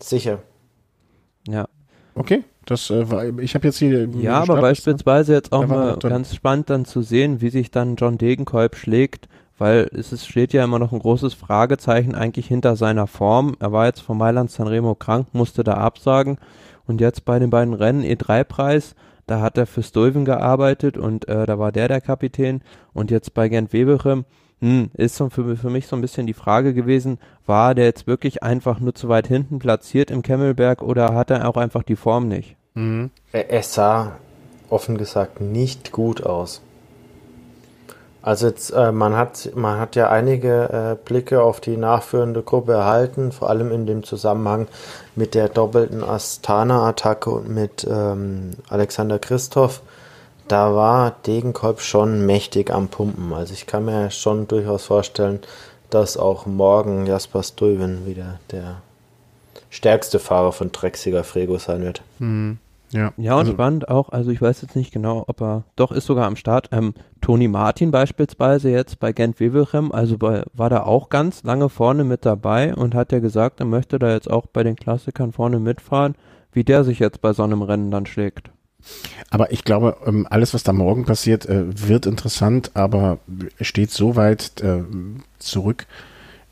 sicher. 0.00 0.38
Ja. 1.46 1.66
Okay, 2.14 2.44
das 2.64 2.90
äh, 2.90 3.10
war, 3.10 3.38
ich 3.38 3.54
habe 3.54 3.66
jetzt 3.66 3.78
hier 3.78 4.08
Ja, 4.20 4.40
aber 4.40 4.60
beispielsweise 4.60 5.34
jetzt 5.34 5.52
auch 5.52 5.66
mal 5.66 5.96
ganz 5.98 6.34
spannend 6.34 6.70
dann 6.70 6.84
zu 6.84 7.02
sehen, 7.02 7.40
wie 7.40 7.50
sich 7.50 7.70
dann 7.70 7.96
John 7.96 8.16
Degenkolb 8.16 8.76
schlägt, 8.76 9.28
weil 9.58 9.88
es 9.92 10.12
ist, 10.12 10.26
steht 10.26 10.52
ja 10.52 10.64
immer 10.64 10.78
noch 10.78 10.92
ein 10.92 10.98
großes 10.98 11.34
Fragezeichen 11.34 12.14
eigentlich 12.14 12.46
hinter 12.46 12.76
seiner 12.76 13.06
Form. 13.06 13.56
Er 13.60 13.72
war 13.72 13.86
jetzt 13.86 14.00
von 14.00 14.16
Mailand 14.16 14.50
Sanremo 14.50 14.94
krank, 14.94 15.28
musste 15.32 15.64
da 15.64 15.74
absagen 15.74 16.38
und 16.86 17.00
jetzt 17.00 17.24
bei 17.24 17.38
den 17.38 17.50
beiden 17.50 17.74
Rennen 17.74 18.02
E3-Preis, 18.02 18.94
da 19.26 19.40
hat 19.40 19.58
er 19.58 19.66
für 19.66 19.82
Stuyven 19.82 20.24
gearbeitet 20.24 20.96
und 20.96 21.28
äh, 21.28 21.46
da 21.46 21.58
war 21.58 21.72
der 21.72 21.88
der 21.88 22.00
Kapitän 22.00 22.62
und 22.92 23.10
jetzt 23.10 23.34
bei 23.34 23.48
Gent 23.48 23.72
Weberem 23.72 24.24
hm, 24.60 24.90
ist 24.94 25.16
so 25.16 25.28
für, 25.28 25.56
für 25.56 25.70
mich 25.70 25.86
so 25.86 25.96
ein 25.96 26.02
bisschen 26.02 26.26
die 26.26 26.32
Frage 26.32 26.74
gewesen, 26.74 27.18
war 27.46 27.74
der 27.74 27.84
jetzt 27.84 28.06
wirklich 28.06 28.42
einfach 28.42 28.80
nur 28.80 28.94
zu 28.94 29.08
weit 29.08 29.26
hinten 29.26 29.58
platziert 29.58 30.10
im 30.10 30.22
Kemmelberg 30.22 30.82
oder 30.82 31.14
hat 31.14 31.30
er 31.30 31.48
auch 31.48 31.56
einfach 31.56 31.82
die 31.82 31.96
Form 31.96 32.28
nicht? 32.28 32.56
Mhm. 32.74 33.10
Er, 33.32 33.50
er 33.50 33.62
sah 33.62 34.16
offen 34.70 34.96
gesagt 34.96 35.40
nicht 35.40 35.92
gut 35.92 36.22
aus. 36.22 36.62
Also 38.24 38.46
jetzt, 38.46 38.70
äh, 38.70 38.90
man 38.90 39.14
hat 39.14 39.50
man 39.54 39.78
hat 39.78 39.96
ja 39.96 40.08
einige 40.08 40.96
äh, 41.02 41.04
Blicke 41.04 41.42
auf 41.42 41.60
die 41.60 41.76
nachführende 41.76 42.42
Gruppe 42.42 42.72
erhalten, 42.72 43.32
vor 43.32 43.50
allem 43.50 43.70
in 43.70 43.84
dem 43.84 44.02
Zusammenhang 44.02 44.66
mit 45.14 45.34
der 45.34 45.50
doppelten 45.50 46.02
Astana-Attacke 46.02 47.28
und 47.28 47.50
mit 47.50 47.86
ähm, 47.88 48.52
Alexander 48.70 49.18
Christoph. 49.18 49.82
Da 50.48 50.74
war 50.74 51.16
Degenkolb 51.26 51.82
schon 51.82 52.24
mächtig 52.24 52.70
am 52.70 52.88
Pumpen. 52.88 53.34
Also 53.34 53.52
ich 53.52 53.66
kann 53.66 53.84
mir 53.84 54.10
schon 54.10 54.48
durchaus 54.48 54.84
vorstellen, 54.86 55.40
dass 55.90 56.16
auch 56.16 56.46
morgen 56.46 57.04
Jasper 57.04 57.42
Stuyven 57.42 58.06
wieder 58.06 58.40
der 58.50 58.76
stärkste 59.68 60.18
Fahrer 60.18 60.52
von 60.52 60.72
Drecksiger 60.72 61.24
Frego 61.24 61.58
sein 61.58 61.82
wird. 61.82 62.00
Mhm. 62.20 62.58
Ja, 62.94 63.12
ja 63.16 63.32
und 63.32 63.40
also, 63.40 63.52
spannend 63.52 63.88
auch, 63.88 64.10
also 64.10 64.30
ich 64.30 64.40
weiß 64.40 64.62
jetzt 64.62 64.76
nicht 64.76 64.92
genau, 64.92 65.24
ob 65.26 65.42
er, 65.42 65.64
doch 65.74 65.90
ist 65.90 66.06
sogar 66.06 66.26
am 66.26 66.36
Start, 66.36 66.68
ähm, 66.70 66.94
Toni 67.20 67.48
Martin 67.48 67.90
beispielsweise 67.90 68.70
jetzt 68.70 69.00
bei 69.00 69.12
Gent 69.12 69.40
Wevelgem, 69.40 69.90
also 69.90 70.16
bei, 70.16 70.44
war 70.52 70.70
da 70.70 70.84
auch 70.84 71.08
ganz 71.08 71.42
lange 71.42 71.68
vorne 71.68 72.04
mit 72.04 72.24
dabei 72.24 72.72
und 72.74 72.94
hat 72.94 73.10
ja 73.10 73.18
gesagt, 73.18 73.58
er 73.58 73.66
möchte 73.66 73.98
da 73.98 74.12
jetzt 74.12 74.30
auch 74.30 74.46
bei 74.46 74.62
den 74.62 74.76
Klassikern 74.76 75.32
vorne 75.32 75.58
mitfahren, 75.58 76.14
wie 76.52 76.62
der 76.62 76.84
sich 76.84 77.00
jetzt 77.00 77.20
bei 77.20 77.32
so 77.32 77.42
einem 77.42 77.62
Rennen 77.62 77.90
dann 77.90 78.06
schlägt. 78.06 78.52
Aber 79.30 79.50
ich 79.50 79.64
glaube, 79.64 79.96
ähm, 80.06 80.28
alles, 80.30 80.54
was 80.54 80.62
da 80.62 80.72
morgen 80.72 81.04
passiert, 81.04 81.46
äh, 81.46 81.88
wird 81.88 82.06
interessant, 82.06 82.70
aber 82.74 83.18
steht 83.60 83.90
so 83.90 84.14
weit 84.14 84.62
äh, 84.62 84.84
zurück, 85.38 85.86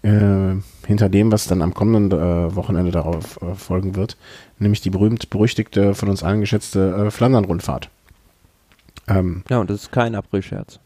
äh, 0.03 0.57
hinter 0.87 1.09
dem, 1.09 1.33
was 1.33 1.47
dann 1.47 1.63
am 1.63 1.75
kommenden 1.75 2.19
äh, 2.19 2.55
Wochenende 2.55 2.91
darauf 2.91 3.41
äh, 3.43 3.55
folgen 3.55 3.95
wird, 3.95 4.17
nämlich 4.59 4.81
die 4.81 4.91
berühmt-berüchtigte, 4.91 5.95
von 5.95 6.09
uns 6.09 6.23
allen 6.23 6.41
geschätzte 6.41 7.07
äh, 7.07 7.11
Flandern-Rundfahrt. 7.11 7.91
Ähm, 9.09 9.45
ja, 9.49 9.59
und 9.59 9.71
das 9.71 9.83
ist 9.83 9.93
kein 9.93 10.15
April-Scherz. 10.15 10.79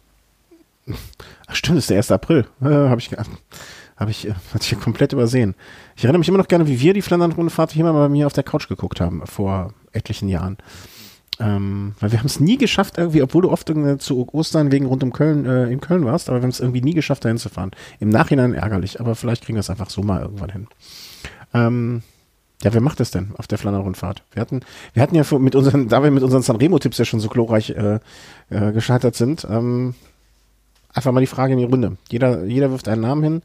Ach 1.46 1.54
stimmt, 1.54 1.78
das 1.78 1.84
ist 1.84 1.90
der 1.90 1.96
1. 1.98 2.10
April. 2.12 2.46
Äh, 2.60 2.66
Habe 2.66 3.00
ich, 3.00 3.10
hab 3.12 4.08
ich, 4.08 4.28
hatte 4.54 4.74
ich 4.74 4.80
komplett 4.80 5.12
übersehen. 5.12 5.54
Ich 5.96 6.04
erinnere 6.04 6.18
mich 6.20 6.28
immer 6.28 6.38
noch 6.38 6.48
gerne, 6.48 6.66
wie 6.66 6.80
wir 6.80 6.94
die 6.94 7.02
Flandern-Rundfahrt 7.02 7.72
hier 7.72 7.84
mal 7.84 7.92
bei 7.92 8.08
mir 8.08 8.26
auf 8.26 8.32
der 8.32 8.44
Couch 8.44 8.68
geguckt 8.68 9.00
haben, 9.00 9.26
vor 9.26 9.72
etlichen 9.92 10.28
Jahren. 10.28 10.58
Ähm, 11.38 11.94
weil 12.00 12.12
wir 12.12 12.18
haben 12.18 12.26
es 12.26 12.40
nie 12.40 12.56
geschafft, 12.56 12.96
irgendwie, 12.96 13.22
obwohl 13.22 13.42
du 13.42 13.50
oft 13.50 13.70
zu 13.98 14.28
Ostern 14.32 14.72
wegen 14.72 14.86
rund 14.86 15.02
um 15.02 15.12
Köln 15.12 15.44
äh, 15.44 15.70
in 15.70 15.80
Köln 15.80 16.04
warst, 16.04 16.28
aber 16.28 16.38
wir 16.38 16.42
haben 16.42 16.50
es 16.50 16.60
irgendwie 16.60 16.80
nie 16.80 16.94
geschafft, 16.94 17.24
dahin 17.24 17.36
zu 17.36 17.50
fahren. 17.50 17.72
Im 18.00 18.08
Nachhinein 18.08 18.54
ärgerlich, 18.54 19.00
aber 19.00 19.14
vielleicht 19.14 19.44
kriegen 19.44 19.56
wir 19.56 19.60
es 19.60 19.70
einfach 19.70 19.90
so 19.90 20.02
mal 20.02 20.22
irgendwann 20.22 20.50
hin. 20.50 20.66
Ähm, 21.52 22.02
ja, 22.62 22.72
wer 22.72 22.80
macht 22.80 23.00
das 23.00 23.10
denn 23.10 23.32
auf 23.36 23.46
der 23.46 23.58
Flandern-Rundfahrt? 23.58 24.22
Wir 24.32 24.40
hatten, 24.40 24.60
wir 24.94 25.02
hatten 25.02 25.14
ja 25.14 25.24
mit 25.38 25.54
unseren, 25.54 25.88
da 25.88 26.02
wir 26.02 26.10
mit 26.10 26.22
unseren 26.22 26.42
Sanremo-Tipps 26.42 26.96
ja 26.96 27.04
schon 27.04 27.20
so 27.20 27.28
glorreich 27.28 27.70
äh, 27.70 28.00
äh, 28.48 28.72
gescheitert 28.72 29.14
sind, 29.14 29.46
ähm, 29.50 29.94
einfach 30.92 31.12
mal 31.12 31.20
die 31.20 31.26
Frage 31.26 31.52
in 31.52 31.58
die 31.58 31.64
Runde. 31.64 31.98
Jeder, 32.08 32.44
jeder 32.44 32.70
wirft 32.70 32.88
einen 32.88 33.02
Namen 33.02 33.22
hin. 33.22 33.42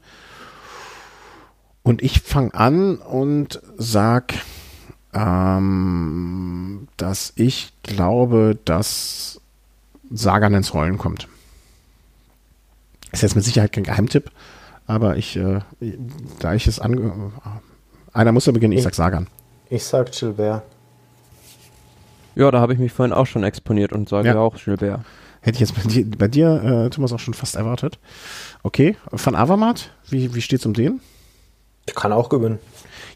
Und 1.82 2.00
ich 2.00 2.20
fange 2.20 2.54
an 2.54 2.96
und 2.96 3.60
sag, 3.76 4.34
ähm, 5.12 6.88
dass 6.96 7.32
ich 7.36 7.72
glaube, 7.82 8.58
dass 8.64 9.40
Sagan 10.10 10.54
ins 10.54 10.74
Rollen 10.74 10.98
kommt. 10.98 11.28
Ist 13.12 13.22
jetzt 13.22 13.36
mit 13.36 13.44
Sicherheit 13.44 13.72
kein 13.72 13.84
Geheimtipp, 13.84 14.30
aber 14.86 15.16
ich, 15.16 15.36
äh, 15.36 15.60
da 16.38 16.54
ich 16.54 16.66
es 16.66 16.80
ange... 16.80 17.32
Einer 18.12 18.32
muss 18.32 18.46
ja 18.46 18.52
beginnen, 18.52 18.72
ich, 18.72 18.78
ich 18.78 18.84
sag 18.84 18.94
Sagan. 18.94 19.26
Ich 19.70 19.84
sag 19.84 20.12
Gilbert. 20.12 20.62
Ja, 22.34 22.50
da 22.50 22.60
habe 22.60 22.72
ich 22.72 22.78
mich 22.78 22.92
vorhin 22.92 23.12
auch 23.12 23.26
schon 23.26 23.44
exponiert 23.44 23.92
und 23.92 24.08
sage 24.08 24.28
ja. 24.28 24.38
auch 24.38 24.56
Gilbert. 24.56 25.00
Hätte 25.40 25.56
ich 25.56 25.60
jetzt 25.60 25.74
bei 25.74 25.82
dir, 25.82 26.10
bei 26.10 26.28
dir 26.28 26.62
äh, 26.62 26.90
Thomas, 26.90 27.12
auch 27.12 27.18
schon 27.18 27.34
fast 27.34 27.56
erwartet. 27.56 27.98
Okay, 28.62 28.96
Van 29.10 29.34
Avermaet, 29.34 29.90
wie, 30.08 30.34
wie 30.34 30.40
steht's 30.40 30.64
um 30.64 30.72
den? 30.72 31.00
Der 31.88 31.94
kann 31.94 32.12
auch 32.12 32.28
gewinnen. 32.28 32.60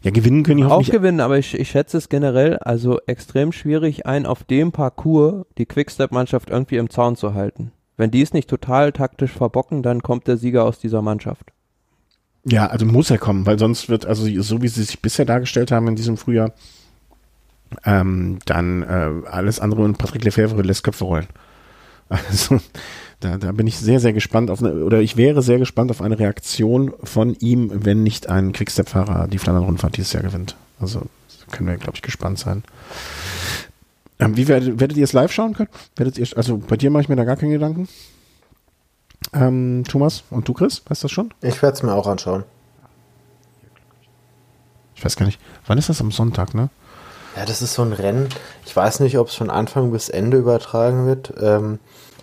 Ja, 0.03 0.11
gewinnen 0.11 0.43
können 0.43 0.57
die 0.57 0.65
auch 0.65 0.85
gewinnen, 0.85 1.19
aber 1.19 1.37
ich, 1.37 1.57
ich 1.57 1.69
schätze 1.69 1.97
es 1.97 2.09
generell 2.09 2.57
also 2.57 2.99
extrem 3.07 3.51
schwierig, 3.51 4.05
einen 4.05 4.25
auf 4.25 4.43
dem 4.43 4.71
Parcours 4.71 5.45
die 5.57 5.65
Quickstep-Mannschaft 5.65 6.49
irgendwie 6.49 6.77
im 6.77 6.89
Zaun 6.89 7.15
zu 7.15 7.33
halten. 7.33 7.71
Wenn 7.97 8.11
die 8.11 8.21
es 8.21 8.33
nicht 8.33 8.49
total 8.49 8.91
taktisch 8.91 9.31
verbocken, 9.31 9.81
dann 9.81 10.03
kommt 10.03 10.27
der 10.27 10.37
Sieger 10.37 10.65
aus 10.65 10.79
dieser 10.79 11.01
Mannschaft. 11.01 11.51
Ja, 12.45 12.67
also 12.67 12.85
muss 12.85 13.09
er 13.09 13.17
kommen, 13.17 13.45
weil 13.45 13.59
sonst 13.59 13.89
wird, 13.89 14.05
also 14.05 14.25
so 14.41 14.61
wie 14.61 14.67
sie 14.67 14.83
sich 14.83 15.01
bisher 15.01 15.25
dargestellt 15.25 15.71
haben 15.71 15.87
in 15.87 15.95
diesem 15.95 16.15
Frühjahr, 16.15 16.53
ähm, 17.83 18.39
dann 18.45 18.83
äh, 18.83 19.27
alles 19.27 19.59
andere 19.59 19.81
und 19.81 19.97
Patrick 19.97 20.23
Lefebvre 20.23 20.61
lässt 20.61 20.83
Köpfe 20.83 21.05
rollen. 21.05 21.27
Also 22.09 22.61
da, 23.19 23.37
da 23.37 23.51
bin 23.51 23.67
ich 23.67 23.77
sehr, 23.77 23.99
sehr 23.99 24.13
gespannt 24.13 24.51
auf 24.51 24.61
eine, 24.61 24.83
oder 24.83 24.99
ich 25.01 25.17
wäre 25.17 25.41
sehr 25.41 25.57
gespannt 25.57 25.89
auf 25.91 26.01
eine 26.01 26.19
Reaktion 26.19 26.93
von 27.03 27.35
ihm, 27.35 27.71
wenn 27.73 28.03
nicht 28.03 28.29
ein 28.29 28.53
Quickstep-Fahrer 28.53 29.27
die 29.27 29.39
Flandern-Rundfahrt 29.39 29.97
dieses 29.97 30.13
Jahr 30.13 30.23
gewinnt. 30.23 30.55
Also 30.79 31.01
können 31.51 31.67
wir, 31.67 31.77
glaube 31.77 31.95
ich, 31.95 32.01
gespannt 32.01 32.39
sein. 32.39 32.63
Ähm, 34.19 34.37
wie 34.37 34.47
werdet, 34.47 34.79
werdet 34.79 34.97
ihr 34.97 35.03
es 35.03 35.13
live 35.13 35.31
schauen 35.31 35.53
können? 35.53 35.69
Werdet 35.95 36.17
ihr, 36.17 36.27
also 36.35 36.57
bei 36.57 36.77
dir 36.77 36.91
mache 36.91 37.03
ich 37.03 37.09
mir 37.09 37.15
da 37.15 37.23
gar 37.23 37.37
keine 37.37 37.53
Gedanken. 37.53 37.87
Ähm, 39.33 39.83
Thomas 39.87 40.23
und 40.29 40.47
du, 40.47 40.53
Chris, 40.53 40.81
weißt 40.87 41.03
du 41.03 41.05
das 41.05 41.11
schon? 41.11 41.33
Ich 41.41 41.61
werde 41.61 41.75
es 41.75 41.83
mir 41.83 41.93
auch 41.93 42.07
anschauen. 42.07 42.43
Ich 44.95 45.03
weiß 45.03 45.15
gar 45.15 45.25
nicht. 45.25 45.39
Wann 45.65 45.77
ist 45.77 45.89
das 45.89 46.01
am 46.01 46.11
Sonntag, 46.11 46.53
ne? 46.53 46.69
Ja, 47.35 47.45
das 47.45 47.61
ist 47.61 47.75
so 47.75 47.83
ein 47.83 47.93
Rennen. 47.93 48.29
Ich 48.65 48.75
weiß 48.75 48.99
nicht, 48.99 49.17
ob 49.19 49.27
es 49.27 49.35
von 49.35 49.51
Anfang 49.51 49.91
bis 49.91 50.09
Ende 50.09 50.37
übertragen 50.37 51.05
wird. 51.05 51.33
Ähm, 51.39 51.79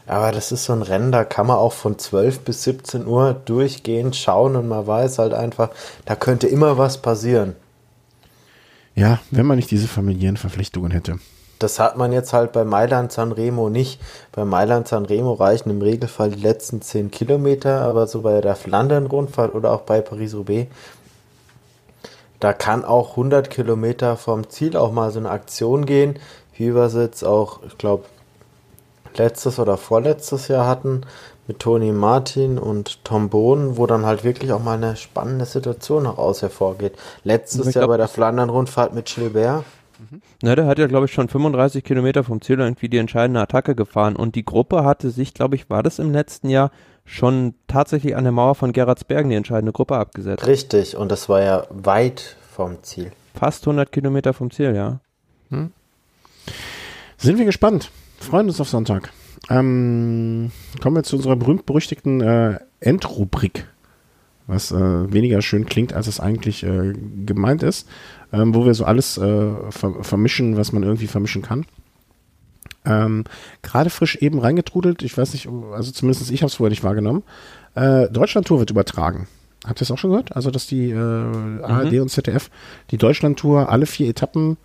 aber 0.07 0.33
das 0.33 0.53
ist 0.53 0.65
so 0.65 0.73
ein 0.73 0.83
Rennen, 0.83 1.13
da 1.13 1.25
kann 1.25 1.47
man 1.47 1.57
auch 1.57 1.73
von 1.73 1.99
12 1.99 2.41
bis 2.41 2.63
17 2.65 3.07
Uhr 3.07 3.33
durchgehend 3.33 4.17
schauen 4.17 4.57
und 4.57 4.69
man 4.69 4.87
weiß 4.87 5.19
halt 5.19 5.33
einfach, 5.33 5.71
da 6.05 6.15
könnte 6.15 6.47
immer 6.47 6.77
was 6.79 6.99
passieren. 6.99 7.57
Ja, 8.95 9.19
wenn 9.31 9.47
man 9.47 9.57
nicht 9.57 9.71
diese 9.71 9.89
familiären 9.89 10.37
Verpflichtungen 10.37 10.91
hätte. 10.91 11.19
Das 11.59 11.79
hat 11.79 11.97
man 11.97 12.13
jetzt 12.13 12.33
halt 12.33 12.53
bei 12.53 12.65
Mailand 12.65 13.13
Sanremo 13.13 13.71
nicht. 13.71 14.01
Bei 14.33 14.45
Mailand 14.45 14.87
Sanremo 14.87 15.33
reichen 15.33 15.71
im 15.71 15.83
Regelfall 15.83 16.31
die 16.31 16.43
letzten 16.43 16.83
10 16.83 17.11
Kilometer, 17.11 17.81
aber 17.81 18.07
so 18.07 18.23
bei 18.23 18.41
der 18.41 18.57
Flandern-Rundfahrt 18.57 19.55
oder 19.55 19.73
auch 19.73 19.83
bei 19.83 20.01
Paris-Roubaix, 20.01 20.71
da 22.41 22.53
kann 22.53 22.85
auch 22.85 23.11
100 23.11 23.49
Kilometer 23.49 24.17
vom 24.17 24.51
Ziel 24.51 24.77
auch 24.77 24.93
mal 24.93 25.11
so 25.11 25.19
eine 25.19 25.31
Aktion 25.31 25.87
gehen, 25.87 26.19
wie 26.57 26.75
wir 26.75 26.83
es 26.83 26.95
jetzt 26.95 27.25
auch, 27.25 27.61
ich 27.67 27.79
glaube, 27.79 28.05
letztes 29.19 29.59
oder 29.59 29.77
vorletztes 29.77 30.49
Jahr 30.49 30.67
hatten 30.67 31.03
mit 31.47 31.59
Toni 31.59 31.93
Martin 31.93 32.59
und 32.59 33.05
Tom 33.05 33.29
Bohn, 33.29 33.77
wo 33.77 33.87
dann 33.87 34.07
halt 34.07 34.25
wirklich 34.25 34.53
auch 34.53 34.63
mal 34.63 34.77
eine 34.77 34.97
spannende 34.97 35.45
Situation 35.45 36.05
noch 36.05 36.19
aus 36.19 36.43
hervorgeht. 36.43 36.95
Letztes 37.23 37.75
Jahr 37.75 37.89
bei 37.89 37.97
der 37.97 38.09
Flandern-Rundfahrt 38.09 38.95
mit 38.95 39.07
Gilbert. 39.07 39.65
Mhm. 39.99 40.23
Na, 40.43 40.55
der 40.55 40.67
hat 40.67 40.79
ja, 40.79 40.87
glaube 40.87 41.07
ich, 41.07 41.13
schon 41.13 41.29
35 41.29 41.85
Kilometer 41.85 42.25
vom 42.25 42.41
Ziel 42.41 42.59
irgendwie 42.61 42.89
die 42.89 42.99
entscheidende 42.99 43.41
Attacke 43.41 43.75
gefahren. 43.75 44.17
Und 44.17 44.35
die 44.35 44.45
Gruppe 44.45 44.85
hatte 44.85 45.11
sich, 45.11 45.35
glaube 45.35 45.57
ich, 45.57 45.69
war 45.69 45.83
das 45.83 45.99
im 45.99 46.13
letzten 46.13 46.49
Jahr 46.49 46.71
schon 47.05 47.55
tatsächlich 47.69 48.17
an 48.17 48.25
der 48.25 48.33
Mauer 48.33 48.55
von 48.55 48.73
Gerardsbergen 48.73 49.29
die 49.29 49.37
entscheidende 49.37 49.73
Gruppe 49.73 49.97
abgesetzt. 49.97 50.47
Richtig, 50.47 50.97
und 50.97 51.13
das 51.13 51.29
war 51.29 51.43
ja 51.43 51.67
weit 51.69 52.37
vom 52.51 52.83
Ziel. 52.83 53.13
Fast 53.35 53.65
100 53.65 53.93
Kilometer 53.93 54.33
vom 54.33 54.51
Ziel, 54.51 54.75
ja. 54.75 55.01
Hm. 55.51 55.73
Sind 57.19 57.39
wir 57.39 57.45
gespannt 57.45 57.91
freuen 58.19 58.49
uns 58.49 58.61
auf 58.61 58.69
Sonntag. 58.69 59.13
Ähm, 59.51 60.51
kommen 60.81 60.97
wir 60.97 61.03
zu 61.03 61.17
unserer 61.17 61.37
berühmt-berüchtigten 61.37 62.21
äh, 62.21 62.59
Endrubrik, 62.81 63.67
was 64.47 64.73
äh, 64.73 65.13
weniger 65.13 65.43
schön 65.43 65.67
klingt, 65.67 65.93
als 65.93 66.07
es 66.07 66.21
eigentlich 66.21 66.65
äh, 66.65 66.93
gemeint 67.27 67.63
ist, 67.63 67.89
ähm, 68.33 68.55
wo 68.55 68.65
wir 68.65 68.75
so 68.75 68.85
alles 68.85 69.19
äh, 69.19 69.53
ver 69.71 70.03
vermischen, 70.03 70.57
was 70.57 70.73
man 70.73 70.83
irgendwie 70.83 71.07
vermischen 71.07 71.43
kann. 71.43 71.67
Ähm, 72.87 73.25
Gerade 73.63 73.91
frisch 73.91 74.17
eben 74.17 74.39
reingetrudelt, 74.39 75.03
ich 75.03 75.17
weiß 75.17 75.33
nicht, 75.33 75.49
also 75.73 75.93
zumindest 75.93 76.31
ich 76.31 76.43
habe 76.43 76.49
es 76.49 76.55
vorher 76.55 76.71
nicht 76.71 76.85
wahrgenommen. 76.85 77.23
Äh, 77.75 78.09
Deutschland-Tour 78.09 78.59
wird 78.59 78.71
übertragen. 78.71 79.27
Habt 79.67 79.81
ihr 79.81 79.83
es 79.83 79.91
auch 79.91 79.99
schon 79.99 80.11
gehört? 80.11 80.37
Also, 80.37 80.51
dass 80.51 80.67
die 80.67 80.91
äh, 80.91 80.95
ARD 81.63 81.93
mhm. 81.93 82.03
und 82.03 82.09
ZDF 82.11 82.51
die 82.91 82.99
Deutschland-Tour 82.99 83.71
alle 83.71 83.87
vier 83.87 84.09
Etappen 84.09 84.59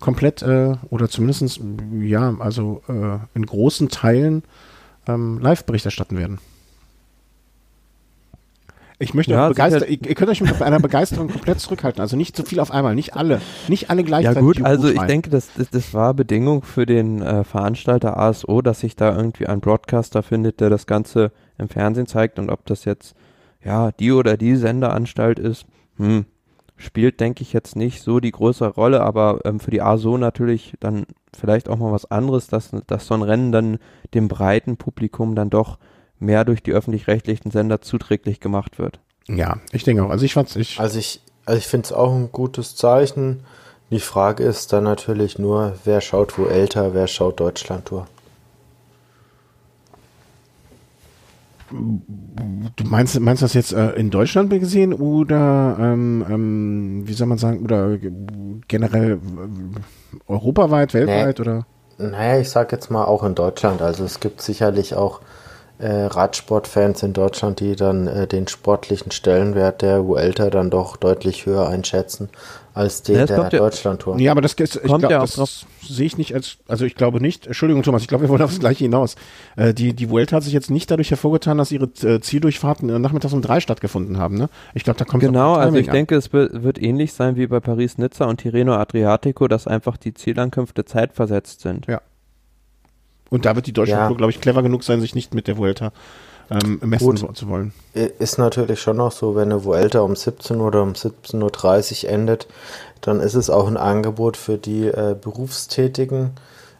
komplett 0.00 0.42
äh, 0.42 0.74
oder 0.90 1.08
zumindest 1.08 1.60
ja, 2.00 2.36
also 2.38 2.82
äh, 2.88 3.18
in 3.34 3.46
großen 3.46 3.88
Teilen 3.88 4.42
ähm, 5.06 5.38
Live-Bericht 5.38 5.84
erstatten 5.84 6.18
werden. 6.18 6.38
Ich 8.98 9.12
möchte 9.12 9.32
ja, 9.32 9.48
begeistern, 9.48 9.84
ihr, 9.88 10.14
könnt 10.14 10.30
euch 10.30 10.40
mit 10.40 10.62
einer 10.62 10.80
Begeisterung 10.80 11.28
komplett 11.28 11.60
zurückhalten. 11.60 12.00
Also 12.00 12.16
nicht 12.16 12.34
zu 12.34 12.44
viel 12.44 12.60
auf 12.60 12.70
einmal, 12.70 12.94
nicht 12.94 13.14
alle, 13.14 13.42
nicht 13.68 13.90
alle 13.90 14.04
gleichzeitig. 14.04 14.36
Ja 14.36 14.40
gut, 14.40 14.62
also 14.62 14.88
ich 14.88 15.00
denke, 15.02 15.28
das, 15.28 15.48
das, 15.54 15.68
das 15.68 15.92
war 15.92 16.14
Bedingung 16.14 16.62
für 16.62 16.86
den 16.86 17.20
äh, 17.20 17.44
Veranstalter 17.44 18.16
ASO, 18.16 18.62
dass 18.62 18.80
sich 18.80 18.96
da 18.96 19.14
irgendwie 19.14 19.46
ein 19.46 19.60
Broadcaster 19.60 20.22
findet, 20.22 20.60
der 20.60 20.70
das 20.70 20.86
Ganze 20.86 21.30
im 21.58 21.68
Fernsehen 21.68 22.06
zeigt 22.06 22.38
und 22.38 22.48
ob 22.48 22.64
das 22.64 22.86
jetzt 22.86 23.14
ja 23.62 23.92
die 23.92 24.12
oder 24.12 24.38
die 24.38 24.56
Sendeanstalt 24.56 25.38
ist, 25.38 25.66
hm, 25.98 26.24
spielt, 26.76 27.20
denke 27.20 27.42
ich, 27.42 27.52
jetzt 27.52 27.76
nicht 27.76 28.02
so 28.02 28.20
die 28.20 28.32
größere 28.32 28.74
Rolle, 28.74 29.00
aber 29.00 29.40
ähm, 29.44 29.60
für 29.60 29.70
die 29.70 29.82
ASO 29.82 30.18
natürlich 30.18 30.74
dann 30.80 31.06
vielleicht 31.36 31.68
auch 31.68 31.76
mal 31.76 31.92
was 31.92 32.10
anderes, 32.10 32.48
dass, 32.48 32.70
dass 32.86 33.06
so 33.06 33.14
ein 33.14 33.22
Rennen 33.22 33.52
dann 33.52 33.78
dem 34.14 34.28
breiten 34.28 34.76
Publikum 34.76 35.34
dann 35.34 35.50
doch 35.50 35.78
mehr 36.18 36.44
durch 36.44 36.62
die 36.62 36.72
öffentlich-rechtlichen 36.72 37.50
Sender 37.50 37.80
zuträglich 37.80 38.40
gemacht 38.40 38.78
wird. 38.78 39.00
Ja, 39.28 39.58
ich 39.72 39.84
denke 39.84 40.04
auch. 40.04 40.10
Also 40.10 40.24
ich 40.24 40.34
fand's 40.34 40.56
ich. 40.56 40.78
Also 40.78 40.98
ich, 40.98 41.20
also 41.44 41.58
ich 41.58 41.66
finde 41.66 41.86
es 41.86 41.92
auch 41.92 42.14
ein 42.14 42.30
gutes 42.32 42.76
Zeichen. 42.76 43.40
Die 43.90 44.00
Frage 44.00 44.42
ist 44.42 44.72
dann 44.72 44.84
natürlich 44.84 45.38
nur, 45.38 45.74
wer 45.84 46.00
schaut 46.00 46.38
wo 46.38 46.46
älter, 46.46 46.94
wer 46.94 47.06
schaut 47.06 47.40
Deutschland-Tour. 47.40 48.06
Du 51.70 52.84
meinst, 52.84 53.18
meinst 53.18 53.42
das 53.42 53.54
jetzt 53.54 53.72
äh, 53.72 53.90
in 53.92 54.10
Deutschland 54.10 54.50
gesehen 54.50 54.92
oder 54.92 55.76
ähm, 55.80 56.24
ähm, 56.28 57.02
wie 57.06 57.12
soll 57.12 57.26
man 57.26 57.38
sagen, 57.38 57.64
oder 57.64 57.98
generell 58.68 59.12
äh, 59.12 59.18
europaweit, 60.28 60.94
weltweit 60.94 61.38
nee. 61.38 61.42
oder? 61.42 61.66
Naja, 61.98 62.40
ich 62.40 62.50
sag 62.50 62.72
jetzt 62.72 62.90
mal 62.90 63.04
auch 63.04 63.24
in 63.24 63.34
Deutschland. 63.34 63.82
Also 63.82 64.04
es 64.04 64.20
gibt 64.20 64.42
sicherlich 64.42 64.94
auch 64.94 65.20
äh, 65.78 65.90
Radsportfans 65.90 67.02
in 67.02 67.12
Deutschland, 67.12 67.60
die 67.60 67.74
dann 67.74 68.06
äh, 68.06 68.26
den 68.26 68.48
sportlichen 68.48 69.10
Stellenwert 69.10 69.82
der 69.82 70.06
Vuelta 70.06 70.50
dann 70.50 70.70
doch 70.70 70.96
deutlich 70.96 71.46
höher 71.46 71.68
einschätzen 71.68 72.28
als 72.76 73.02
den 73.02 73.16
ja, 73.16 73.24
der 73.24 73.48
Deutschlandtour. 73.48 74.18
Ja, 74.20 74.32
aber 74.32 74.42
das, 74.42 74.52
ist, 74.52 74.76
ich 74.76 74.82
glaub, 74.82 75.02
ja 75.10 75.20
das 75.20 75.64
sehe 75.80 76.04
ich 76.04 76.18
nicht 76.18 76.34
als, 76.34 76.58
also 76.68 76.84
ich 76.84 76.94
glaube 76.94 77.22
nicht, 77.22 77.46
Entschuldigung 77.46 77.82
Thomas, 77.82 78.02
ich 78.02 78.08
glaube, 78.08 78.24
wir 78.24 78.28
wollen 78.28 78.42
aufs 78.42 78.60
Gleiche 78.60 78.84
hinaus. 78.84 79.16
Äh, 79.56 79.72
die, 79.72 79.94
die 79.94 80.10
Vuelta 80.10 80.36
hat 80.36 80.42
sich 80.42 80.52
jetzt 80.52 80.70
nicht 80.70 80.90
dadurch 80.90 81.10
hervorgetan, 81.10 81.56
dass 81.56 81.72
ihre 81.72 81.86
äh, 82.02 82.20
Zieldurchfahrten 82.20 82.90
äh, 82.90 82.98
nachmittags 82.98 83.32
um 83.32 83.40
drei 83.40 83.60
stattgefunden 83.60 84.18
haben. 84.18 84.36
Ne? 84.36 84.50
Ich 84.74 84.84
glaube, 84.84 84.98
da 84.98 85.06
kommt 85.06 85.22
Genau, 85.22 85.54
also 85.54 85.74
ich 85.78 85.88
an. 85.88 85.94
denke, 85.94 86.16
es 86.16 86.34
wird 86.34 86.80
ähnlich 86.80 87.14
sein 87.14 87.36
wie 87.36 87.46
bei 87.46 87.60
Paris-Nizza 87.60 88.26
und 88.26 88.42
Tirreno 88.42 88.74
Adriatico, 88.74 89.48
dass 89.48 89.66
einfach 89.66 89.96
die 89.96 90.12
Zielankünfte 90.12 90.84
zeitversetzt 90.84 91.62
sind. 91.62 91.86
Ja. 91.86 92.02
Und 93.30 93.46
da 93.46 93.56
wird 93.56 93.66
die 93.66 93.72
Deutschlandtour, 93.72 94.10
ja. 94.10 94.16
glaube 94.18 94.30
ich, 94.32 94.40
clever 94.42 94.62
genug 94.62 94.84
sein, 94.84 95.00
sich 95.00 95.14
nicht 95.14 95.34
mit 95.34 95.48
der 95.48 95.56
Vuelta 95.56 95.92
ähm, 96.50 96.80
messen 96.82 97.16
Gut, 97.16 97.36
zu 97.36 97.48
wollen. 97.48 97.72
Ist 97.92 98.38
natürlich 98.38 98.80
schon 98.80 98.98
noch 98.98 99.12
so, 99.12 99.34
wenn 99.34 99.50
eine 99.50 99.64
Vuelta 99.64 100.00
um 100.00 100.14
17 100.14 100.56
Uhr 100.56 100.68
oder 100.68 100.82
um 100.82 100.92
17.30 100.92 102.04
Uhr 102.04 102.10
endet, 102.10 102.46
dann 103.00 103.20
ist 103.20 103.34
es 103.34 103.50
auch 103.50 103.66
ein 103.66 103.76
Angebot 103.76 104.36
für 104.36 104.58
die 104.58 104.86
äh, 104.86 105.16
Berufstätigen. 105.20 106.32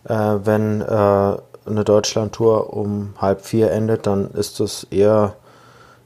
Äh, 0.05 0.15
wenn 0.15 0.81
äh, 0.81 0.85
eine 0.85 1.85
Deutschlandtour 1.85 2.73
um 2.73 3.15
halb 3.19 3.41
vier 3.41 3.73
endet, 3.73 4.07
dann 4.07 4.31
ist 4.31 4.61
das 4.61 4.85
eher, 4.85 5.35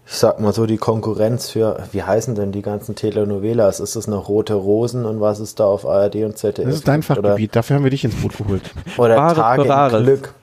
ich 0.07 0.15
sag 0.15 0.41
mal 0.41 0.55
so, 0.55 0.65
die 0.65 0.79
Konkurrenz 0.79 1.51
für, 1.51 1.85
wie 1.93 2.03
heißen 2.03 2.35
denn 2.35 2.53
die 2.53 2.63
ganzen 2.63 2.95
Telenovelas? 2.95 3.79
Ist 3.81 3.95
das 3.95 4.07
noch 4.07 4.29
Rote 4.29 4.55
Rosen 4.55 5.05
und 5.05 5.21
was 5.21 5.39
ist 5.39 5.61
da 5.61 5.67
auf 5.67 5.87
ARD 5.87 6.17
und 6.17 6.39
ZDF? 6.39 6.67
Das 6.67 6.77
ist 6.77 6.89
dein 6.89 7.03
Fachgebiet, 7.03 7.51
oder, 7.51 7.53
dafür 7.53 7.77
haben 7.77 7.85
wir 7.85 7.91
dich 7.91 8.05
ins 8.05 8.15
Boot 8.15 8.39
geholt. 8.39 8.63
Oder 8.97 9.17
Tage 9.35 9.97
im 9.97 10.03
Glück. 10.03 10.35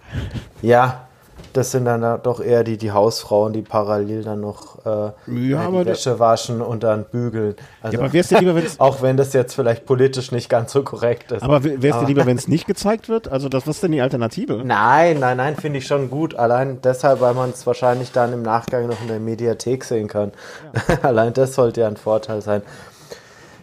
Ja, 0.62 1.07
das 1.54 1.72
sind 1.72 1.86
dann 1.86 2.22
doch 2.22 2.40
eher 2.40 2.64
die, 2.64 2.78
die 2.78 2.92
Hausfrauen, 2.92 3.54
die 3.54 3.62
parallel 3.62 4.24
dann 4.24 4.42
noch 4.42 4.86
äh, 4.86 5.12
ja, 5.50 5.68
die 5.68 5.86
Wäsche 5.86 6.20
waschen 6.20 6.62
und 6.62 6.84
dann 6.84 7.06
bügeln. 7.06 7.56
Also, 7.82 7.98
ja, 7.98 8.04
aber 8.04 8.14
wär's 8.14 8.28
dir 8.28 8.40
lieber, 8.40 8.56
wenn's 8.56 8.80
auch 8.80 9.02
wenn 9.02 9.18
das 9.18 9.34
jetzt 9.34 9.54
vielleicht 9.56 9.86
politisch 9.86 10.32
nicht 10.32 10.50
ganz 10.50 10.72
so 10.72 10.84
korrekt 10.84 11.32
ist. 11.32 11.42
Aber 11.42 11.64
wäre 11.64 11.88
es 11.88 12.00
dir 12.00 12.06
lieber, 12.06 12.26
wenn 12.26 12.38
es 12.38 12.48
nicht 12.48 12.68
gezeigt 12.68 13.10
wird? 13.10 13.28
Also 13.28 13.50
das, 13.50 13.66
was 13.66 13.78
ist 13.78 13.84
denn 13.84 13.92
die 13.92 14.02
Alternative? 14.02 14.62
Nein, 14.64 15.20
nein, 15.20 15.38
nein, 15.38 15.56
finde 15.56 15.80
ich 15.80 15.88
schon 15.88 16.10
gut. 16.10 16.36
Allein 16.36 16.80
deshalb, 16.82 17.22
weil 17.22 17.34
man 17.34 17.50
es 17.50 17.66
wahrscheinlich 17.66 18.12
dann 18.12 18.34
im 18.34 18.44
Nachgang 18.44 18.88
noch 18.88 19.02
in 19.02 19.08
der 19.08 19.20
Mediathek 19.20 19.84
sehen 19.84 20.08
kann. 20.08 20.32
Ja. 20.88 20.98
Allein 21.02 21.34
das 21.34 21.56
sollte 21.56 21.82
ja 21.82 21.88
ein 21.88 21.98
Vorteil 21.98 22.42
sein. 22.42 22.62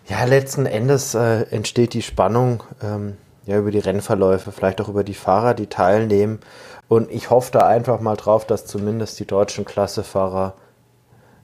Ja, 0.06 0.24
letzten 0.24 0.66
Endes 0.66 1.14
äh, 1.14 1.42
entsteht 1.50 1.94
die 1.94 2.02
Spannung 2.02 2.62
ähm, 2.82 3.16
ja 3.46 3.58
über 3.58 3.70
die 3.70 3.78
Rennverläufe, 3.78 4.52
vielleicht 4.52 4.80
auch 4.80 4.88
über 4.88 5.04
die 5.04 5.14
Fahrer, 5.14 5.54
die 5.54 5.66
teilnehmen. 5.66 6.40
Und 6.94 7.10
ich 7.10 7.28
hoffe 7.28 7.50
da 7.50 7.66
einfach 7.66 7.98
mal 7.98 8.14
drauf, 8.14 8.46
dass 8.46 8.66
zumindest 8.66 9.18
die 9.18 9.26
deutschen 9.26 9.64
Klassefahrer 9.64 10.52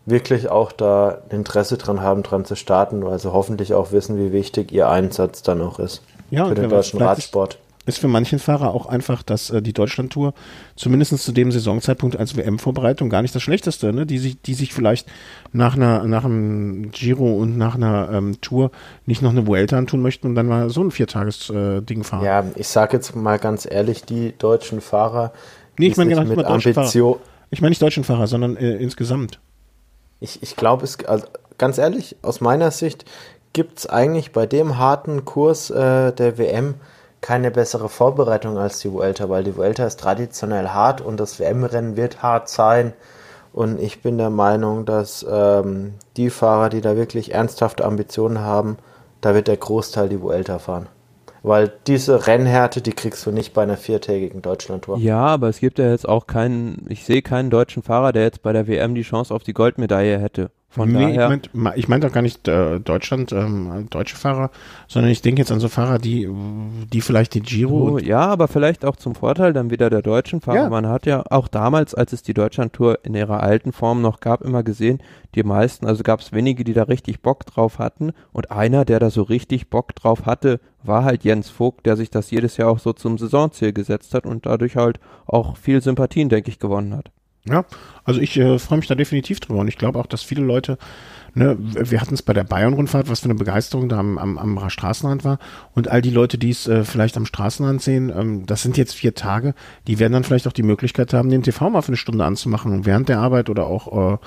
wirklich 0.06 0.48
auch 0.48 0.70
da 0.70 1.22
Interesse 1.30 1.76
dran 1.76 2.02
haben, 2.02 2.22
dran 2.22 2.44
zu 2.44 2.54
starten, 2.54 3.04
weil 3.04 3.18
sie 3.18 3.32
hoffentlich 3.32 3.74
auch 3.74 3.90
wissen, 3.90 4.16
wie 4.16 4.30
wichtig 4.30 4.70
ihr 4.70 4.88
Einsatz 4.88 5.42
dann 5.42 5.60
auch 5.60 5.80
ist 5.80 6.02
ja, 6.30 6.46
für 6.46 6.54
den 6.54 6.70
deutschen 6.70 7.02
Radsport 7.02 7.58
ist 7.86 7.98
für 7.98 8.08
manchen 8.08 8.38
Fahrer 8.38 8.74
auch 8.74 8.86
einfach, 8.86 9.22
dass 9.22 9.50
äh, 9.50 9.62
die 9.62 9.72
Deutschlandtour 9.72 10.34
zumindest 10.76 11.16
zu 11.18 11.32
dem 11.32 11.50
Saisonzeitpunkt 11.50 12.16
als 12.16 12.36
WM-Vorbereitung 12.36 13.08
gar 13.08 13.22
nicht 13.22 13.34
das 13.34 13.42
Schlechteste, 13.42 13.92
ne? 13.92 14.06
die 14.06 14.18
sich, 14.18 14.40
die 14.40 14.54
sich 14.54 14.74
vielleicht 14.74 15.08
nach 15.52 15.76
einer, 15.76 16.04
nach 16.04 16.24
einem 16.24 16.90
Giro 16.90 17.34
und 17.34 17.56
nach 17.56 17.74
einer 17.74 18.10
ähm, 18.12 18.40
Tour 18.40 18.70
nicht 19.06 19.22
noch 19.22 19.30
eine 19.30 19.46
Vuelta 19.46 19.78
antun 19.78 20.02
möchten 20.02 20.26
und 20.26 20.34
dann 20.34 20.46
mal 20.46 20.68
so 20.70 20.82
ein 20.82 20.90
Viertages-Ding 20.90 22.00
äh, 22.00 22.04
fahren. 22.04 22.24
Ja, 22.24 22.44
ich 22.54 22.68
sage 22.68 22.96
jetzt 22.96 23.16
mal 23.16 23.38
ganz 23.38 23.66
ehrlich, 23.70 24.04
die 24.04 24.34
deutschen 24.36 24.80
Fahrer, 24.80 25.32
nee, 25.78 25.88
ich 25.88 25.96
meine 25.96 26.24
mit 26.24 26.44
Ambition. 26.44 27.16
Ich 27.50 27.60
meine 27.60 27.70
nicht 27.70 27.82
deutschen 27.82 28.04
Fahrer, 28.04 28.26
sondern 28.26 28.56
äh, 28.56 28.76
insgesamt. 28.76 29.40
Ich, 30.20 30.42
ich 30.42 30.54
glaube, 30.54 30.84
es, 30.84 31.02
also, 31.04 31.26
ganz 31.58 31.78
ehrlich, 31.78 32.16
aus 32.22 32.40
meiner 32.40 32.70
Sicht 32.70 33.04
gibt 33.52 33.78
es 33.80 33.86
eigentlich 33.88 34.32
bei 34.32 34.46
dem 34.46 34.78
harten 34.78 35.24
Kurs 35.24 35.70
äh, 35.70 36.12
der 36.12 36.38
WM 36.38 36.74
keine 37.20 37.50
bessere 37.50 37.88
Vorbereitung 37.88 38.58
als 38.58 38.78
die 38.80 38.92
Vuelta, 38.92 39.28
weil 39.28 39.44
die 39.44 39.56
Vuelta 39.56 39.84
ist 39.84 40.00
traditionell 40.00 40.68
hart 40.68 41.00
und 41.00 41.18
das 41.20 41.38
WM-Rennen 41.38 41.96
wird 41.96 42.22
hart 42.22 42.48
sein. 42.48 42.92
Und 43.52 43.80
ich 43.80 44.00
bin 44.00 44.16
der 44.16 44.30
Meinung, 44.30 44.84
dass 44.84 45.26
ähm, 45.28 45.94
die 46.16 46.30
Fahrer, 46.30 46.68
die 46.68 46.80
da 46.80 46.96
wirklich 46.96 47.34
ernsthafte 47.34 47.84
Ambitionen 47.84 48.40
haben, 48.40 48.78
da 49.20 49.34
wird 49.34 49.48
der 49.48 49.56
Großteil 49.56 50.08
die 50.08 50.22
Vuelta 50.22 50.58
fahren. 50.58 50.86
Weil 51.42 51.72
diese 51.86 52.26
Rennhärte, 52.26 52.82
die 52.82 52.92
kriegst 52.92 53.24
du 53.24 53.32
nicht 53.32 53.54
bei 53.54 53.62
einer 53.62 53.78
viertägigen 53.78 54.42
Deutschlandtour. 54.42 54.98
Ja, 54.98 55.24
aber 55.24 55.48
es 55.48 55.58
gibt 55.58 55.78
ja 55.78 55.90
jetzt 55.90 56.08
auch 56.08 56.26
keinen, 56.26 56.86
ich 56.88 57.04
sehe 57.04 57.22
keinen 57.22 57.50
deutschen 57.50 57.82
Fahrer, 57.82 58.12
der 58.12 58.24
jetzt 58.24 58.42
bei 58.42 58.52
der 58.52 58.68
WM 58.68 58.94
die 58.94 59.02
Chance 59.02 59.34
auf 59.34 59.42
die 59.42 59.54
Goldmedaille 59.54 60.18
hätte. 60.18 60.50
Von 60.72 60.92
nee, 60.92 61.16
daher. 61.16 61.32
Ich 61.32 61.52
meine 61.52 61.76
ich 61.76 61.88
mein 61.88 62.00
doch 62.00 62.12
gar 62.12 62.22
nicht 62.22 62.46
äh, 62.46 62.78
Deutschland, 62.78 63.32
ähm, 63.32 63.88
deutsche 63.90 64.14
Fahrer, 64.14 64.52
sondern 64.86 65.10
ich 65.10 65.20
denke 65.20 65.40
jetzt 65.40 65.50
an 65.50 65.58
so 65.58 65.68
Fahrer, 65.68 65.98
die, 65.98 66.28
die 66.92 67.00
vielleicht 67.00 67.34
die 67.34 67.40
Giro. 67.40 67.94
Oh, 67.94 67.98
ja, 67.98 68.20
aber 68.20 68.46
vielleicht 68.46 68.84
auch 68.84 68.94
zum 68.94 69.16
Vorteil 69.16 69.52
dann 69.52 69.70
wieder 69.70 69.90
der 69.90 70.00
deutschen 70.00 70.40
Fahrer. 70.40 70.56
Ja. 70.62 70.70
Man 70.70 70.86
hat 70.86 71.06
ja 71.06 71.24
auch 71.28 71.48
damals, 71.48 71.96
als 71.96 72.12
es 72.12 72.22
die 72.22 72.34
Deutschlandtour 72.34 73.00
in 73.02 73.16
ihrer 73.16 73.42
alten 73.42 73.72
Form 73.72 74.00
noch 74.00 74.20
gab, 74.20 74.42
immer 74.42 74.62
gesehen, 74.62 75.00
die 75.34 75.42
meisten, 75.42 75.86
also 75.86 76.04
gab 76.04 76.20
es 76.20 76.32
wenige, 76.32 76.62
die 76.62 76.72
da 76.72 76.84
richtig 76.84 77.20
Bock 77.20 77.46
drauf 77.46 77.80
hatten. 77.80 78.12
Und 78.32 78.52
einer, 78.52 78.84
der 78.84 79.00
da 79.00 79.10
so 79.10 79.22
richtig 79.22 79.70
Bock 79.70 79.96
drauf 79.96 80.24
hatte, 80.24 80.60
war 80.84 81.02
halt 81.02 81.24
Jens 81.24 81.50
Vogt, 81.50 81.84
der 81.84 81.96
sich 81.96 82.10
das 82.10 82.30
jedes 82.30 82.56
Jahr 82.58 82.70
auch 82.70 82.78
so 82.78 82.92
zum 82.92 83.18
Saisonziel 83.18 83.72
gesetzt 83.72 84.14
hat 84.14 84.24
und 84.24 84.46
dadurch 84.46 84.76
halt 84.76 85.00
auch 85.26 85.56
viel 85.56 85.82
Sympathien, 85.82 86.28
denke 86.28 86.48
ich, 86.48 86.60
gewonnen 86.60 86.96
hat. 86.96 87.10
Ja, 87.50 87.64
also 88.04 88.20
ich 88.20 88.36
äh, 88.36 88.58
freue 88.58 88.78
mich 88.78 88.86
da 88.86 88.94
definitiv 88.94 89.40
drüber 89.40 89.58
und 89.60 89.68
ich 89.68 89.76
glaube 89.76 89.98
auch, 89.98 90.06
dass 90.06 90.22
viele 90.22 90.42
Leute, 90.42 90.78
ne, 91.34 91.56
wir 91.58 92.00
hatten 92.00 92.14
es 92.14 92.22
bei 92.22 92.32
der 92.32 92.44
Bayern-Rundfahrt, 92.44 93.10
was 93.10 93.20
für 93.20 93.24
eine 93.24 93.34
Begeisterung 93.34 93.88
da 93.88 93.98
am, 93.98 94.18
am, 94.18 94.38
am 94.38 94.70
Straßenrand 94.70 95.24
war 95.24 95.38
und 95.74 95.88
all 95.88 96.00
die 96.00 96.10
Leute, 96.10 96.38
die 96.38 96.50
es 96.50 96.68
äh, 96.68 96.84
vielleicht 96.84 97.16
am 97.16 97.26
Straßenrand 97.26 97.82
sehen, 97.82 98.12
ähm, 98.16 98.46
das 98.46 98.62
sind 98.62 98.76
jetzt 98.76 98.94
vier 98.94 99.14
Tage, 99.14 99.54
die 99.88 99.98
werden 99.98 100.12
dann 100.12 100.24
vielleicht 100.24 100.46
auch 100.46 100.52
die 100.52 100.62
Möglichkeit 100.62 101.12
haben, 101.12 101.28
den 101.28 101.42
TV 101.42 101.70
mal 101.70 101.82
für 101.82 101.88
eine 101.88 101.96
Stunde 101.96 102.24
anzumachen 102.24 102.72
und 102.72 102.86
während 102.86 103.08
der 103.08 103.18
Arbeit 103.18 103.50
oder 103.50 103.66
auch 103.66 104.14
äh, 104.14 104.18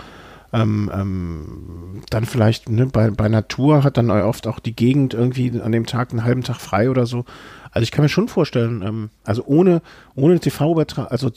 ähm, 0.51 0.91
ähm, 0.93 2.01
dann 2.09 2.25
vielleicht 2.25 2.69
ne, 2.69 2.85
bei, 2.85 3.09
bei 3.09 3.29
Natur 3.29 3.83
hat 3.83 3.97
dann 3.97 4.11
oft 4.11 4.47
auch 4.47 4.59
die 4.59 4.75
Gegend 4.75 5.13
irgendwie 5.13 5.59
an 5.61 5.71
dem 5.71 5.85
Tag 5.85 6.11
einen 6.11 6.25
halben 6.25 6.43
Tag 6.43 6.57
frei 6.57 6.89
oder 6.89 7.05
so. 7.05 7.25
Also 7.71 7.83
ich 7.83 7.91
kann 7.91 8.03
mir 8.03 8.09
schon 8.09 8.27
vorstellen, 8.27 8.83
ähm, 8.83 9.09
also 9.23 9.43
ohne, 9.45 9.81
ohne 10.13 10.39
TV-Übertragung, 10.39 11.09
also 11.09 11.31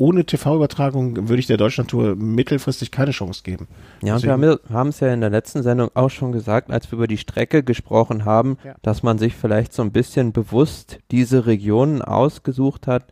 ohne 0.00 0.24
TV-Übertragung 0.24 1.28
würde 1.28 1.40
ich 1.40 1.46
der 1.46 1.58
Deutschlandtour 1.58 2.16
mittelfristig 2.16 2.90
keine 2.90 3.10
Chance 3.10 3.42
geben. 3.44 3.68
Ja, 4.02 4.14
und 4.14 4.22
Deswegen. 4.24 4.40
wir 4.40 4.58
haben 4.72 4.88
es 4.88 5.00
ja 5.00 5.12
in 5.12 5.20
der 5.20 5.28
letzten 5.28 5.62
Sendung 5.62 5.90
auch 5.92 6.08
schon 6.08 6.32
gesagt, 6.32 6.70
als 6.70 6.90
wir 6.90 6.96
über 6.96 7.06
die 7.06 7.18
Strecke 7.18 7.62
gesprochen 7.62 8.24
haben, 8.24 8.56
ja. 8.64 8.74
dass 8.80 9.02
man 9.02 9.18
sich 9.18 9.36
vielleicht 9.36 9.74
so 9.74 9.82
ein 9.82 9.92
bisschen 9.92 10.32
bewusst 10.32 11.00
diese 11.10 11.44
Regionen 11.44 12.00
ausgesucht 12.00 12.86
hat, 12.86 13.08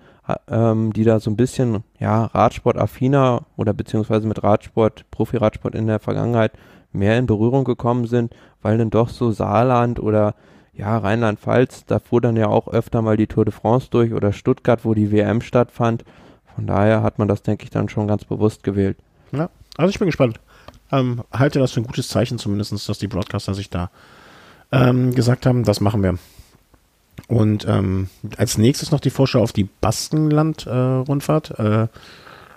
ähm, 0.48 0.94
die 0.94 1.04
da 1.04 1.20
so 1.20 1.30
ein 1.30 1.36
bisschen 1.36 1.84
ja 2.00 2.24
Radsport-affiner 2.24 3.42
oder 3.58 3.74
beziehungsweise 3.74 4.26
mit 4.26 4.42
Radsport, 4.42 5.04
Profi-Radsport 5.10 5.74
in 5.74 5.88
der 5.88 5.98
Vergangenheit 5.98 6.52
mehr 6.92 7.18
in 7.18 7.26
Berührung 7.26 7.64
gekommen 7.64 8.06
sind, 8.06 8.34
weil 8.62 8.78
dann 8.78 8.88
doch 8.88 9.10
so 9.10 9.30
Saarland 9.30 10.00
oder 10.00 10.34
ja, 10.72 10.96
Rheinland-Pfalz, 10.96 11.84
da 11.84 11.98
fuhr 11.98 12.22
dann 12.22 12.36
ja 12.36 12.46
auch 12.46 12.66
öfter 12.68 13.02
mal 13.02 13.18
die 13.18 13.26
Tour 13.26 13.44
de 13.44 13.52
France 13.52 13.88
durch 13.90 14.14
oder 14.14 14.32
Stuttgart, 14.32 14.86
wo 14.86 14.94
die 14.94 15.12
WM 15.12 15.42
stattfand. 15.42 16.04
Von 16.58 16.66
daher 16.66 17.04
hat 17.04 17.20
man 17.20 17.28
das, 17.28 17.44
denke 17.44 17.62
ich, 17.62 17.70
dann 17.70 17.88
schon 17.88 18.08
ganz 18.08 18.24
bewusst 18.24 18.64
gewählt. 18.64 18.96
Ja, 19.30 19.48
also 19.76 19.90
ich 19.90 19.98
bin 20.00 20.06
gespannt. 20.06 20.40
Ähm, 20.90 21.22
halte 21.32 21.60
das 21.60 21.70
für 21.70 21.78
ein 21.78 21.86
gutes 21.86 22.08
Zeichen 22.08 22.36
zumindest, 22.36 22.88
dass 22.88 22.98
die 22.98 23.06
Broadcaster 23.06 23.54
sich 23.54 23.70
da 23.70 23.90
ähm, 24.72 25.14
gesagt 25.14 25.46
haben, 25.46 25.62
das 25.62 25.80
machen 25.80 26.02
wir. 26.02 26.18
Und 27.28 27.64
ähm, 27.68 28.08
als 28.38 28.58
nächstes 28.58 28.90
noch 28.90 28.98
die 28.98 29.10
Vorschau 29.10 29.40
auf 29.40 29.52
die 29.52 29.68
Baskenland-Rundfahrt. 29.80 31.60
Äh, 31.60 31.82
äh, 31.82 31.88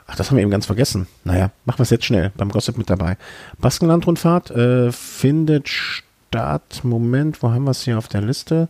ach, 0.07 0.15
das 0.15 0.31
haben 0.31 0.37
wir 0.37 0.41
eben 0.41 0.49
ganz 0.49 0.65
vergessen. 0.65 1.05
Naja, 1.23 1.51
machen 1.65 1.77
wir 1.77 1.83
es 1.83 1.91
jetzt 1.91 2.05
schnell, 2.05 2.31
beim 2.35 2.49
Gossip 2.49 2.79
mit 2.79 2.89
dabei. 2.89 3.17
Baskenland-Rundfahrt 3.59 4.49
äh, 4.49 4.91
findet 4.91 5.69
statt, 5.69 6.81
Moment, 6.81 7.43
wo 7.43 7.51
haben 7.51 7.65
wir 7.65 7.71
es 7.71 7.83
hier 7.83 7.99
auf 7.99 8.07
der 8.07 8.21
Liste? 8.21 8.67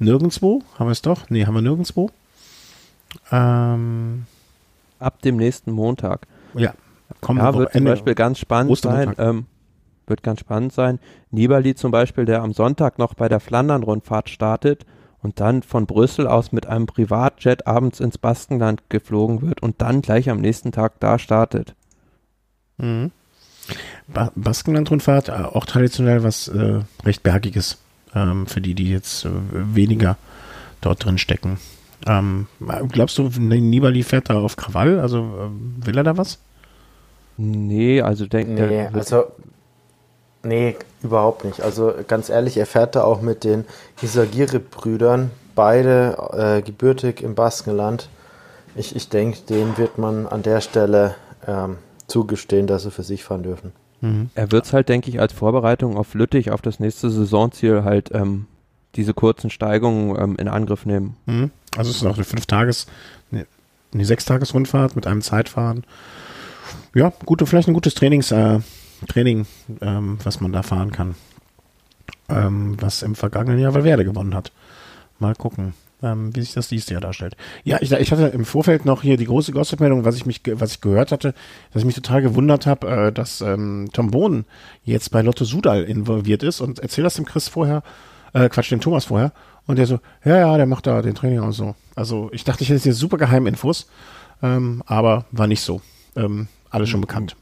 Nirgendwo? 0.00 0.64
Haben 0.80 0.88
wir 0.88 0.92
es 0.92 1.02
doch? 1.02 1.30
Nee, 1.30 1.46
haben 1.46 1.54
wir 1.54 1.62
nirgendwo. 1.62 2.10
Ähm, 3.30 4.26
ab 5.04 5.22
dem 5.22 5.36
nächsten 5.36 5.72
Montag. 5.72 6.26
Ja, 6.54 6.74
kommt 7.20 7.40
ja, 7.40 7.54
wird 7.54 7.72
zum 7.72 7.84
Beispiel 7.84 8.14
ganz 8.14 8.38
spannend 8.38 8.78
sein. 8.78 9.14
Ähm, 9.18 9.46
wird 10.06 10.22
ganz 10.22 10.40
spannend 10.40 10.72
sein. 10.72 10.98
Nibali 11.30 11.74
zum 11.74 11.90
Beispiel, 11.90 12.24
der 12.24 12.42
am 12.42 12.52
Sonntag 12.52 12.98
noch 12.98 13.14
bei 13.14 13.28
der 13.28 13.40
Flandern-Rundfahrt 13.40 14.28
startet 14.28 14.84
und 15.22 15.40
dann 15.40 15.62
von 15.62 15.86
Brüssel 15.86 16.26
aus 16.26 16.52
mit 16.52 16.66
einem 16.66 16.86
Privatjet 16.86 17.66
abends 17.66 18.00
ins 18.00 18.18
Baskenland 18.18 18.82
geflogen 18.90 19.40
wird 19.40 19.62
und 19.62 19.80
dann 19.80 20.02
gleich 20.02 20.28
am 20.28 20.40
nächsten 20.40 20.72
Tag 20.72 21.00
da 21.00 21.18
startet. 21.18 21.74
Mhm. 22.76 23.10
Ba 24.06 24.30
Baskenland-Rundfahrt, 24.34 25.30
äh, 25.30 25.32
auch 25.32 25.64
traditionell 25.64 26.22
was 26.22 26.48
äh, 26.48 26.80
recht 27.04 27.22
Bergiges 27.22 27.78
ähm, 28.14 28.46
für 28.46 28.60
die, 28.60 28.74
die 28.74 28.90
jetzt 28.90 29.24
äh, 29.24 29.30
weniger 29.52 30.18
dort 30.82 31.04
drin 31.04 31.16
stecken. 31.16 31.58
Ähm, 32.06 32.46
glaubst 32.90 33.18
du, 33.18 33.28
Nibali 33.38 34.02
fährt 34.02 34.30
da 34.30 34.38
auf 34.40 34.56
Krawall? 34.56 35.00
Also 35.00 35.18
äh, 35.18 35.86
will 35.86 35.96
er 35.96 36.04
da 36.04 36.16
was? 36.16 36.38
Nee, 37.36 38.00
also 38.00 38.26
denkt 38.26 38.52
nee, 38.52 38.86
also 38.92 39.24
nee, 40.42 40.76
überhaupt 41.02 41.44
nicht. 41.44 41.60
Also 41.62 41.92
ganz 42.06 42.28
ehrlich, 42.28 42.56
er 42.56 42.66
fährt 42.66 42.94
da 42.94 43.02
auch 43.04 43.22
mit 43.22 43.42
den 43.42 43.64
Hisagire-Brüdern, 44.00 45.30
beide 45.54 46.16
äh, 46.32 46.62
gebürtig 46.62 47.22
im 47.22 47.34
Baskenland. 47.34 48.08
Ich, 48.76 48.94
ich 48.94 49.08
denke, 49.08 49.38
denen 49.48 49.78
wird 49.78 49.98
man 49.98 50.26
an 50.26 50.42
der 50.42 50.60
Stelle 50.60 51.16
ähm, 51.46 51.78
zugestehen, 52.06 52.66
dass 52.66 52.82
sie 52.84 52.90
für 52.90 53.02
sich 53.02 53.24
fahren 53.24 53.42
dürfen. 53.42 53.72
Mhm. 54.00 54.30
Er 54.34 54.52
wird 54.52 54.66
es 54.66 54.72
halt, 54.72 54.88
denke 54.88 55.08
ich, 55.08 55.20
als 55.20 55.32
Vorbereitung 55.32 55.96
auf 55.96 56.14
Lüttich, 56.14 56.50
auf 56.50 56.60
das 56.60 56.78
nächste 56.78 57.10
Saisonziel 57.10 57.84
halt 57.84 58.10
ähm, 58.12 58.46
diese 58.96 59.14
kurzen 59.14 59.50
Steigungen 59.50 60.16
ähm, 60.20 60.36
in 60.38 60.48
Angriff 60.48 60.86
nehmen. 60.86 61.16
Mhm. 61.26 61.50
Also 61.76 61.90
es 61.90 61.96
ist 61.96 62.02
noch 62.02 62.16
eine 62.16 62.24
fünf 62.24 62.46
Tages, 62.46 62.86
eine, 63.32 63.46
eine 63.92 64.04
sechs 64.04 64.24
Tages 64.24 64.54
Rundfahrt 64.54 64.96
mit 64.96 65.06
einem 65.06 65.22
Zeitfahren. 65.22 65.84
Ja, 66.94 67.12
gute, 67.24 67.46
vielleicht 67.46 67.68
ein 67.68 67.74
gutes 67.74 67.94
Trainings, 67.94 68.30
äh, 68.30 68.60
Training, 69.08 69.46
ähm, 69.80 70.18
was 70.22 70.40
man 70.40 70.52
da 70.52 70.62
fahren 70.62 70.92
kann. 70.92 71.14
Ähm, 72.28 72.76
was 72.80 73.02
im 73.02 73.14
vergangenen 73.14 73.58
Jahr 73.58 73.74
Valverde 73.74 74.04
gewonnen 74.04 74.34
hat. 74.34 74.50
Mal 75.18 75.34
gucken 75.34 75.74
ähm, 76.04 76.34
wie 76.36 76.40
sich 76.40 76.52
das 76.52 76.68
dieses 76.68 76.88
Jahr 76.90 77.00
darstellt. 77.00 77.36
Ja, 77.64 77.78
ich, 77.80 77.90
ich 77.90 78.12
hatte 78.12 78.26
im 78.26 78.44
Vorfeld 78.44 78.84
noch 78.84 79.02
hier 79.02 79.16
die 79.16 79.24
große 79.24 79.52
Gossip-Meldung, 79.52 80.04
was 80.04 80.16
ich 80.16 80.26
mich, 80.26 80.42
was 80.44 80.72
ich 80.72 80.80
gehört 80.80 81.10
hatte, 81.10 81.34
dass 81.72 81.82
ich 81.82 81.86
mich 81.86 81.94
total 81.94 82.22
gewundert 82.22 82.66
habe, 82.66 82.88
äh, 82.88 83.12
dass 83.12 83.40
ähm, 83.40 83.88
Tom 83.92 84.10
Bohnen 84.10 84.44
jetzt 84.84 85.10
bei 85.10 85.22
Lotto 85.22 85.44
Sudal 85.44 85.84
involviert 85.84 86.42
ist 86.42 86.60
und 86.60 86.78
erzähl 86.78 87.04
das 87.04 87.14
dem 87.14 87.24
Chris 87.24 87.48
vorher, 87.48 87.82
äh, 88.34 88.48
Quatsch, 88.48 88.70
dem 88.70 88.80
Thomas 88.80 89.06
vorher. 89.06 89.32
Und 89.66 89.78
der 89.78 89.86
so, 89.86 90.00
ja, 90.24 90.36
ja, 90.36 90.56
der 90.56 90.66
macht 90.66 90.86
da 90.86 91.00
den 91.00 91.14
Training 91.14 91.40
und 91.40 91.52
so. 91.52 91.74
Also 91.94 92.28
ich 92.32 92.44
dachte, 92.44 92.62
ich 92.62 92.68
hätte 92.68 92.82
hier 92.82 92.92
super 92.92 93.16
Geheiminfos, 93.16 93.88
ähm, 94.42 94.82
aber 94.86 95.24
war 95.30 95.46
nicht 95.46 95.62
so. 95.62 95.80
Ähm, 96.16 96.48
alles 96.68 96.90
schon 96.90 97.00
bekannt. 97.00 97.36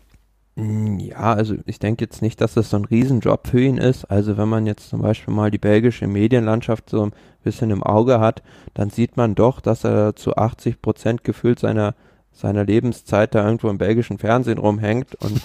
Mm, 0.55 0.99
ja, 0.99 1.33
also 1.33 1.57
ich 1.67 1.79
denke 1.79 2.05
jetzt 2.05 2.23
nicht, 2.23 2.41
dass 2.41 2.55
das 2.55 2.71
so 2.71 2.77
ein 2.77 2.85
Riesenjob 2.85 3.49
für 3.49 3.61
ihn 3.61 3.79
ist. 3.79 4.05
Also 4.05 4.37
wenn 4.37 4.49
man 4.49 4.67
jetzt 4.67 4.91
zum 4.91 5.03
Beispiel 5.03 5.35
mal 5.35 5.51
die 5.51 5.59
belgische 5.59 6.07
Medienlandschaft 6.07 6.91
so 6.91 7.07
ein 7.07 7.13
bisschen 7.43 7.71
im 7.71 7.83
Auge 7.83 8.21
hat, 8.21 8.43
dann 8.75 8.91
sieht 8.91 9.17
man 9.17 9.35
doch, 9.35 9.61
dass 9.61 9.85
er 9.85 10.15
zu 10.15 10.37
80 10.37 10.81
Prozent 10.81 11.25
gefühlt 11.25 11.59
seiner 11.59 11.95
seiner 12.33 12.65
Lebenszeit 12.65 13.35
da 13.35 13.45
irgendwo 13.45 13.69
im 13.69 13.79
belgischen 13.79 14.19
Fernsehen 14.19 14.59
rumhängt 14.59 15.15
und 15.17 15.41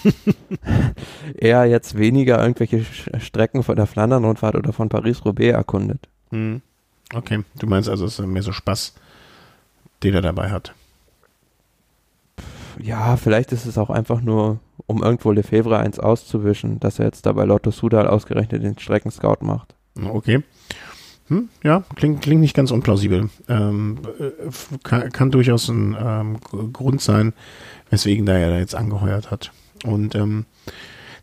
er 1.34 1.66
jetzt 1.66 1.96
weniger 1.96 2.40
irgendwelche 2.40 2.84
Strecken 3.20 3.62
von 3.62 3.76
der 3.76 3.86
Flandern-Rundfahrt 3.86 4.56
oder 4.56 4.72
von 4.72 4.88
Paris-Roubaix 4.88 5.54
erkundet. 5.54 6.08
Hm. 6.30 6.62
Okay, 7.14 7.44
du 7.58 7.66
meinst 7.66 7.88
also, 7.88 8.04
es 8.04 8.18
ist 8.18 8.26
mehr 8.26 8.42
so 8.42 8.52
Spaß, 8.52 8.94
den 10.02 10.14
er 10.14 10.22
dabei 10.22 10.50
hat. 10.50 10.74
Ja, 12.80 13.16
vielleicht 13.16 13.52
ist 13.52 13.66
es 13.66 13.78
auch 13.78 13.90
einfach 13.90 14.20
nur 14.20 14.60
um 14.86 15.02
irgendwo 15.02 15.32
Lefebvre 15.32 15.78
eins 15.78 15.98
auszuwischen, 15.98 16.80
dass 16.80 16.98
er 16.98 17.06
jetzt 17.06 17.26
dabei 17.26 17.44
Lotto 17.44 17.70
Sudal 17.70 18.06
ausgerechnet 18.06 18.62
den 18.62 18.78
Streckenscout 18.78 19.38
macht. 19.40 19.74
Okay. 20.02 20.42
Hm, 21.28 21.48
ja, 21.62 21.84
klingt, 21.94 22.22
klingt 22.22 22.40
nicht 22.40 22.56
ganz 22.56 22.70
unplausibel. 22.70 23.28
Ähm, 23.48 23.98
kann, 24.82 25.12
kann, 25.12 25.30
durchaus 25.30 25.68
ein 25.68 25.96
ähm, 26.00 26.72
Grund 26.72 27.02
sein, 27.02 27.34
weswegen 27.90 28.24
da 28.26 28.34
er 28.34 28.50
da 28.50 28.58
jetzt 28.58 28.74
angeheuert 28.74 29.30
hat. 29.30 29.52
Und 29.84 30.14
ähm, 30.14 30.46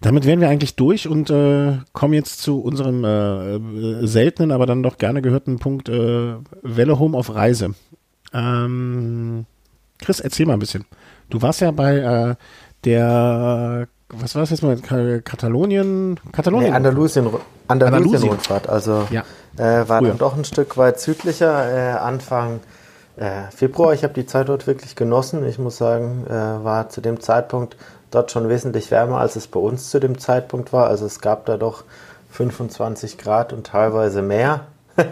damit 0.02 0.26
wären 0.26 0.40
wir 0.40 0.50
eigentlich 0.50 0.76
durch 0.76 1.08
und 1.08 1.30
äh, 1.30 1.78
kommen 1.94 2.14
jetzt 2.14 2.42
zu 2.42 2.62
unserem 2.62 3.04
äh, 3.04 4.06
seltenen, 4.06 4.52
aber 4.52 4.68
dann 4.68 4.84
doch 4.84 4.98
gerne 4.98 5.22
gehörten 5.22 5.58
Punkt 5.58 5.90
äh, 5.90 6.36
Welle 6.62 7.00
Home 7.00 7.18
auf 7.18 7.34
Reise. 7.34 7.74
Ähm, 8.34 9.46
Chris, 9.98 10.20
erzähl 10.20 10.46
mal 10.46 10.54
ein 10.54 10.60
bisschen. 10.60 10.86
Du 11.30 11.42
warst 11.42 11.62
ja 11.62 11.72
bei 11.72 11.98
äh, 11.98 12.36
der, 12.84 13.88
was 14.10 14.36
war 14.36 14.42
das 14.42 14.52
jetzt 14.52 14.64
mal, 14.64 14.78
Katalonien? 14.78 16.20
Katalonien? 16.32 16.70
Nee, 16.70 16.76
Andalusien, 16.76 17.30
Andalusien, 17.68 18.30
Rundfahrt. 18.30 18.70
Also 18.70 19.08
ja. 19.10 19.24
äh, 19.58 19.88
war 19.90 20.00
Früher. 20.00 20.10
dann 20.10 20.18
doch 20.18 20.38
ein 20.38 20.46
Stück 20.46 20.78
weit 20.78 21.00
südlicher, 21.00 21.72
äh, 21.72 21.98
Anfang 21.98 22.60
äh, 23.18 23.50
Februar. 23.56 23.94
Ich 23.94 24.04
habe 24.04 24.14
die 24.14 24.26
Zeit 24.26 24.50
dort 24.50 24.68
wirklich 24.68 24.96
genossen. 24.96 25.46
Ich 25.48 25.58
muss 25.58 25.78
sagen, 25.78 26.26
äh, 26.28 26.32
war 26.32 26.90
zu 26.90 27.02
dem 27.02 27.20
Zeitpunkt 27.20 27.78
dort 28.12 28.32
schon 28.32 28.50
wesentlich 28.50 28.92
wärmer, 28.92 29.20
als 29.20 29.36
es 29.36 29.48
bei 29.48 29.60
uns 29.60 29.90
zu 29.90 30.00
dem 30.00 30.20
Zeitpunkt 30.20 30.72
war. 30.72 30.88
Also 30.88 31.06
es 31.06 31.20
gab 31.20 31.46
da 31.46 31.58
doch 31.58 31.84
25 32.32 33.18
Grad 33.18 33.54
und 33.54 33.68
teilweise 33.68 34.22
mehr. 34.22 34.68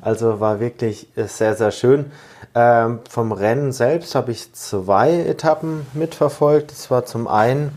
also 0.00 0.40
war 0.40 0.60
wirklich 0.60 1.08
äh, 1.16 1.24
sehr, 1.24 1.54
sehr 1.54 1.70
schön. 1.70 2.10
Ähm, 2.54 3.00
vom 3.08 3.32
Rennen 3.32 3.72
selbst 3.72 4.14
habe 4.14 4.32
ich 4.32 4.52
zwei 4.54 5.20
Etappen 5.20 5.86
mitverfolgt. 5.92 6.72
Das 6.72 6.90
war 6.90 7.06
zum 7.06 7.28
einen, 7.28 7.70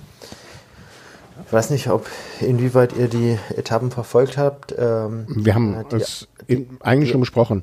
ich 1.54 1.56
weiß 1.56 1.70
nicht, 1.70 1.88
ob 1.92 2.08
inwieweit 2.40 2.94
ihr 2.94 3.08
die 3.08 3.38
Etappen 3.56 3.92
verfolgt 3.92 4.40
habt. 4.40 4.74
Ähm, 4.76 5.28
Wir 5.28 5.54
haben 5.54 5.76
äh, 5.76 5.84
die, 5.92 5.96
es 5.98 6.28
in, 6.48 6.80
eigentlich 6.80 7.10
die, 7.10 7.12
schon 7.12 7.20
besprochen. 7.20 7.62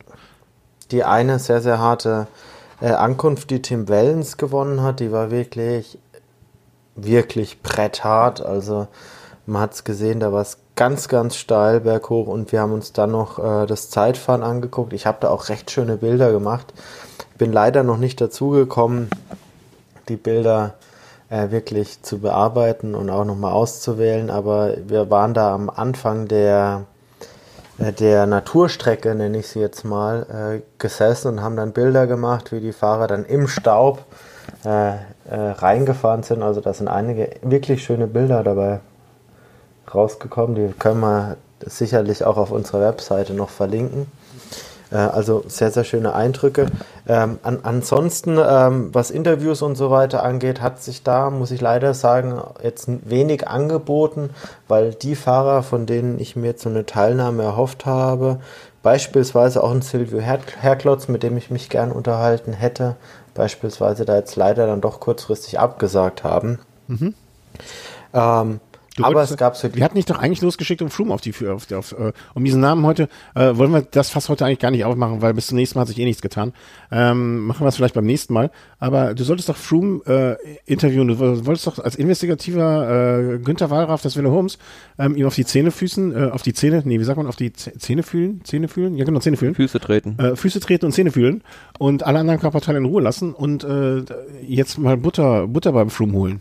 Die 0.93 1.03
eine 1.03 1.41
sehr, 1.41 1.61
sehr 1.61 1.81
harte 1.81 2.29
äh, 2.81 2.91
Ankunft, 2.91 3.51
die 3.51 3.63
Tim 3.63 3.89
Wellens 3.89 4.37
gewonnen 4.37 4.81
hat, 4.85 5.01
die 5.01 5.11
war 5.11 5.33
wirklich, 5.33 5.99
wirklich 6.95 7.63
bretthart. 7.63 8.41
Also 8.41 8.87
man 9.47 9.61
hat 9.61 9.75
es 9.75 9.83
gesehen, 9.83 10.21
da 10.21 10.33
war 10.33 10.43
es 10.43 10.59
ganz, 10.77 11.09
ganz 11.09 11.35
steil 11.35 11.81
berghoch 11.81 12.29
und 12.29 12.53
wir 12.53 12.61
haben 12.61 12.73
uns 12.73 12.93
dann 12.93 13.11
noch 13.11 13.41
äh, 13.41 13.67
das 13.67 13.91
Zeitfahren 13.91 14.45
angeguckt. 14.45 14.93
Ich 14.93 15.05
habe 15.05 15.19
da 15.21 15.31
auch 15.31 15.49
recht 15.49 15.69
schöne 15.69 15.97
Bilder 15.97 16.31
gemacht. 16.31 16.73
Bin 17.39 17.53
leider 17.53 17.83
noch 17.83 17.99
nicht 17.99 18.21
dazu 18.21 18.51
gekommen, 18.51 19.11
die 20.09 20.15
Bilder 20.17 20.75
äh, 21.31 21.51
wirklich 21.51 22.03
zu 22.03 22.19
bearbeiten 22.19 22.95
und 22.95 23.09
auch 23.09 23.25
nochmal 23.25 23.53
auszuwählen, 23.53 24.31
aber 24.31 24.75
wir 24.87 25.11
waren 25.11 25.33
da 25.33 25.55
am 25.55 25.71
Anfang 25.71 26.29
der, 26.29 26.83
äh, 27.79 27.93
der 27.93 28.27
Naturstrecke, 28.27 29.15
nenne 29.15 29.39
ich 29.39 29.49
sie 29.49 29.61
jetzt 29.61 29.85
mal, 29.85 30.27
äh, 30.29 30.63
gesessen 30.79 31.29
und 31.29 31.43
haben 31.43 31.57
dann 31.57 31.73
Bilder 31.73 32.07
gemacht, 32.07 32.53
wie 32.53 32.61
die 32.61 32.73
Fahrer 32.73 33.07
dann 33.07 33.25
im 33.25 33.49
Staub 33.49 34.05
äh, 34.65 34.91
äh, 34.91 34.97
reingefahren 35.29 36.23
sind. 36.23 36.43
Also 36.43 36.61
da 36.61 36.75
sind 36.75 36.89
einige 36.89 37.31
wirklich 37.43 37.85
schöne 37.85 38.07
Bilder 38.07 38.43
dabei 38.43 38.81
rausgekommen. 39.95 40.57
Die 40.57 40.75
können 40.79 41.01
wir 41.01 41.37
sicherlich 41.65 42.25
auch 42.25 42.37
auf 42.37 42.51
unserer 42.51 42.81
Webseite 42.81 43.35
noch 43.35 43.51
verlinken. 43.51 44.07
Äh, 44.91 44.97
also 44.97 45.45
sehr, 45.47 45.71
sehr 45.71 45.85
schöne 45.85 46.15
Eindrücke. 46.15 46.67
Ähm, 47.09 47.39
an, 47.43 47.61
ansonsten, 47.63 48.39
ähm, 48.39 48.91
was 48.93 49.11
Interviews 49.11 49.63
und 49.63 49.77
so 49.77 49.91
weiter 49.91 50.23
angeht, 50.23 50.61
hat 50.61 50.83
sich 50.83 51.03
da, 51.03 51.31
muss 51.31 51.51
ich 51.51 51.61
leider 51.61 51.95
sagen, 51.95 52.41
jetzt 52.63 52.89
wenig 53.09 53.49
angeboten, 53.49 54.31
weil 54.69 54.95
die 54.95 55.17
Fahrer, 55.17 55.63
von 55.63 55.87
denen 55.87 56.19
ich 56.19 56.37
mir 56.37 56.49
jetzt 56.49 56.63
so 56.63 56.69
eine 56.69 56.87
Teilnahme 56.87 57.43
erhofft 57.43 57.87
habe, 57.87 58.41
beispielsweise 58.83 59.63
auch 59.63 59.73
ein 59.73 59.83
Silvio 59.83 60.21
Her 60.21 60.41
Herklotz, 60.61 61.09
mit 61.09 61.23
dem 61.23 61.37
ich 61.37 61.51
mich 61.51 61.69
gern 61.69 61.93
unterhalten 61.93 62.53
hätte, 62.53 62.97
beispielsweise 63.35 64.05
da 64.05 64.17
jetzt 64.17 64.37
leider 64.37 64.67
dann 64.67 64.81
doch 64.81 65.01
kurzfristig 65.01 65.59
abgesagt 65.59 66.25
haben. 66.25 66.59
Mhm. 66.89 67.15
Ähm, 68.13 68.61
Du 68.97 69.05
aber 69.05 69.15
wolltest, 69.15 69.33
es 69.33 69.37
gab 69.39 69.77
Wir 69.77 69.85
hatten 69.85 69.95
dich 69.95 70.07
doch 70.07 70.19
eigentlich 70.19 70.43
losgeschickt, 70.43 70.83
um 70.83 70.91
Froome 70.91 71.15
auf 71.15 71.21
die, 71.21 71.33
auf, 71.47 71.71
auf, 71.71 71.93
uh, 71.93 72.11
um 72.35 72.45
diesen 72.45 72.61
Namen 72.61 72.85
heute, 72.85 73.09
äh, 73.37 73.57
wollen 73.57 73.73
wir 73.73 73.83
das 73.83 74.11
fast 74.11 74.29
heute 74.29 74.45
eigentlich 74.45 74.59
gar 74.59 74.73
nicht 74.73 74.85
aufmachen, 74.85 75.23
weil 75.23 75.33
bis 75.33 75.47
zum 75.47 75.57
nächsten 75.57 75.79
Mal 75.79 75.83
hat 75.83 75.89
sich 75.89 75.99
eh 75.99 76.05
nichts 76.05 76.23
getan. 76.23 76.53
Ähm, 76.91 77.47
machen 77.47 77.65
wir 77.65 77.69
es 77.69 77.77
vielleicht 77.77 77.95
beim 77.95 78.05
nächsten 78.05 78.35
Mal. 78.35 78.51
Aber 78.81 79.15
du 79.15 79.23
solltest 79.23 79.49
doch 79.49 79.57
Froome 79.57 80.03
äh, 80.07 80.37
interviewen. 80.67 81.07
Du 81.07 81.19
wolltest 81.47 81.69
doch 81.69 81.79
als 81.79 81.95
investigativer 81.95 83.35
äh, 83.35 83.39
Günther 83.39 83.71
Wallraff 83.71 84.03
des 84.03 84.17
Wille 84.17 84.31
Holmes 84.31 84.59
ähm, 84.99 85.15
ihm 85.15 85.27
auf 85.27 85.37
die 85.37 85.45
Zähne 85.45 85.71
füßen, 85.71 86.17
äh, 86.17 86.31
auf 86.31 86.43
die 86.43 86.53
Zähne, 86.53 86.83
nee, 86.85 86.99
wie 86.99 87.05
sagt 87.05 87.17
man, 87.17 87.29
auf 87.29 87.37
die 87.37 87.53
Zähne 87.53 88.03
fühlen? 88.03 88.41
Zähne 88.43 88.67
fühlen? 88.67 88.97
Ja, 88.97 89.05
genau, 89.05 89.21
Zähne 89.21 89.37
fühlen. 89.37 89.55
Füße 89.55 89.79
treten. 89.79 90.19
Äh, 90.19 90.35
Füße 90.35 90.59
treten 90.59 90.87
und 90.87 90.93
Zähne 90.93 91.13
fühlen 91.13 91.43
und 91.79 92.03
alle 92.03 92.19
anderen 92.19 92.41
Körperteile 92.41 92.79
in 92.79 92.87
Ruhe 92.87 93.03
lassen 93.03 93.35
und 93.35 93.63
äh, 93.63 94.03
jetzt 94.43 94.79
mal 94.79 94.97
Butter, 94.97 95.47
Butter 95.47 95.73
beim 95.73 95.91
Froome 95.91 96.13
holen. 96.15 96.41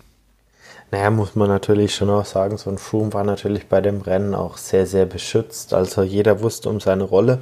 Naja, 0.92 1.12
muss 1.12 1.36
man 1.36 1.50
natürlich 1.50 1.94
schon 1.94 2.10
auch 2.10 2.26
sagen, 2.26 2.58
so 2.58 2.70
ein 2.70 2.80
Froome 2.80 3.14
war 3.14 3.24
natürlich 3.24 3.68
bei 3.68 3.80
dem 3.80 4.02
Rennen 4.02 4.34
auch 4.34 4.58
sehr, 4.58 4.88
sehr 4.88 5.06
beschützt. 5.06 5.74
Also 5.74 6.02
jeder 6.02 6.42
wusste 6.42 6.70
um 6.70 6.80
seine 6.80 7.04
Rolle 7.04 7.40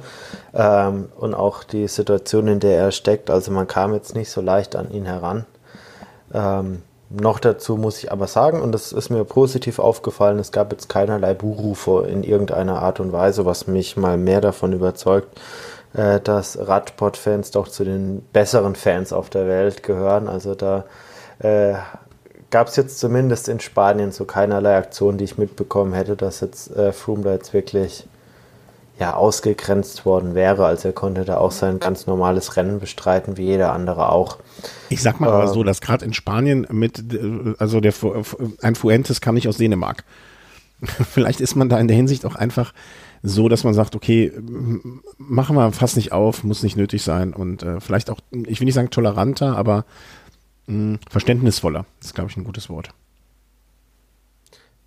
ähm, 0.52 1.08
und 1.16 1.34
auch 1.34 1.64
die 1.64 1.88
Situation, 1.88 2.46
in 2.48 2.60
der 2.60 2.78
er 2.78 2.92
steckt. 2.92 3.30
Also 3.30 3.50
man 3.50 3.66
kam 3.66 3.94
jetzt 3.94 4.14
nicht 4.14 4.30
so 4.30 4.42
leicht 4.42 4.76
an 4.76 4.90
ihn 4.90 5.06
heran. 5.06 5.46
Ähm, 6.34 6.82
noch 7.10 7.38
dazu 7.38 7.76
muss 7.78 8.02
ich 8.02 8.12
aber 8.12 8.26
sagen, 8.26 8.60
und 8.60 8.72
das 8.72 8.92
ist 8.92 9.08
mir 9.08 9.24
positiv 9.24 9.78
aufgefallen, 9.78 10.38
es 10.38 10.52
gab 10.52 10.70
jetzt 10.72 10.90
keinerlei 10.90 11.32
Buhrufe 11.32 12.06
in 12.06 12.22
irgendeiner 12.22 12.82
Art 12.82 13.00
und 13.00 13.12
Weise, 13.12 13.46
was 13.46 13.66
mich 13.66 13.96
mal 13.96 14.18
mehr 14.18 14.42
davon 14.42 14.74
überzeugt, 14.74 15.40
äh, 15.94 16.20
dass 16.20 16.58
Radsport-Fans 16.58 17.50
doch 17.52 17.68
zu 17.68 17.84
den 17.84 18.20
besseren 18.34 18.74
Fans 18.74 19.14
auf 19.14 19.30
der 19.30 19.48
Welt 19.48 19.82
gehören. 19.82 20.28
Also 20.28 20.54
da 20.54 20.84
äh, 21.38 21.76
gab 22.50 22.68
es 22.68 22.76
jetzt 22.76 22.98
zumindest 22.98 23.48
in 23.48 23.60
Spanien 23.60 24.12
so 24.12 24.24
keinerlei 24.24 24.76
Aktion, 24.76 25.18
die 25.18 25.24
ich 25.24 25.38
mitbekommen 25.38 25.92
hätte, 25.92 26.16
dass 26.16 26.40
jetzt 26.40 26.74
äh, 26.74 26.92
Froome 26.92 27.22
da 27.22 27.32
jetzt 27.32 27.52
wirklich 27.52 28.04
ja, 28.98 29.14
ausgegrenzt 29.14 30.04
worden 30.04 30.34
wäre. 30.34 30.66
Also 30.66 30.88
er 30.88 30.94
konnte 30.94 31.24
da 31.24 31.36
auch 31.36 31.52
sein 31.52 31.78
ganz 31.78 32.06
normales 32.06 32.56
Rennen 32.56 32.80
bestreiten, 32.80 33.36
wie 33.36 33.44
jeder 33.44 33.72
andere 33.72 34.10
auch. 34.10 34.38
Ich 34.88 35.02
sag 35.02 35.20
mal 35.20 35.28
ähm, 35.28 35.34
aber 35.34 35.48
so, 35.48 35.62
dass 35.62 35.80
gerade 35.80 36.04
in 36.04 36.12
Spanien 36.12 36.66
mit, 36.70 37.04
also 37.58 37.80
der 37.80 37.94
ein 38.62 38.74
Fuentes 38.74 39.20
kam 39.20 39.34
nicht 39.36 39.46
aus 39.46 39.58
Dänemark. 39.58 40.04
Vielleicht 40.82 41.40
ist 41.40 41.54
man 41.54 41.68
da 41.68 41.78
in 41.78 41.88
der 41.88 41.96
Hinsicht 41.96 42.26
auch 42.26 42.34
einfach 42.34 42.72
so, 43.22 43.48
dass 43.48 43.64
man 43.64 43.74
sagt, 43.74 43.96
okay, 43.96 44.32
machen 45.18 45.56
wir 45.56 45.72
fast 45.72 45.96
nicht 45.96 46.12
auf, 46.12 46.44
muss 46.44 46.62
nicht 46.62 46.76
nötig 46.76 47.02
sein 47.02 47.32
und 47.32 47.64
äh, 47.64 47.80
vielleicht 47.80 48.10
auch, 48.10 48.20
ich 48.30 48.60
will 48.60 48.66
nicht 48.66 48.74
sagen 48.74 48.90
toleranter, 48.90 49.56
aber 49.56 49.84
mh, 50.68 50.98
verständnisvoller. 51.10 51.84
Das 51.98 52.08
ist, 52.08 52.14
glaube 52.14 52.30
ich, 52.30 52.36
ein 52.36 52.44
gutes 52.44 52.70
Wort. 52.70 52.90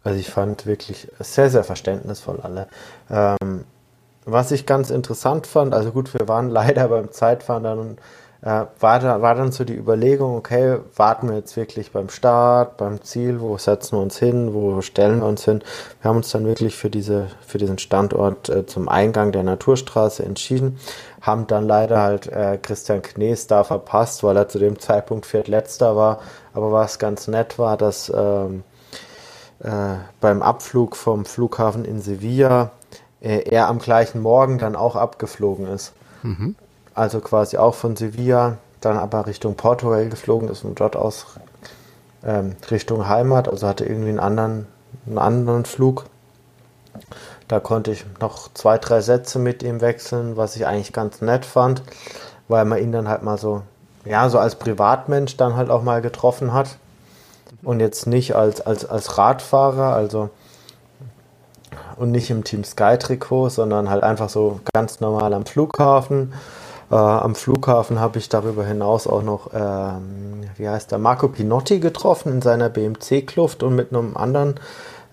Also 0.04 0.20
ich 0.20 0.30
fand 0.30 0.66
wirklich 0.66 1.08
sehr, 1.20 1.50
sehr 1.50 1.64
verständnisvoll 1.64 2.40
alle. 2.42 2.68
Ähm, 3.10 3.66
was 4.26 4.52
ich 4.52 4.66
ganz 4.66 4.90
interessant 4.90 5.48
fand, 5.48 5.74
also 5.74 5.92
gut, 5.92 6.14
wir 6.14 6.28
waren 6.28 6.50
leider 6.52 6.88
beim 6.88 7.12
Zeitfahren 7.12 7.64
dann 7.64 7.98
äh, 8.42 8.66
war, 8.80 9.00
da, 9.00 9.22
war 9.22 9.36
dann 9.36 9.52
so 9.52 9.64
die 9.64 9.76
Überlegung, 9.76 10.36
okay, 10.36 10.80
warten 10.96 11.30
wir 11.30 11.36
jetzt 11.36 11.56
wirklich 11.56 11.92
beim 11.92 12.10
Start, 12.10 12.78
beim 12.78 13.02
Ziel, 13.04 13.40
wo 13.40 13.58
setzen 13.58 13.98
wir 13.98 14.02
uns 14.02 14.18
hin, 14.18 14.54
wo 14.54 14.82
stellen 14.82 15.20
wir 15.20 15.28
uns 15.28 15.46
hin. 15.46 15.64
Wir 16.02 16.10
haben 16.10 16.18
uns 16.18 16.32
dann 16.32 16.46
wirklich 16.46 16.76
für, 16.76 16.90
diese, 16.90 17.28
für 17.46 17.60
diesen 17.60 17.78
Standort 17.78 18.50
äh, 18.50 18.66
zum 18.66 18.90
Eingang 18.90 19.32
der 19.32 19.44
Naturstraße 19.44 20.26
entschieden, 20.26 20.80
haben 21.22 21.48
dann 21.48 21.68
leider 21.68 22.02
halt 22.02 22.28
äh, 22.28 22.58
Christian 22.62 23.02
Knees 23.02 23.48
da 23.48 23.64
verpasst, 23.64 24.24
weil 24.24 24.36
er 24.36 24.50
zu 24.50 24.60
dem 24.60 24.80
Zeitpunkt 24.80 25.26
viertletzter 25.26 25.96
war. 25.96 26.20
Aber 26.54 26.72
was 26.72 27.00
ganz 27.00 27.28
nett 27.28 27.60
war, 27.60 27.78
dass 27.78 28.12
ähm, 28.14 28.64
äh, 29.60 29.96
beim 30.20 30.42
Abflug 30.42 30.96
vom 30.96 31.26
Flughafen 31.26 31.86
in 31.86 32.02
Sevilla 32.02 32.72
äh, 33.22 33.44
er 33.50 33.68
am 33.68 33.80
gleichen 33.80 34.20
Morgen 34.22 34.58
dann 34.58 34.76
auch 34.76 34.96
abgeflogen 34.96 35.68
ist. 35.68 35.94
Mhm. 36.24 36.56
Also 36.96 37.20
quasi 37.20 37.58
auch 37.58 37.76
von 37.76 37.96
Sevilla, 37.96 38.58
dann 38.82 38.98
aber 38.98 39.28
Richtung 39.28 39.56
Portugal 39.56 40.10
geflogen 40.10 40.50
ist 40.50 40.66
und 40.66 40.80
dort 40.80 40.96
aus 40.96 41.28
ähm, 42.24 42.56
Richtung 42.70 43.08
Heimat, 43.08 43.48
also 43.48 43.68
hatte 43.68 43.86
irgendwie 43.86 44.10
einen 44.10 44.20
anderen, 44.20 44.68
einen 45.06 45.18
anderen 45.20 45.66
Flug. 45.66 46.06
Da 47.52 47.60
konnte 47.60 47.92
ich 47.92 48.06
noch 48.22 48.48
zwei, 48.54 48.78
drei 48.78 49.02
Sätze 49.02 49.38
mit 49.38 49.62
ihm 49.62 49.82
wechseln, 49.82 50.38
was 50.38 50.56
ich 50.56 50.66
eigentlich 50.66 50.94
ganz 50.94 51.20
nett 51.20 51.44
fand, 51.46 51.84
weil 52.48 52.64
man 52.64 52.80
ihn 52.80 52.94
dann 52.94 53.10
halt 53.10 53.24
mal 53.24 53.38
so, 53.38 53.62
ja, 54.06 54.30
so 54.30 54.40
als 54.40 54.56
Privatmensch 54.56 55.36
dann 55.36 55.58
halt 55.58 55.70
auch 55.70 55.84
mal 55.84 56.02
getroffen 56.02 56.54
hat 56.54 56.78
und 57.62 57.82
jetzt 57.82 58.08
nicht 58.08 58.38
als, 58.38 58.62
als, 58.62 58.86
als 58.86 59.18
Radfahrer, 59.18 59.94
also 59.94 60.30
und 61.98 62.12
nicht 62.12 62.30
im 62.30 62.46
Team 62.46 62.64
Sky 62.64 62.98
Trikot, 62.98 63.50
sondern 63.50 63.90
halt 63.90 64.04
einfach 64.04 64.30
so 64.30 64.62
ganz 64.74 65.02
normal 65.02 65.34
am 65.34 65.46
Flughafen. 65.46 66.32
Äh, 66.90 66.96
am 66.96 67.36
Flughafen 67.36 68.00
habe 68.00 68.18
ich 68.18 68.30
darüber 68.30 68.64
hinaus 68.64 69.08
auch 69.08 69.24
noch, 69.24 69.50
ähm, 69.54 70.44
wie 70.56 70.70
heißt 70.70 70.90
der, 70.90 71.00
Marco 71.00 71.28
Pinotti 71.28 71.82
getroffen 71.82 72.32
in 72.32 72.42
seiner 72.42 72.70
BMC-Kluft 72.70 73.62
und 73.62 73.76
mit 73.76 73.90
einem 73.92 74.16
anderen 74.16 74.56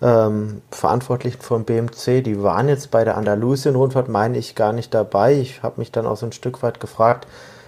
ähm, 0.00 0.62
Verantwortlichen 0.70 1.40
vom 1.40 1.64
BMC. 1.64 2.22
Die 2.22 2.42
waren 2.42 2.68
jetzt 2.68 2.90
bei 2.90 3.04
der 3.04 3.16
Andalusien-Rundfahrt, 3.16 4.08
meine 4.08 4.38
ich, 4.38 4.54
gar 4.54 4.72
nicht 4.72 4.94
dabei. 4.94 5.34
Ich 5.34 5.62
habe 5.62 5.80
mich 5.80 5.92
dann 5.92 6.06
auch 6.06 6.16
so 6.16 6.26
ein 6.26 6.32
Stück 6.32 6.62
weit 6.62 6.80
gefragt, 6.80 7.26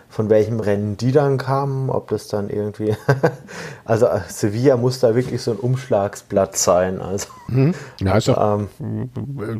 von 0.09 0.28
welchem 0.28 0.59
Rennen 0.59 0.97
die 0.97 1.12
dann 1.12 1.39
kamen, 1.39 1.89
ob 1.89 2.09
das 2.09 2.27
dann 2.27 2.51
irgendwie, 2.51 2.97
also 3.85 4.07
äh, 4.07 4.20
Sevilla 4.28 4.77
muss 4.77 4.98
da 4.98 5.15
wirklich 5.15 5.40
so 5.40 5.52
ein 5.52 5.57
Umschlagsplatz 5.57 6.65
sein. 6.65 7.01
Also, 7.01 7.28
mhm. 7.47 7.74
Ja, 8.01 8.16
ist 8.16 8.28
auch, 8.28 8.59
ähm, 8.81 9.11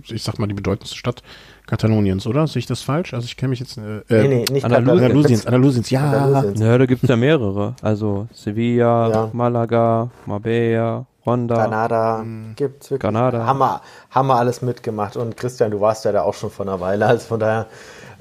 ich 0.09 0.22
sag 0.22 0.38
mal, 0.40 0.48
die 0.48 0.55
bedeutendste 0.55 0.97
Stadt 0.97 1.22
Kataloniens, 1.70 2.26
oder? 2.26 2.48
Sehe 2.48 2.59
ich 2.59 2.66
das 2.66 2.82
falsch? 2.82 3.14
Also 3.14 3.26
ich 3.26 3.36
kenne 3.36 3.51
mich 3.51 3.60
jetzt. 3.60 3.78
Äh, 3.78 4.02
nee, 4.09 4.26
nee, 4.26 4.44
nicht 4.51 4.64
Andalusiens. 4.64 5.47
Andalusiens, 5.47 5.47
Andalusiens, 5.47 5.90
ja. 5.90 6.10
Andalusiens. 6.10 6.60
Ja, 6.60 6.78
da 6.78 6.86
gibt 6.86 7.05
es 7.05 7.09
ja 7.09 7.16
mehrere. 7.16 7.76
Also 7.80 8.26
Sevilla, 8.32 9.09
ja. 9.09 9.30
Malaga, 9.32 10.10
Marbella, 10.26 11.06
Ronda. 11.26 11.55
Granada 11.55 12.22
mhm. 12.24 12.55
gibt's 12.56 12.90
wirklich. 12.90 13.10
Granada. 13.10 13.47
Haben 13.47 14.26
wir 14.28 14.34
alles 14.36 14.62
mitgemacht. 14.62 15.16
Und 15.16 15.36
Christian, 15.36 15.70
du 15.70 15.80
warst 15.80 16.05
ja 16.05 16.12
da 16.12 16.22
auch 16.22 16.34
schon 16.34 16.51
vor 16.51 16.66
einer 16.66 16.80
Weile, 16.80 17.06
also 17.06 17.26
von 17.26 17.40
daher. 17.40 17.66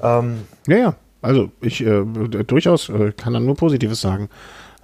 Ähm, 0.02 0.46
ja, 0.66 0.76
ja. 0.76 0.94
Also 1.22 1.50
ich 1.60 1.84
äh, 1.84 2.02
durchaus 2.02 2.88
äh, 2.88 3.12
kann 3.12 3.34
dann 3.34 3.44
nur 3.44 3.54
Positives 3.54 4.00
sagen. 4.00 4.30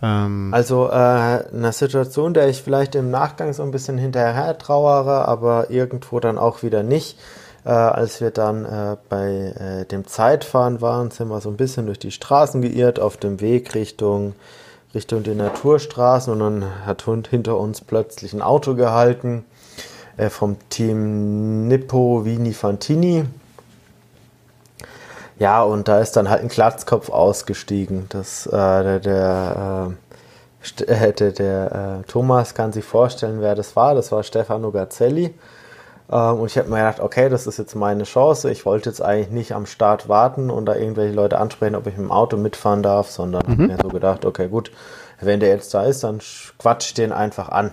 Ähm 0.02 0.50
also 0.52 0.88
äh, 0.88 0.92
eine 0.92 1.72
Situation, 1.72 2.34
der 2.34 2.48
ich 2.48 2.62
vielleicht 2.62 2.94
im 2.94 3.10
Nachgang 3.10 3.52
so 3.54 3.62
ein 3.62 3.70
bisschen 3.70 3.96
hinterher 3.96 4.58
trauere, 4.58 5.28
aber 5.28 5.70
irgendwo 5.70 6.20
dann 6.20 6.38
auch 6.38 6.62
wieder 6.62 6.82
nicht. 6.82 7.18
Äh, 7.64 7.70
als 7.70 8.20
wir 8.20 8.30
dann 8.30 8.64
äh, 8.64 8.96
bei 9.08 9.54
äh, 9.58 9.84
dem 9.86 10.06
Zeitfahren 10.06 10.80
waren, 10.80 11.10
sind 11.10 11.28
wir 11.28 11.40
so 11.40 11.48
ein 11.48 11.56
bisschen 11.56 11.86
durch 11.86 11.98
die 11.98 12.12
Straßen 12.12 12.60
geirrt 12.62 13.00
auf 13.00 13.16
dem 13.16 13.40
Weg 13.40 13.74
Richtung 13.74 14.34
Richtung 14.96 15.22
die 15.22 15.34
Naturstraßen 15.34 16.32
und 16.32 16.40
dann 16.40 16.86
hat 16.86 17.06
Hund 17.06 17.28
hinter 17.28 17.58
uns 17.58 17.80
plötzlich 17.80 18.32
ein 18.32 18.42
Auto 18.42 18.74
gehalten 18.74 19.44
äh, 20.16 20.28
vom 20.28 20.56
Team 20.70 21.68
Nippo 21.68 22.24
Vini 22.24 22.52
Fantini 22.52 23.24
ja, 25.38 25.62
und 25.62 25.88
da 25.88 26.00
ist 26.00 26.16
dann 26.16 26.30
halt 26.30 26.42
ein 26.42 26.48
Glatzkopf 26.48 27.10
ausgestiegen. 27.10 28.06
Das, 28.08 28.46
äh, 28.46 28.50
der, 28.50 29.00
der, 29.00 29.92
äh, 30.86 31.12
der, 31.12 31.32
der 31.32 32.00
äh, 32.00 32.10
Thomas 32.10 32.54
kann 32.54 32.72
sich 32.72 32.84
vorstellen, 32.84 33.40
wer 33.40 33.54
das 33.54 33.76
war. 33.76 33.94
Das 33.94 34.12
war 34.12 34.22
Stefano 34.22 34.70
Gazzelli. 34.70 35.34
Ähm, 36.10 36.40
und 36.40 36.46
ich 36.46 36.58
habe 36.58 36.68
mir 36.68 36.76
gedacht, 36.76 37.00
okay, 37.00 37.28
das 37.28 37.46
ist 37.46 37.58
jetzt 37.58 37.74
meine 37.74 38.04
Chance. 38.04 38.50
Ich 38.50 38.66
wollte 38.66 38.90
jetzt 38.90 39.02
eigentlich 39.02 39.30
nicht 39.30 39.52
am 39.54 39.66
Start 39.66 40.08
warten 40.08 40.50
und 40.50 40.66
da 40.66 40.74
irgendwelche 40.74 41.14
Leute 41.14 41.38
ansprechen, 41.38 41.74
ob 41.74 41.86
ich 41.86 41.96
mit 41.96 42.06
dem 42.06 42.12
Auto 42.12 42.36
mitfahren 42.36 42.82
darf, 42.82 43.10
sondern 43.10 43.42
mhm. 43.46 43.52
habe 43.52 43.66
mir 43.66 43.78
so 43.82 43.88
gedacht, 43.88 44.24
okay, 44.24 44.48
gut, 44.48 44.70
wenn 45.20 45.40
der 45.40 45.48
jetzt 45.48 45.72
da 45.74 45.82
ist, 45.84 46.04
dann 46.04 46.20
quatsch 46.58 46.96
den 46.96 47.12
einfach 47.12 47.48
an 47.48 47.72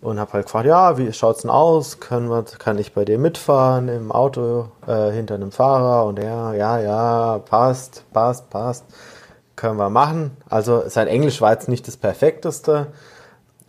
und 0.00 0.18
habe 0.18 0.32
halt 0.32 0.46
gefragt, 0.46 0.66
ja, 0.66 0.96
wie 0.98 1.12
schaut's 1.12 1.42
denn 1.42 1.50
aus? 1.50 2.00
Können 2.00 2.30
wir, 2.30 2.44
kann 2.44 2.78
ich 2.78 2.94
bei 2.94 3.04
dir 3.04 3.18
mitfahren 3.18 3.88
im 3.88 4.12
Auto 4.12 4.68
äh, 4.86 5.10
hinter 5.10 5.34
einem 5.34 5.52
Fahrer? 5.52 6.06
Und 6.06 6.18
er, 6.18 6.54
ja, 6.54 6.80
ja, 6.80 7.38
passt, 7.38 8.04
passt, 8.12 8.48
passt, 8.50 8.84
können 9.56 9.76
wir 9.76 9.90
machen. 9.90 10.36
Also 10.48 10.84
sein 10.88 11.06
Englisch 11.06 11.40
war 11.40 11.52
jetzt 11.52 11.68
nicht 11.68 11.86
das 11.86 11.96
perfekteste, 11.96 12.88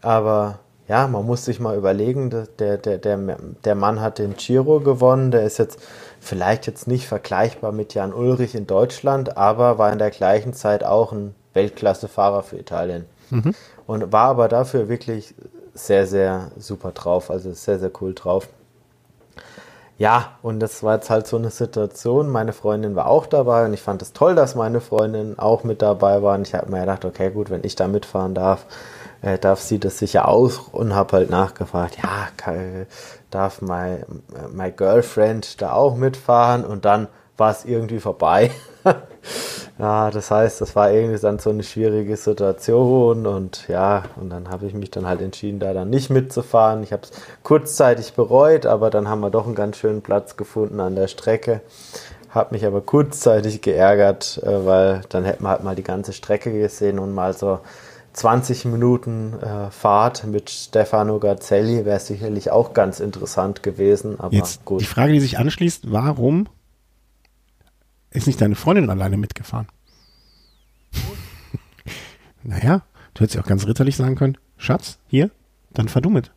aber 0.01 0.59
ja, 0.91 1.07
man 1.07 1.25
muss 1.25 1.45
sich 1.45 1.61
mal 1.61 1.77
überlegen, 1.77 2.29
der, 2.29 2.77
der, 2.77 2.97
der, 2.97 3.17
der 3.63 3.75
Mann 3.75 4.01
hat 4.01 4.19
den 4.19 4.35
Giro 4.35 4.81
gewonnen, 4.81 5.31
der 5.31 5.43
ist 5.43 5.57
jetzt 5.57 5.79
vielleicht 6.19 6.67
jetzt 6.67 6.85
nicht 6.85 7.07
vergleichbar 7.07 7.71
mit 7.71 7.93
Jan 7.93 8.11
Ulrich 8.11 8.55
in 8.55 8.67
Deutschland, 8.67 9.37
aber 9.37 9.77
war 9.77 9.93
in 9.93 9.99
der 9.99 10.11
gleichen 10.11 10.51
Zeit 10.53 10.83
auch 10.83 11.13
ein 11.13 11.33
Weltklassefahrer 11.53 12.43
für 12.43 12.57
Italien. 12.57 13.05
Mhm. 13.29 13.55
Und 13.87 14.11
war 14.11 14.25
aber 14.25 14.49
dafür 14.49 14.89
wirklich 14.89 15.33
sehr, 15.73 16.07
sehr 16.07 16.51
super 16.57 16.91
drauf, 16.91 17.31
also 17.31 17.53
sehr, 17.53 17.79
sehr 17.79 17.91
cool 18.01 18.13
drauf. 18.13 18.49
Ja, 20.01 20.39
und 20.41 20.59
das 20.61 20.81
war 20.81 20.95
jetzt 20.95 21.11
halt 21.11 21.27
so 21.27 21.37
eine 21.37 21.51
Situation. 21.51 22.27
Meine 22.27 22.53
Freundin 22.53 22.95
war 22.95 23.05
auch 23.05 23.27
dabei 23.27 23.65
und 23.65 23.73
ich 23.75 23.83
fand 23.83 24.01
es 24.01 24.13
toll, 24.13 24.33
dass 24.33 24.55
meine 24.55 24.81
Freundin 24.81 25.37
auch 25.37 25.63
mit 25.63 25.83
dabei 25.83 26.23
war. 26.23 26.33
Und 26.33 26.47
ich 26.47 26.55
habe 26.55 26.71
mir 26.71 26.79
gedacht, 26.79 27.05
okay, 27.05 27.29
gut, 27.29 27.51
wenn 27.51 27.63
ich 27.63 27.75
da 27.75 27.87
mitfahren 27.87 28.33
darf, 28.33 28.65
äh, 29.21 29.37
darf 29.37 29.61
sie 29.61 29.77
das 29.77 29.99
sicher 29.99 30.27
auch 30.27 30.73
und 30.73 30.95
habe 30.95 31.17
halt 31.17 31.29
nachgefragt, 31.29 31.99
ja, 32.01 32.29
kann, 32.35 32.87
darf 33.29 33.61
mein, 33.61 34.03
my 34.51 34.71
Girlfriend 34.71 35.61
da 35.61 35.73
auch 35.73 35.95
mitfahren? 35.95 36.65
Und 36.65 36.83
dann 36.85 37.07
war 37.37 37.51
es 37.51 37.63
irgendwie 37.63 37.99
vorbei. 37.99 38.49
Ja, 39.79 40.11
das 40.11 40.29
heißt, 40.29 40.61
das 40.61 40.75
war 40.75 40.91
irgendwie 40.91 41.19
dann 41.19 41.39
so 41.39 41.49
eine 41.49 41.63
schwierige 41.63 42.15
Situation 42.17 43.25
und 43.25 43.67
ja, 43.67 44.03
und 44.19 44.29
dann 44.29 44.49
habe 44.49 44.67
ich 44.67 44.73
mich 44.73 44.91
dann 44.91 45.07
halt 45.07 45.21
entschieden, 45.21 45.59
da 45.59 45.73
dann 45.73 45.89
nicht 45.89 46.09
mitzufahren. 46.09 46.83
Ich 46.83 46.93
habe 46.93 47.03
es 47.03 47.11
kurzzeitig 47.43 48.13
bereut, 48.13 48.65
aber 48.65 48.89
dann 48.89 49.07
haben 49.07 49.21
wir 49.21 49.29
doch 49.29 49.45
einen 49.45 49.55
ganz 49.55 49.77
schönen 49.77 50.01
Platz 50.01 50.37
gefunden 50.37 50.79
an 50.79 50.95
der 50.95 51.07
Strecke. 51.07 51.61
Habe 52.29 52.53
mich 52.53 52.65
aber 52.65 52.81
kurzzeitig 52.81 53.61
geärgert, 53.61 54.41
äh, 54.43 54.65
weil 54.65 55.01
dann 55.09 55.25
hätten 55.25 55.43
wir 55.43 55.49
halt 55.49 55.63
mal 55.63 55.75
die 55.75 55.83
ganze 55.83 56.13
Strecke 56.13 56.51
gesehen 56.51 56.99
und 56.99 57.13
mal 57.13 57.33
so 57.33 57.59
20 58.13 58.65
Minuten 58.65 59.33
äh, 59.41 59.71
Fahrt 59.71 60.25
mit 60.25 60.49
Stefano 60.49 61.19
Gazzelli 61.19 61.85
wäre 61.85 61.99
sicherlich 61.99 62.51
auch 62.51 62.73
ganz 62.73 62.99
interessant 62.99 63.63
gewesen. 63.63 64.19
Aber 64.19 64.33
Jetzt 64.33 64.65
gut. 64.65 64.81
Die 64.81 64.85
Frage, 64.85 65.13
die 65.13 65.19
sich 65.19 65.39
anschließt, 65.39 65.91
warum 65.91 66.47
ist 68.11 68.27
nicht 68.27 68.41
deine 68.41 68.55
Freundin 68.55 68.89
alleine 68.89 69.17
mitgefahren? 69.17 69.67
naja, 72.43 72.83
Du 73.13 73.21
hättest 73.21 73.35
ja 73.35 73.41
auch 73.41 73.47
ganz 73.47 73.67
ritterlich 73.67 73.97
sagen 73.97 74.15
können, 74.15 74.37
Schatz, 74.57 74.97
hier, 75.07 75.31
dann 75.73 75.89
fahr 75.89 76.01
du 76.01 76.09
mit. 76.09 76.31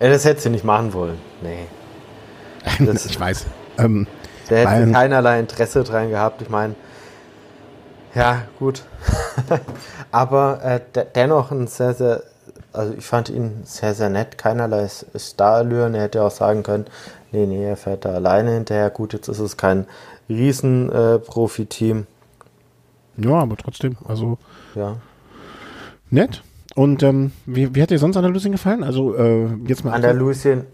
Ja, 0.00 0.08
das 0.08 0.24
hätte 0.24 0.40
sie 0.40 0.50
nicht 0.50 0.64
machen 0.64 0.92
wollen. 0.92 1.18
Nee. 1.42 1.66
Das, 2.84 3.06
ich 3.06 3.18
weiß. 3.18 3.46
Ähm, 3.78 4.06
da 4.48 4.56
hätte 4.56 4.86
sie 4.86 4.92
keinerlei 4.92 5.40
Interesse 5.40 5.82
dran 5.82 6.10
gehabt. 6.10 6.42
Ich 6.42 6.50
meine, 6.50 6.74
ja, 8.14 8.42
gut. 8.58 8.84
Aber 10.10 10.62
äh, 10.62 10.80
de 10.94 11.06
dennoch 11.14 11.50
ein 11.50 11.66
sehr, 11.68 11.94
sehr, 11.94 12.22
also 12.72 12.92
ich 12.92 13.06
fand 13.06 13.30
ihn 13.30 13.62
sehr, 13.64 13.94
sehr 13.94 14.10
nett. 14.10 14.36
Keinerlei 14.36 14.88
Starallüren. 15.14 15.94
Er 15.94 16.02
hätte 16.02 16.22
auch 16.22 16.30
sagen 16.30 16.62
können, 16.62 16.84
nee, 17.32 17.46
nee, 17.46 17.66
er 17.66 17.78
fährt 17.78 18.04
da 18.04 18.12
alleine 18.12 18.52
hinterher. 18.52 18.90
Gut, 18.90 19.14
jetzt 19.14 19.28
ist 19.28 19.38
es 19.38 19.56
kein 19.56 19.86
Riesen-Profi-Team. 20.30 22.06
Äh, 23.18 23.24
ja, 23.24 23.34
aber 23.34 23.56
trotzdem, 23.56 23.96
also 24.06 24.38
ja. 24.74 24.96
nett. 26.10 26.42
Und 26.74 27.02
ähm, 27.02 27.32
wie, 27.46 27.74
wie 27.74 27.82
hat 27.82 27.90
dir 27.90 27.98
sonst 27.98 28.16
Andalusien 28.16 28.52
gefallen? 28.52 28.84
Also 28.84 29.14
äh, 29.14 29.48
jetzt 29.66 29.84
mal. 29.84 29.92
Andalusien 29.92 30.66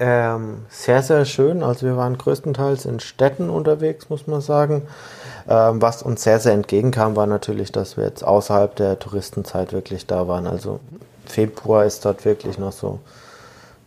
ähm, 0.00 0.58
sehr, 0.68 1.02
sehr 1.02 1.24
schön. 1.24 1.62
Also 1.62 1.86
wir 1.86 1.96
waren 1.96 2.18
größtenteils 2.18 2.86
in 2.86 3.00
Städten 3.00 3.50
unterwegs, 3.50 4.08
muss 4.08 4.26
man 4.26 4.40
sagen. 4.40 4.82
Ähm, 5.48 5.82
was 5.82 6.02
uns 6.02 6.22
sehr, 6.22 6.38
sehr 6.38 6.52
entgegenkam, 6.52 7.16
war 7.16 7.26
natürlich, 7.26 7.72
dass 7.72 7.96
wir 7.96 8.04
jetzt 8.04 8.22
außerhalb 8.22 8.76
der 8.76 8.98
Touristenzeit 8.98 9.72
wirklich 9.72 10.06
da 10.06 10.28
waren. 10.28 10.46
Also 10.46 10.78
Februar 11.26 11.84
ist 11.84 12.04
dort 12.04 12.24
wirklich 12.24 12.58
noch 12.58 12.72
so 12.72 13.00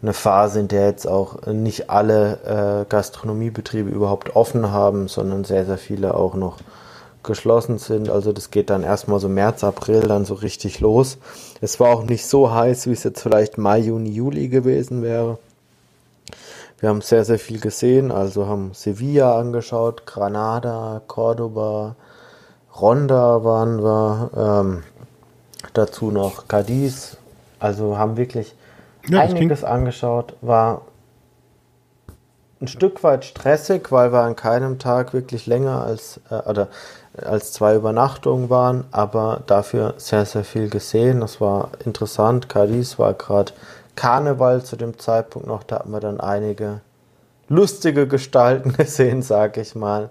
eine 0.01 0.13
Phase, 0.13 0.59
in 0.59 0.67
der 0.67 0.87
jetzt 0.87 1.07
auch 1.07 1.45
nicht 1.47 1.89
alle 1.89 2.83
äh, 2.83 2.85
Gastronomiebetriebe 2.89 3.89
überhaupt 3.89 4.35
offen 4.35 4.71
haben, 4.71 5.07
sondern 5.07 5.43
sehr, 5.43 5.65
sehr 5.65 5.77
viele 5.77 6.15
auch 6.15 6.33
noch 6.33 6.57
geschlossen 7.23 7.77
sind. 7.77 8.09
Also 8.09 8.33
das 8.33 8.49
geht 8.49 8.69
dann 8.69 8.83
erstmal 8.83 9.19
so 9.19 9.29
März, 9.29 9.63
April 9.63 10.01
dann 10.01 10.25
so 10.25 10.33
richtig 10.33 10.79
los. 10.79 11.17
Es 11.61 11.79
war 11.79 11.89
auch 11.89 12.03
nicht 12.03 12.25
so 12.25 12.51
heiß, 12.51 12.87
wie 12.87 12.93
es 12.93 13.03
jetzt 13.03 13.21
vielleicht 13.21 13.57
Mai, 13.57 13.79
Juni, 13.79 14.09
Juli 14.09 14.47
gewesen 14.47 15.03
wäre. 15.03 15.37
Wir 16.79 16.89
haben 16.89 17.01
sehr, 17.01 17.23
sehr 17.25 17.37
viel 17.37 17.59
gesehen, 17.59 18.11
also 18.11 18.47
haben 18.47 18.71
Sevilla 18.73 19.37
angeschaut, 19.37 20.07
Granada, 20.07 21.03
Cordoba, 21.05 21.95
Ronda 22.79 23.43
waren 23.43 23.83
wir, 23.83 24.31
ähm, 24.35 24.83
dazu 25.73 26.09
noch 26.09 26.47
Cadiz, 26.47 27.17
also 27.59 27.99
haben 27.99 28.17
wirklich 28.17 28.55
ja, 29.07 29.21
einiges 29.21 29.63
angeschaut, 29.63 30.35
war 30.41 30.81
ein 32.61 32.67
Stück 32.67 33.03
weit 33.03 33.25
stressig, 33.25 33.91
weil 33.91 34.13
wir 34.13 34.21
an 34.21 34.35
keinem 34.35 34.77
Tag 34.77 35.13
wirklich 35.13 35.47
länger 35.47 35.83
als, 35.83 36.21
äh, 36.29 36.35
oder 36.47 36.67
als 37.17 37.53
zwei 37.53 37.75
Übernachtungen 37.75 38.49
waren, 38.49 38.85
aber 38.91 39.41
dafür 39.47 39.95
sehr, 39.97 40.25
sehr 40.25 40.43
viel 40.43 40.69
gesehen. 40.69 41.21
Das 41.21 41.41
war 41.41 41.71
interessant. 41.83 42.49
Cadiz 42.49 42.99
war 42.99 43.13
gerade 43.13 43.53
Karneval 43.95 44.63
zu 44.63 44.75
dem 44.75 44.99
Zeitpunkt 44.99 45.47
noch, 45.47 45.63
da 45.63 45.79
hatten 45.79 45.91
wir 45.91 45.99
dann 45.99 46.19
einige 46.19 46.81
lustige 47.49 48.07
Gestalten 48.07 48.73
gesehen, 48.77 49.21
sag 49.21 49.57
ich 49.57 49.75
mal. 49.75 50.09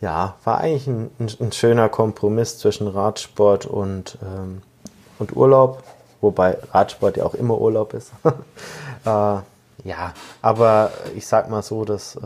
Ja, 0.00 0.36
war 0.44 0.58
eigentlich 0.58 0.86
ein, 0.86 1.10
ein, 1.18 1.30
ein 1.40 1.52
schöner 1.52 1.88
Kompromiss 1.88 2.58
zwischen 2.58 2.88
Radsport 2.88 3.66
und, 3.66 4.18
ähm, 4.22 4.62
und 5.18 5.34
Urlaub, 5.36 5.82
wobei 6.24 6.58
Radsport 6.72 7.16
ja 7.16 7.24
auch 7.24 7.34
immer 7.34 7.60
Urlaub 7.60 7.94
ist. 7.94 8.12
äh, 8.24 9.08
ja, 9.08 10.14
aber 10.42 10.90
ich 11.14 11.26
sag 11.26 11.50
mal 11.50 11.62
so, 11.62 11.84
dass 11.84 12.16
äh, 12.16 12.20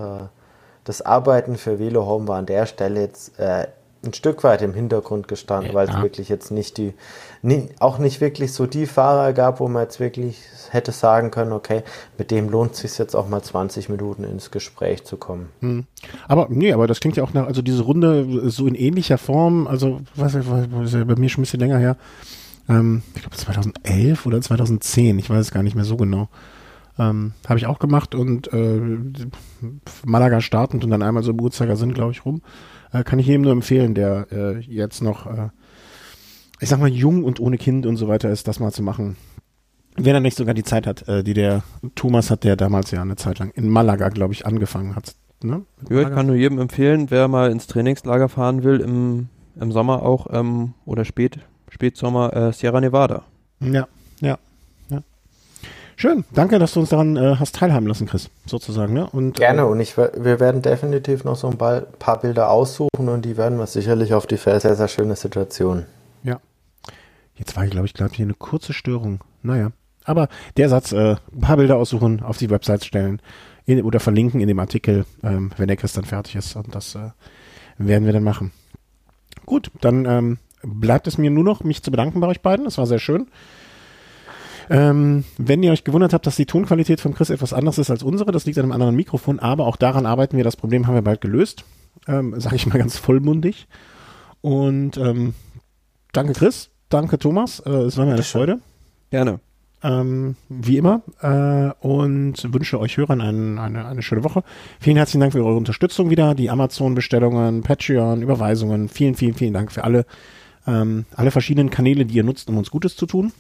das 0.85 1.03
Arbeiten 1.03 1.57
für 1.57 1.79
Velo 1.79 2.07
Home 2.07 2.29
war 2.29 2.39
an 2.39 2.47
der 2.47 2.67
Stelle 2.67 3.01
jetzt 3.01 3.39
äh, 3.39 3.67
ein 4.05 4.15
Stück 4.15 4.45
weit 4.45 4.63
im 4.63 4.75
Hintergrund 4.75 5.27
gestanden, 5.27 5.73
ja. 5.73 5.75
weil 5.75 5.89
es 5.89 6.01
wirklich 6.01 6.29
jetzt 6.29 6.51
nicht 6.53 6.79
die, 6.79 6.95
nie, 7.43 7.69
auch 7.81 7.99
nicht 7.99 8.21
wirklich 8.21 8.53
so 8.53 8.67
die 8.67 8.87
Fahrer 8.87 9.33
gab, 9.33 9.59
wo 9.59 9.67
man 9.69 9.83
jetzt 9.83 9.99
wirklich 9.99 10.39
hätte 10.71 10.93
sagen 10.93 11.31
können, 11.31 11.53
okay, 11.53 11.83
mit 12.17 12.31
dem 12.31 12.49
lohnt 12.49 12.73
es 12.73 12.79
sich 12.79 12.97
jetzt 12.97 13.17
auch 13.17 13.29
mal 13.29 13.43
20 13.43 13.89
Minuten 13.89 14.23
ins 14.23 14.51
Gespräch 14.51 15.05
zu 15.05 15.17
kommen. 15.17 15.49
Hm. 15.61 15.85
Aber 16.29 16.47
nee, 16.49 16.73
aber 16.73 16.87
das 16.87 17.01
klingt 17.01 17.17
ja 17.17 17.25
auch 17.25 17.33
nach, 17.33 17.47
also 17.47 17.61
diese 17.61 17.83
Runde 17.83 18.49
so 18.51 18.67
in 18.67 18.75
ähnlicher 18.75 19.19
Form, 19.19 19.67
also 19.67 20.01
was 20.15 20.35
ist 20.35 20.95
ja 20.95 21.05
bei 21.05 21.17
mir 21.17 21.29
schon 21.29 21.41
ein 21.41 21.45
bisschen 21.45 21.61
länger 21.61 21.79
her, 21.79 21.97
ähm, 22.69 23.03
ich 23.15 23.23
glaube 23.23 23.37
2011 23.37 24.27
oder 24.27 24.41
2010, 24.41 25.19
ich 25.19 25.31
weiß 25.31 25.41
es 25.41 25.51
gar 25.51 25.63
nicht 25.63 25.77
mehr 25.77 25.85
so 25.85 25.97
genau. 25.97 26.29
Ähm, 26.99 27.33
Habe 27.49 27.59
ich 27.59 27.67
auch 27.67 27.79
gemacht 27.79 28.15
und 28.15 28.53
äh, 28.53 28.81
Malaga 30.05 30.41
startend 30.41 30.85
und 30.85 30.91
dann 30.91 31.03
einmal 31.03 31.23
so 31.23 31.31
im 31.31 31.41
Uhrzeigersinn, 31.41 31.95
glaube 31.95 32.13
ich, 32.13 32.25
rum. 32.25 32.43
Äh, 32.93 33.05
kann 33.05 33.19
ich 33.19 33.27
jedem 33.27 33.43
nur 33.43 33.53
empfehlen, 33.53 33.95
der 33.95 34.27
äh, 34.33 34.59
jetzt 34.59 35.03
noch, 35.03 35.27
äh, 35.27 35.51
ich 36.61 36.69
sag 36.69 36.81
mal, 36.81 36.89
jung 36.89 37.23
und 37.23 37.39
ohne 37.39 37.57
Kind 37.57 37.87
und 37.87 37.97
so 37.97 38.09
weiter 38.09 38.31
ist, 38.31 38.49
das 38.49 38.59
mal 38.59 38.73
zu 38.73 38.83
machen. 38.83 39.17
Wenn 39.97 40.15
er 40.15 40.21
nicht 40.21 40.37
sogar 40.37 40.55
die 40.55 40.65
Zeit 40.65 40.87
hat, 40.87 41.07
äh, 41.09 41.23
die 41.23 41.35
der 41.35 41.63
Thomas 41.95 42.31
hat, 42.31 42.43
der 42.43 42.57
damals 42.57 42.91
ja 42.91 43.03
eine 43.03 43.17
Zeit 43.17 43.39
lang 43.39 43.51
in 43.51 43.69
Malaga, 43.69 44.09
glaube 44.09 44.33
ich, 44.33 44.45
angefangen 44.45 44.97
hat. 44.97 45.15
Ne? 45.43 45.63
Ja, 45.89 46.03
ich 46.03 46.09
kann 46.09 46.27
nur 46.27 46.35
jedem 46.35 46.59
empfehlen, 46.59 47.11
wer 47.11 47.29
mal 47.29 47.53
ins 47.53 47.69
Trainingslager 47.69 48.29
fahren 48.29 48.65
will, 48.65 48.81
im, 48.81 49.29
im 49.61 49.71
Sommer 49.71 50.03
auch 50.03 50.27
ähm, 50.31 50.75
oder 50.85 51.05
spät, 51.05 51.39
Spätsommer 51.79 52.35
äh, 52.35 52.53
Sierra 52.53 52.81
Nevada. 52.81 53.23
Ja, 53.61 53.87
ja. 54.21 54.37
Schön, 55.95 56.25
danke, 56.33 56.59
dass 56.59 56.75
du 56.75 56.81
uns 56.81 56.89
daran 56.89 57.17
äh, 57.17 57.37
hast 57.37 57.55
teilhaben 57.55 57.87
lassen, 57.87 58.07
Chris, 58.07 58.31
sozusagen. 58.47 58.95
Ne? 58.95 59.09
Und, 59.11 59.37
Gerne, 59.37 59.63
äh, 59.63 59.65
und 59.65 59.79
ich, 59.79 59.97
wir 59.97 60.41
werden 60.41 60.61
definitiv 60.61 61.23
noch 61.23 61.37
so 61.37 61.49
ein 61.49 61.57
paar 61.57 62.21
Bilder 62.21 62.51
aussuchen 62.51 63.09
und 63.09 63.25
die 63.25 63.37
werden 63.37 63.59
wir 63.59 63.67
sicherlich 63.69 64.13
auf 64.13 64.27
die 64.27 64.37
sehr, 64.37 64.59
sehr 64.61 64.89
schöne 64.89 65.15
Situation. 65.15 65.87
Ja. 66.25 66.41
Jetzt 67.37 67.57
war 67.57 67.65
ich, 67.65 67.71
glaube 67.71 67.87
ich, 67.87 67.95
glaube 67.95 68.15
hier 68.15 68.27
eine 68.27 68.35
kurze 68.35 68.73
Störung. 68.73 69.21
Naja. 69.43 69.71
Aber 70.05 70.29
der 70.57 70.69
Satz, 70.69 70.91
äh, 70.91 71.15
ein 71.33 71.41
paar 71.41 71.59
Bilder 71.59 71.77
aussuchen, 71.77 72.25
auf 72.25 72.39
die 72.39 72.51
Website 72.51 72.85
stellen 72.85 73.23
in, 73.67 73.83
oder 73.83 74.01
verlinken 74.01 74.41
in 74.41 74.49
dem 74.49 74.59
Artikel, 74.59 75.05
ähm, 75.23 75.53
wenn 75.57 75.69
der 75.69 75.77
Chris 75.77 75.93
dann 75.93 76.05
fertig 76.05 76.35
ist. 76.35 76.57
Und 76.57 76.75
das 76.75 76.97
äh, 76.97 77.11
werden 77.77 78.05
wir 78.05 78.13
dann 78.13 78.25
machen. 78.25 78.51
Gut, 79.47 79.71
dann 79.81 80.07
ähm, 80.07 80.39
bleibt 80.63 81.07
es 81.07 81.19
mir 81.19 81.31
nur 81.31 81.45
noch, 81.45 81.65
mich 81.65 81.83
zu 81.83 81.91
bedanken 81.91 82.21
bei 82.21 82.27
euch 82.27 82.41
beiden. 82.41 82.65
Das 82.65 82.79
war 82.79 82.87
sehr 82.87 82.99
schön. 82.99 83.27
Ähm, 84.71 85.25
wenn 85.39 85.63
ihr 85.63 85.73
euch 85.73 85.85
gewundert 85.85 86.13
habt, 86.13 86.27
dass 86.27 86.37
die 86.37 86.47
Tonqualität 86.47 87.01
von 87.01 87.15
Chris 87.15 87.31
etwas 87.31 87.53
anders 87.53 87.79
ist 87.79 87.91
als 87.91 88.03
unsere, 88.03 88.33
das 88.33 88.45
liegt 88.45 88.59
an 88.59 88.65
einem 88.65 88.73
anderen 88.73 88.97
Mikrofon, 88.97 89.39
aber 89.39 89.67
auch 89.67 89.77
daran 89.77 90.05
arbeiten 90.05 90.37
wir. 90.37 90.45
Das 90.45 90.57
Problem 90.57 90.87
haben 90.87 90.95
wir 90.95 91.03
bald 91.03 91.21
gelöst. 91.21 91.65
Ähm, 92.07 92.39
Sage 92.39 92.57
ich 92.57 92.67
mal 92.67 92.79
ganz 92.79 92.99
vollmundig. 92.99 93.67
Und 94.41 94.97
ähm, 94.99 95.35
danke 96.13 96.35
Chris, 96.35 96.71
danke 96.91 97.19
Thomas. 97.19 97.61
Äh, 97.61 97.71
es 97.71 97.97
war 97.97 98.05
mir 98.05 98.13
eine 98.13 98.23
Freude. 98.23 98.61
Gerne. 99.11 99.41
Ähm, 99.81 100.35
wie 100.49 100.77
immer 100.77 101.03
äh, 101.21 101.87
und 101.87 102.53
wünsche 102.53 102.81
euch 102.81 102.97
Hörern 102.97 103.21
ein, 103.21 103.59
eine, 103.59 103.87
eine 103.87 104.03
schöne 104.03 104.25
Woche. 104.25 104.43
Vielen 104.81 104.97
herzlichen 104.97 105.21
Dank 105.21 105.33
für 105.33 105.45
eure 105.45 105.57
Unterstützung 105.57 106.11
wieder, 106.11 106.35
die 106.35 106.51
Amazon-Bestellungen, 106.51 107.63
Patreon, 107.63 108.21
Überweisungen. 108.21 108.89
Vielen, 108.89 109.15
vielen, 109.15 109.35
vielen 109.35 109.55
Dank 109.55 109.71
für 109.71 109.85
alle, 109.85 110.05
ähm, 110.69 111.07
alle 111.17 111.31
verschiedenen 111.31 111.71
Kanäle, 111.71 112.05
die 112.05 112.15
ihr 112.15 112.25
nutzt, 112.25 112.49
um 112.49 112.59
uns 112.59 112.71
Gutes 112.71 112.95
zu 112.95 113.07
tun. 113.07 113.33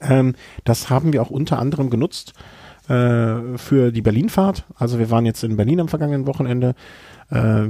Ähm, 0.00 0.34
das 0.64 0.90
haben 0.90 1.12
wir 1.12 1.22
auch 1.22 1.30
unter 1.30 1.58
anderem 1.58 1.90
genutzt 1.90 2.32
äh, 2.88 3.56
für 3.56 3.92
die 3.92 4.02
Berlinfahrt. 4.02 4.64
Also 4.76 4.98
wir 4.98 5.10
waren 5.10 5.26
jetzt 5.26 5.44
in 5.44 5.56
Berlin 5.56 5.80
am 5.80 5.88
vergangenen 5.88 6.26
Wochenende. 6.26 6.74
Äh, 7.30 7.68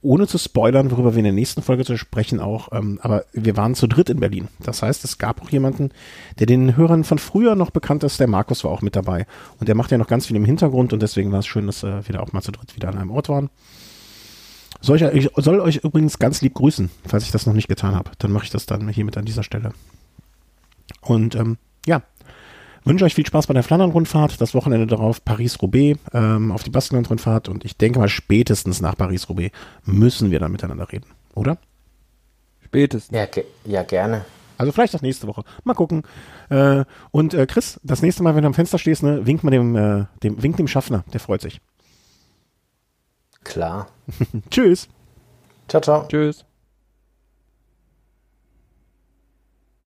ohne 0.00 0.26
zu 0.26 0.38
spoilern, 0.38 0.90
worüber 0.90 1.12
wir 1.12 1.18
in 1.18 1.24
der 1.24 1.32
nächsten 1.32 1.62
Folge 1.62 1.84
zu 1.84 1.96
sprechen 1.96 2.40
auch, 2.40 2.70
ähm, 2.72 2.98
aber 3.02 3.26
wir 3.32 3.56
waren 3.56 3.74
zu 3.74 3.86
dritt 3.86 4.10
in 4.10 4.18
Berlin. 4.18 4.48
Das 4.60 4.82
heißt, 4.82 5.04
es 5.04 5.18
gab 5.18 5.42
auch 5.42 5.50
jemanden, 5.50 5.90
der 6.38 6.46
den 6.46 6.76
Hörern 6.76 7.04
von 7.04 7.18
früher 7.18 7.54
noch 7.54 7.70
bekannt 7.70 8.02
ist, 8.02 8.18
der 8.18 8.28
Markus 8.28 8.64
war 8.64 8.70
auch 8.72 8.82
mit 8.82 8.96
dabei. 8.96 9.26
Und 9.60 9.68
der 9.68 9.74
macht 9.74 9.90
ja 9.90 9.98
noch 9.98 10.08
ganz 10.08 10.26
viel 10.26 10.36
im 10.36 10.44
Hintergrund 10.44 10.92
und 10.92 11.02
deswegen 11.02 11.30
war 11.30 11.40
es 11.40 11.46
schön, 11.46 11.66
dass 11.66 11.82
äh, 11.82 12.06
wir 12.06 12.14
da 12.14 12.20
auch 12.20 12.32
mal 12.32 12.42
zu 12.42 12.50
dritt 12.50 12.74
wieder 12.74 12.88
an 12.88 12.98
einem 12.98 13.10
Ort 13.10 13.28
waren. 13.28 13.50
Soll 14.82 14.96
ich, 14.96 15.02
ich 15.02 15.30
soll 15.36 15.60
euch 15.60 15.76
übrigens 15.76 16.18
ganz 16.18 16.42
lieb 16.42 16.54
grüßen, 16.54 16.90
falls 17.06 17.24
ich 17.24 17.30
das 17.30 17.46
noch 17.46 17.54
nicht 17.54 17.68
getan 17.68 17.94
habe. 17.94 18.10
Dann 18.18 18.32
mache 18.32 18.44
ich 18.44 18.50
das 18.50 18.66
dann 18.66 18.88
hiermit 18.88 19.16
an 19.16 19.24
dieser 19.24 19.44
Stelle. 19.44 19.72
Und 21.00 21.36
ähm, 21.36 21.56
ja, 21.86 22.02
wünsche 22.84 23.04
euch 23.04 23.14
viel 23.14 23.26
Spaß 23.26 23.46
bei 23.46 23.54
der 23.54 23.62
Flandern-Rundfahrt. 23.62 24.40
Das 24.40 24.54
Wochenende 24.54 24.88
darauf 24.88 25.24
Paris-Roubaix 25.24 26.00
ähm, 26.12 26.50
auf 26.50 26.64
die 26.64 26.70
Baskenland-Rundfahrt. 26.70 27.48
Und 27.48 27.64
ich 27.64 27.76
denke 27.76 28.00
mal, 28.00 28.08
spätestens 28.08 28.80
nach 28.80 28.96
Paris-Roubaix 28.96 29.56
müssen 29.84 30.32
wir 30.32 30.40
dann 30.40 30.50
miteinander 30.50 30.90
reden, 30.90 31.06
oder? 31.34 31.58
Spätestens. 32.64 33.16
Ja, 33.16 33.26
ge 33.26 33.44
ja 33.64 33.84
gerne. 33.84 34.24
Also 34.58 34.72
vielleicht 34.72 34.94
auch 34.96 35.02
nächste 35.02 35.26
Woche. 35.26 35.44
Mal 35.64 35.74
gucken. 35.74 36.02
Äh, 36.48 36.84
und 37.10 37.34
äh, 37.34 37.46
Chris, 37.46 37.80
das 37.82 38.02
nächste 38.02 38.22
Mal, 38.22 38.34
wenn 38.34 38.42
du 38.42 38.48
am 38.48 38.54
Fenster 38.54 38.78
stehst, 38.78 39.02
ne, 39.02 39.26
wink 39.26 39.44
mal 39.44 39.50
dem, 39.50 39.76
äh, 39.76 40.04
dem, 40.22 40.42
wink 40.42 40.56
dem 40.56 40.68
Schaffner. 40.68 41.04
Der 41.12 41.20
freut 41.20 41.40
sich. 41.40 41.60
Klar. 43.44 43.88
Tschüss. 44.50 44.88
Ciao, 45.68 45.80
ciao. 45.80 46.06
Tschüss. 46.08 46.44